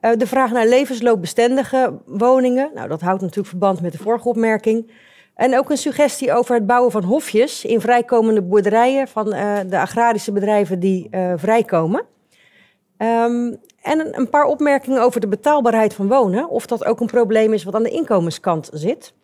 Eh, 0.00 0.10
de 0.16 0.26
vraag 0.26 0.50
naar 0.52 0.66
levensloopbestendige 0.66 2.00
woningen. 2.06 2.70
Nou, 2.74 2.88
dat 2.88 3.00
houdt 3.00 3.20
natuurlijk 3.20 3.48
verband 3.48 3.80
met 3.80 3.92
de 3.92 3.98
vorige 3.98 4.28
opmerking. 4.28 4.90
En 5.34 5.58
ook 5.58 5.70
een 5.70 5.76
suggestie 5.76 6.32
over 6.32 6.54
het 6.54 6.66
bouwen 6.66 6.90
van 6.90 7.02
hofjes 7.02 7.64
in 7.64 7.80
vrijkomende 7.80 8.42
boerderijen 8.42 9.08
van 9.08 9.32
eh, 9.32 9.58
de 9.66 9.78
agrarische 9.78 10.32
bedrijven 10.32 10.80
die 10.80 11.08
eh, 11.10 11.32
vrijkomen. 11.36 12.04
Ehm, 12.96 13.54
en 13.82 14.18
een, 14.18 14.30
paar 14.30 14.44
opmerkingen 14.44 15.02
over 15.02 15.20
de 15.20 15.28
betaalbaarheid 15.28 15.94
van 15.94 16.08
wonen. 16.08 16.48
Of 16.48 16.66
dat 16.66 16.84
ook 16.84 17.00
een 17.00 17.06
probleem 17.06 17.52
is 17.52 17.64
wat 17.64 17.74
aan 17.74 17.82
de 17.82 17.90
inkomenskant 17.90 18.70
zit. 18.72 19.14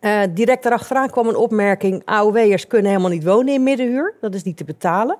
Eh, 0.00 0.20
direct 0.30 0.62
daarachteraan 0.62 1.10
kwam 1.10 1.28
een 1.28 1.36
opmerking: 1.36 2.02
AOW'ers 2.04 2.66
kunnen 2.66 2.90
helemaal 2.90 3.10
niet 3.10 3.24
wonen 3.24 3.54
in 3.54 3.62
middenhuur. 3.62 4.14
Dat 4.20 4.34
is 4.34 4.42
niet 4.42 4.56
te 4.56 4.64
betalen. 4.64 5.18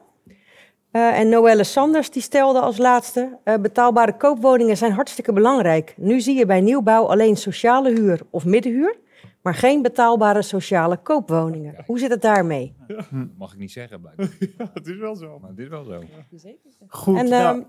En 0.93 1.29
Noelle 1.29 1.65
Sanders 1.65 2.11
die 2.11 2.23
stelde 2.23 2.61
als 2.61 2.79
laatste: 2.79 3.39
betaalbare 3.61 4.17
koopwoningen 4.17 4.77
zijn 4.77 4.93
hartstikke 4.93 5.33
belangrijk. 5.33 5.95
Nu 5.97 6.21
zie 6.21 6.37
je 6.37 6.47
bij 6.47 6.61
nieuwbouw 6.61 7.07
alleen 7.07 7.37
sociale 7.37 7.91
huur 7.91 8.21
of 8.31 8.45
middenhuur, 8.45 8.97
maar 9.43 9.55
geen 9.55 9.83
betaalbare 9.83 10.43
sociale 10.43 10.97
koopwoningen. 10.97 11.75
Hoe 11.87 11.99
zit 11.99 12.11
het 12.11 12.23
daarmee? 12.23 12.75
Mag 13.39 13.53
ik 13.53 13.59
niet 13.59 13.73
zeggen, 13.73 14.01
blijkbaar. 14.01 14.29
Ja, 14.59 14.71
het 14.75 14.87
is 14.87 14.99
wel 14.99 15.17
zo. 15.17 15.39
Maar 15.39 15.51
is 15.57 15.69
wel 15.69 15.85
zo. 15.85 16.03
Goed, 16.89 17.19
en 17.19 17.29
nou, 17.29 17.59
ehm, 17.59 17.67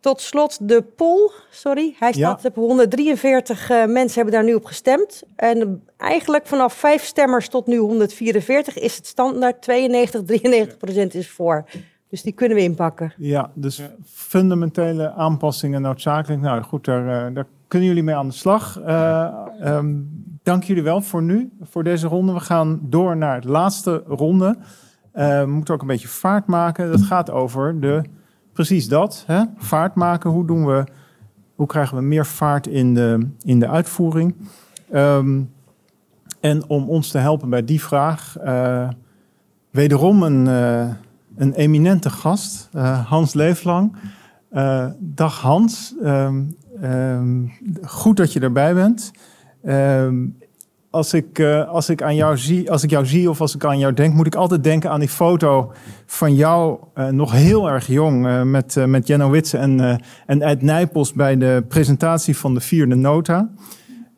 tot 0.00 0.20
slot 0.20 0.68
de 0.68 0.82
poll, 0.82 1.30
sorry, 1.50 1.94
hij 1.98 2.12
Ja. 2.14 2.36
staat 2.36 2.44
op 2.44 2.54
143 2.54 3.70
eh, 3.70 3.84
mensen 3.86 4.14
hebben 4.14 4.32
daar 4.34 4.44
nu 4.44 4.54
op 4.54 4.64
gestemd. 4.64 5.22
En 5.36 5.60
eh, 5.60 5.68
eigenlijk 5.96 6.46
vanaf 6.46 6.74
vijf 6.74 7.04
stemmers 7.04 7.48
tot 7.48 7.66
nu 7.66 7.76
144 7.76 8.78
is 8.78 8.96
het 8.96 9.06
standaard 9.06 9.62
92, 9.62 10.22
93 10.24 10.76
procent 10.78 11.14
is 11.14 11.30
voor. 11.30 11.64
Dus 12.08 12.22
die 12.22 12.32
kunnen 12.32 12.56
we 12.56 12.62
inpakken. 12.62 13.14
Ja, 13.16 13.50
dus 13.54 13.82
fundamentele 14.04 15.10
aanpassingen 15.12 15.82
noodzakelijk. 15.82 16.42
Nou 16.42 16.62
goed, 16.62 16.84
daar, 16.84 17.26
eh, 17.28 17.34
daar 17.34 17.46
kunnen 17.68 17.88
jullie 17.88 18.02
mee 18.02 18.14
aan 18.14 18.28
de 18.28 18.34
slag. 18.34 18.80
Eh, 18.80 19.46
ehm, 19.60 19.94
dank 20.44 20.62
jullie 20.62 20.82
wel 20.82 21.00
voor 21.00 21.22
nu, 21.22 21.52
voor 21.62 21.84
deze 21.84 22.06
ronde. 22.06 22.32
We 22.32 22.40
gaan 22.40 22.80
door 22.82 23.16
naar 23.16 23.40
de 23.40 23.48
laatste 23.48 24.02
ronde. 24.06 24.56
Eh, 25.12 25.40
we 25.40 25.46
moeten 25.46 25.74
ook 25.74 25.80
een 25.80 25.86
beetje 25.86 26.08
vaart 26.08 26.46
maken. 26.46 26.90
Dat 26.90 27.02
gaat 27.02 27.30
over 27.30 27.80
de, 27.80 28.02
precies 28.52 28.88
dat, 28.88 29.24
hè? 29.26 29.42
vaart 29.56 29.94
maken. 29.94 30.30
Hoe, 30.30 30.46
doen 30.46 30.66
we, 30.66 30.84
hoe 31.54 31.66
krijgen 31.66 31.96
we 31.96 32.02
meer 32.02 32.26
vaart 32.26 32.66
in 32.66 32.94
de, 32.94 33.28
in 33.42 33.58
de 33.58 33.68
uitvoering? 33.68 34.34
Ehm, 34.90 35.42
en 36.40 36.68
om 36.68 36.88
ons 36.88 37.10
te 37.10 37.18
helpen 37.18 37.50
bij 37.50 37.64
die 37.64 37.82
vraag... 37.82 38.36
eh, 38.38 38.88
wederom 39.70 40.22
een, 40.22 40.46
uh, 40.46 40.90
een 41.36 41.52
eminente 41.52 42.10
gast, 42.10 42.68
Hans 43.06 43.34
Leeflang. 43.34 43.96
Dag 44.98 45.40
Hans, 45.40 45.94
um, 46.02 46.56
um, 46.82 47.52
goed 47.82 48.16
dat 48.16 48.32
je 48.32 48.40
erbij 48.40 48.74
bent. 48.74 49.12
Um, 49.66 50.36
als 50.94 51.14
ik, 51.14 51.38
uh, 51.38 51.68
als, 51.68 51.88
ik 51.88 52.02
aan 52.02 52.14
jou 52.14 52.38
zie, 52.38 52.70
als 52.70 52.82
ik 52.82 52.90
jou 52.90 53.06
zie 53.06 53.30
of 53.30 53.40
als 53.40 53.54
ik 53.54 53.64
aan 53.64 53.78
jou 53.78 53.92
denk, 53.92 54.14
moet 54.14 54.26
ik 54.26 54.34
altijd 54.34 54.64
denken 54.64 54.90
aan 54.90 55.00
die 55.00 55.08
foto 55.08 55.72
van 56.06 56.34
jou 56.34 56.78
uh, 56.94 57.08
nog 57.08 57.32
heel 57.32 57.70
erg 57.70 57.86
jong 57.86 58.26
uh, 58.26 58.42
met, 58.42 58.86
met 58.86 59.06
Jenno 59.06 59.30
Witsen 59.30 59.60
en, 59.60 60.00
en 60.26 60.42
Ed 60.42 60.62
Nijpels 60.62 61.12
bij 61.12 61.36
de 61.36 61.64
presentatie 61.68 62.36
van 62.36 62.54
de 62.54 62.60
vierde 62.60 62.94
nota. 62.94 63.50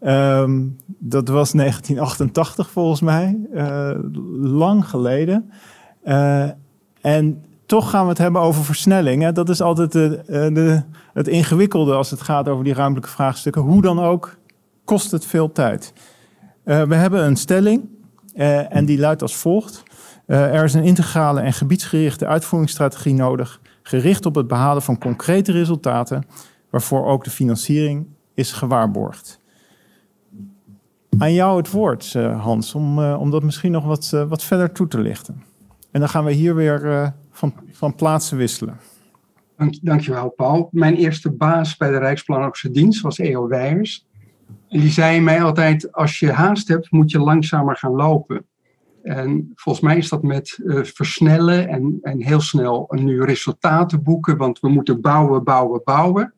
Um, 0.07 0.77
dat 0.87 1.29
was 1.29 1.53
1988 1.53 2.71
volgens 2.71 3.01
mij, 3.01 3.39
lang 4.41 4.89
geleden. 4.89 5.51
en 7.01 7.45
toch 7.67 7.91
gaan 7.91 8.03
we 8.03 8.09
het 8.09 8.19
hebben 8.19 8.41
over 8.41 8.65
versnelling. 8.65 9.29
Dat 9.29 9.49
is 9.49 9.61
altijd 9.61 9.93
de, 9.93 10.83
het 11.13 11.29
ingewikkelde 11.29 11.95
als 11.95 12.11
het 12.11 12.21
gaat 12.21 12.49
over 12.49 12.65
die 12.65 12.75
ruimtelijke 12.75 13.15
vraagstukken. 13.15 13.63
Hoe 13.63 13.83
dan 13.83 14.01
ook, 14.01 14.37
kost 14.87 15.11
het 15.11 15.27
veel 15.27 15.53
tijd. 15.53 15.93
Uh, 16.65 16.83
we 16.83 16.95
hebben 16.95 17.25
een 17.25 17.37
stelling 17.37 17.89
uh, 18.35 18.75
en 18.75 18.85
die 18.85 18.99
luidt 18.99 19.23
als 19.23 19.37
volgt. 19.37 19.83
Uh, 20.27 20.55
er 20.55 20.65
is 20.65 20.75
een 20.75 20.83
integrale 20.83 21.41
en 21.41 21.53
gebiedsgerichte 21.53 22.27
uitvoeringsstrategie 22.27 23.15
nodig, 23.15 23.61
gericht 23.83 24.27
op 24.27 24.35
het 24.35 24.47
behalen 24.47 24.83
van 24.83 24.99
concrete 24.99 25.53
resultaten, 25.53 26.25
waarvoor 26.71 27.05
ook 27.05 27.25
de 27.25 27.31
financiering 27.31 28.07
is 28.35 28.53
gewaarborgd. 28.53 29.41
Aan 31.19 31.33
jou 31.33 31.57
het 31.57 31.71
woord, 31.71 32.13
Hans, 32.13 32.75
om, 32.75 32.99
om 32.99 33.31
dat 33.31 33.43
misschien 33.43 33.73
nog 33.73 33.85
wat, 33.85 34.11
wat 34.29 34.43
verder 34.43 34.73
toe 34.73 34.89
te 34.89 34.99
lichten. 34.99 35.43
En 35.91 36.01
dan 36.01 36.09
gaan 36.09 36.25
we 36.25 36.33
hier 36.33 36.55
weer 36.55 37.13
van, 37.31 37.55
van 37.71 37.95
plaatsen 37.95 38.37
wisselen. 38.37 38.79
Dank, 39.57 39.75
dankjewel, 39.83 40.29
Paul. 40.29 40.69
Mijn 40.73 40.95
eerste 40.95 41.33
baas 41.33 41.77
bij 41.77 41.91
de 41.91 41.99
Rijksplanologische 41.99 42.71
Dienst 42.71 43.01
was 43.01 43.19
E.O. 43.19 43.49
Weijers. 43.49 44.07
Die 44.69 44.91
zei 44.91 45.21
mij 45.21 45.43
altijd, 45.43 45.93
als 45.93 46.19
je 46.19 46.33
haast 46.33 46.69
hebt, 46.69 46.91
moet 46.91 47.11
je 47.11 47.19
langzamer 47.19 47.77
gaan 47.77 47.93
lopen. 47.93 48.47
En 49.03 49.53
volgens 49.55 49.85
mij 49.85 49.97
is 49.97 50.09
dat 50.09 50.23
met 50.23 50.59
uh, 50.63 50.85
versnellen 50.85 51.69
en, 51.69 51.99
en 52.03 52.23
heel 52.23 52.41
snel 52.41 52.93
nu 52.95 53.23
resultaten 53.25 54.03
boeken, 54.03 54.37
want 54.37 54.61
we 54.61 54.69
moeten 54.69 55.01
bouwen, 55.01 55.45
bouwen, 55.45 55.81
bouwen. 55.85 56.35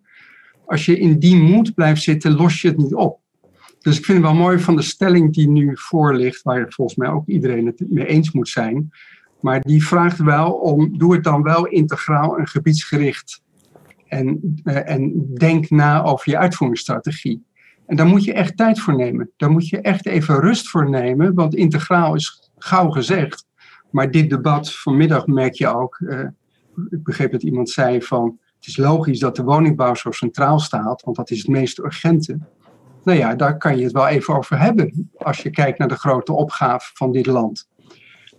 Als 0.66 0.84
je 0.84 0.98
in 0.98 1.18
die 1.18 1.36
moed 1.36 1.74
blijft 1.74 2.02
zitten, 2.02 2.36
los 2.36 2.60
je 2.60 2.68
het 2.68 2.76
niet 2.76 2.94
op. 2.94 3.20
Dus 3.78 3.98
ik 3.98 4.04
vind 4.04 4.18
het 4.18 4.26
wel 4.26 4.36
mooi 4.36 4.58
van 4.58 4.76
de 4.76 4.82
stelling 4.82 5.32
die 5.32 5.48
nu 5.48 5.70
voor 5.74 6.14
ligt, 6.14 6.42
waar 6.42 6.66
volgens 6.68 6.96
mij 6.96 7.08
ook 7.08 7.26
iedereen 7.26 7.66
het 7.66 7.82
mee 7.88 8.06
eens 8.06 8.32
moet 8.32 8.48
zijn. 8.48 8.90
Maar 9.40 9.60
die 9.60 9.84
vraagt 9.84 10.18
wel 10.18 10.52
om, 10.52 10.98
doe 10.98 11.14
het 11.14 11.24
dan 11.24 11.42
wel 11.42 11.66
integraal 11.66 12.38
en 12.38 12.46
gebiedsgericht. 12.46 13.42
En, 14.06 14.60
uh, 14.64 14.88
en 14.90 15.34
denk 15.34 15.70
na 15.70 16.02
over 16.02 16.30
je 16.30 16.38
uitvoeringsstrategie. 16.38 17.46
En 17.88 17.96
daar 17.96 18.06
moet 18.06 18.24
je 18.24 18.32
echt 18.32 18.56
tijd 18.56 18.80
voor 18.80 18.96
nemen. 18.96 19.30
Daar 19.36 19.50
moet 19.50 19.68
je 19.68 19.80
echt 19.80 20.06
even 20.06 20.40
rust 20.40 20.68
voor 20.68 20.90
nemen, 20.90 21.34
want 21.34 21.54
integraal 21.54 22.14
is 22.14 22.50
gauw 22.58 22.90
gezegd. 22.90 23.46
Maar 23.90 24.10
dit 24.10 24.30
debat 24.30 24.74
vanmiddag 24.74 25.26
merk 25.26 25.54
je 25.54 25.74
ook. 25.74 25.98
Uh, 25.98 26.20
ik 26.90 27.02
begreep 27.02 27.32
dat 27.32 27.42
iemand 27.42 27.70
zei 27.70 28.02
van. 28.02 28.38
Het 28.56 28.66
is 28.66 28.76
logisch 28.76 29.18
dat 29.18 29.36
de 29.36 29.42
woningbouw 29.42 29.94
zo 29.94 30.10
centraal 30.10 30.58
staat, 30.58 31.02
want 31.02 31.16
dat 31.16 31.30
is 31.30 31.38
het 31.38 31.48
meest 31.48 31.78
urgente. 31.78 32.38
Nou 33.04 33.18
ja, 33.18 33.34
daar 33.34 33.58
kan 33.58 33.78
je 33.78 33.84
het 33.84 33.92
wel 33.92 34.08
even 34.08 34.36
over 34.36 34.58
hebben 34.58 35.10
als 35.16 35.42
je 35.42 35.50
kijkt 35.50 35.78
naar 35.78 35.88
de 35.88 35.98
grote 35.98 36.32
opgave 36.32 36.90
van 36.94 37.12
dit 37.12 37.26
land. 37.26 37.68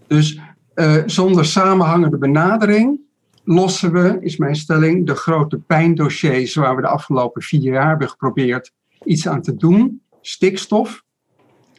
Dus 0.08 0.40
uh, 0.76 1.04
zonder 1.06 1.46
samenhangende 1.46 2.18
benadering 2.18 3.00
lossen 3.44 3.92
we, 3.92 4.18
is 4.20 4.38
mijn 4.38 4.56
stelling, 4.56 5.08
de 5.08 5.16
grote 5.16 5.58
pijndossiers 5.58 6.56
waar 6.56 6.76
we 6.76 6.82
de 6.82 6.88
afgelopen 6.88 7.42
vier 7.42 7.62
jaar 7.62 7.88
hebben 7.88 8.10
geprobeerd 8.10 8.72
iets 9.10 9.28
aan 9.28 9.42
te 9.42 9.56
doen. 9.56 10.02
Stikstof. 10.22 11.04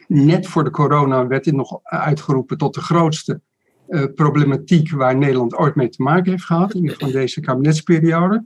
Net 0.07 0.47
voor 0.47 0.63
de 0.63 0.69
corona 0.69 1.27
werd 1.27 1.43
dit 1.43 1.53
nog 1.53 1.79
uitgeroepen 1.83 2.57
tot 2.57 2.73
de 2.73 2.81
grootste 2.81 3.41
uh, 3.87 4.03
problematiek 4.15 4.91
waar 4.91 5.17
Nederland 5.17 5.55
ooit 5.55 5.75
mee 5.75 5.89
te 5.89 6.01
maken 6.01 6.31
heeft 6.31 6.45
gehad, 6.45 6.73
in 6.73 7.11
deze 7.11 7.39
kabinetsperiode. 7.39 8.45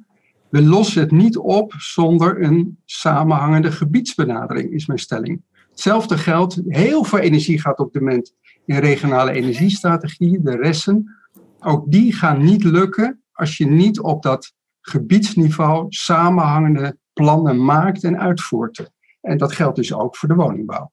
We 0.50 0.62
lossen 0.64 1.02
het 1.02 1.12
niet 1.12 1.38
op 1.38 1.74
zonder 1.78 2.44
een 2.44 2.78
samenhangende 2.86 3.72
gebiedsbenadering, 3.72 4.72
is 4.72 4.86
mijn 4.86 5.00
stelling. 5.00 5.42
Hetzelfde 5.70 6.18
geldt, 6.18 6.62
heel 6.68 7.04
veel 7.04 7.20
energie 7.20 7.60
gaat 7.60 7.80
op 7.80 7.94
dit 7.94 8.02
moment 8.02 8.34
in 8.66 8.78
regionale 8.78 9.32
energiestrategie, 9.32 10.42
de 10.42 10.56
resten. 10.56 11.16
Ook 11.60 11.92
die 11.92 12.14
gaan 12.14 12.44
niet 12.44 12.64
lukken 12.64 13.22
als 13.32 13.58
je 13.58 13.68
niet 13.68 14.00
op 14.00 14.24
dat 14.24 14.54
gebiedsniveau 14.82 15.86
samenhangende 15.90 16.98
plannen 17.16 17.66
maakt 17.66 18.04
en 18.04 18.20
uitvoert. 18.20 18.92
En 19.22 19.38
dat 19.38 19.54
geldt 19.54 19.76
dus 19.76 19.94
ook 19.94 20.16
voor 20.16 20.30
de 20.30 20.36
woningbouw. 20.36 20.92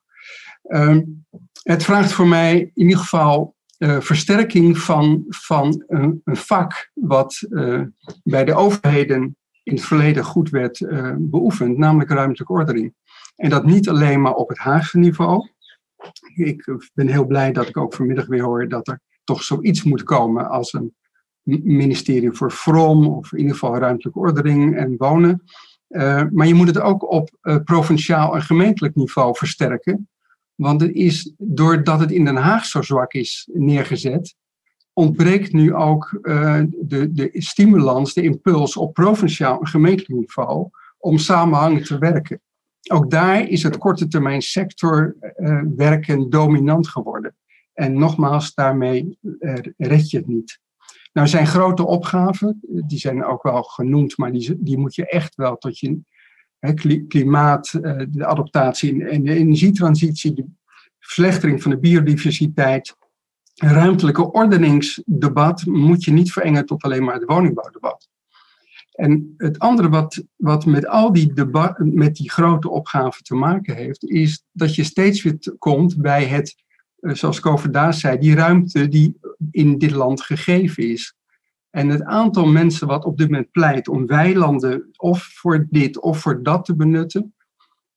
Um, 0.63 1.27
het 1.63 1.85
vraagt 1.85 2.13
voor 2.13 2.29
mij 2.29 2.59
in 2.61 2.71
ieder 2.75 2.99
geval 2.99 3.55
uh, 3.79 4.01
versterking 4.01 4.79
van, 4.79 5.25
van 5.29 5.85
een, 5.87 6.21
een 6.25 6.37
vak 6.37 6.91
wat 6.95 7.43
uh, 7.49 7.83
bij 8.23 8.45
de 8.45 8.55
overheden 8.55 9.37
in 9.63 9.75
het 9.75 9.85
verleden 9.85 10.25
goed 10.25 10.51
werd 10.51 10.81
uh, 10.81 11.15
beoefend, 11.19 11.79
namelijk 11.79 12.11
ruimtelijke 12.11 12.53
ordening. 12.53 12.95
En 13.37 13.51
dat 13.51 13.65
niet 13.65 13.89
alleen 13.89 14.21
maar 14.21 14.35
op 14.35 14.49
het 14.49 14.59
Haagse 14.59 14.99
niveau. 14.99 15.49
Ik 16.35 16.77
ben 16.95 17.09
heel 17.09 17.27
blij 17.27 17.53
dat 17.53 17.69
ik 17.69 17.77
ook 17.77 17.95
vanmiddag 17.95 18.27
weer 18.27 18.43
hoor 18.43 18.69
dat 18.69 18.89
er 18.89 19.01
toch 19.25 19.43
zoiets 19.43 19.83
moet 19.83 20.03
komen 20.03 20.49
als 20.49 20.73
een 20.73 20.95
ministerie 21.63 22.33
voor 22.33 22.53
VROM, 22.53 23.07
of 23.07 23.33
in 23.33 23.39
ieder 23.39 23.53
geval 23.53 23.79
ruimtelijke 23.79 24.19
ordening 24.19 24.77
en 24.77 24.95
wonen. 24.97 25.43
Uh, 25.93 26.23
maar 26.31 26.47
je 26.47 26.55
moet 26.55 26.67
het 26.67 26.81
ook 26.81 27.11
op 27.11 27.31
uh, 27.43 27.57
provinciaal 27.65 28.35
en 28.35 28.43
gemeentelijk 28.43 28.95
niveau 28.95 29.37
versterken. 29.37 30.09
Want 30.55 30.81
het 30.81 30.95
is, 30.95 31.35
doordat 31.39 32.01
het 32.01 32.11
in 32.11 32.25
Den 32.25 32.37
Haag 32.37 32.65
zo 32.65 32.83
zwak 32.83 33.13
is 33.13 33.49
neergezet, 33.53 34.35
ontbreekt 34.93 35.53
nu 35.53 35.75
ook 35.75 36.19
uh, 36.23 36.63
de, 36.81 37.13
de 37.13 37.31
stimulans, 37.33 38.15
de 38.15 38.23
impuls 38.23 38.77
op 38.77 38.95
provinciaal 38.95 39.61
en 39.61 39.67
gemeentelijk 39.67 40.15
niveau 40.15 40.69
om 40.99 41.19
samenhangend 41.19 41.87
te 41.87 41.99
werken. 41.99 42.41
Ook 42.91 43.11
daar 43.11 43.49
is 43.49 43.63
het 43.63 43.79
korte 43.79 44.09
termijn 44.09 44.43
sector 44.43 45.17
werken 45.77 46.31
dominant 46.31 46.89
geworden. 46.89 47.37
En 47.73 47.99
nogmaals, 47.99 48.55
daarmee 48.55 49.19
red 49.77 50.11
je 50.11 50.17
het 50.17 50.27
niet. 50.27 50.61
Nou 51.13 51.29
zijn 51.29 51.47
grote 51.47 51.87
opgaven, 51.87 52.61
die 52.87 52.99
zijn 52.99 53.25
ook 53.25 53.43
wel 53.43 53.63
genoemd, 53.63 54.17
maar 54.17 54.33
die, 54.33 54.57
die 54.59 54.79
moet 54.79 54.95
je 54.95 55.09
echt 55.09 55.35
wel 55.35 55.57
tot 55.57 55.79
je 55.79 56.01
hè, 56.59 56.75
klimaat, 57.09 57.73
eh, 57.73 58.03
de 58.09 58.27
adaptatie 58.27 59.05
en 59.05 59.23
de 59.23 59.35
energietransitie, 59.35 60.35
de 60.35 60.47
verslechtering 60.99 61.63
van 61.63 61.71
de 61.71 61.79
biodiversiteit, 61.79 62.97
ruimtelijke 63.55 64.33
ordeningsdebat 64.33 65.65
moet 65.67 66.05
je 66.05 66.13
niet 66.13 66.33
verengen 66.33 66.67
tot 66.67 66.83
alleen 66.83 67.05
maar 67.05 67.15
het 67.15 67.25
woningbouwdebat. 67.25 68.09
En 68.93 69.35
het 69.37 69.59
andere 69.59 69.89
wat, 69.89 70.25
wat 70.37 70.67
met 70.67 70.87
al 70.87 71.13
die, 71.13 71.33
debat, 71.33 71.79
met 71.79 72.15
die 72.17 72.31
grote 72.31 72.71
opgaven 72.71 73.25
te 73.25 73.35
maken 73.35 73.77
heeft, 73.77 74.05
is 74.05 74.45
dat 74.53 74.75
je 74.75 74.85
steeds 74.85 75.23
weer 75.23 75.55
komt 75.59 75.97
bij 75.97 76.25
het 76.25 76.55
eh, 76.55 76.72
zoals 77.03 77.41
Koverdaas 77.41 78.01
zei, 78.01 78.19
die 78.19 78.35
ruimte 78.35 78.89
die 78.89 79.19
in 79.51 79.79
dit 79.79 79.91
land 79.91 80.23
gegeven 80.23 80.89
is. 80.89 81.17
En 81.71 81.89
het 81.89 82.03
aantal 82.03 82.47
mensen 82.47 82.87
wat 82.87 83.05
op 83.05 83.19
dit 83.19 83.31
moment 83.31 83.51
pleit 83.51 83.89
om 83.89 84.07
weilanden 84.07 84.89
of 84.97 85.31
voor 85.35 85.67
dit 85.71 86.01
of 86.01 86.19
voor 86.21 86.43
dat 86.43 86.65
te 86.65 86.77
benutten, 86.77 87.35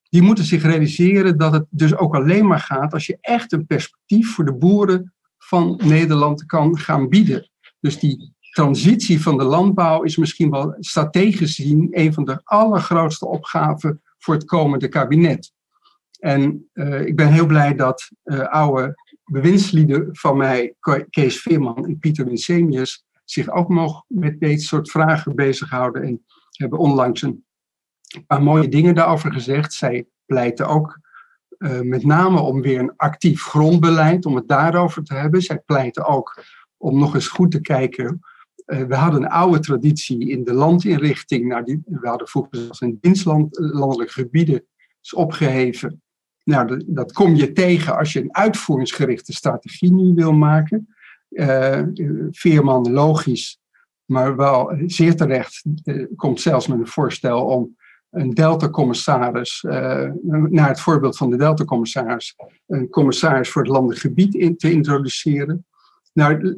die 0.10 0.22
moeten 0.22 0.46
zich 0.46 0.64
realiseren 0.64 1.38
dat 1.38 1.54
het 1.54 1.66
dus 1.70 1.96
ook 1.96 2.16
alleen 2.16 2.48
maar 2.48 2.60
gaat 2.60 2.94
als 2.94 3.06
je 3.06 3.18
echt 3.22 3.52
een 3.52 3.66
perspectief 3.66 4.34
voor 4.34 4.46
de 4.46 4.54
boeren 4.54 5.14
van 5.38 5.80
Nederland 5.84 6.46
kan 6.46 6.78
gaan 6.78 7.10
bieden. 7.10 7.50
Dus 7.80 8.00
die 8.00 8.34
transitie 8.52 9.22
van 9.22 9.38
de 9.38 9.44
landbouw 9.44 10.04
is 10.04 10.18
misschien 10.18 10.50
wel 10.50 10.76
strategisch 10.80 11.56
gezien 11.56 11.88
een 11.92 12.14
van 12.14 12.26
de 12.26 12.42
allergrootste 12.44 13.28
opgaven 13.28 14.02
voor 14.18 14.34
het 14.34 14.46
komende 14.46 14.88
kabinet. 14.88 15.52
En 16.26 16.70
uh, 16.74 17.06
ik 17.06 17.16
ben 17.16 17.32
heel 17.32 17.46
blij 17.46 17.76
dat 17.76 18.12
uh, 18.24 18.40
oude 18.40 18.96
bewindslieden 19.26 20.10
van 20.12 20.38
mij, 20.38 20.76
Kees 21.10 21.42
Veerman 21.42 21.86
en 21.86 22.00
Pieter 22.00 22.26
Winsemius, 22.26 23.06
zich 23.24 23.50
ook 23.50 23.70
nog 23.70 24.04
met 24.08 24.40
deze 24.40 24.66
soort 24.66 24.92
vragen 24.92 25.36
bezighouden. 25.36 26.04
En 26.04 26.26
hebben 26.52 26.80
onlangs 26.80 27.22
een 27.22 27.46
paar 28.28 28.44
mooie 28.44 28.68
dingen 28.68 28.96
daarover 28.96 29.34
gezegd. 29.34 29.74
Zij 29.74 30.06
pleiten 30.26 30.68
ook 30.68 31.00
uh, 31.58 31.80
met 31.80 32.04
name 32.04 32.40
om 32.40 32.62
weer 32.62 32.80
een 32.80 32.94
actief 32.96 33.44
grondbeleid, 33.44 34.26
om 34.26 34.36
het 34.36 34.48
daarover 34.48 35.04
te 35.04 35.14
hebben. 35.14 35.42
Zij 35.42 35.60
pleiten 35.66 36.06
ook 36.06 36.44
om 36.78 37.00
nog 37.00 37.14
eens 37.14 37.28
goed 37.28 37.52
te 37.52 37.62
kijken. 37.62 38.20
We 38.66 38.96
hadden 38.96 39.22
een 39.22 39.30
oude 39.30 39.60
traditie 39.60 40.30
in 40.30 40.44
de 40.44 40.54
landinrichting. 40.54 41.48
Nou, 41.48 41.64
die, 41.64 41.82
we 41.86 42.08
hadden 42.08 42.28
vroeger 42.28 42.58
zelfs 42.58 42.82
een 42.82 42.98
dienstlandelijke 43.02 44.14
gebieden 44.14 44.66
is 45.02 45.14
opgeheven. 45.14 46.04
Nou, 46.46 46.68
dat, 46.68 46.84
dat, 46.88 47.12
kom 47.12 47.36
je 47.36 47.52
tegen 47.52 47.98
als 47.98 48.14
je 48.14 48.22
een 48.22 48.36
uitvoeringsgerichte 48.36 49.34
strategie 49.34 49.94
nu 49.94 50.14
wil 50.14 50.34
maken. 50.34 50.88
Uh, 51.30 51.82
Veerman, 52.32 52.92
logisch, 52.92 53.60
maar 54.06 54.36
wel 54.36 54.78
zeer 54.86 55.16
terecht, 55.16 55.64
uh, 55.84 56.06
komt 56.16 56.42
zelfs 56.42 56.68
met 56.68 56.80
een 56.80 56.88
voorstel 56.88 57.46
om 57.46 57.76
een 58.10 58.34
Delta-commissaris, 58.34 59.62
naar 60.50 60.68
het 60.68 60.80
voorbeeld 60.80 61.18
van 61.18 61.30
de 61.30 61.38
Delta-commissaris, 61.38 62.36
een 62.68 62.90
commissaris 62.90 63.50
voor 63.50 63.62
het 63.62 63.72
landelijk 63.72 64.00
gebied 64.00 64.36
in 64.36 64.58
te 64.58 64.72
introduceren. 64.72 65.66
Nou, 66.14 66.56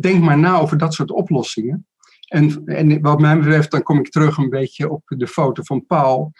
denk 0.00 0.22
maar 0.22 0.38
na 0.38 0.58
over 0.58 0.78
dat 0.78 0.94
soort 0.94 1.10
oplossingen. 1.10 1.86
En, 2.28 2.62
en 2.64 3.00
wat 3.00 3.20
mij 3.20 3.38
betreft, 3.38 3.70
dan 3.70 3.82
kom 3.82 3.98
ik 3.98 4.10
terug 4.10 4.36
een 4.36 4.50
beetje 4.50 4.90
op 4.90 5.02
de 5.06 5.26
foto 5.26 5.62
van 5.62 5.86
Paul. 5.86 6.32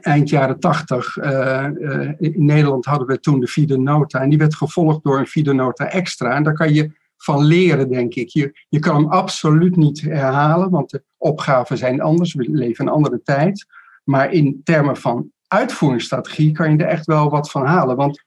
Eind 0.00 0.28
jaren 0.28 0.60
tachtig, 0.60 1.16
uh, 1.16 1.66
uh, 1.74 2.12
in 2.18 2.44
Nederland 2.44 2.84
hadden 2.84 3.06
we 3.06 3.20
toen 3.20 3.40
de 3.40 3.46
Fide 3.46 3.78
Nota. 3.78 4.20
En 4.20 4.28
die 4.28 4.38
werd 4.38 4.54
gevolgd 4.54 5.04
door 5.04 5.18
een 5.18 5.26
Fide 5.26 5.52
Nota 5.52 5.90
Extra. 5.90 6.34
En 6.34 6.42
daar 6.42 6.54
kan 6.54 6.74
je 6.74 6.90
van 7.16 7.44
leren, 7.44 7.88
denk 7.88 8.14
ik. 8.14 8.28
Je, 8.28 8.60
je 8.68 8.78
kan 8.78 8.94
hem 8.94 9.06
absoluut 9.06 9.76
niet 9.76 10.00
herhalen, 10.00 10.70
want 10.70 10.90
de 10.90 11.04
opgaven 11.16 11.78
zijn 11.78 12.00
anders. 12.00 12.34
We 12.34 12.50
leven 12.50 12.86
een 12.86 12.92
andere 12.92 13.22
tijd. 13.22 13.66
Maar 14.04 14.32
in 14.32 14.60
termen 14.64 14.96
van 14.96 15.30
uitvoeringsstrategie 15.48 16.52
kan 16.52 16.70
je 16.70 16.76
er 16.76 16.90
echt 16.90 17.06
wel 17.06 17.30
wat 17.30 17.50
van 17.50 17.66
halen. 17.66 17.96
Want 17.96 18.24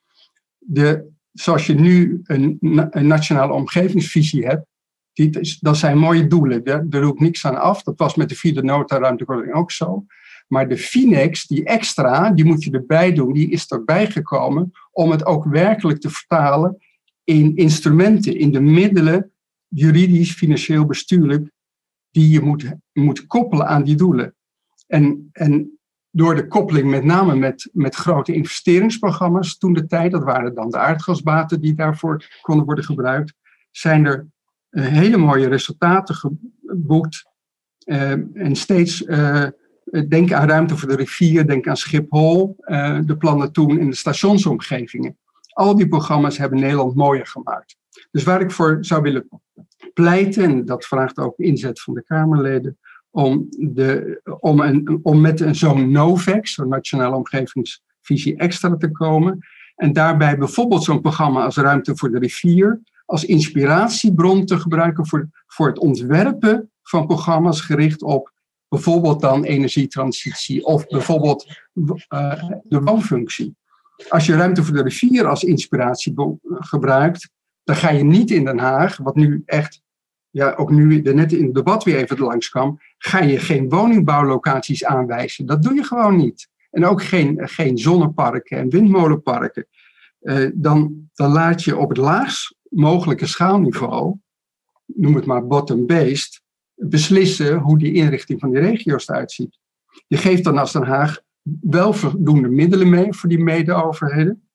de, 0.57 1.07
zoals 1.31 1.65
je 1.65 1.73
nu 1.73 2.19
een, 2.23 2.57
een 2.89 3.07
nationale 3.07 3.53
omgevingsvisie 3.53 4.45
hebt, 4.45 4.65
die, 5.13 5.57
dat 5.59 5.77
zijn 5.77 5.97
mooie 5.97 6.27
doelen. 6.27 6.63
Daar, 6.63 6.89
doe 6.89 7.13
ik 7.13 7.19
niks 7.19 7.45
aan 7.45 7.61
af. 7.61 7.83
Dat 7.83 7.97
was 7.97 8.15
met 8.15 8.29
de 8.29 8.35
vierde 8.35 8.63
nota 8.63 8.97
ruimteordening 8.97 9.55
ook 9.55 9.71
zo. 9.71 10.05
Maar 10.49 10.67
de 10.67 10.77
Finex, 10.77 11.47
die 11.47 11.63
extra, 11.63 12.31
die 12.31 12.45
moet 12.45 12.63
je 12.63 12.71
erbij 12.71 13.13
doen, 13.13 13.33
die 13.33 13.49
is 13.49 13.67
erbij 13.67 14.11
gekomen 14.11 14.71
om 14.91 15.11
het 15.11 15.25
ook 15.25 15.45
werkelijk 15.45 15.99
te 15.99 16.09
vertalen 16.09 16.77
in 17.23 17.55
instrumenten, 17.55 18.37
in 18.37 18.51
de 18.51 18.59
middelen, 18.59 19.31
juridisch, 19.67 20.33
financieel, 20.33 20.85
bestuurlijk, 20.85 21.51
die 22.11 22.29
je 22.29 22.41
moet, 22.41 22.73
moet 22.93 23.27
koppelen 23.27 23.67
aan 23.67 23.83
die 23.83 23.95
doelen. 23.95 24.35
En, 24.87 25.29
en 25.31 25.79
door 26.11 26.35
de 26.35 26.47
koppeling 26.47 26.89
met 26.89 27.03
name 27.03 27.35
met, 27.35 27.69
met 27.73 27.95
grote 27.95 28.33
investeringsprogramma's 28.33 29.57
toen 29.57 29.73
de 29.73 29.85
tijd, 29.85 30.11
dat 30.11 30.23
waren 30.23 30.55
dan 30.55 30.69
de 30.69 30.77
aardgasbaten 30.77 31.61
die 31.61 31.73
daarvoor 31.73 32.39
konden 32.41 32.65
worden 32.65 32.83
gebruikt, 32.83 33.33
zijn 33.71 34.05
er 34.05 34.27
uh, 34.69 34.85
hele 34.85 35.17
mooie 35.17 35.47
resultaten 35.47 36.15
geboekt. 36.15 37.27
Uh, 37.85 38.11
en 38.33 38.55
steeds 38.55 39.01
uh, 39.01 39.47
denk 40.07 40.31
aan 40.31 40.47
ruimte 40.47 40.77
voor 40.77 40.89
de 40.89 40.95
rivier, 40.95 41.47
denk 41.47 41.67
aan 41.67 41.77
Schiphol, 41.77 42.55
de 43.05 43.15
plannen 43.17 43.51
toen 43.51 43.79
in 43.79 43.89
de 43.89 43.95
stationsomgevingen. 43.95 45.17
Al 45.49 45.75
die 45.75 45.87
programma's 45.87 46.37
hebben 46.37 46.59
Nederland 46.59 46.95
mooier 46.95 47.27
gemaakt. 47.27 47.77
Dus 48.11 48.23
waar 48.23 48.41
ik 48.41 48.51
voor 48.51 48.77
zou 48.81 49.01
willen 49.01 49.27
pleiten, 49.93 50.43
en 50.43 50.65
dat 50.65 50.85
vraagt 50.85 51.17
ook 51.17 51.37
inzet 51.37 51.81
van 51.81 51.93
de 51.93 52.03
Kamerleden, 52.03 52.77
om, 53.09 53.47
de, 53.49 54.21
om, 54.39 54.59
een, 54.59 54.99
om 55.03 55.21
met 55.21 55.43
zo'n 55.51 55.91
NOVEX, 55.91 56.53
zo'n 56.53 56.67
Nationale 56.67 57.15
Omgevingsvisie 57.15 58.37
Extra 58.37 58.77
te 58.77 58.91
komen. 58.91 59.39
En 59.75 59.93
daarbij 59.93 60.37
bijvoorbeeld 60.37 60.83
zo'n 60.83 61.01
programma 61.01 61.43
als 61.43 61.57
Ruimte 61.57 61.97
voor 61.97 62.11
de 62.11 62.19
Rivier 62.19 62.81
als 63.05 63.25
inspiratiebron 63.25 64.45
te 64.45 64.59
gebruiken 64.59 65.07
voor, 65.07 65.29
voor 65.47 65.67
het 65.67 65.79
ontwerpen 65.79 66.71
van 66.83 67.07
programma's 67.07 67.61
gericht 67.61 68.01
op 68.01 68.31
bijvoorbeeld 68.69 69.21
dan 69.21 69.43
energietransitie 69.43 70.65
of 70.65 70.87
bijvoorbeeld 70.87 71.61
uh, 71.73 72.43
de 72.63 72.81
woonfunctie. 72.81 73.55
Als 74.09 74.25
je 74.25 74.35
ruimte 74.35 74.63
voor 74.63 74.75
de 74.75 74.83
rivier 74.83 75.27
als 75.27 75.43
inspiratie 75.43 76.13
gebruikt, 76.47 77.29
dan 77.63 77.75
ga 77.75 77.89
je 77.89 78.03
niet 78.03 78.31
in 78.31 78.45
Den 78.45 78.59
Haag, 78.59 78.97
wat 78.97 79.15
nu 79.15 79.43
echt, 79.45 79.81
ja, 80.29 80.53
ook 80.53 80.71
nu 80.71 81.01
net 81.01 81.33
in 81.33 81.45
het 81.45 81.53
debat 81.53 81.83
weer 81.83 81.97
even 81.97 82.19
langs 82.19 82.49
kwam, 82.49 82.79
ga 82.97 83.19
je 83.19 83.39
geen 83.39 83.69
woningbouwlocaties 83.69 84.85
aanwijzen. 84.85 85.45
Dat 85.45 85.63
doe 85.63 85.73
je 85.73 85.83
gewoon 85.83 86.15
niet. 86.15 86.49
En 86.71 86.85
ook 86.85 87.03
geen, 87.03 87.47
geen 87.49 87.77
zonneparken 87.77 88.57
en 88.57 88.69
windmolenparken. 88.69 89.67
Uh, 90.21 90.49
dan, 90.53 91.09
dan 91.13 91.31
laat 91.31 91.63
je 91.63 91.77
op 91.77 91.89
het 91.89 91.97
laagst 91.97 92.55
mogelijke 92.69 93.25
schaalniveau, 93.25 94.15
noem 94.85 95.15
het 95.15 95.25
maar 95.25 95.47
bottom-based, 95.47 96.41
beslissen 96.79 97.57
hoe 97.57 97.77
die 97.77 97.93
inrichting 97.93 98.39
van 98.39 98.51
die 98.51 98.59
regio's 98.59 99.07
eruit 99.07 99.31
ziet. 99.31 99.59
Je 100.07 100.17
geeft 100.17 100.43
dan 100.43 100.57
als 100.57 100.71
Den 100.71 100.83
Haag 100.83 101.21
wel 101.61 101.93
voldoende 101.93 102.49
middelen 102.49 102.89
mee 102.89 103.13
voor 103.13 103.29
die 103.29 103.39
mede-overheden. 103.39 104.49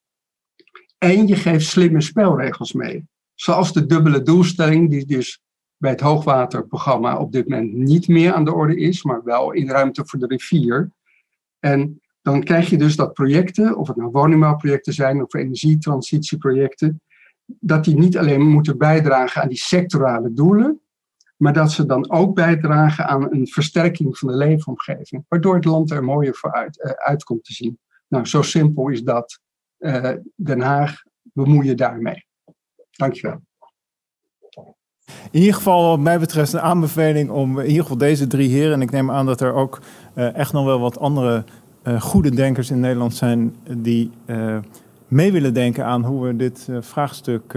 En 0.99 1.27
je 1.27 1.37
geeft 1.37 1.67
slimme 1.67 2.01
spelregels 2.01 2.73
mee. 2.73 3.07
Zoals 3.35 3.73
de 3.73 3.87
dubbele 3.87 4.23
doelstelling, 4.23 4.91
die 4.91 5.07
dus 5.07 5.43
bij 5.77 5.91
het 5.91 6.01
hoogwaterprogramma 6.01 7.19
op 7.19 7.33
dit 7.33 7.49
moment 7.49 7.73
niet 7.73 8.09
meer 8.09 8.33
aan 8.33 8.45
de 8.45 8.55
orde 8.55 8.77
is, 8.77 9.03
maar 9.03 9.23
wel 9.25 9.53
in 9.53 9.69
ruimte 9.69 10.03
voor 10.07 10.19
de 10.19 10.27
rivier. 10.27 10.91
En 11.59 12.01
dan 12.23 12.43
krijg 12.43 12.71
je 12.71 12.77
dus 12.77 12.97
dat 12.97 13.13
projecten, 13.13 13.77
of 13.77 13.89
het 13.89 13.97
nou 13.97 14.11
woningbouwprojecten 14.11 14.93
zijn 14.93 15.23
of 15.23 15.35
energietransitieprojecten, 15.35 17.01
dat 17.45 17.85
die 17.85 17.99
niet 17.99 18.19
alleen 18.19 18.43
moeten 18.43 18.79
bijdragen 18.79 19.43
aan 19.43 19.49
die 19.49 19.59
sectorale 19.59 20.33
doelen, 20.33 20.81
maar 21.45 21.53
dat 21.53 21.73
ze 21.73 21.87
dan 21.87 22.11
ook 22.11 22.35
bijdragen 22.35 23.07
aan 23.07 23.33
een 23.33 23.47
versterking 23.47 24.19
van 24.19 24.29
de 24.29 24.35
leefomgeving, 24.35 25.25
waardoor 25.29 25.55
het 25.55 25.65
land 25.65 25.91
er 25.91 26.05
mooier 26.05 26.35
voor 26.35 26.53
uit, 26.53 26.97
uit 26.99 27.25
komt 27.25 27.45
te 27.45 27.53
zien. 27.53 27.79
Nou, 28.09 28.27
zo 28.27 28.43
simpel 28.43 28.89
is 28.89 29.03
dat. 29.03 29.41
Uh, 29.79 30.11
Den 30.37 30.61
Haag, 30.61 31.03
bemoei 31.23 31.67
je 31.67 31.75
daarmee. 31.75 32.27
Dankjewel. 32.91 33.41
In 35.31 35.41
ieder 35.41 35.55
geval, 35.55 35.89
wat 35.89 35.99
mij 35.99 36.19
betreft, 36.19 36.53
een 36.53 36.61
aanbeveling 36.61 37.31
om 37.31 37.59
in 37.61 37.67
ieder 37.67 37.83
geval 37.83 37.99
deze 37.99 38.27
drie 38.27 38.51
heren, 38.51 38.73
en 38.73 38.83
ik 38.83 38.91
neem 38.91 39.11
aan 39.11 39.27
dat 39.27 39.41
er 39.41 39.53
ook 39.53 39.81
uh, 40.15 40.35
echt 40.35 40.53
nog 40.53 40.65
wel 40.65 40.81
wat 40.81 40.99
andere 40.99 41.45
goede 41.99 42.31
denkers 42.31 42.71
in 42.71 42.81
Nederland 42.81 43.15
zijn 43.15 43.57
die 43.77 44.11
mee 45.09 45.33
willen 45.33 45.55
denken 45.55 45.85
aan 45.85 46.05
hoe 46.05 46.27
we 46.27 46.37
dit 46.37 46.69
vraagstuk 46.81 47.55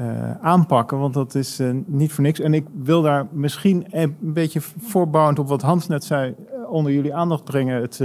uh, 0.00 0.30
aanpakken, 0.40 0.98
want 0.98 1.14
dat 1.14 1.34
is 1.34 1.60
uh, 1.60 1.70
niet 1.86 2.12
voor 2.12 2.24
niks. 2.24 2.40
En 2.40 2.54
ik 2.54 2.66
wil 2.72 3.02
daar 3.02 3.26
misschien 3.32 3.86
een 3.90 4.16
beetje 4.20 4.60
voorbouwend 4.60 5.38
op 5.38 5.48
wat 5.48 5.62
Hans 5.62 5.86
net 5.86 6.04
zei, 6.04 6.34
uh, 6.54 6.70
onder 6.70 6.92
jullie 6.92 7.14
aandacht 7.14 7.44
brengen. 7.44 7.80
Het, 7.80 7.98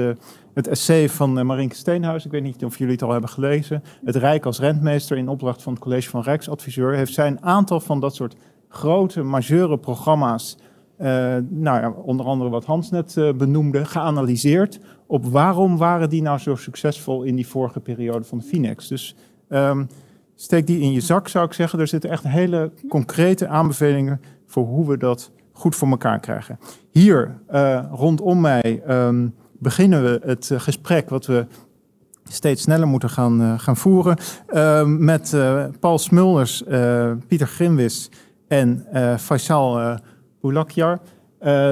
het 0.53 0.67
essay 0.67 1.09
van 1.09 1.45
Marinke 1.45 1.75
Steenhuis, 1.75 2.25
ik 2.25 2.31
weet 2.31 2.43
niet 2.43 2.65
of 2.65 2.77
jullie 2.77 2.93
het 2.93 3.03
al 3.03 3.11
hebben 3.11 3.29
gelezen. 3.29 3.83
Het 4.05 4.15
Rijk 4.15 4.45
als 4.45 4.59
rentmeester 4.59 5.17
in 5.17 5.29
opdracht 5.29 5.63
van 5.63 5.73
het 5.73 5.81
College 5.81 6.09
van 6.09 6.21
Rijksadviseur 6.21 6.93
heeft 6.93 7.13
zij 7.13 7.27
een 7.27 7.43
aantal 7.43 7.79
van 7.79 7.99
dat 7.99 8.15
soort 8.15 8.35
grote, 8.69 9.23
majeure 9.23 9.77
programma's, 9.77 10.57
nou 10.97 11.81
ja, 11.81 11.89
onder 11.89 12.25
andere 12.25 12.49
wat 12.49 12.65
Hans 12.65 12.91
net 12.91 13.33
benoemde, 13.37 13.85
geanalyseerd 13.85 14.79
op 15.07 15.25
waarom 15.25 15.77
waren 15.77 16.09
die 16.09 16.21
nou 16.21 16.37
zo 16.37 16.55
succesvol 16.55 17.23
in 17.23 17.35
die 17.35 17.47
vorige 17.47 17.79
periode 17.79 18.25
van 18.25 18.41
Finex. 18.41 18.87
Dus 18.87 19.15
um, 19.49 19.87
steek 20.35 20.67
die 20.67 20.79
in 20.79 20.91
je 20.91 20.99
zak, 20.99 21.27
zou 21.27 21.45
ik 21.45 21.53
zeggen. 21.53 21.79
Er 21.79 21.87
zitten 21.87 22.09
echt 22.09 22.23
hele 22.23 22.71
concrete 22.89 23.47
aanbevelingen 23.47 24.21
voor 24.45 24.65
hoe 24.65 24.87
we 24.87 24.97
dat 24.97 25.31
goed 25.51 25.75
voor 25.75 25.87
elkaar 25.87 26.19
krijgen. 26.19 26.59
Hier 26.91 27.39
uh, 27.53 27.83
rondom 27.91 28.41
mij 28.41 28.81
um, 28.89 29.35
beginnen 29.59 30.03
we 30.03 30.21
het 30.23 30.49
uh, 30.49 30.59
gesprek 30.59 31.09
wat 31.09 31.25
we 31.25 31.45
steeds 32.23 32.61
sneller 32.61 32.87
moeten 32.87 33.09
gaan, 33.09 33.41
uh, 33.41 33.59
gaan 33.59 33.77
voeren. 33.77 34.17
met 34.99 35.35
Paul 35.79 35.97
Smulders, 35.97 36.63
Pieter 37.27 37.47
Grimwis 37.47 38.09
en 38.47 38.85
Faisal 39.19 39.99
Boulakjar. 40.41 40.99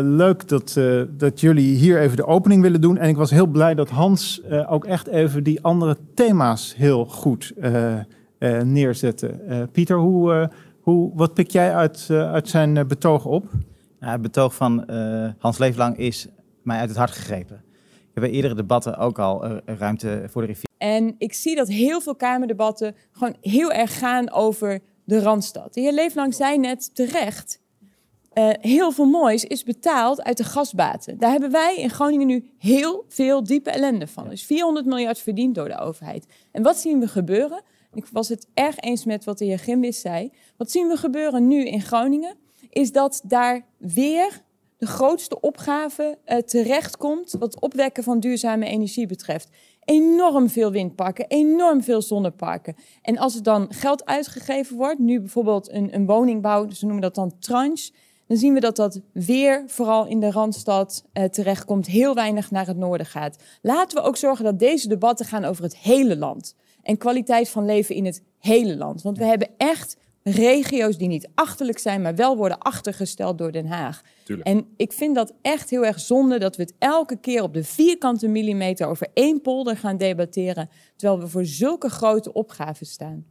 leuk 0.02 0.48
dat, 0.48 0.80
dat 1.10 1.40
jullie 1.40 1.76
hier 1.76 2.00
even 2.00 2.18
de 2.18 2.26
opening 2.26 2.62
willen 2.62 2.82
doen. 2.82 2.98
En 2.98 3.10
ik 3.10 3.18
was 3.18 3.32
heel 3.32 3.48
blij 3.48 3.76
dat 3.76 3.90
Hans 3.90 4.42
ook 4.68 4.86
echt 4.86 5.08
even 5.08 5.44
die 5.44 5.64
andere 5.64 5.98
thema's 6.16 6.76
heel 6.78 7.06
goed 7.06 7.54
neerzetten. 8.50 9.42
Uh, 9.50 9.64
Pieter, 9.72 9.98
hoe, 9.98 10.34
uh, 10.34 10.48
hoe, 10.82 11.12
wat 11.16 11.34
pik 11.34 11.52
jij 11.52 11.74
uit, 11.76 12.08
uit 12.10 12.50
zijn 12.50 12.88
betoog 12.88 13.26
op? 13.26 13.46
Ja, 14.00 14.12
het 14.12 14.22
betoog 14.22 14.56
van 14.56 14.90
Hans 15.38 15.58
Leeflang 15.58 15.98
is 15.98 16.28
mij 16.64 16.80
uit 16.80 16.90
het 16.90 16.98
hart 16.98 17.12
gegrepen. 17.12 17.64
We 17.90 18.20
hebben 18.20 18.32
eerdere 18.32 18.56
debatten 18.56 18.98
ook 18.98 19.20
al 19.20 19.62
ruimte 19.66 20.24
voor 20.28 20.42
de 20.42 20.48
rivier. 20.48 20.70
En 20.78 21.16
ik 21.18 21.34
zie 21.34 21.56
dat 21.56 21.68
heel 21.68 22.02
veel 22.02 22.16
Kamerdebatten 22.16 22.96
gewoon 23.12 23.36
heel 23.42 23.72
erg 23.72 23.98
gaan 23.98 24.32
over 24.32 24.80
de 25.04 25.20
Randstad. 25.20 25.74
De 25.74 25.82
heer 25.82 25.94
Leeflang 25.94 26.34
zei 26.34 26.58
net 26.58 26.96
terecht, 26.96 27.62
uh, 28.34 28.50
heel 28.60 28.92
veel 28.92 29.06
moois 29.06 29.44
is 29.44 29.64
betaald 29.64 30.24
uit 30.24 30.38
de 30.38 30.44
gasbaten. 30.44 31.18
Daar 31.18 31.32
hebben 31.32 31.52
wij 31.52 31.76
in 31.78 31.90
Groningen 31.90 32.28
nu 32.28 32.50
heel 32.58 33.06
veel 33.08 33.44
diepe 33.44 33.70
ellende 33.70 34.08
van. 34.08 34.30
Dus 34.30 34.44
400 34.44 34.86
miljard 34.86 35.20
verdiend 35.20 35.56
door 35.56 35.68
de 35.68 35.78
overheid. 35.78 36.26
En 36.52 36.64
wat 36.64 36.78
zien 36.78 37.00
we 37.00 37.08
gebeuren? 37.08 37.62
Ik 37.94 38.06
was 38.12 38.30
het 38.30 38.48
erg 38.54 38.80
eens 38.80 39.06
met 39.06 39.24
wat 39.24 39.38
de 39.38 39.46
heer 39.46 39.60
Gimbis 39.60 40.00
zei. 40.00 40.32
Wat 40.58 40.72
zien 40.72 40.88
we 40.88 40.98
gebeuren 40.98 41.48
nu 41.48 41.66
in 41.66 41.82
Groningen? 41.82 42.36
Is 42.70 42.92
dat 42.92 43.22
daar 43.24 43.66
weer 43.78 44.44
de 44.78 44.90
grootste 44.90 45.40
opgave 45.40 46.18
uh, 46.26 46.38
terechtkomt 46.38 47.36
wat 47.40 47.60
opwekken 47.60 48.04
van 48.04 48.20
duurzame 48.20 48.66
energie 48.66 49.08
betreft. 49.08 49.50
enorm 49.86 50.50
veel 50.50 50.72
windparken, 50.72 51.26
enorm 51.28 51.84
veel 51.84 52.02
zonneparken. 52.02 52.76
En 53.02 53.18
als 53.18 53.36
er 53.36 53.44
dan 53.44 53.68
geld 53.70 54.06
uitgegeven 54.06 54.76
wordt, 54.76 55.00
nu 55.00 55.20
bijvoorbeeld 55.20 55.72
een, 55.72 55.96
een 55.96 56.06
woningbouw, 56.06 56.70
ze 56.70 56.86
noemen 56.86 57.02
dat 57.02 57.16
dan 57.16 57.40
tranche, 57.40 57.92
dan 58.28 58.38
zien 58.38 58.54
we 58.54 58.60
dat 58.60 58.76
dat 58.76 59.02
weer 59.14 59.64
vooral 59.68 60.06
in 60.08 60.20
de 60.20 60.32
Randstad 60.32 61.04
uh, 61.14 61.24
terechtkomt, 61.24 61.88
heel 61.88 62.14
weinig 62.14 62.52
naar 62.52 62.68
het 62.68 62.78
noorden 62.78 63.06
gaat. 63.06 63.38
Laten 63.62 63.98
we 63.98 64.04
ook 64.04 64.18
zorgen 64.18 64.46
dat 64.46 64.60
deze 64.60 64.88
debatten 64.88 65.26
gaan 65.26 65.46
over 65.46 65.64
het 65.64 65.78
hele 65.78 66.18
land. 66.18 66.56
En 66.84 66.98
kwaliteit 66.98 67.50
van 67.50 67.66
leven 67.66 67.96
in 67.96 68.06
het 68.06 68.24
hele 68.40 68.78
land. 68.78 69.02
Want 69.02 69.18
we 69.18 69.26
hebben 69.26 69.50
echt 69.58 69.98
regio's 70.24 70.98
die 70.98 71.08
niet 71.08 71.30
achterlijk 71.36 71.78
zijn, 71.78 72.02
maar 72.02 72.16
wel 72.16 72.38
worden 72.38 72.58
achtergesteld 72.58 73.38
door 73.38 73.52
Den 73.52 73.66
Haag. 73.66 74.02
Tuurlijk. 74.24 74.48
En 74.48 74.66
ik 74.78 74.94
vind 74.94 75.16
dat 75.16 75.34
echt 75.42 75.70
heel 75.70 75.86
erg 75.86 76.00
zonde 76.00 76.40
dat 76.40 76.56
we 76.56 76.62
het 76.62 76.74
elke 76.80 77.16
keer 77.16 77.44
op 77.44 77.54
de 77.54 77.64
vierkante 77.64 78.28
millimeter 78.28 78.88
over 78.88 79.08
één 79.14 79.42
polder 79.42 79.78
gaan 79.78 79.98
debatteren, 79.98 80.70
terwijl 80.96 81.20
we 81.20 81.28
voor 81.28 81.46
zulke 81.46 81.90
grote 81.90 82.34
opgaven 82.34 82.86
staan. 82.86 83.26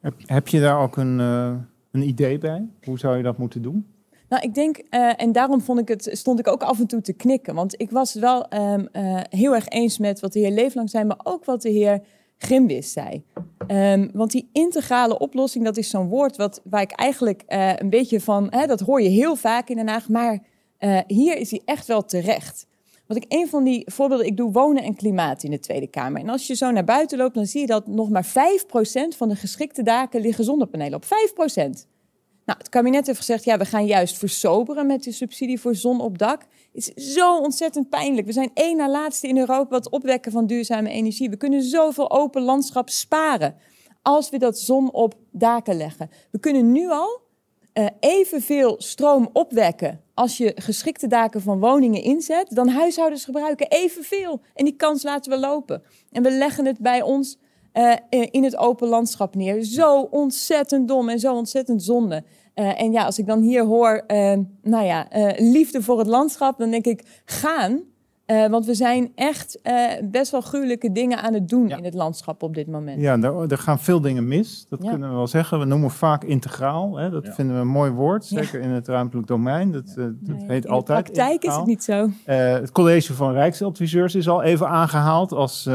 Heb, 0.00 0.14
heb 0.26 0.48
je 0.48 0.60
daar 0.60 0.80
ook 0.80 0.96
een, 0.96 1.18
uh, 1.18 1.54
een 1.90 2.02
idee 2.02 2.38
bij? 2.38 2.66
Hoe 2.84 2.98
zou 2.98 3.16
je 3.16 3.22
dat 3.22 3.38
moeten 3.38 3.62
doen? 3.62 3.86
Nou, 4.28 4.42
ik 4.42 4.54
denk, 4.54 4.82
uh, 4.90 5.12
en 5.16 5.32
daarom 5.32 5.60
vond 5.60 5.78
ik 5.78 5.88
het, 5.88 6.08
stond 6.12 6.38
ik 6.38 6.48
ook 6.48 6.62
af 6.62 6.80
en 6.80 6.86
toe 6.86 7.00
te 7.00 7.12
knikken. 7.12 7.54
Want 7.54 7.80
ik 7.80 7.90
was 7.90 8.14
wel 8.14 8.52
um, 8.54 8.88
uh, 8.92 9.20
heel 9.28 9.54
erg 9.54 9.68
eens 9.68 9.98
met 9.98 10.20
wat 10.20 10.32
de 10.32 10.38
heer 10.38 10.50
Leeflang 10.50 10.90
zei, 10.90 11.04
maar 11.04 11.20
ook 11.22 11.44
wat 11.44 11.62
de 11.62 11.70
heer 11.70 12.02
Grimbis 12.38 12.92
zei. 12.92 13.24
Um, 13.68 14.10
want 14.12 14.30
die 14.30 14.48
integrale 14.52 15.18
oplossing, 15.18 15.64
dat 15.64 15.76
is 15.76 15.90
zo'n 15.90 16.08
woord 16.08 16.36
wat, 16.36 16.60
waar 16.64 16.82
ik 16.82 16.92
eigenlijk 16.92 17.42
uh, 17.48 17.72
een 17.76 17.90
beetje 17.90 18.20
van, 18.20 18.46
hè, 18.50 18.66
dat 18.66 18.80
hoor 18.80 19.02
je 19.02 19.08
heel 19.08 19.36
vaak 19.36 19.68
in 19.68 19.76
Den 19.76 19.88
Haag, 19.88 20.08
maar 20.08 20.42
uh, 20.80 21.00
hier 21.06 21.36
is 21.36 21.50
hij 21.50 21.62
echt 21.64 21.86
wel 21.86 22.04
terecht. 22.04 22.66
Want 23.06 23.24
ik 23.24 23.32
een 23.32 23.48
van 23.48 23.64
die 23.64 23.82
voorbeelden, 23.86 24.26
ik 24.26 24.36
doe 24.36 24.52
wonen 24.52 24.82
en 24.82 24.94
klimaat 24.94 25.42
in 25.42 25.50
de 25.50 25.58
Tweede 25.58 25.86
Kamer. 25.86 26.20
En 26.20 26.28
als 26.28 26.46
je 26.46 26.54
zo 26.54 26.70
naar 26.70 26.84
buiten 26.84 27.18
loopt, 27.18 27.34
dan 27.34 27.46
zie 27.46 27.60
je 27.60 27.66
dat 27.66 27.86
nog 27.86 28.10
maar 28.10 28.26
5% 28.26 28.30
van 29.16 29.28
de 29.28 29.36
geschikte 29.36 29.82
daken 29.82 30.20
liggen 30.20 30.44
zonnepanelen 30.44 30.94
op. 30.94 31.04
5%. 31.04 31.08
Nou, 32.44 32.58
het 32.58 32.68
kabinet 32.68 33.06
heeft 33.06 33.18
gezegd, 33.18 33.44
ja, 33.44 33.58
we 33.58 33.64
gaan 33.64 33.86
juist 33.86 34.18
versoberen 34.18 34.86
met 34.86 35.02
de 35.02 35.12
subsidie 35.12 35.60
voor 35.60 35.74
zon 35.74 36.00
op 36.00 36.18
dak. 36.18 36.46
Is 36.76 37.14
zo 37.14 37.38
ontzettend 37.38 37.88
pijnlijk. 37.88 38.26
We 38.26 38.32
zijn 38.32 38.50
één 38.54 38.76
na 38.76 38.90
laatste 38.90 39.28
in 39.28 39.38
Europa 39.38 39.68
wat 39.68 39.90
opwekken 39.90 40.32
van 40.32 40.46
duurzame 40.46 40.90
energie. 40.90 41.30
We 41.30 41.36
kunnen 41.36 41.62
zoveel 41.62 42.10
open 42.10 42.42
landschap 42.42 42.88
sparen 42.88 43.54
als 44.02 44.30
we 44.30 44.38
dat 44.38 44.58
zon 44.58 44.92
op 44.92 45.14
daken 45.30 45.76
leggen. 45.76 46.10
We 46.30 46.38
kunnen 46.38 46.72
nu 46.72 46.90
al 46.90 47.20
uh, 47.74 47.86
evenveel 48.00 48.74
stroom 48.78 49.30
opwekken 49.32 50.00
als 50.14 50.36
je 50.36 50.52
geschikte 50.54 51.06
daken 51.06 51.40
van 51.42 51.60
woningen 51.60 52.02
inzet, 52.02 52.54
dan 52.54 52.68
huishoudens 52.68 53.24
gebruiken 53.24 53.68
evenveel. 53.68 54.40
En 54.54 54.64
die 54.64 54.76
kans 54.76 55.02
laten 55.02 55.32
we 55.32 55.38
lopen. 55.38 55.82
En 56.10 56.22
we 56.22 56.30
leggen 56.30 56.66
het 56.66 56.78
bij 56.78 57.02
ons 57.02 57.38
uh, 57.74 57.92
in 58.30 58.44
het 58.44 58.56
open 58.56 58.88
landschap 58.88 59.34
neer. 59.34 59.62
Zo 59.62 60.00
ontzettend 60.00 60.88
dom 60.88 61.08
en 61.08 61.18
zo 61.18 61.34
ontzettend 61.34 61.82
zonde. 61.82 62.24
Uh, 62.58 62.80
en 62.80 62.92
ja, 62.92 63.04
als 63.04 63.18
ik 63.18 63.26
dan 63.26 63.40
hier 63.40 63.64
hoor, 63.64 64.04
uh, 64.08 64.32
nou 64.62 64.84
ja, 64.84 65.06
liefde 65.36 65.82
voor 65.82 65.98
het 65.98 66.06
landschap, 66.06 66.58
dan 66.58 66.70
denk 66.70 66.84
ik, 66.84 67.22
gaan. 67.24 67.80
want 68.26 68.66
we 68.66 68.74
zijn 68.74 69.12
echt 69.14 69.60
best 70.10 70.30
wel 70.30 70.40
gruwelijke 70.40 70.92
dingen 70.92 71.22
aan 71.22 71.34
het 71.34 71.48
doen 71.48 71.68
ja. 71.68 71.76
in 71.76 71.84
het 71.84 71.94
landschap 71.94 72.42
op 72.42 72.54
dit 72.54 72.66
moment. 72.66 73.00
Ja, 73.00 73.22
er, 73.22 73.50
er 73.50 73.58
gaan 73.58 73.78
veel 73.78 74.00
dingen 74.00 74.28
mis. 74.28 74.66
Dat 74.68 74.82
ja. 74.82 74.90
kunnen 74.90 75.08
we 75.08 75.14
wel 75.14 75.26
zeggen. 75.26 75.58
We 75.58 75.64
noemen 75.64 75.90
vaak 75.90 76.24
integraal. 76.24 76.96
Hè? 76.96 77.10
Dat 77.10 77.26
ja. 77.26 77.32
vinden 77.32 77.54
we 77.54 77.60
een 77.60 77.68
mooi 77.68 77.90
woord, 77.90 78.24
zeker 78.24 78.60
in 78.60 78.70
het 78.70 78.88
ruimtelijk 78.88 79.26
domein. 79.26 79.72
Dat, 79.72 79.94
dat 80.20 80.42
heet 80.46 80.64
in 80.64 80.70
altijd. 80.70 80.98
In 80.98 81.04
de 81.04 81.10
praktijk 81.12 81.32
integraal. 81.32 81.52
is 81.52 81.56
het 81.56 81.66
niet 81.66 81.84
zo. 81.84 82.10
het 82.32 82.72
college 82.72 83.14
van 83.14 83.32
Rijksadviseurs 83.32 84.14
is 84.14 84.28
al 84.28 84.42
even 84.42 84.68
aangehaald 84.68 85.32
als 85.32 85.68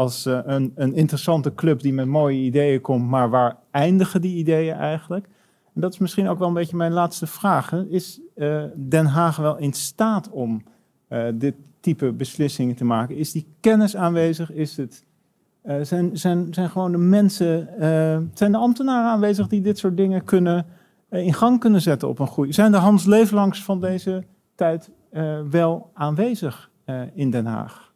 als 0.00 0.26
uh, 0.26 0.38
een, 0.44 0.72
een, 0.74 0.94
interessante 0.94 1.54
club 1.54 1.80
die 1.80 1.92
met 1.92 2.06
mooie 2.06 2.38
ideeën 2.38 2.80
komt, 2.80 3.08
maar 3.08 3.30
waar 3.30 3.56
eindigen 3.70 4.20
die 4.20 4.36
ideeën 4.36 4.74
eigenlijk? 4.74 5.26
Dat 5.74 5.92
is 5.92 5.98
misschien 5.98 6.28
ook 6.28 6.38
wel 6.38 6.48
een 6.48 6.54
beetje 6.54 6.76
mijn 6.76 6.92
laatste 6.92 7.26
vraag. 7.26 7.70
Hè. 7.70 7.86
Is 7.86 8.20
uh, 8.36 8.64
Den 8.76 9.06
Haag 9.06 9.36
wel 9.36 9.56
in 9.56 9.72
staat 9.72 10.30
om 10.30 10.62
uh, 11.08 11.24
dit 11.34 11.54
type 11.80 12.12
beslissingen 12.12 12.74
te 12.74 12.84
maken? 12.84 13.16
Is 13.16 13.32
die 13.32 13.46
kennis 13.60 13.96
aanwezig? 13.96 14.52
Is 14.52 14.76
het, 14.76 15.04
zijn, 15.82 16.16
zijn, 16.16 16.54
zijn 16.54 16.70
gewoon 16.70 16.92
de 16.92 16.98
mensen, 16.98 17.68
zijn 18.34 18.52
de 18.52 18.58
ambtenaren 18.58 19.10
aanwezig 19.10 19.46
die 19.46 19.60
dit 19.60 19.78
soort 19.78 19.96
dingen 19.96 20.24
kunnen, 20.24 20.66
in 21.10 21.34
gang 21.34 21.60
kunnen 21.60 21.80
zetten 21.80 22.08
op 22.08 22.18
een 22.18 22.26
goede... 22.26 22.52
Zijn 22.52 22.72
de 22.72 22.78
Hans 22.78 23.04
Leeflangs 23.04 23.64
van 23.64 23.80
deze 23.80 24.24
tijd 24.54 24.90
wel 25.50 25.90
aanwezig 25.94 26.70
in 27.14 27.30
Den 27.30 27.46
Haag? 27.46 27.89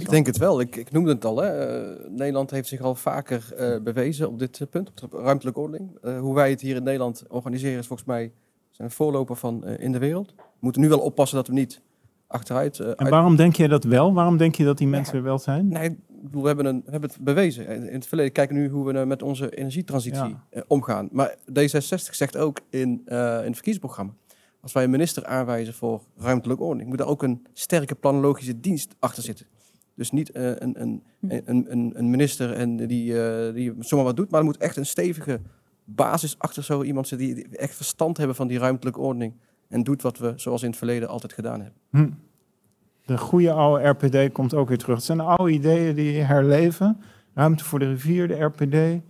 Ik 0.00 0.10
denk 0.10 0.26
het 0.26 0.36
wel. 0.36 0.60
Ik, 0.60 0.76
ik 0.76 0.92
noemde 0.92 1.10
het 1.10 1.24
al. 1.24 1.36
Hè. 1.36 1.80
Uh, 1.80 2.10
Nederland 2.10 2.50
heeft 2.50 2.68
zich 2.68 2.80
al 2.80 2.94
vaker 2.94 3.54
uh, 3.58 3.82
bewezen 3.82 4.28
op 4.28 4.38
dit 4.38 4.60
uh, 4.60 4.68
punt, 4.68 5.02
op 5.02 5.10
de 5.10 5.16
ruimtelijke 5.16 5.60
ordening. 5.60 6.18
hoe 6.20 6.34
wij 6.34 6.50
het 6.50 6.60
hier 6.60 6.76
in 6.76 6.82
Nederland 6.82 7.24
organiseren 7.28 7.78
is 7.78 7.86
volgens 7.86 8.08
mij 8.08 8.32
zijn 8.70 8.90
voorloper 8.90 9.36
van 9.36 9.66
in 9.66 9.92
de 9.92 9.98
wereld. 9.98 10.34
We 10.36 10.42
moeten 10.58 10.82
nu 10.82 10.88
wel 10.88 10.98
oppassen 10.98 11.36
dat 11.36 11.46
we 11.46 11.52
niet 11.52 11.80
achteruit... 12.26 12.78
en 12.78 13.08
waarom 13.08 13.36
denk 13.36 13.56
je 13.56 13.68
dat 13.68 13.84
wel? 13.84 14.14
Waarom 14.14 14.36
denk 14.36 14.54
je 14.54 14.64
dat 14.64 14.78
die 14.78 14.86
mensen 14.86 15.12
ja, 15.12 15.18
er 15.18 15.24
wel 15.24 15.38
zijn? 15.38 15.68
Nee, 15.68 15.96
we 16.30 16.46
hebben, 16.46 16.66
een, 16.66 16.82
we 16.84 16.90
hebben 16.90 17.10
het 17.10 17.20
bewezen. 17.20 17.66
In 17.66 17.94
het 17.94 18.06
verleden 18.06 18.32
kijken 18.32 18.56
nu 18.56 18.68
hoe 18.68 18.92
we 18.92 19.04
met 19.04 19.22
onze 19.22 19.56
energietransitie 19.56 20.36
ja. 20.50 20.64
omgaan. 20.66 21.08
Maar 21.12 21.36
D66 21.50 22.10
zegt 22.10 22.36
ook 22.36 22.60
in, 22.70 23.02
in 23.06 23.14
het 23.16 23.54
verkiezingsprogramma 23.54 24.12
als 24.66 24.74
wij 24.74 24.84
een 24.84 24.90
minister 24.90 25.26
aanwijzen 25.26 25.74
voor 25.74 26.02
ruimtelijke 26.16 26.62
ordening, 26.62 26.88
moet 26.88 27.00
er 27.00 27.06
ook 27.06 27.22
een 27.22 27.46
sterke 27.52 27.94
planologische 27.94 28.60
dienst 28.60 28.94
achter 28.98 29.22
zitten. 29.22 29.46
Dus 29.96 30.10
niet 30.10 30.36
uh, 30.36 30.42
een, 30.44 30.80
een, 30.80 31.02
een, 31.28 31.66
een, 31.70 31.92
een 31.94 32.10
minister 32.10 32.52
en 32.52 32.76
die, 32.76 33.12
uh, 33.12 33.54
die 33.54 33.74
zomaar 33.78 34.04
wat 34.04 34.16
doet, 34.16 34.30
maar 34.30 34.40
er 34.40 34.46
moet 34.46 34.56
echt 34.56 34.76
een 34.76 34.86
stevige 34.86 35.40
basis 35.84 36.38
achter 36.38 36.64
zo 36.64 36.82
iemand 36.82 37.08
zitten 37.08 37.34
die 37.34 37.48
echt 37.56 37.74
verstand 37.74 38.16
hebben 38.16 38.36
van 38.36 38.46
die 38.46 38.58
ruimtelijke 38.58 39.00
ordening 39.00 39.34
en 39.68 39.82
doet 39.82 40.02
wat 40.02 40.18
we 40.18 40.32
zoals 40.36 40.62
in 40.62 40.68
het 40.68 40.78
verleden 40.78 41.08
altijd 41.08 41.32
gedaan 41.32 41.60
hebben. 41.60 41.80
Hm. 41.90 42.10
De 43.04 43.18
goede 43.18 43.52
oude 43.52 43.88
RPD 43.88 44.32
komt 44.32 44.54
ook 44.54 44.68
weer 44.68 44.78
terug. 44.78 44.96
Het 44.96 45.04
zijn 45.04 45.20
oude 45.20 45.52
ideeën 45.52 45.94
die 45.94 46.20
herleven. 46.20 47.00
Ruimte 47.34 47.64
voor 47.64 47.78
de 47.78 47.88
rivier, 47.88 48.28
de 48.28 48.34
RPD. 48.34 49.02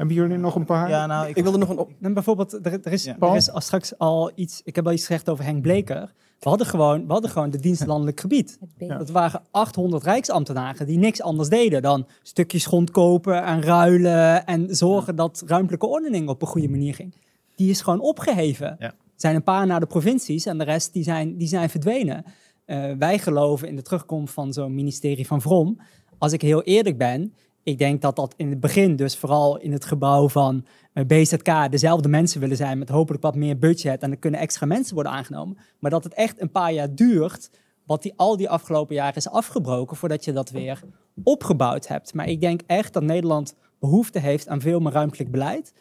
Hebben 0.00 0.18
jullie 0.18 0.36
nog 0.36 0.54
een 0.54 0.64
paar? 0.64 0.88
Ja, 0.88 1.06
nou, 1.06 1.28
ik, 1.28 1.36
ik 1.36 1.42
wilde 1.42 1.58
nog 1.58 1.68
een 1.68 1.78
op. 1.78 1.92
Dan 1.98 2.14
bijvoorbeeld, 2.14 2.66
er, 2.66 2.80
er 2.82 2.92
is, 2.92 3.04
ja. 3.04 3.16
er 3.20 3.36
is 3.36 3.50
al 3.50 3.60
straks 3.60 3.98
al 3.98 4.32
iets. 4.34 4.60
Ik 4.64 4.76
heb 4.76 4.86
al 4.86 4.92
iets 4.92 5.06
gezegd 5.06 5.28
over 5.28 5.44
Henk 5.44 5.62
Bleker. 5.62 6.12
We 6.40 6.48
hadden 6.48 6.66
gewoon, 6.66 7.06
we 7.06 7.12
hadden 7.12 7.30
gewoon 7.30 7.50
de 7.50 7.58
dienst 7.58 7.86
landelijk 7.86 8.20
gebied. 8.20 8.58
Ja. 8.78 8.98
Dat 8.98 9.10
waren 9.10 9.42
800 9.50 10.02
rijksambtenaren 10.02 10.86
die 10.86 10.98
niks 10.98 11.22
anders 11.22 11.48
deden 11.48 11.82
dan 11.82 12.06
stukjes 12.22 12.66
grond 12.66 12.90
kopen 12.90 13.44
en 13.44 13.62
ruilen 13.62 14.46
en 14.46 14.76
zorgen 14.76 15.16
dat 15.16 15.42
ruimtelijke 15.46 15.86
ordening 15.86 16.28
op 16.28 16.42
een 16.42 16.48
goede 16.48 16.68
manier 16.68 16.94
ging. 16.94 17.14
Die 17.56 17.70
is 17.70 17.80
gewoon 17.80 18.00
opgeheven. 18.00 18.76
Ja. 18.78 18.86
Er 18.86 19.26
zijn 19.26 19.34
een 19.34 19.42
paar 19.42 19.66
naar 19.66 19.80
de 19.80 19.86
provincies 19.86 20.46
en 20.46 20.58
de 20.58 20.64
rest 20.64 20.92
die 20.92 21.02
zijn, 21.02 21.36
die 21.36 21.48
zijn 21.48 21.70
verdwenen. 21.70 22.24
Uh, 22.66 22.92
wij 22.98 23.18
geloven 23.18 23.68
in 23.68 23.76
de 23.76 23.82
terugkomst 23.82 24.34
van 24.34 24.52
zo'n 24.52 24.74
ministerie 24.74 25.26
van 25.26 25.40
Vrom. 25.40 25.80
Als 26.18 26.32
ik 26.32 26.42
heel 26.42 26.62
eerlijk 26.62 26.98
ben, 26.98 27.34
ik 27.62 27.78
denk 27.78 28.02
dat 28.02 28.16
dat 28.16 28.34
in 28.36 28.50
het 28.50 28.60
begin, 28.60 28.96
dus 28.96 29.16
vooral 29.16 29.58
in 29.58 29.72
het 29.72 29.84
gebouw 29.84 30.28
van 30.28 30.66
uh, 30.94 31.04
BZK, 31.04 31.70
dezelfde 31.70 32.08
mensen 32.08 32.40
willen 32.40 32.56
zijn 32.56 32.78
met 32.78 32.88
hopelijk 32.88 33.22
wat 33.22 33.34
meer 33.34 33.58
budget 33.58 34.02
en 34.02 34.10
er 34.10 34.16
kunnen 34.16 34.40
extra 34.40 34.66
mensen 34.66 34.94
worden 34.94 35.12
aangenomen. 35.12 35.58
Maar 35.78 35.90
dat 35.90 36.04
het 36.04 36.14
echt 36.14 36.40
een 36.40 36.50
paar 36.50 36.72
jaar 36.72 36.94
duurt, 36.94 37.50
wat 37.86 38.02
die 38.02 38.12
al 38.16 38.36
die 38.36 38.48
afgelopen 38.48 38.94
jaren 38.94 39.14
is 39.14 39.28
afgebroken, 39.28 39.96
voordat 39.96 40.24
je 40.24 40.32
dat 40.32 40.50
weer 40.50 40.80
opgebouwd 41.22 41.86
hebt. 41.86 42.14
Maar 42.14 42.28
ik 42.28 42.40
denk 42.40 42.60
echt 42.66 42.92
dat 42.92 43.02
Nederland 43.02 43.54
behoefte 43.78 44.18
heeft 44.18 44.48
aan 44.48 44.60
veel 44.60 44.80
meer 44.80 44.92
ruimtelijk 44.92 45.30
beleid. 45.30 45.72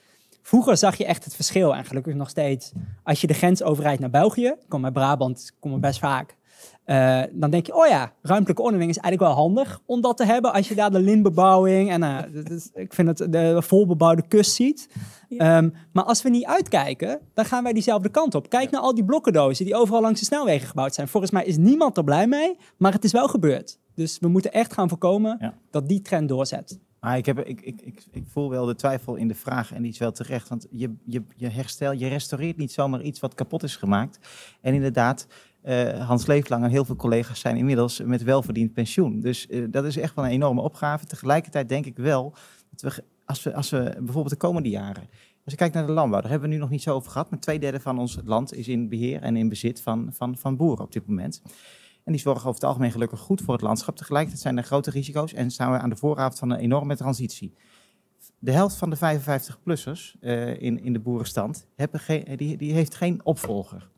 Vroeger 0.42 0.78
zag 0.78 0.96
je 0.96 1.06
echt 1.06 1.24
het 1.24 1.36
verschil, 1.36 1.76
en 1.76 1.86
gelukkig 1.86 2.14
nog 2.14 2.30
steeds, 2.30 2.72
als 3.04 3.22
je 3.22 3.28
de 3.28 3.34
grens 3.34 3.64
overrijdt 3.64 4.00
naar 4.00 4.10
België, 4.10 4.56
kom 4.68 4.84
uit 4.84 4.94
Brabant, 4.94 5.56
kom 5.60 5.74
er 5.74 5.80
best 5.80 6.00
vaak, 6.00 6.36
uh, 6.90 7.22
dan 7.32 7.50
denk 7.50 7.66
je, 7.66 7.76
oh 7.76 7.88
ja, 7.88 8.14
ruimtelijke 8.22 8.62
ordening 8.62 8.90
is 8.90 8.98
eigenlijk 8.98 9.34
wel 9.34 9.44
handig 9.44 9.82
om 9.86 10.02
dat 10.02 10.18
te 10.18 10.26
hebben 10.26 10.54
als 10.54 10.68
je 10.68 10.76
daar 10.76 10.92
de 10.92 11.00
lintbebouwing 11.00 11.92
en 11.92 12.02
uh, 12.02 12.20
is, 12.44 12.70
ik 12.74 12.94
vind 12.94 13.08
het 13.08 13.32
de 13.32 13.62
volbebouwde 13.62 14.28
kust 14.28 14.52
ziet. 14.52 14.90
Ja. 15.30 15.58
Um, 15.58 15.74
maar 15.92 16.04
als 16.04 16.22
we 16.22 16.30
niet 16.30 16.46
uitkijken, 16.46 17.20
dan 17.34 17.46
gaan 17.46 17.64
wij 17.64 17.74
diezelfde 17.74 18.10
kant 18.10 18.36
op. 18.36 18.50
Kijk 18.50 18.72
naar 18.72 18.82
al 18.82 18.96
die 18.96 19.06
blokkendozen 19.06 19.66
die 19.66 19.76
overal 19.76 20.02
langs 20.02 20.20
de 20.20 20.26
snelwegen 20.26 20.68
gebouwd 20.68 20.94
zijn. 20.94 21.08
Volgens 21.08 21.32
mij 21.32 21.46
is 21.46 21.58
niemand 21.58 21.98
er 21.98 22.04
blij 22.04 22.28
mee, 22.28 22.58
maar 22.78 22.94
het 22.94 23.04
is 23.04 23.12
wel 23.12 23.28
gebeurd. 23.28 23.80
Dus 23.96 24.20
we 24.20 24.28
moeten 24.28 24.52
echt 24.52 24.74
gaan 24.74 24.90
voorkomen 24.90 25.38
ja. 25.40 25.54
dat 25.72 25.88
die 25.88 26.02
trend 26.02 26.30
doorzet. 26.30 26.80
Maar 27.00 27.18
ik, 27.18 27.26
heb, 27.26 27.40
ik, 27.40 27.62
ik, 27.62 27.82
ik, 27.82 28.04
ik, 28.12 28.24
voel 28.28 28.50
wel 28.50 28.66
de 28.66 28.76
twijfel 28.76 29.16
in 29.16 29.28
de 29.28 29.36
vraag 29.36 29.74
en 29.74 29.82
die 29.82 29.92
is 29.92 29.98
wel 29.98 30.12
terecht. 30.12 30.50
Want 30.50 30.68
je, 30.70 30.96
je, 31.06 31.24
je 31.36 31.48
herstel, 31.48 31.92
je 31.92 32.08
restaureert 32.08 32.58
niet 32.58 32.72
zomaar 32.72 33.02
iets 33.02 33.20
wat 33.20 33.34
kapot 33.34 33.64
is 33.64 33.76
gemaakt. 33.76 34.20
En 34.62 34.74
inderdaad, 34.74 35.28
uh, 35.64 36.08
Hans 36.08 36.26
Leeflang 36.26 36.64
en 36.64 36.70
heel 36.70 36.86
veel 36.86 36.96
collega's 36.96 37.40
zijn 37.40 37.58
inmiddels 37.58 38.02
met 38.02 38.24
welverdiend 38.24 38.74
pensioen. 38.74 39.20
Dus 39.20 39.48
uh, 39.50 39.66
dat 39.72 39.86
is 39.86 39.98
echt 39.98 40.16
wel 40.16 40.26
een 40.26 40.32
enorme 40.32 40.62
opgave. 40.62 41.06
Tegelijkertijd 41.06 41.70
denk 41.70 41.86
ik 41.86 41.98
wel 41.98 42.34
dat 42.70 42.82
we, 42.82 43.04
als 43.26 43.44
we, 43.44 43.54
als 43.54 43.70
we 43.70 43.94
bijvoorbeeld 43.98 44.30
de 44.30 44.36
komende 44.36 44.70
jaren. 44.70 45.04
Als 45.44 45.54
je 45.54 45.56
kijkt 45.56 45.74
naar 45.74 45.86
de 45.86 45.92
landbouw, 45.92 46.22
daar 46.22 46.30
hebben 46.30 46.50
we 46.50 46.56
nu 46.56 46.62
nog 46.62 46.70
niet 46.70 46.82
zo 46.82 46.96
over 46.96 47.12
gehad. 47.12 47.30
Maar 47.30 47.40
twee 47.40 47.60
derde 47.60 47.80
van 47.80 48.00
ons 48.00 48.18
land 48.26 48.54
is 48.54 48.68
in 48.68 48.90
beheer 48.90 49.22
en 49.22 49.36
in 49.36 49.50
bezit 49.50 49.82
van, 49.82 50.10
van, 50.14 50.38
van 50.38 50.58
boeren 50.58 50.86
op 50.86 50.92
dit 50.92 51.08
moment. 51.08 51.42
En 52.04 52.12
die 52.12 52.22
zorgen 52.22 52.48
over 52.48 52.60
het 52.60 52.70
algemeen 52.70 52.92
gelukkig 52.92 53.20
goed 53.20 53.42
voor 53.42 53.54
het 53.54 53.64
landschap. 53.64 53.96
Tegelijkertijd 53.96 54.42
zijn 54.42 54.58
er 54.58 54.64
grote 54.64 54.90
risico's 54.90 55.34
en 55.34 55.52
staan 55.52 55.72
we 55.72 55.78
aan 55.78 55.90
de 55.90 55.96
vooravond 55.96 56.40
van 56.40 56.50
een 56.50 56.60
enorme 56.60 56.96
transitie. 56.96 57.54
De 58.40 58.52
helft 58.52 58.76
van 58.76 58.90
de 58.90 58.98
55-plussers 58.98 60.20
in, 60.60 60.84
in 60.84 60.94
de 60.94 61.00
boerenstand 61.00 61.68
hebben 61.76 62.00
geen, 62.00 62.36
die, 62.36 62.58
die 62.58 62.74
heeft 62.74 62.96
geen 62.96 63.26
opvolger. 63.26 63.90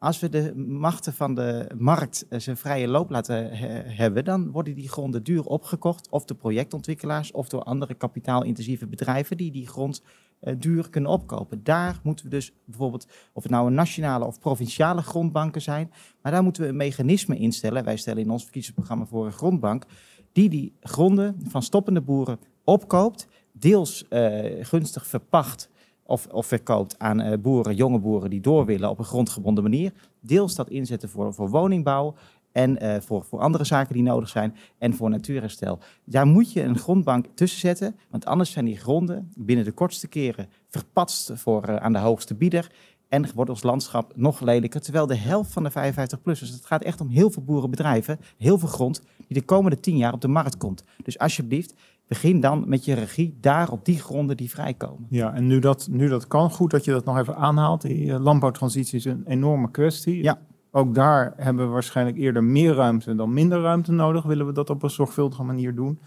Als 0.00 0.20
we 0.20 0.28
de 0.28 0.54
machten 0.56 1.12
van 1.12 1.34
de 1.34 1.70
markt 1.78 2.26
eh, 2.28 2.38
zijn 2.38 2.56
vrije 2.56 2.88
loop 2.88 3.10
laten 3.10 3.56
hebben, 3.96 4.24
dan 4.24 4.50
worden 4.50 4.74
die 4.74 4.88
gronden 4.88 5.22
duur 5.22 5.44
opgekocht, 5.44 6.08
of 6.10 6.24
door 6.24 6.36
projectontwikkelaars 6.36 7.32
of 7.32 7.48
door 7.48 7.62
andere 7.62 7.94
kapitaalintensieve 7.94 8.86
bedrijven 8.86 9.36
die 9.36 9.50
die 9.50 9.66
grond 9.68 10.02
uh, 10.42 10.54
duur 10.58 10.90
kunnen 10.90 11.10
opkopen. 11.10 11.64
Daar 11.64 12.00
moeten 12.02 12.24
we 12.24 12.30
dus 12.30 12.52
bijvoorbeeld, 12.64 13.06
of 13.32 13.42
het 13.42 13.52
nou 13.52 13.66
een 13.66 13.74
nationale 13.74 14.24
of 14.24 14.38
provinciale 14.38 15.02
grondbanken 15.02 15.62
zijn, 15.62 15.92
maar 16.22 16.32
daar 16.32 16.42
moeten 16.42 16.62
we 16.62 16.68
een 16.68 16.76
mechanisme 16.76 17.36
instellen. 17.36 17.84
Wij 17.84 17.96
stellen 17.96 18.22
in 18.22 18.30
ons 18.30 18.42
verkiezingsprogramma 18.42 19.06
voor 19.06 19.26
een 19.26 19.32
grondbank, 19.32 19.84
die 20.32 20.48
die 20.48 20.72
gronden 20.80 21.36
van 21.48 21.62
stoppende 21.62 22.00
boeren 22.00 22.38
opkoopt, 22.64 23.26
deels 23.52 24.04
uh, 24.10 24.64
gunstig 24.64 25.06
verpacht 25.06 25.68
of, 26.10 26.46
verkoopt 26.46 26.98
aan 26.98 27.20
uh, 27.20 27.32
boeren, 27.38 27.74
jonge 27.74 27.98
boeren 27.98 28.30
die 28.30 28.40
door 28.40 28.64
willen 28.64 28.90
op 28.90 28.98
een 28.98 29.04
grondgebonden 29.04 29.62
manier. 29.62 29.92
Deels 30.20 30.54
dat 30.54 30.68
inzetten 30.68 31.08
voor, 31.08 31.34
voor 31.34 31.50
woningbouw 31.50 32.14
en 32.52 32.84
uh, 32.84 32.96
voor, 33.00 33.24
voor 33.24 33.38
andere 33.38 33.64
zaken 33.64 33.94
die 33.94 34.02
nodig 34.02 34.28
zijn 34.28 34.56
en 34.78 34.94
voor 34.94 35.10
natuurherstel. 35.10 35.78
Daar 36.04 36.26
moet 36.26 36.52
je 36.52 36.62
een 36.62 36.78
grondbank 36.78 37.26
tussen 37.34 37.60
zetten, 37.60 37.96
want 38.10 38.24
anders 38.24 38.50
zijn 38.50 38.64
die 38.64 38.76
gronden 38.76 39.32
binnen 39.36 39.64
de 39.64 39.72
kortste 39.72 40.08
keren 40.08 40.48
verpatst 40.68 41.32
voor, 41.34 41.68
uh, 41.68 41.76
aan 41.76 41.92
de 41.92 41.98
hoogste 41.98 42.34
bieder. 42.34 42.70
En 43.08 43.26
wordt 43.34 43.50
ons 43.50 43.62
landschap 43.62 44.12
nog 44.16 44.40
lelijker. 44.40 44.80
Terwijl 44.80 45.06
de 45.06 45.16
helft 45.16 45.52
van 45.52 45.62
de 45.62 45.70
55-plussers, 45.70 46.52
het 46.52 46.66
gaat 46.66 46.82
echt 46.82 47.00
om 47.00 47.08
heel 47.08 47.30
veel 47.30 47.42
boerenbedrijven, 47.42 48.20
heel 48.38 48.58
veel 48.58 48.68
grond, 48.68 49.02
die 49.16 49.38
de 49.38 49.44
komende 49.44 49.80
tien 49.80 49.96
jaar 49.96 50.12
op 50.12 50.20
de 50.20 50.28
markt 50.28 50.56
komt. 50.56 50.84
Dus 51.02 51.18
alsjeblieft, 51.18 51.74
begin 52.10 52.40
dan 52.40 52.64
met 52.66 52.84
je 52.84 52.94
regie 52.94 53.38
daar 53.40 53.70
op 53.70 53.84
die 53.84 53.98
gronden 53.98 54.36
die 54.36 54.50
vrijkomen. 54.50 55.06
Ja, 55.10 55.34
en 55.34 55.46
nu 55.46 55.58
dat, 55.58 55.88
nu 55.90 56.08
dat 56.08 56.26
kan, 56.26 56.50
goed 56.50 56.70
dat 56.70 56.84
je 56.84 56.90
dat 56.90 57.04
nog 57.04 57.18
even 57.18 57.36
aanhaalt. 57.36 57.82
Die 57.82 58.06
uh, 58.06 58.18
landbouwtransitie 58.18 58.98
is 58.98 59.04
een 59.04 59.22
enorme 59.26 59.70
kwestie. 59.70 60.22
Ja. 60.22 60.38
Ook 60.70 60.94
daar 60.94 61.32
hebben 61.36 61.66
we 61.66 61.72
waarschijnlijk 61.72 62.16
eerder 62.16 62.44
meer 62.44 62.74
ruimte 62.74 63.14
dan 63.14 63.32
minder 63.32 63.60
ruimte 63.60 63.92
nodig. 63.92 64.22
Willen 64.22 64.46
we 64.46 64.52
dat 64.52 64.70
op 64.70 64.82
een 64.82 64.90
zorgvuldige 64.90 65.42
manier 65.42 65.74
doen? 65.74 65.98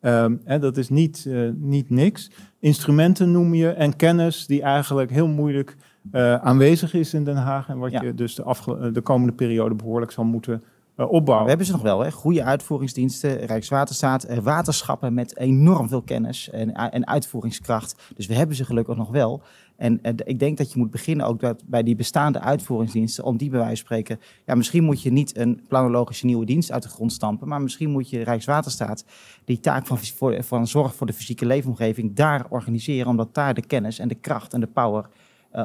Um, 0.00 0.40
hè, 0.44 0.58
dat 0.58 0.76
is 0.76 0.88
niet, 0.88 1.24
uh, 1.28 1.50
niet 1.54 1.90
niks. 1.90 2.30
Instrumenten 2.58 3.30
noem 3.30 3.54
je 3.54 3.68
en 3.68 3.96
kennis 3.96 4.46
die 4.46 4.62
eigenlijk 4.62 5.10
heel 5.10 5.28
moeilijk 5.28 5.76
uh, 6.12 6.34
aanwezig 6.34 6.94
is 6.94 7.14
in 7.14 7.24
Den 7.24 7.36
Haag. 7.36 7.68
En 7.68 7.78
wat 7.78 7.90
ja. 7.90 8.02
je 8.02 8.14
dus 8.14 8.34
de, 8.34 8.90
de 8.92 9.00
komende 9.00 9.32
periode 9.32 9.74
behoorlijk 9.74 10.10
zal 10.10 10.24
moeten 10.24 10.62
opbouwen. 10.96 11.42
We 11.42 11.48
hebben 11.48 11.66
ze 11.66 11.72
nog 11.72 11.82
wel, 11.82 12.00
hè? 12.00 12.10
goede 12.10 12.44
uitvoeringsdiensten, 12.44 13.46
Rijkswaterstaat, 13.46 14.30
uh, 14.30 14.38
waterschappen 14.38 15.14
met 15.14 15.36
enorm 15.36 15.88
veel 15.88 16.02
kennis 16.02 16.50
en, 16.50 16.74
en 16.74 17.06
uitvoeringskracht. 17.06 18.02
Dus 18.16 18.26
we 18.26 18.34
hebben 18.34 18.56
ze 18.56 18.64
gelukkig 18.64 18.96
nog 18.96 19.10
wel. 19.10 19.42
En 19.76 20.00
ik 20.24 20.38
denk 20.38 20.58
dat 20.58 20.72
je 20.72 20.78
moet 20.78 20.90
beginnen 20.90 21.26
ook 21.26 21.40
dat, 21.40 21.62
bij 21.66 21.82
die 21.82 21.96
bestaande 21.96 22.40
uitvoeringsdiensten, 22.40 23.24
om 23.24 23.36
die 23.36 23.50
bij 23.50 23.58
wijze 23.58 23.76
van 23.76 23.84
spreken, 23.86 24.20
ja, 24.46 24.54
misschien 24.54 24.84
moet 24.84 25.02
je 25.02 25.12
niet 25.12 25.36
een 25.36 25.62
planologische 25.68 26.26
nieuwe 26.26 26.44
dienst 26.44 26.72
uit 26.72 26.82
de 26.82 26.88
grond 26.88 27.12
stampen, 27.12 27.48
maar 27.48 27.62
misschien 27.62 27.90
moet 27.90 28.10
je 28.10 28.22
Rijkswaterstaat 28.22 29.04
die 29.44 29.60
taak 29.60 29.86
van, 29.86 29.98
voor, 29.98 30.44
van 30.44 30.66
zorg 30.66 30.94
voor 30.94 31.06
de 31.06 31.12
fysieke 31.12 31.46
leefomgeving 31.46 32.14
daar 32.14 32.46
organiseren, 32.48 33.08
omdat 33.08 33.34
daar 33.34 33.54
de 33.54 33.66
kennis 33.66 33.98
en 33.98 34.08
de 34.08 34.14
kracht 34.14 34.54
en 34.54 34.60
de 34.60 34.66
power 34.66 35.08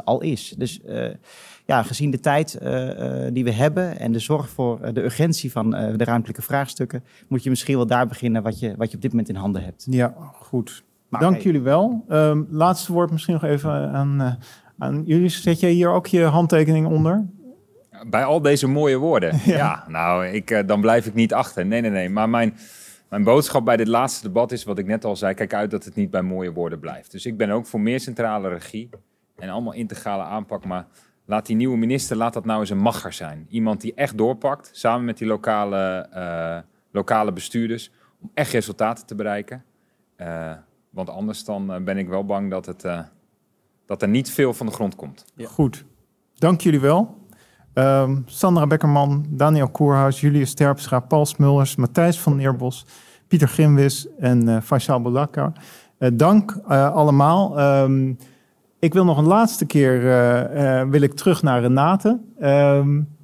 al 0.04 0.22
is. 0.22 0.54
Dus 0.58 0.80
uh, 0.86 1.08
ja, 1.66 1.84
gezien 1.84 2.12
de 2.12 2.20
tijd 2.20 2.60
uh, 2.64 3.26
die 3.34 3.44
we 3.44 3.52
hebben 3.52 4.00
en 4.00 4.12
de 4.12 4.20
zorg 4.20 4.50
voor 4.50 4.94
de 4.94 5.04
urgentie 5.04 5.52
van 5.52 5.70
de 5.70 6.04
ruimtelijke 6.04 6.42
vraagstukken, 6.42 7.04
moet 7.28 7.44
je 7.44 7.50
misschien 7.50 7.76
wel 7.76 7.88
daar 7.88 8.08
beginnen 8.08 8.44
wat 8.44 8.60
je, 8.60 8.74
wat 8.78 8.90
je 8.90 8.96
op 8.96 9.02
dit 9.02 9.12
moment 9.12 9.30
in 9.30 9.36
handen 9.36 9.64
hebt. 9.64 9.88
Ja, 9.90 10.14
goed. 10.34 10.84
Maar 11.10 11.22
Dank 11.22 11.34
hey. 11.34 11.44
jullie 11.44 11.62
wel. 11.62 12.06
Um, 12.10 12.48
laatste 12.50 12.94
woord 12.94 13.12
misschien 13.12 13.34
nog 13.34 13.44
even 13.44 13.72
aan, 13.72 14.38
aan 14.78 15.04
jullie. 15.06 15.30
Zet 15.30 15.60
jij 15.60 15.72
hier 15.72 15.90
ook 15.90 16.08
je 16.08 16.24
handtekening 16.24 16.88
onder? 16.88 17.28
Bij 18.08 18.24
al 18.24 18.42
deze 18.42 18.68
mooie 18.68 18.98
woorden. 18.98 19.40
ja, 19.46 19.56
ja 19.56 19.86
nou, 19.88 20.26
ik, 20.26 20.64
dan 20.68 20.82
blijf 20.82 21.06
ik 21.06 21.14
niet 21.14 21.34
achter. 21.34 21.66
Nee, 21.66 21.82
nee, 21.82 21.92
nee. 21.92 22.10
Maar 22.10 22.30
mijn, 22.30 22.58
mijn 23.10 23.24
boodschap 23.24 23.66
bij 23.66 23.78
dit 23.78 23.88
laatste 23.88 24.28
debat 24.28 24.52
is 24.52 24.64
wat 24.64 24.78
ik 24.78 24.86
net 24.86 25.06
al 25.06 25.16
zei. 25.16 25.34
Kijk 25.34 25.54
uit 25.54 25.72
dat 25.72 25.86
het 25.86 25.96
niet 25.96 26.12
bij 26.12 26.22
mooie 26.22 26.52
woorden 26.52 26.80
blijft. 26.80 27.12
Dus 27.12 27.26
ik 27.26 27.38
ben 27.38 27.50
ook 27.50 27.66
voor 27.66 27.82
meer 27.82 28.00
centrale 28.00 28.50
regie 28.50 28.90
en 29.40 29.50
allemaal 29.50 29.74
integrale 29.74 30.24
aanpak. 30.24 30.66
Maar 30.66 30.88
laat 31.26 31.46
die 31.46 31.56
nieuwe 31.56 31.78
minister, 31.78 32.18
laat 32.18 32.34
dat 32.34 32.46
nou 32.46 32.60
eens 32.60 32.70
een 32.70 32.78
magger 32.78 33.14
zijn. 33.14 33.46
Iemand 33.50 33.82
die 33.82 33.94
echt 33.94 34.18
doorpakt, 34.18 34.70
samen 34.74 35.06
met 35.06 35.18
die 35.18 35.28
lokale, 35.28 36.10
uh, 36.16 36.58
lokale 36.92 37.32
bestuurders, 37.32 37.92
om 38.22 38.32
echt 38.34 38.52
resultaten 38.52 39.06
te 39.06 39.16
bereiken. 39.16 39.64
Uh, 40.18 40.52
want 40.90 41.10
anders 41.10 41.44
dan 41.46 41.74
uh, 41.74 41.84
ben 41.84 41.98
ik 41.98 42.08
wel 42.08 42.26
bang 42.26 42.50
dat, 42.50 42.66
het, 42.66 42.88
dat 43.86 44.02
er 44.02 44.08
niet 44.08 44.32
veel 44.32 44.54
van 44.54 44.66
de 44.66 44.72
grond 44.72 44.96
komt. 44.96 45.26
Ja. 45.36 45.48
Goed, 45.48 45.86
dank 46.36 46.62
jullie 46.62 46.80
wel. 46.80 47.18
Um, 47.74 48.24
Sandra 48.26 48.68
Bekkerman, 48.68 49.26
Daniel 49.30 49.70
Koerhuis, 49.70 50.22
Julius 50.22 50.54
Terpstra, 50.54 51.00
Paul 51.00 51.26
Smulders, 51.26 51.76
Matthijs 51.76 52.20
van 52.20 52.36
Neerbos, 52.36 52.86
Pieter 53.28 53.48
Grimwis 53.48 54.08
en 54.18 54.48
uh, 54.48 54.62
Faisal 54.62 55.02
Bolakka. 55.02 55.54
dank 56.14 56.52
allemaal. 56.68 57.60
Um, 57.60 58.18
ik 58.80 58.94
wil 58.94 59.06
nog 59.06 59.18
een 59.18 59.28
laatste 59.28 59.66
keer 59.66 60.02
uh, 60.04 60.42
uh, 60.54 60.90
wil 60.90 61.02
ik 61.02 61.14
terug 61.14 61.42
naar 61.42 61.62
Renate. 61.62 62.20
Um, 62.42 63.18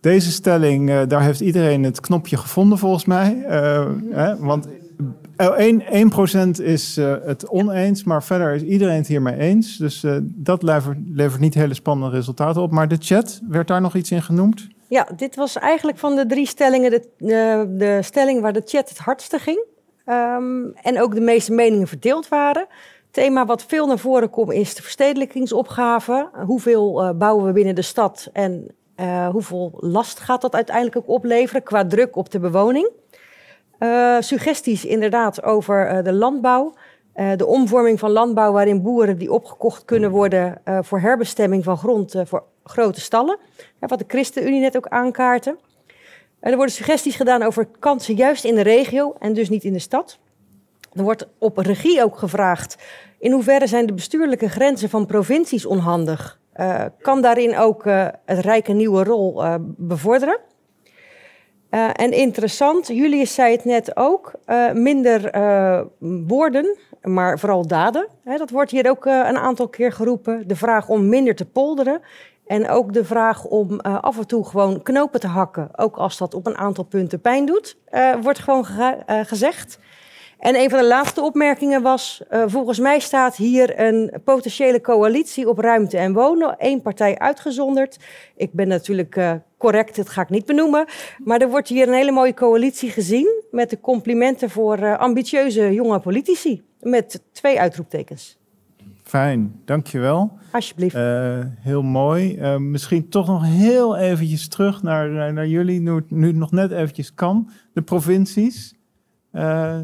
deze 0.00 0.30
stelling, 0.30 0.90
uh, 0.90 1.00
daar 1.08 1.22
heeft 1.22 1.40
iedereen 1.40 1.82
het 1.82 2.00
knopje 2.00 2.36
gevonden 2.36 2.78
volgens 2.78 3.04
mij. 3.04 3.44
Want 4.38 4.66
1%, 4.66 4.70
1% 6.58 6.62
is 6.62 6.96
het 7.24 7.48
oneens, 7.48 8.04
maar 8.04 8.22
verder 8.22 8.54
is 8.54 8.62
iedereen 8.62 8.96
het 8.96 9.06
hiermee 9.06 9.36
eens. 9.36 9.76
Dus 9.76 10.04
dat 10.22 10.62
levert, 10.62 10.98
levert 11.12 11.40
niet 11.40 11.54
hele 11.54 11.74
spannende 11.74 12.16
resultaten 12.16 12.62
op. 12.62 12.70
Maar 12.70 12.88
de 12.88 12.96
chat, 12.98 13.40
werd 13.48 13.68
daar 13.68 13.80
nog 13.80 13.94
iets 13.94 14.10
in 14.10 14.22
genoemd? 14.22 14.66
Ja, 14.88 15.08
dit 15.16 15.36
was 15.36 15.56
eigenlijk 15.56 15.98
van 15.98 16.16
de 16.16 16.26
drie 16.26 16.46
stellingen 16.46 16.90
de, 16.90 17.66
de 17.76 17.98
stelling 18.02 18.40
waar 18.40 18.52
de 18.52 18.62
chat 18.64 18.88
het 18.88 18.98
hardste 18.98 19.38
ging. 19.38 19.64
Um, 20.06 20.72
en 20.74 21.00
ook 21.00 21.14
de 21.14 21.20
meeste 21.20 21.52
meningen 21.52 21.88
verdeeld 21.88 22.28
waren 22.28 22.66
thema 23.16 23.46
wat 23.46 23.64
veel 23.64 23.86
naar 23.86 23.98
voren 23.98 24.30
komt 24.30 24.52
is 24.52 24.74
de 24.74 24.82
verstedelijkingsopgave. 24.82 26.28
Hoeveel 26.46 27.02
uh, 27.02 27.10
bouwen 27.10 27.46
we 27.46 27.52
binnen 27.52 27.74
de 27.74 27.82
stad 27.82 28.28
en 28.32 28.74
uh, 28.96 29.28
hoeveel 29.28 29.72
last 29.76 30.20
gaat 30.20 30.40
dat 30.40 30.54
uiteindelijk 30.54 30.96
ook 30.96 31.08
opleveren 31.08 31.62
qua 31.62 31.86
druk 31.86 32.16
op 32.16 32.30
de 32.30 32.38
bewoning? 32.38 32.90
Uh, 33.78 34.16
suggesties 34.20 34.84
inderdaad 34.84 35.42
over 35.42 36.02
de 36.04 36.12
landbouw. 36.12 36.74
de 37.36 37.46
omvorming 37.46 37.98
van 37.98 38.10
landbouw 38.10 38.52
waarin 38.52 38.82
boeren 38.82 39.18
die 39.18 39.32
opgekocht 39.32 39.84
kunnen 39.84 40.10
worden 40.10 40.62
voor 40.80 41.00
herbestemming 41.00 41.64
van 41.64 41.76
grond 41.76 42.14
voor 42.24 42.44
grote 42.64 43.00
stallen. 43.00 43.38
wat 43.78 43.98
de 43.98 44.04
ChristenUnie 44.08 44.60
net 44.60 44.76
ook 44.76 44.88
aankaarten. 44.88 45.58
er 46.40 46.56
worden 46.56 46.74
suggesties 46.74 47.16
gedaan 47.16 47.42
over 47.42 47.66
kansen 47.78 48.14
juist 48.14 48.44
in 48.44 48.54
de 48.54 48.62
regio 48.62 49.14
en 49.18 49.32
dus 49.32 49.48
niet 49.48 49.64
in 49.64 49.72
de 49.72 49.78
stad. 49.78 50.18
Er 50.96 51.02
wordt 51.02 51.28
op 51.38 51.58
regie 51.58 52.02
ook 52.02 52.18
gevraagd 52.18 52.76
in 53.18 53.32
hoeverre 53.32 53.66
zijn 53.66 53.86
de 53.86 53.92
bestuurlijke 53.92 54.48
grenzen 54.48 54.90
van 54.90 55.06
provincies 55.06 55.66
onhandig? 55.66 56.40
Uh, 56.56 56.84
kan 57.00 57.22
daarin 57.22 57.58
ook 57.58 57.86
uh, 57.86 58.06
het 58.24 58.38
Rijk 58.38 58.68
een 58.68 58.76
nieuwe 58.76 59.04
rol 59.04 59.44
uh, 59.44 59.54
bevorderen? 59.60 60.38
en 61.92 62.12
interessant, 62.12 62.86
Julius 62.86 63.34
zei 63.34 63.52
het 63.52 63.64
net 63.64 63.96
ook, 63.96 64.32
minder 64.72 65.30
woorden, 66.26 66.76
maar 67.02 67.38
vooral 67.38 67.66
daden. 67.66 68.08
Hè, 68.24 68.36
dat 68.36 68.50
wordt 68.50 68.70
hier 68.70 68.90
ook 68.90 69.04
een 69.04 69.36
aantal 69.36 69.68
keer 69.68 69.92
geroepen. 69.92 70.48
De 70.48 70.56
vraag 70.56 70.88
om 70.88 71.08
minder 71.08 71.34
te 71.34 71.44
polderen. 71.44 72.00
En 72.46 72.68
ook 72.68 72.92
de 72.92 73.04
vraag 73.04 73.44
om 73.44 73.80
af 73.80 74.18
en 74.18 74.26
toe 74.26 74.44
gewoon 74.44 74.82
knopen 74.82 75.20
te 75.20 75.26
hakken, 75.26 75.68
ook 75.76 75.96
als 75.96 76.18
dat 76.18 76.34
op 76.34 76.46
een 76.46 76.56
aantal 76.58 76.84
punten 76.84 77.20
pijn 77.20 77.46
doet, 77.46 77.76
wordt 78.22 78.38
gewoon 78.38 78.64
ge 78.64 78.96
gezegd. 79.06 79.78
En 80.46 80.54
een 80.54 80.70
van 80.70 80.78
de 80.78 80.86
laatste 80.86 81.22
opmerkingen 81.22 81.82
was, 81.82 82.22
uh, 82.30 82.44
volgens 82.46 82.78
mij 82.78 82.98
staat 82.98 83.36
hier 83.36 83.80
een 83.80 84.12
potentiële 84.24 84.80
coalitie 84.80 85.48
op 85.48 85.58
ruimte 85.58 85.98
en 85.98 86.12
wonen, 86.12 86.58
één 86.58 86.82
partij 86.82 87.18
uitgezonderd. 87.18 87.98
Ik 88.36 88.52
ben 88.52 88.68
natuurlijk 88.68 89.16
uh, 89.16 89.32
correct, 89.58 89.96
dat 89.96 90.08
ga 90.08 90.22
ik 90.22 90.30
niet 90.30 90.46
benoemen, 90.46 90.86
maar 91.24 91.40
er 91.40 91.48
wordt 91.48 91.68
hier 91.68 91.88
een 91.88 91.94
hele 91.94 92.10
mooie 92.12 92.34
coalitie 92.34 92.90
gezien 92.90 93.42
met 93.50 93.70
de 93.70 93.80
complimenten 93.80 94.50
voor 94.50 94.78
uh, 94.78 94.98
ambitieuze 94.98 95.72
jonge 95.72 96.00
politici, 96.00 96.62
met 96.80 97.22
twee 97.32 97.60
uitroeptekens. 97.60 98.38
Fijn, 99.02 99.60
dankjewel. 99.64 100.38
Alsjeblieft. 100.52 100.96
Uh, 100.96 101.38
heel 101.60 101.82
mooi. 101.82 102.36
Uh, 102.36 102.56
misschien 102.56 103.08
toch 103.08 103.26
nog 103.26 103.44
heel 103.44 103.96
eventjes 103.96 104.48
terug 104.48 104.82
naar, 104.82 105.32
naar 105.32 105.46
jullie, 105.46 105.80
nu, 105.80 106.02
nu 106.08 106.26
het 106.26 106.36
nog 106.36 106.50
net 106.50 106.70
eventjes 106.70 107.14
kan. 107.14 107.50
De 107.72 107.82
provincies. 107.82 108.74
Uh, 109.36 109.78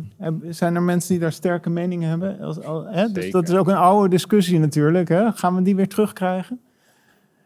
zijn 0.48 0.74
er 0.74 0.82
mensen 0.82 1.10
die 1.10 1.18
daar 1.18 1.32
sterke 1.32 1.70
meningen 1.70 2.08
hebben? 2.08 2.40
Als, 2.40 2.60
al, 2.60 2.84
hè? 2.84 3.12
Dus 3.12 3.30
dat 3.30 3.48
is 3.48 3.54
ook 3.54 3.68
een 3.68 3.74
oude 3.74 4.08
discussie 4.08 4.58
natuurlijk. 4.58 5.08
Hè? 5.08 5.32
Gaan 5.32 5.54
we 5.54 5.62
die 5.62 5.76
weer 5.76 5.88
terugkrijgen? 5.88 6.60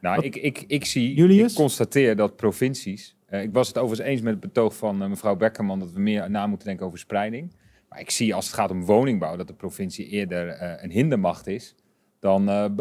Nou, 0.00 0.22
ik, 0.22 0.36
ik, 0.36 0.64
ik 0.66 0.84
zie, 0.84 1.14
Julius? 1.14 1.50
ik 1.50 1.56
constateer 1.56 2.16
dat 2.16 2.36
provincies 2.36 3.14
Eh, 3.26 3.42
ik 3.42 3.52
was 3.52 3.68
het 3.68 3.78
overigens 3.78 4.08
eens 4.08 4.20
met 4.20 4.32
het 4.32 4.40
betoog 4.40 4.76
van 4.76 5.02
eh, 5.02 5.08
mevrouw 5.08 5.36
Beckerman 5.36 5.78
dat 5.78 5.92
we 5.92 6.00
meer 6.00 6.30
na 6.30 6.46
moeten 6.46 6.66
denken 6.66 6.86
over 6.86 6.98
spreiding. 6.98 7.52
Maar 7.88 8.00
ik 8.00 8.10
zie 8.10 8.34
als 8.34 8.46
het 8.46 8.54
gaat 8.54 8.70
om 8.70 8.84
woningbouw 8.84 9.36
dat 9.36 9.46
de 9.46 9.54
provincie 9.54 10.06
eerder 10.06 10.48
eh, 10.48 10.82
een 10.82 10.90
hindermacht 10.90 11.46
is 11.46 11.74
dan 12.26 12.48
eh, 12.48 12.64
eh, 12.64 12.72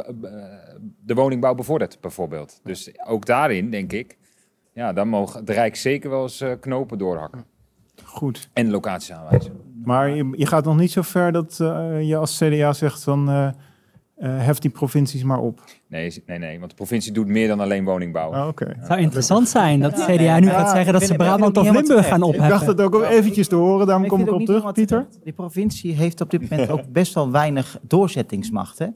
de 1.06 1.14
woningbouw 1.14 1.56
bevordert, 1.56 1.98
bijvoorbeeld. 2.02 2.60
Dus 2.64 3.06
ook 3.06 3.26
daarin 3.26 3.70
denk 3.70 3.92
ik, 3.94 4.18
ja, 4.74 4.94
dan 4.94 5.08
mogen 5.08 5.46
de 5.46 5.54
Rijk 5.54 5.76
zeker 5.76 6.10
wel 6.10 6.22
eens 6.22 6.42
eh, 6.42 6.52
knopen 6.60 6.98
doorhakken. 6.98 7.46
Goed. 8.04 8.50
En 8.54 8.70
locaties 8.70 9.12
aanwijzen. 9.12 9.52
Maar 9.84 10.10
je, 10.10 10.34
je 10.38 10.46
gaat 10.46 10.66
nog 10.66 10.78
niet 10.78 10.92
zo 10.92 11.02
ver 11.02 11.32
dat 11.32 11.60
eh, 11.60 12.02
je 12.02 12.18
als 12.18 12.38
CDA 12.38 12.74
zegt 12.74 13.04
van 13.04 13.30
eh, 13.30 13.48
eh, 14.16 14.46
hef 14.46 14.60
die 14.60 14.72
provincies 14.72 15.24
maar 15.24 15.40
op. 15.40 15.62
Nee, 15.88 16.24
nee, 16.26 16.38
nee, 16.38 16.58
want 16.60 16.70
de 16.70 16.76
provincie 16.76 17.12
doet 17.12 17.28
meer 17.28 17.48
dan 17.48 17.60
alleen 17.60 17.84
woningbouw. 17.84 18.34
Ah, 18.34 18.48
Oké. 18.48 18.66
Het 18.66 18.86
zou 18.86 19.00
interessant 19.00 19.50
zijn 19.50 19.80
dat 19.80 19.96
de 19.96 19.98
Ja, 19.98 20.06
CDA 20.06 20.40
nu 20.40 20.48
ja, 20.48 20.60
gaat 20.60 20.70
zeggen 20.70 20.94
dat 20.94 21.04
ze 21.04 21.14
Brabant 21.14 21.58
of 21.58 21.64
Limburg 21.64 21.86
gaan 21.88 21.96
terecht. 21.98 22.14
Ik 22.14 22.24
opheffen. 22.24 22.50
dacht 22.50 22.66
het 22.66 22.82
ook 22.82 23.04
eventjes 23.04 23.48
te 23.48 23.56
horen, 23.56 23.86
daarom 23.86 24.04
Ik 24.04 24.10
kom 24.10 24.22
ik 24.22 24.32
op 24.32 24.46
terug, 24.46 24.72
Pieter. 24.72 25.08
Die 25.24 25.34
provincie 25.34 25.94
heeft 25.94 26.22
op 26.22 26.30
dit 26.30 26.50
moment 26.50 26.70
ook 26.70 26.92
best 26.92 27.14
wel 27.14 27.32
weinig 27.32 27.80
doorzettingsmacht. 27.82 28.80
Hè? 28.80 28.88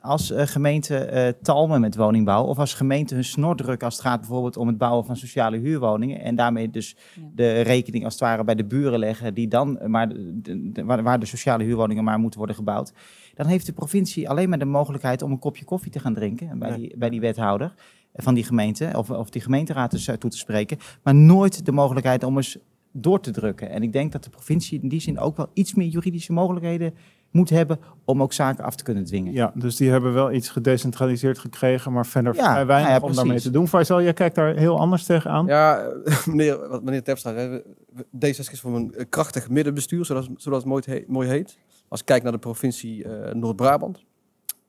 Als 0.00 0.30
eh, 0.30 0.46
gemeente 0.46 0.96
eh, 0.96 1.32
talmen 1.42 1.80
met 1.80 1.96
woningbouw 1.96 2.44
of 2.44 2.58
als 2.58 2.74
gemeente 2.74 3.14
hun 3.14 3.24
snor 3.24 3.56
drukken 3.56 3.86
als 3.86 3.96
het 3.96 4.06
gaat 4.06 4.20
bijvoorbeeld 4.20 4.56
om 4.56 4.66
het 4.66 4.78
bouwen 4.78 5.04
van 5.04 5.16
sociale 5.16 5.58
huurwoningen 5.58 6.20
en 6.20 6.34
daarmee 6.34 6.70
dus 6.70 6.96
de 7.34 7.60
rekening 7.60 8.04
als 8.04 8.12
het 8.12 8.22
ware 8.22 8.44
bij 8.44 8.54
de 8.54 8.64
buren 8.64 8.98
leggen 8.98 9.34
die 9.34 9.48
dan 9.48 9.78
maar 9.86 10.08
de, 10.08 10.40
de- 10.40 10.70
de- 10.72 10.84
waar, 10.84 11.02
waar 11.02 11.20
de 11.20 11.26
sociale 11.26 11.64
huurwoningen 11.64 12.04
maar 12.04 12.18
moeten 12.18 12.38
worden 12.38 12.56
gebouwd, 12.56 12.92
dan 13.34 13.46
heeft 13.46 13.66
de 13.66 13.72
provincie 13.72 14.28
alleen 14.28 14.48
maar 14.48 14.58
de 14.58 14.64
mogelijkheid 14.64 15.22
om 15.22 15.30
een 15.30 15.38
kopje 15.38 15.64
koffie 15.64 15.90
te 15.92 15.98
gaan 15.98 16.14
drinken 16.14 16.58
bij, 16.58 16.76
die, 16.76 16.94
bij 16.96 17.10
die 17.10 17.20
wethouder 17.20 17.74
van 18.14 18.34
die 18.34 18.44
gemeente 18.44 18.90
of, 18.96 19.10
of 19.10 19.30
die 19.30 19.42
gemeenteraad 19.42 19.90
dus, 19.90 20.08
eh, 20.08 20.14
toe 20.16 20.30
te 20.30 20.36
spreken, 20.38 20.78
maar 21.02 21.14
nooit 21.14 21.64
de 21.66 21.72
mogelijkheid 21.72 22.24
om 22.24 22.36
eens 22.36 22.58
door 22.92 23.20
te 23.20 23.30
drukken. 23.30 23.70
En 23.70 23.82
ik 23.82 23.92
denk 23.92 24.12
dat 24.12 24.24
de 24.24 24.30
provincie 24.30 24.80
in 24.82 24.88
die 24.88 25.00
zin 25.00 25.18
ook 25.18 25.36
wel 25.36 25.50
iets 25.52 25.74
meer 25.74 25.88
juridische 25.88 26.32
mogelijkheden 26.32 26.94
moet 27.30 27.50
hebben 27.50 27.78
om 28.04 28.22
ook 28.22 28.32
zaken 28.32 28.64
af 28.64 28.74
te 28.76 28.84
kunnen 28.84 29.04
dwingen. 29.04 29.32
Ja, 29.32 29.52
dus 29.54 29.76
die 29.76 29.90
hebben 29.90 30.12
wel 30.12 30.32
iets 30.32 30.48
gedecentraliseerd 30.48 31.38
gekregen, 31.38 31.92
maar 31.92 32.06
verder 32.06 32.34
Ja, 32.34 32.52
vrij 32.52 32.66
weinig 32.66 32.90
ja, 32.92 32.98
om 33.00 33.14
daarmee 33.14 33.40
te 33.40 33.50
doen. 33.50 33.68
Faisal, 33.68 34.02
jij 34.02 34.12
kijkt 34.12 34.34
daar 34.34 34.54
heel 34.56 34.78
anders 34.78 35.04
tegenaan. 35.04 35.46
Ja, 35.46 35.92
meneer, 36.26 36.68
wat 36.68 36.82
meneer 36.82 37.02
Terpstra, 37.02 37.34
hè, 37.34 37.48
we- 37.48 37.64
we- 37.92 38.26
D66 38.26 38.50
is 38.52 38.60
voor 38.60 38.74
een 38.76 38.94
eh, 38.94 39.04
krachtig 39.08 39.48
middenbestuur, 39.50 40.04
zoals, 40.04 40.28
zoals 40.36 40.58
het 40.58 40.66
mooi, 40.66 40.82
he- 40.86 41.04
mooi 41.06 41.28
heet. 41.28 41.58
Als 41.88 42.00
ik 42.00 42.06
kijk 42.06 42.22
naar 42.22 42.32
de 42.32 42.38
provincie 42.38 43.04
eh, 43.04 43.34
Noord-Brabant. 43.34 44.04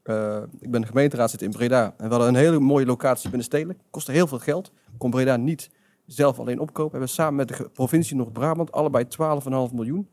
eh, 0.03 0.38
ik 0.59 0.71
ben 0.71 0.81
de 0.81 0.88
gemeenteraad 0.88 1.29
zit 1.31 1.41
in 1.41 1.51
Breda. 1.51 1.83
En 1.97 2.05
we 2.05 2.09
hadden 2.13 2.27
een 2.27 2.35
hele 2.35 2.59
mooie 2.59 2.85
locatie 2.85 3.29
binnenstedelijk. 3.29 3.79
Kostte 3.89 4.11
heel 4.11 4.27
veel 4.27 4.39
geld. 4.39 4.71
Kon 4.97 5.09
Breda 5.09 5.38
niet 5.38 5.69
zelf 6.05 6.39
alleen 6.39 6.59
opkopen. 6.59 6.91
We 6.91 6.97
hebben 6.97 7.09
samen 7.15 7.35
met 7.35 7.47
de 7.47 7.69
provincie 7.73 8.15
Noord-Brabant 8.15 8.71
allebei 8.71 9.05
12,5 9.69 9.73
miljoen 9.73 10.07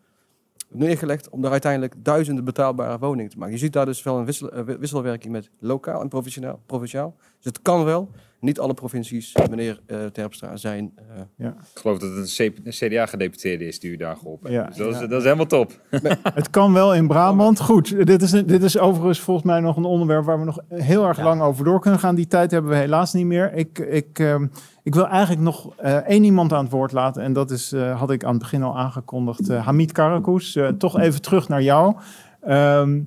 neergelegd 0.70 1.28
om 1.28 1.42
daar 1.42 1.50
uiteindelijk 1.50 1.94
duizenden 1.98 2.44
betaalbare 2.44 2.98
woningen 2.98 3.30
te 3.30 3.38
maken. 3.38 3.54
Je 3.54 3.60
ziet 3.60 3.72
daar 3.72 3.86
dus 3.86 4.02
wel 4.02 4.18
een 4.18 4.24
wissel, 4.24 4.50
eh, 4.52 4.74
wisselwerking 4.78 5.32
met 5.32 5.50
lokaal 5.60 6.00
en 6.00 6.08
provinciaal. 6.08 6.60
provinciaal. 6.66 7.14
Dus 7.36 7.44
het 7.44 7.62
kan 7.62 7.84
wel. 7.84 8.10
Niet 8.40 8.58
alle 8.60 8.74
provincies, 8.74 9.34
meneer 9.50 9.80
eh, 9.86 10.04
Terpstra, 10.04 10.56
zijn... 10.56 10.92
eh, 10.96 11.04
Ja. 11.36 11.48
Ik 11.48 11.80
geloof 11.80 11.98
dat 11.98 12.10
het 12.16 12.38
een, 12.64 12.72
CDA-gedeputeerde 12.72 13.66
is 13.66 13.80
die 13.80 13.90
u 13.90 13.96
daar 13.96 14.16
geholpen 14.16 14.50
heeft. 14.50 14.62
Ja. 14.62 14.68
Dus 14.68 14.76
dat, 14.76 14.88
is, 14.94 15.00
Ja. 15.00 15.06
dat 15.06 15.18
is 15.18 15.24
helemaal 15.24 15.46
top. 15.46 15.80
Het 16.34 16.50
kan 16.50 16.72
wel 16.72 16.94
in 16.94 17.06
Brabant. 17.06 17.60
Goed, 17.60 18.06
dit 18.06 18.22
is, 18.22 18.30
dit 18.30 18.62
is 18.62 18.78
overigens 18.78 19.20
volgens 19.20 19.46
mij 19.46 19.60
nog 19.60 19.76
een 19.76 19.84
onderwerp 19.84 20.24
waar 20.24 20.38
we 20.38 20.44
nog 20.44 20.58
heel 20.68 21.06
erg 21.06 21.20
lang 21.20 21.40
over 21.42 21.64
door 21.64 21.80
kunnen 21.80 22.00
gaan. 22.00 22.14
Die 22.14 22.26
tijd 22.26 22.50
hebben 22.50 22.70
we 22.70 22.76
helaas 22.76 23.12
niet 23.12 23.26
meer. 23.26 23.52
Ik, 23.52 23.78
ik, 23.78 24.18
ehm, 24.18 24.46
ik 24.89 24.94
wil 24.94 25.09
eigenlijk 25.09 25.43
nog 25.43 25.73
eh, 25.77 25.97
één 25.97 26.24
iemand 26.24 26.52
aan 26.52 26.62
het 26.62 26.73
woord 26.73 26.93
laten. 26.93 27.23
En 27.23 27.32
dat 27.32 27.51
is, 27.51 27.73
eh, 27.73 27.98
had 27.98 28.10
ik 28.10 28.24
aan 28.24 28.31
het 28.31 28.39
begin 28.39 28.62
al 28.62 28.78
aangekondigd, 28.78 29.48
eh, 29.48 29.65
Hamid 29.65 29.93
Karakous. 29.93 30.59
Toch 30.78 30.98
even 30.98 31.23
terug 31.23 31.48
naar 31.48 31.62
jou. 31.62 31.94
Ehm, 32.40 33.01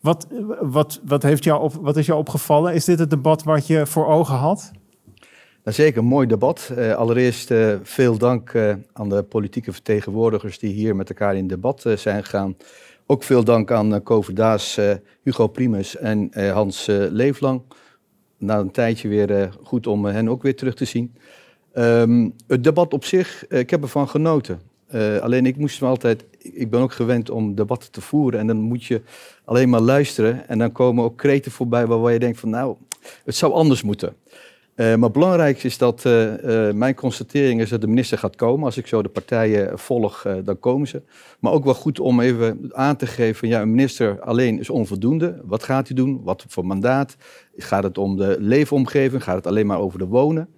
wat, 0.00 0.26
wat, 0.60 1.00
wat, 1.04 1.22
heeft 1.22 1.44
jou 1.44 1.62
op, 1.62 1.74
wat 1.80 1.96
is 1.96 2.06
jou 2.06 2.18
opgevallen? 2.18 2.74
Is 2.74 2.84
dit 2.84 2.98
het 2.98 3.10
debat 3.10 3.42
wat 3.42 3.66
je 3.66 3.86
voor 3.86 4.06
ogen 4.06 4.34
had? 4.34 4.70
Nou, 5.64 5.76
zeker, 5.76 6.04
mooi 6.04 6.26
debat. 6.26 6.72
Allereerst 6.96 7.54
veel 7.82 8.18
dank 8.18 8.56
aan 8.92 9.08
de 9.08 9.22
politieke 9.22 9.72
vertegenwoordigers 9.72 10.58
die 10.58 10.72
hier 10.72 10.96
met 10.96 11.08
elkaar 11.08 11.36
in 11.36 11.46
debat 11.46 11.84
zijn 11.94 12.24
gegaan. 12.24 12.56
Ook 13.06 13.22
veel 13.22 13.44
dank 13.44 13.70
aan 13.70 13.94
uh, 13.94 14.20
Daas, 14.34 14.80
Hugo 15.22 15.46
Primus 15.46 15.96
en 15.96 16.30
Hans 16.52 16.86
Leeflang. 16.88 17.62
Na 18.40 18.58
een 18.58 18.70
tijdje 18.70 19.08
weer 19.08 19.30
eh, 19.36 19.48
goed 19.62 19.86
om 19.86 20.06
eh, 20.06 20.12
hen 20.12 20.28
ook 20.28 20.42
weer 20.42 20.56
terug 20.56 20.74
te 20.74 20.84
zien. 20.84 21.14
Ehm, 21.72 22.28
het 22.46 22.64
debat 22.64 22.92
op 22.92 23.04
zich, 23.04 23.46
eh, 23.46 23.58
ik 23.58 23.70
heb 23.70 23.82
ervan 23.82 24.08
genoten. 24.08 24.60
Alleen 25.20 25.46
ik 25.46 25.56
moest 25.56 25.80
me 25.80 25.86
altijd, 25.86 26.24
ik 26.38 26.70
ben 26.70 26.80
ook 26.80 26.92
gewend 26.92 27.30
om 27.30 27.54
debatten 27.54 27.90
te 27.90 28.00
voeren 28.00 28.40
en 28.40 28.46
dan 28.46 28.56
moet 28.56 28.84
je 28.84 29.02
alleen 29.44 29.68
maar 29.68 29.80
luisteren 29.80 30.48
en 30.48 30.58
dan 30.58 30.72
komen 30.72 31.04
ook 31.04 31.16
kreten 31.16 31.52
voorbij 31.52 31.86
waar 31.86 32.12
je 32.12 32.18
denkt 32.18 32.40
van 32.40 32.50
nou, 32.50 32.76
het 33.24 33.34
zou 33.34 33.52
anders 33.52 33.82
moeten. 33.82 34.14
Uh, 34.76 34.94
maar 34.94 35.10
belangrijk 35.10 35.62
is 35.62 35.78
dat 35.78 36.04
uh, 36.04 36.42
uh, 36.42 36.72
mijn 36.72 36.94
constatering 36.94 37.60
is 37.60 37.68
dat 37.68 37.80
de 37.80 37.86
minister 37.86 38.18
gaat 38.18 38.36
komen. 38.36 38.64
Als 38.64 38.76
ik 38.76 38.86
zo 38.86 39.02
de 39.02 39.08
partijen 39.08 39.78
volg, 39.78 40.26
dan 40.44 40.58
komen 40.58 40.88
ze. 40.88 41.02
Maar 41.40 41.52
ook 41.52 41.64
wel 41.64 41.74
goed 41.74 42.00
om 42.00 42.20
even 42.20 42.70
aan 42.72 42.96
te 42.96 43.06
geven, 43.06 43.48
ja, 43.48 43.60
een 43.60 43.70
minister 43.70 44.20
alleen 44.20 44.58
is 44.58 44.70
onvoldoende. 44.70 45.40
Wat 45.44 45.62
gaat 45.62 45.86
hij 45.86 45.96
doen? 45.96 46.20
Wat 46.22 46.44
voor 46.48 46.66
mandaat? 46.66 47.16
Gaat 47.56 47.82
het 47.82 47.98
om 47.98 48.16
de 48.16 48.36
leefomgeving? 48.38 49.24
Gaat 49.24 49.36
het 49.36 49.46
alleen 49.46 49.66
maar 49.66 49.80
over 49.80 49.98
de 49.98 50.06
wonen? 50.06 50.48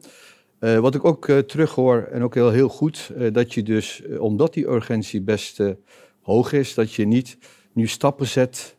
Wat 0.58 0.94
ik 0.94 1.04
ook 1.04 1.26
terughoor, 1.26 2.08
en 2.12 2.22
ook 2.22 2.34
heel, 2.34 2.50
heel 2.50 2.68
goed, 2.68 3.12
dat 3.32 3.54
je 3.54 3.62
dus, 3.62 4.02
omdat 4.18 4.54
die 4.54 4.68
urgentie 4.68 5.22
best 5.22 5.62
hoog 6.22 6.52
is, 6.52 6.74
dat 6.74 6.92
je 6.92 7.06
niet 7.06 7.38
nu 7.72 7.86
stappen 7.86 8.26
zet, 8.26 8.76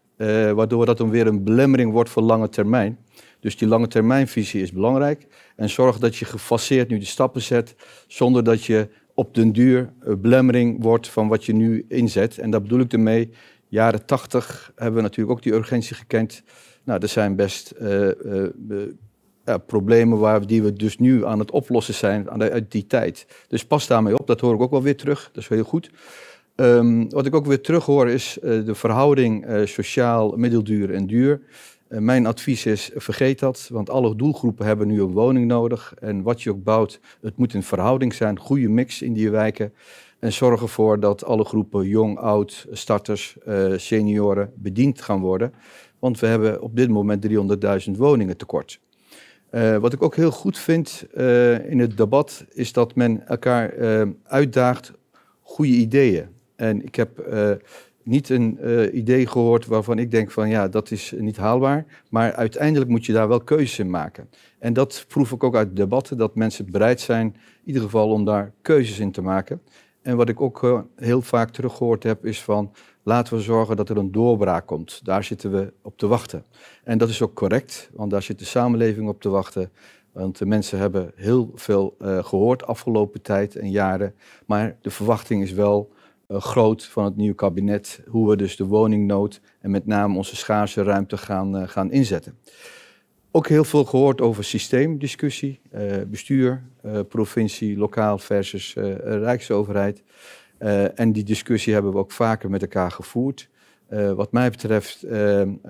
waardoor 0.55 0.85
dat 0.85 0.97
dan 0.97 1.09
weer 1.09 1.27
een 1.27 1.43
belemmering 1.43 1.91
wordt 1.91 2.09
voor 2.09 2.23
lange 2.23 2.49
termijn. 2.49 2.97
Dus 3.39 3.57
die 3.57 3.67
lange 3.67 3.87
termijnvisie 3.87 4.61
is 4.61 4.71
belangrijk. 4.71 5.27
En 5.55 5.69
zorg 5.69 5.99
dat 5.99 6.15
je 6.15 6.25
gefaseerd 6.25 6.89
nu 6.89 6.97
de 6.97 7.05
stappen 7.05 7.41
zet, 7.41 7.75
zonder 8.07 8.43
dat 8.43 8.63
je 8.63 8.89
op 9.13 9.35
den 9.35 9.51
duur 9.51 9.93
belemmering 10.17 10.83
wordt 10.83 11.07
van 11.07 11.27
wat 11.27 11.45
je 11.45 11.53
nu 11.53 11.85
inzet. 11.87 12.37
En 12.37 12.49
daar 12.49 12.61
bedoel 12.61 12.79
ik 12.79 12.93
ermee, 12.93 13.29
jaren 13.67 14.05
tachtig 14.05 14.71
hebben 14.75 14.95
we 14.95 15.01
natuurlijk 15.01 15.37
ook 15.37 15.43
die 15.43 15.53
urgentie 15.53 15.95
gekend. 15.95 16.43
Nou, 16.83 17.01
er 17.01 17.07
zijn 17.07 17.35
best 17.35 17.73
ja, 19.45 19.57
problemen 19.57 20.19
waar, 20.19 20.47
die 20.47 20.63
we 20.63 20.73
dus 20.73 20.97
nu 20.97 21.25
aan 21.25 21.39
het 21.39 21.51
oplossen 21.51 21.93
zijn 21.93 22.29
uit 22.29 22.71
die 22.71 22.87
tijd. 22.87 23.27
Dus 23.47 23.65
pas 23.65 23.87
daarmee 23.87 24.19
op, 24.19 24.27
dat 24.27 24.39
hoor 24.39 24.53
ik 24.53 24.61
ook 24.61 24.71
wel 24.71 24.81
weer 24.81 24.97
terug. 24.97 25.29
Dat 25.33 25.43
is 25.43 25.49
heel 25.49 25.63
goed. 25.63 25.91
Um, 26.55 27.09
wat 27.09 27.25
ik 27.25 27.35
ook 27.35 27.45
weer 27.45 27.61
terug 27.61 27.85
hoor 27.85 28.09
is 28.09 28.37
uh, 28.43 28.65
de 28.65 28.75
verhouding 28.75 29.45
sociaal, 29.65 30.37
middelduur 30.37 30.93
en 30.93 31.07
duur. 31.07 31.41
Uh, 31.93 31.99
mijn 31.99 32.25
advies 32.25 32.65
is, 32.65 32.91
vergeet 32.95 33.39
dat, 33.39 33.67
want 33.71 33.89
alle 33.89 34.15
doelgroepen 34.15 34.65
hebben 34.65 34.87
nu 34.87 35.01
een 35.01 35.11
woning 35.11 35.47
nodig. 35.47 35.93
En 35.99 36.21
wat 36.21 36.41
je 36.41 36.49
ook 36.49 36.63
bouwt, 36.63 36.99
het 37.21 37.37
moet 37.37 37.53
een 37.53 37.63
verhouding 37.63 38.13
zijn, 38.13 38.39
goede 38.39 38.69
mix 38.69 39.01
in 39.01 39.13
die 39.13 39.29
wijken. 39.29 39.73
En 40.19 40.33
zorg 40.33 40.61
ervoor 40.61 40.99
dat 40.99 41.23
alle 41.23 41.43
groepen, 41.43 41.87
jong, 41.87 42.17
oud, 42.17 42.67
starters, 42.71 43.37
uh, 43.47 43.73
senioren, 43.77 44.51
bediend 44.55 45.01
gaan 45.01 45.19
worden. 45.19 45.53
Want 45.99 46.19
we 46.19 46.27
hebben 46.27 46.61
op 46.61 46.75
dit 46.75 46.89
moment 46.89 47.27
300.000 47.87 47.91
woningen 47.97 48.37
tekort. 48.37 48.79
Uh, 49.51 49.77
wat 49.77 49.93
ik 49.93 50.01
ook 50.01 50.15
heel 50.15 50.31
goed 50.31 50.57
vind 50.57 51.05
uh, 51.15 51.69
in 51.69 51.79
het 51.79 51.97
debat, 51.97 52.45
is 52.49 52.73
dat 52.73 52.95
men 52.95 53.27
elkaar 53.27 53.73
uitdaagt 54.23 54.91
goede 55.41 55.71
ideeën. 55.71 56.32
En 56.63 56.83
ik 56.83 56.95
heb 56.95 57.25
niet 58.03 58.29
een 58.29 58.57
uh, 58.61 58.93
idee 58.93 59.27
gehoord 59.27 59.65
waarvan 59.65 59.99
ik 59.99 60.11
denk 60.11 60.31
van 60.31 60.49
ja, 60.49 60.67
dat 60.67 60.91
is 60.91 61.13
niet 61.17 61.37
haalbaar. 61.37 61.85
Maar 62.09 62.33
uiteindelijk 62.33 62.89
moet 62.91 63.05
je 63.05 63.13
daar 63.13 63.27
wel 63.27 63.41
keuzes 63.41 63.79
in 63.79 63.89
maken. 63.89 64.29
En 64.59 64.73
dat 64.73 65.05
proef 65.07 65.31
ik 65.31 65.43
ook 65.43 65.55
uit 65.55 65.75
debatten, 65.75 66.17
dat 66.17 66.35
mensen 66.35 66.71
bereid 66.71 67.01
zijn 67.01 67.25
in 67.25 67.35
ieder 67.65 67.81
geval 67.81 68.11
om 68.11 68.25
daar 68.25 68.51
keuzes 68.61 68.99
in 68.99 69.11
te 69.11 69.21
maken. 69.21 69.61
En 70.01 70.17
wat 70.17 70.29
ik 70.29 70.41
ook 70.41 70.63
uh, 70.63 70.79
heel 70.95 71.21
vaak 71.21 71.49
teruggehoord 71.49 72.03
heb 72.03 72.25
is 72.25 72.41
van 72.41 72.71
laten 73.03 73.35
we 73.35 73.41
zorgen 73.41 73.75
dat 73.75 73.89
er 73.89 73.97
een 73.97 74.11
doorbraak 74.11 74.65
komt. 74.65 74.99
Daar 75.03 75.23
zitten 75.23 75.51
we 75.51 75.73
op 75.81 75.97
te 75.97 76.07
wachten. 76.07 76.45
En 76.83 76.97
dat 76.97 77.09
is 77.09 77.21
ook 77.21 77.33
correct, 77.33 77.89
want 77.93 78.11
daar 78.11 78.23
zit 78.23 78.39
de 78.39 78.45
samenleving 78.45 79.07
op 79.07 79.21
te 79.21 79.29
wachten. 79.29 79.71
Want 80.11 80.37
de 80.37 80.45
mensen 80.45 80.79
hebben 80.79 81.11
heel 81.15 81.51
veel 81.55 81.95
uh, 82.01 82.23
gehoord 82.23 82.65
afgelopen 82.65 83.21
tijd 83.21 83.55
en 83.55 83.71
jaren. 83.71 84.13
Maar 84.45 84.75
de 84.81 84.89
verwachting 84.91 85.43
is 85.43 85.51
wel 85.51 85.91
groot 86.41 86.83
van 86.83 87.05
het 87.05 87.15
nieuwe 87.15 87.35
kabinet. 87.35 88.01
Hoe 88.07 88.29
we 88.29 88.35
dus 88.35 88.55
de 88.55 88.65
woningnood 88.65 89.41
en 89.59 89.71
met 89.71 89.85
name 89.85 90.17
onze 90.17 90.35
schaarse 90.35 90.83
ruimte 90.83 91.17
gaan, 91.17 91.55
uh, 91.55 91.67
gaan 91.67 91.91
inzetten. 91.91 92.37
Ook 93.31 93.47
heel 93.47 93.63
veel 93.63 93.85
gehoord 93.85 94.21
over 94.21 94.43
systeemdiscussie. 94.43 95.59
Uh, 95.73 95.81
bestuur, 96.07 96.63
provincie, 97.07 97.77
lokaal 97.77 98.17
versus 98.17 98.73
rijksoverheid. 99.03 100.03
en 100.95 101.11
die 101.11 101.23
discussie 101.23 101.73
hebben 101.73 101.91
we 101.91 101.97
ook 101.97 102.11
vaker 102.11 102.49
met 102.49 102.61
elkaar 102.61 102.91
gevoerd. 102.91 103.49
wat 104.15 104.31
mij 104.31 104.49
betreft 104.49 105.05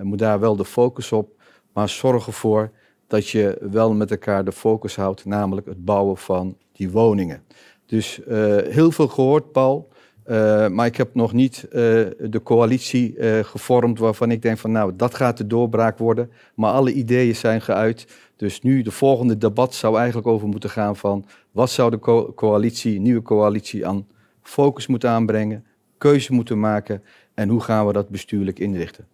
moet 0.02 0.18
daar 0.18 0.40
wel 0.40 0.56
de 0.56 0.64
focus 0.64 1.12
op. 1.12 1.42
Maar 1.72 1.88
zorg 1.88 2.26
ervoor 2.26 2.70
dat 3.06 3.28
je 3.28 3.58
wel 3.60 3.94
met 3.94 4.10
elkaar 4.10 4.44
de 4.44 4.52
focus 4.52 4.96
houdt, 4.96 5.24
namelijk 5.24 5.66
het 5.66 5.84
bouwen 5.84 6.16
van 6.16 6.56
die 6.72 6.90
woningen. 6.90 7.42
Dus 7.86 8.24
eh, 8.24 8.56
heel 8.56 8.90
veel 8.90 9.08
gehoord, 9.08 9.52
Paul. 9.52 9.88
Eh, 10.24 10.68
maar 10.68 10.86
ik 10.86 10.96
heb 10.96 11.14
nog 11.14 11.32
niet 11.32 11.64
eh, 11.64 11.80
de 12.18 12.40
coalitie 12.42 13.16
eh, 13.16 13.44
gevormd 13.44 13.98
waarvan 13.98 14.30
ik 14.30 14.42
denk 14.42 14.58
van 14.58 14.72
nou, 14.72 14.92
dat 14.96 15.14
gaat 15.14 15.36
de 15.36 15.46
doorbraak 15.46 15.98
worden. 15.98 16.30
Maar 16.54 16.72
alle 16.72 16.92
ideeën 16.92 17.36
zijn 17.36 17.60
geuit. 17.60 18.06
Dus 18.36 18.60
nu 18.60 18.82
de 18.82 18.90
volgende 18.90 19.38
debat 19.38 19.74
zou 19.74 19.96
eigenlijk 19.96 20.26
over 20.26 20.48
moeten 20.48 20.70
gaan 20.70 20.96
van 20.96 21.24
wat 21.50 21.70
zou 21.70 21.90
de 21.90 21.98
co- 21.98 22.32
coalitie, 22.34 23.00
nieuwe 23.00 23.22
coalitie 23.22 23.86
aan 23.86 24.06
focus 24.42 24.86
moeten 24.86 25.10
aanbrengen, 25.10 25.64
keuze 25.98 26.32
moeten 26.32 26.60
maken 26.60 27.02
en 27.34 27.48
hoe 27.48 27.60
gaan 27.60 27.86
we 27.86 27.92
dat 27.92 28.08
bestuurlijk 28.08 28.58
inrichten. 28.58 29.06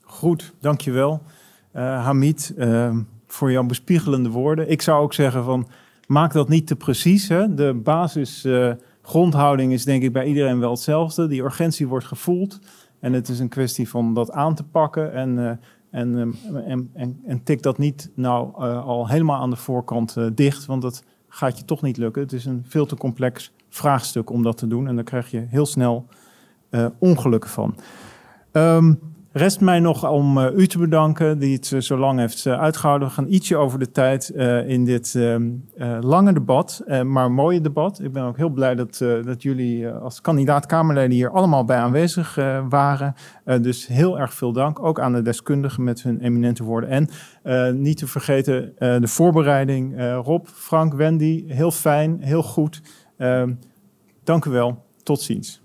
Goed, 0.00 0.52
dankjewel. 0.60 1.22
Hamid, 1.72 2.54
voor 3.26 3.52
jouw 3.52 3.64
bespiegelende 3.64 4.28
woorden. 4.28 4.70
Ik 4.70 4.82
zou 4.82 5.02
ook 5.02 5.14
zeggen 5.14 5.44
van, 5.44 5.68
maak 6.06 6.32
dat 6.32 6.48
niet 6.48 6.66
te 6.66 6.76
precies. 6.76 7.28
Hè? 7.28 7.54
De 7.54 7.74
basis 7.74 8.46
grondhouding 9.02 9.72
is 9.72 9.84
denk 9.84 10.02
ik 10.02 10.12
bij 10.12 10.26
iedereen 10.26 10.58
wel 10.58 10.70
hetzelfde. 10.70 11.26
Die 11.26 11.42
urgentie 11.42 11.88
wordt 11.88 12.06
gevoeld. 12.06 12.58
En 13.00 13.12
het 13.12 13.28
is 13.28 13.38
een 13.38 13.48
kwestie 13.48 13.88
van 13.88 14.14
dat 14.14 14.30
aan 14.30 14.54
te 14.54 14.64
pakken. 14.64 15.12
En, 15.12 15.38
eh, 15.38 16.00
en, 16.00 16.18
eh, 16.18 16.70
en, 16.70 16.90
en, 16.94 17.20
en 17.26 17.42
tik 17.42 17.62
dat 17.62 17.78
niet 17.78 18.10
nou 18.14 18.52
eh, 18.54 18.84
al 18.84 19.08
helemaal 19.08 19.40
aan 19.40 19.50
de 19.50 19.56
voorkant 19.56 20.16
dicht. 20.34 20.66
Want 20.66 20.82
dat 20.82 21.04
gaat 21.28 21.58
je 21.58 21.64
toch 21.64 21.82
niet 21.82 21.96
lukken. 21.96 22.22
Het 22.22 22.32
is 22.32 22.44
een 22.44 22.64
veel 22.66 22.86
te 22.86 22.96
complex 22.96 23.52
vraagstuk 23.68 24.30
om 24.30 24.42
dat 24.42 24.56
te 24.56 24.66
doen. 24.66 24.88
En 24.88 24.94
daar 24.94 25.04
krijg 25.04 25.30
je 25.30 25.44
heel 25.48 25.66
snel 25.66 26.06
ongelukken 26.98 27.50
van. 27.50 27.76
Ehm, 28.52 28.94
rest 29.32 29.60
mij 29.60 29.80
nog 29.80 30.10
om 30.10 30.38
eh, 30.38 30.56
u 30.56 30.66
te 30.66 30.78
bedanken 30.78 31.38
die 31.38 31.54
het 31.54 31.72
eh, 31.72 31.80
zo 31.80 31.96
lang 31.96 32.18
heeft 32.18 32.46
eh, 32.46 32.60
uitgehouden. 32.60 33.08
We 33.08 33.14
gaan 33.14 33.26
ietsje 33.28 33.56
over 33.56 33.78
de 33.78 33.90
tijd 33.90 34.28
in 34.66 34.84
dit 34.84 35.14
ehm, 35.14 35.50
eh, 35.76 35.98
lange 36.00 36.32
debat, 36.32 36.84
maar 37.04 37.30
mooie 37.30 37.60
debat. 37.60 38.00
Ik 38.00 38.12
ben 38.12 38.22
ook 38.22 38.36
heel 38.36 38.48
blij 38.48 38.74
dat, 38.74 38.98
dat 39.24 39.42
jullie 39.42 39.88
als 39.88 40.20
kandidaat-Kamerleden 40.20 41.10
hier 41.10 41.30
allemaal 41.30 41.64
bij 41.64 41.76
aanwezig 41.76 42.34
waren. 42.68 43.14
Dus 43.60 43.86
heel 43.86 44.18
erg 44.18 44.34
veel 44.34 44.52
dank, 44.52 44.82
ook 44.82 45.00
aan 45.00 45.12
de 45.12 45.22
deskundigen 45.22 45.84
met 45.84 46.02
hun 46.02 46.20
eminente 46.20 46.64
woorden. 46.64 46.88
En 46.88 47.08
niet 47.82 47.96
te 47.96 48.06
vergeten 48.06 48.72
de 48.78 49.08
voorbereiding. 49.08 50.12
Rob, 50.24 50.46
Frank, 50.46 50.94
Wendy, 50.94 51.44
heel 51.46 51.70
fijn, 51.70 52.18
heel 52.20 52.42
goed. 52.42 52.82
Ehm, 53.16 53.54
dank 54.24 54.44
u 54.44 54.50
wel. 54.50 54.84
Tot 55.02 55.20
ziens. 55.20 55.62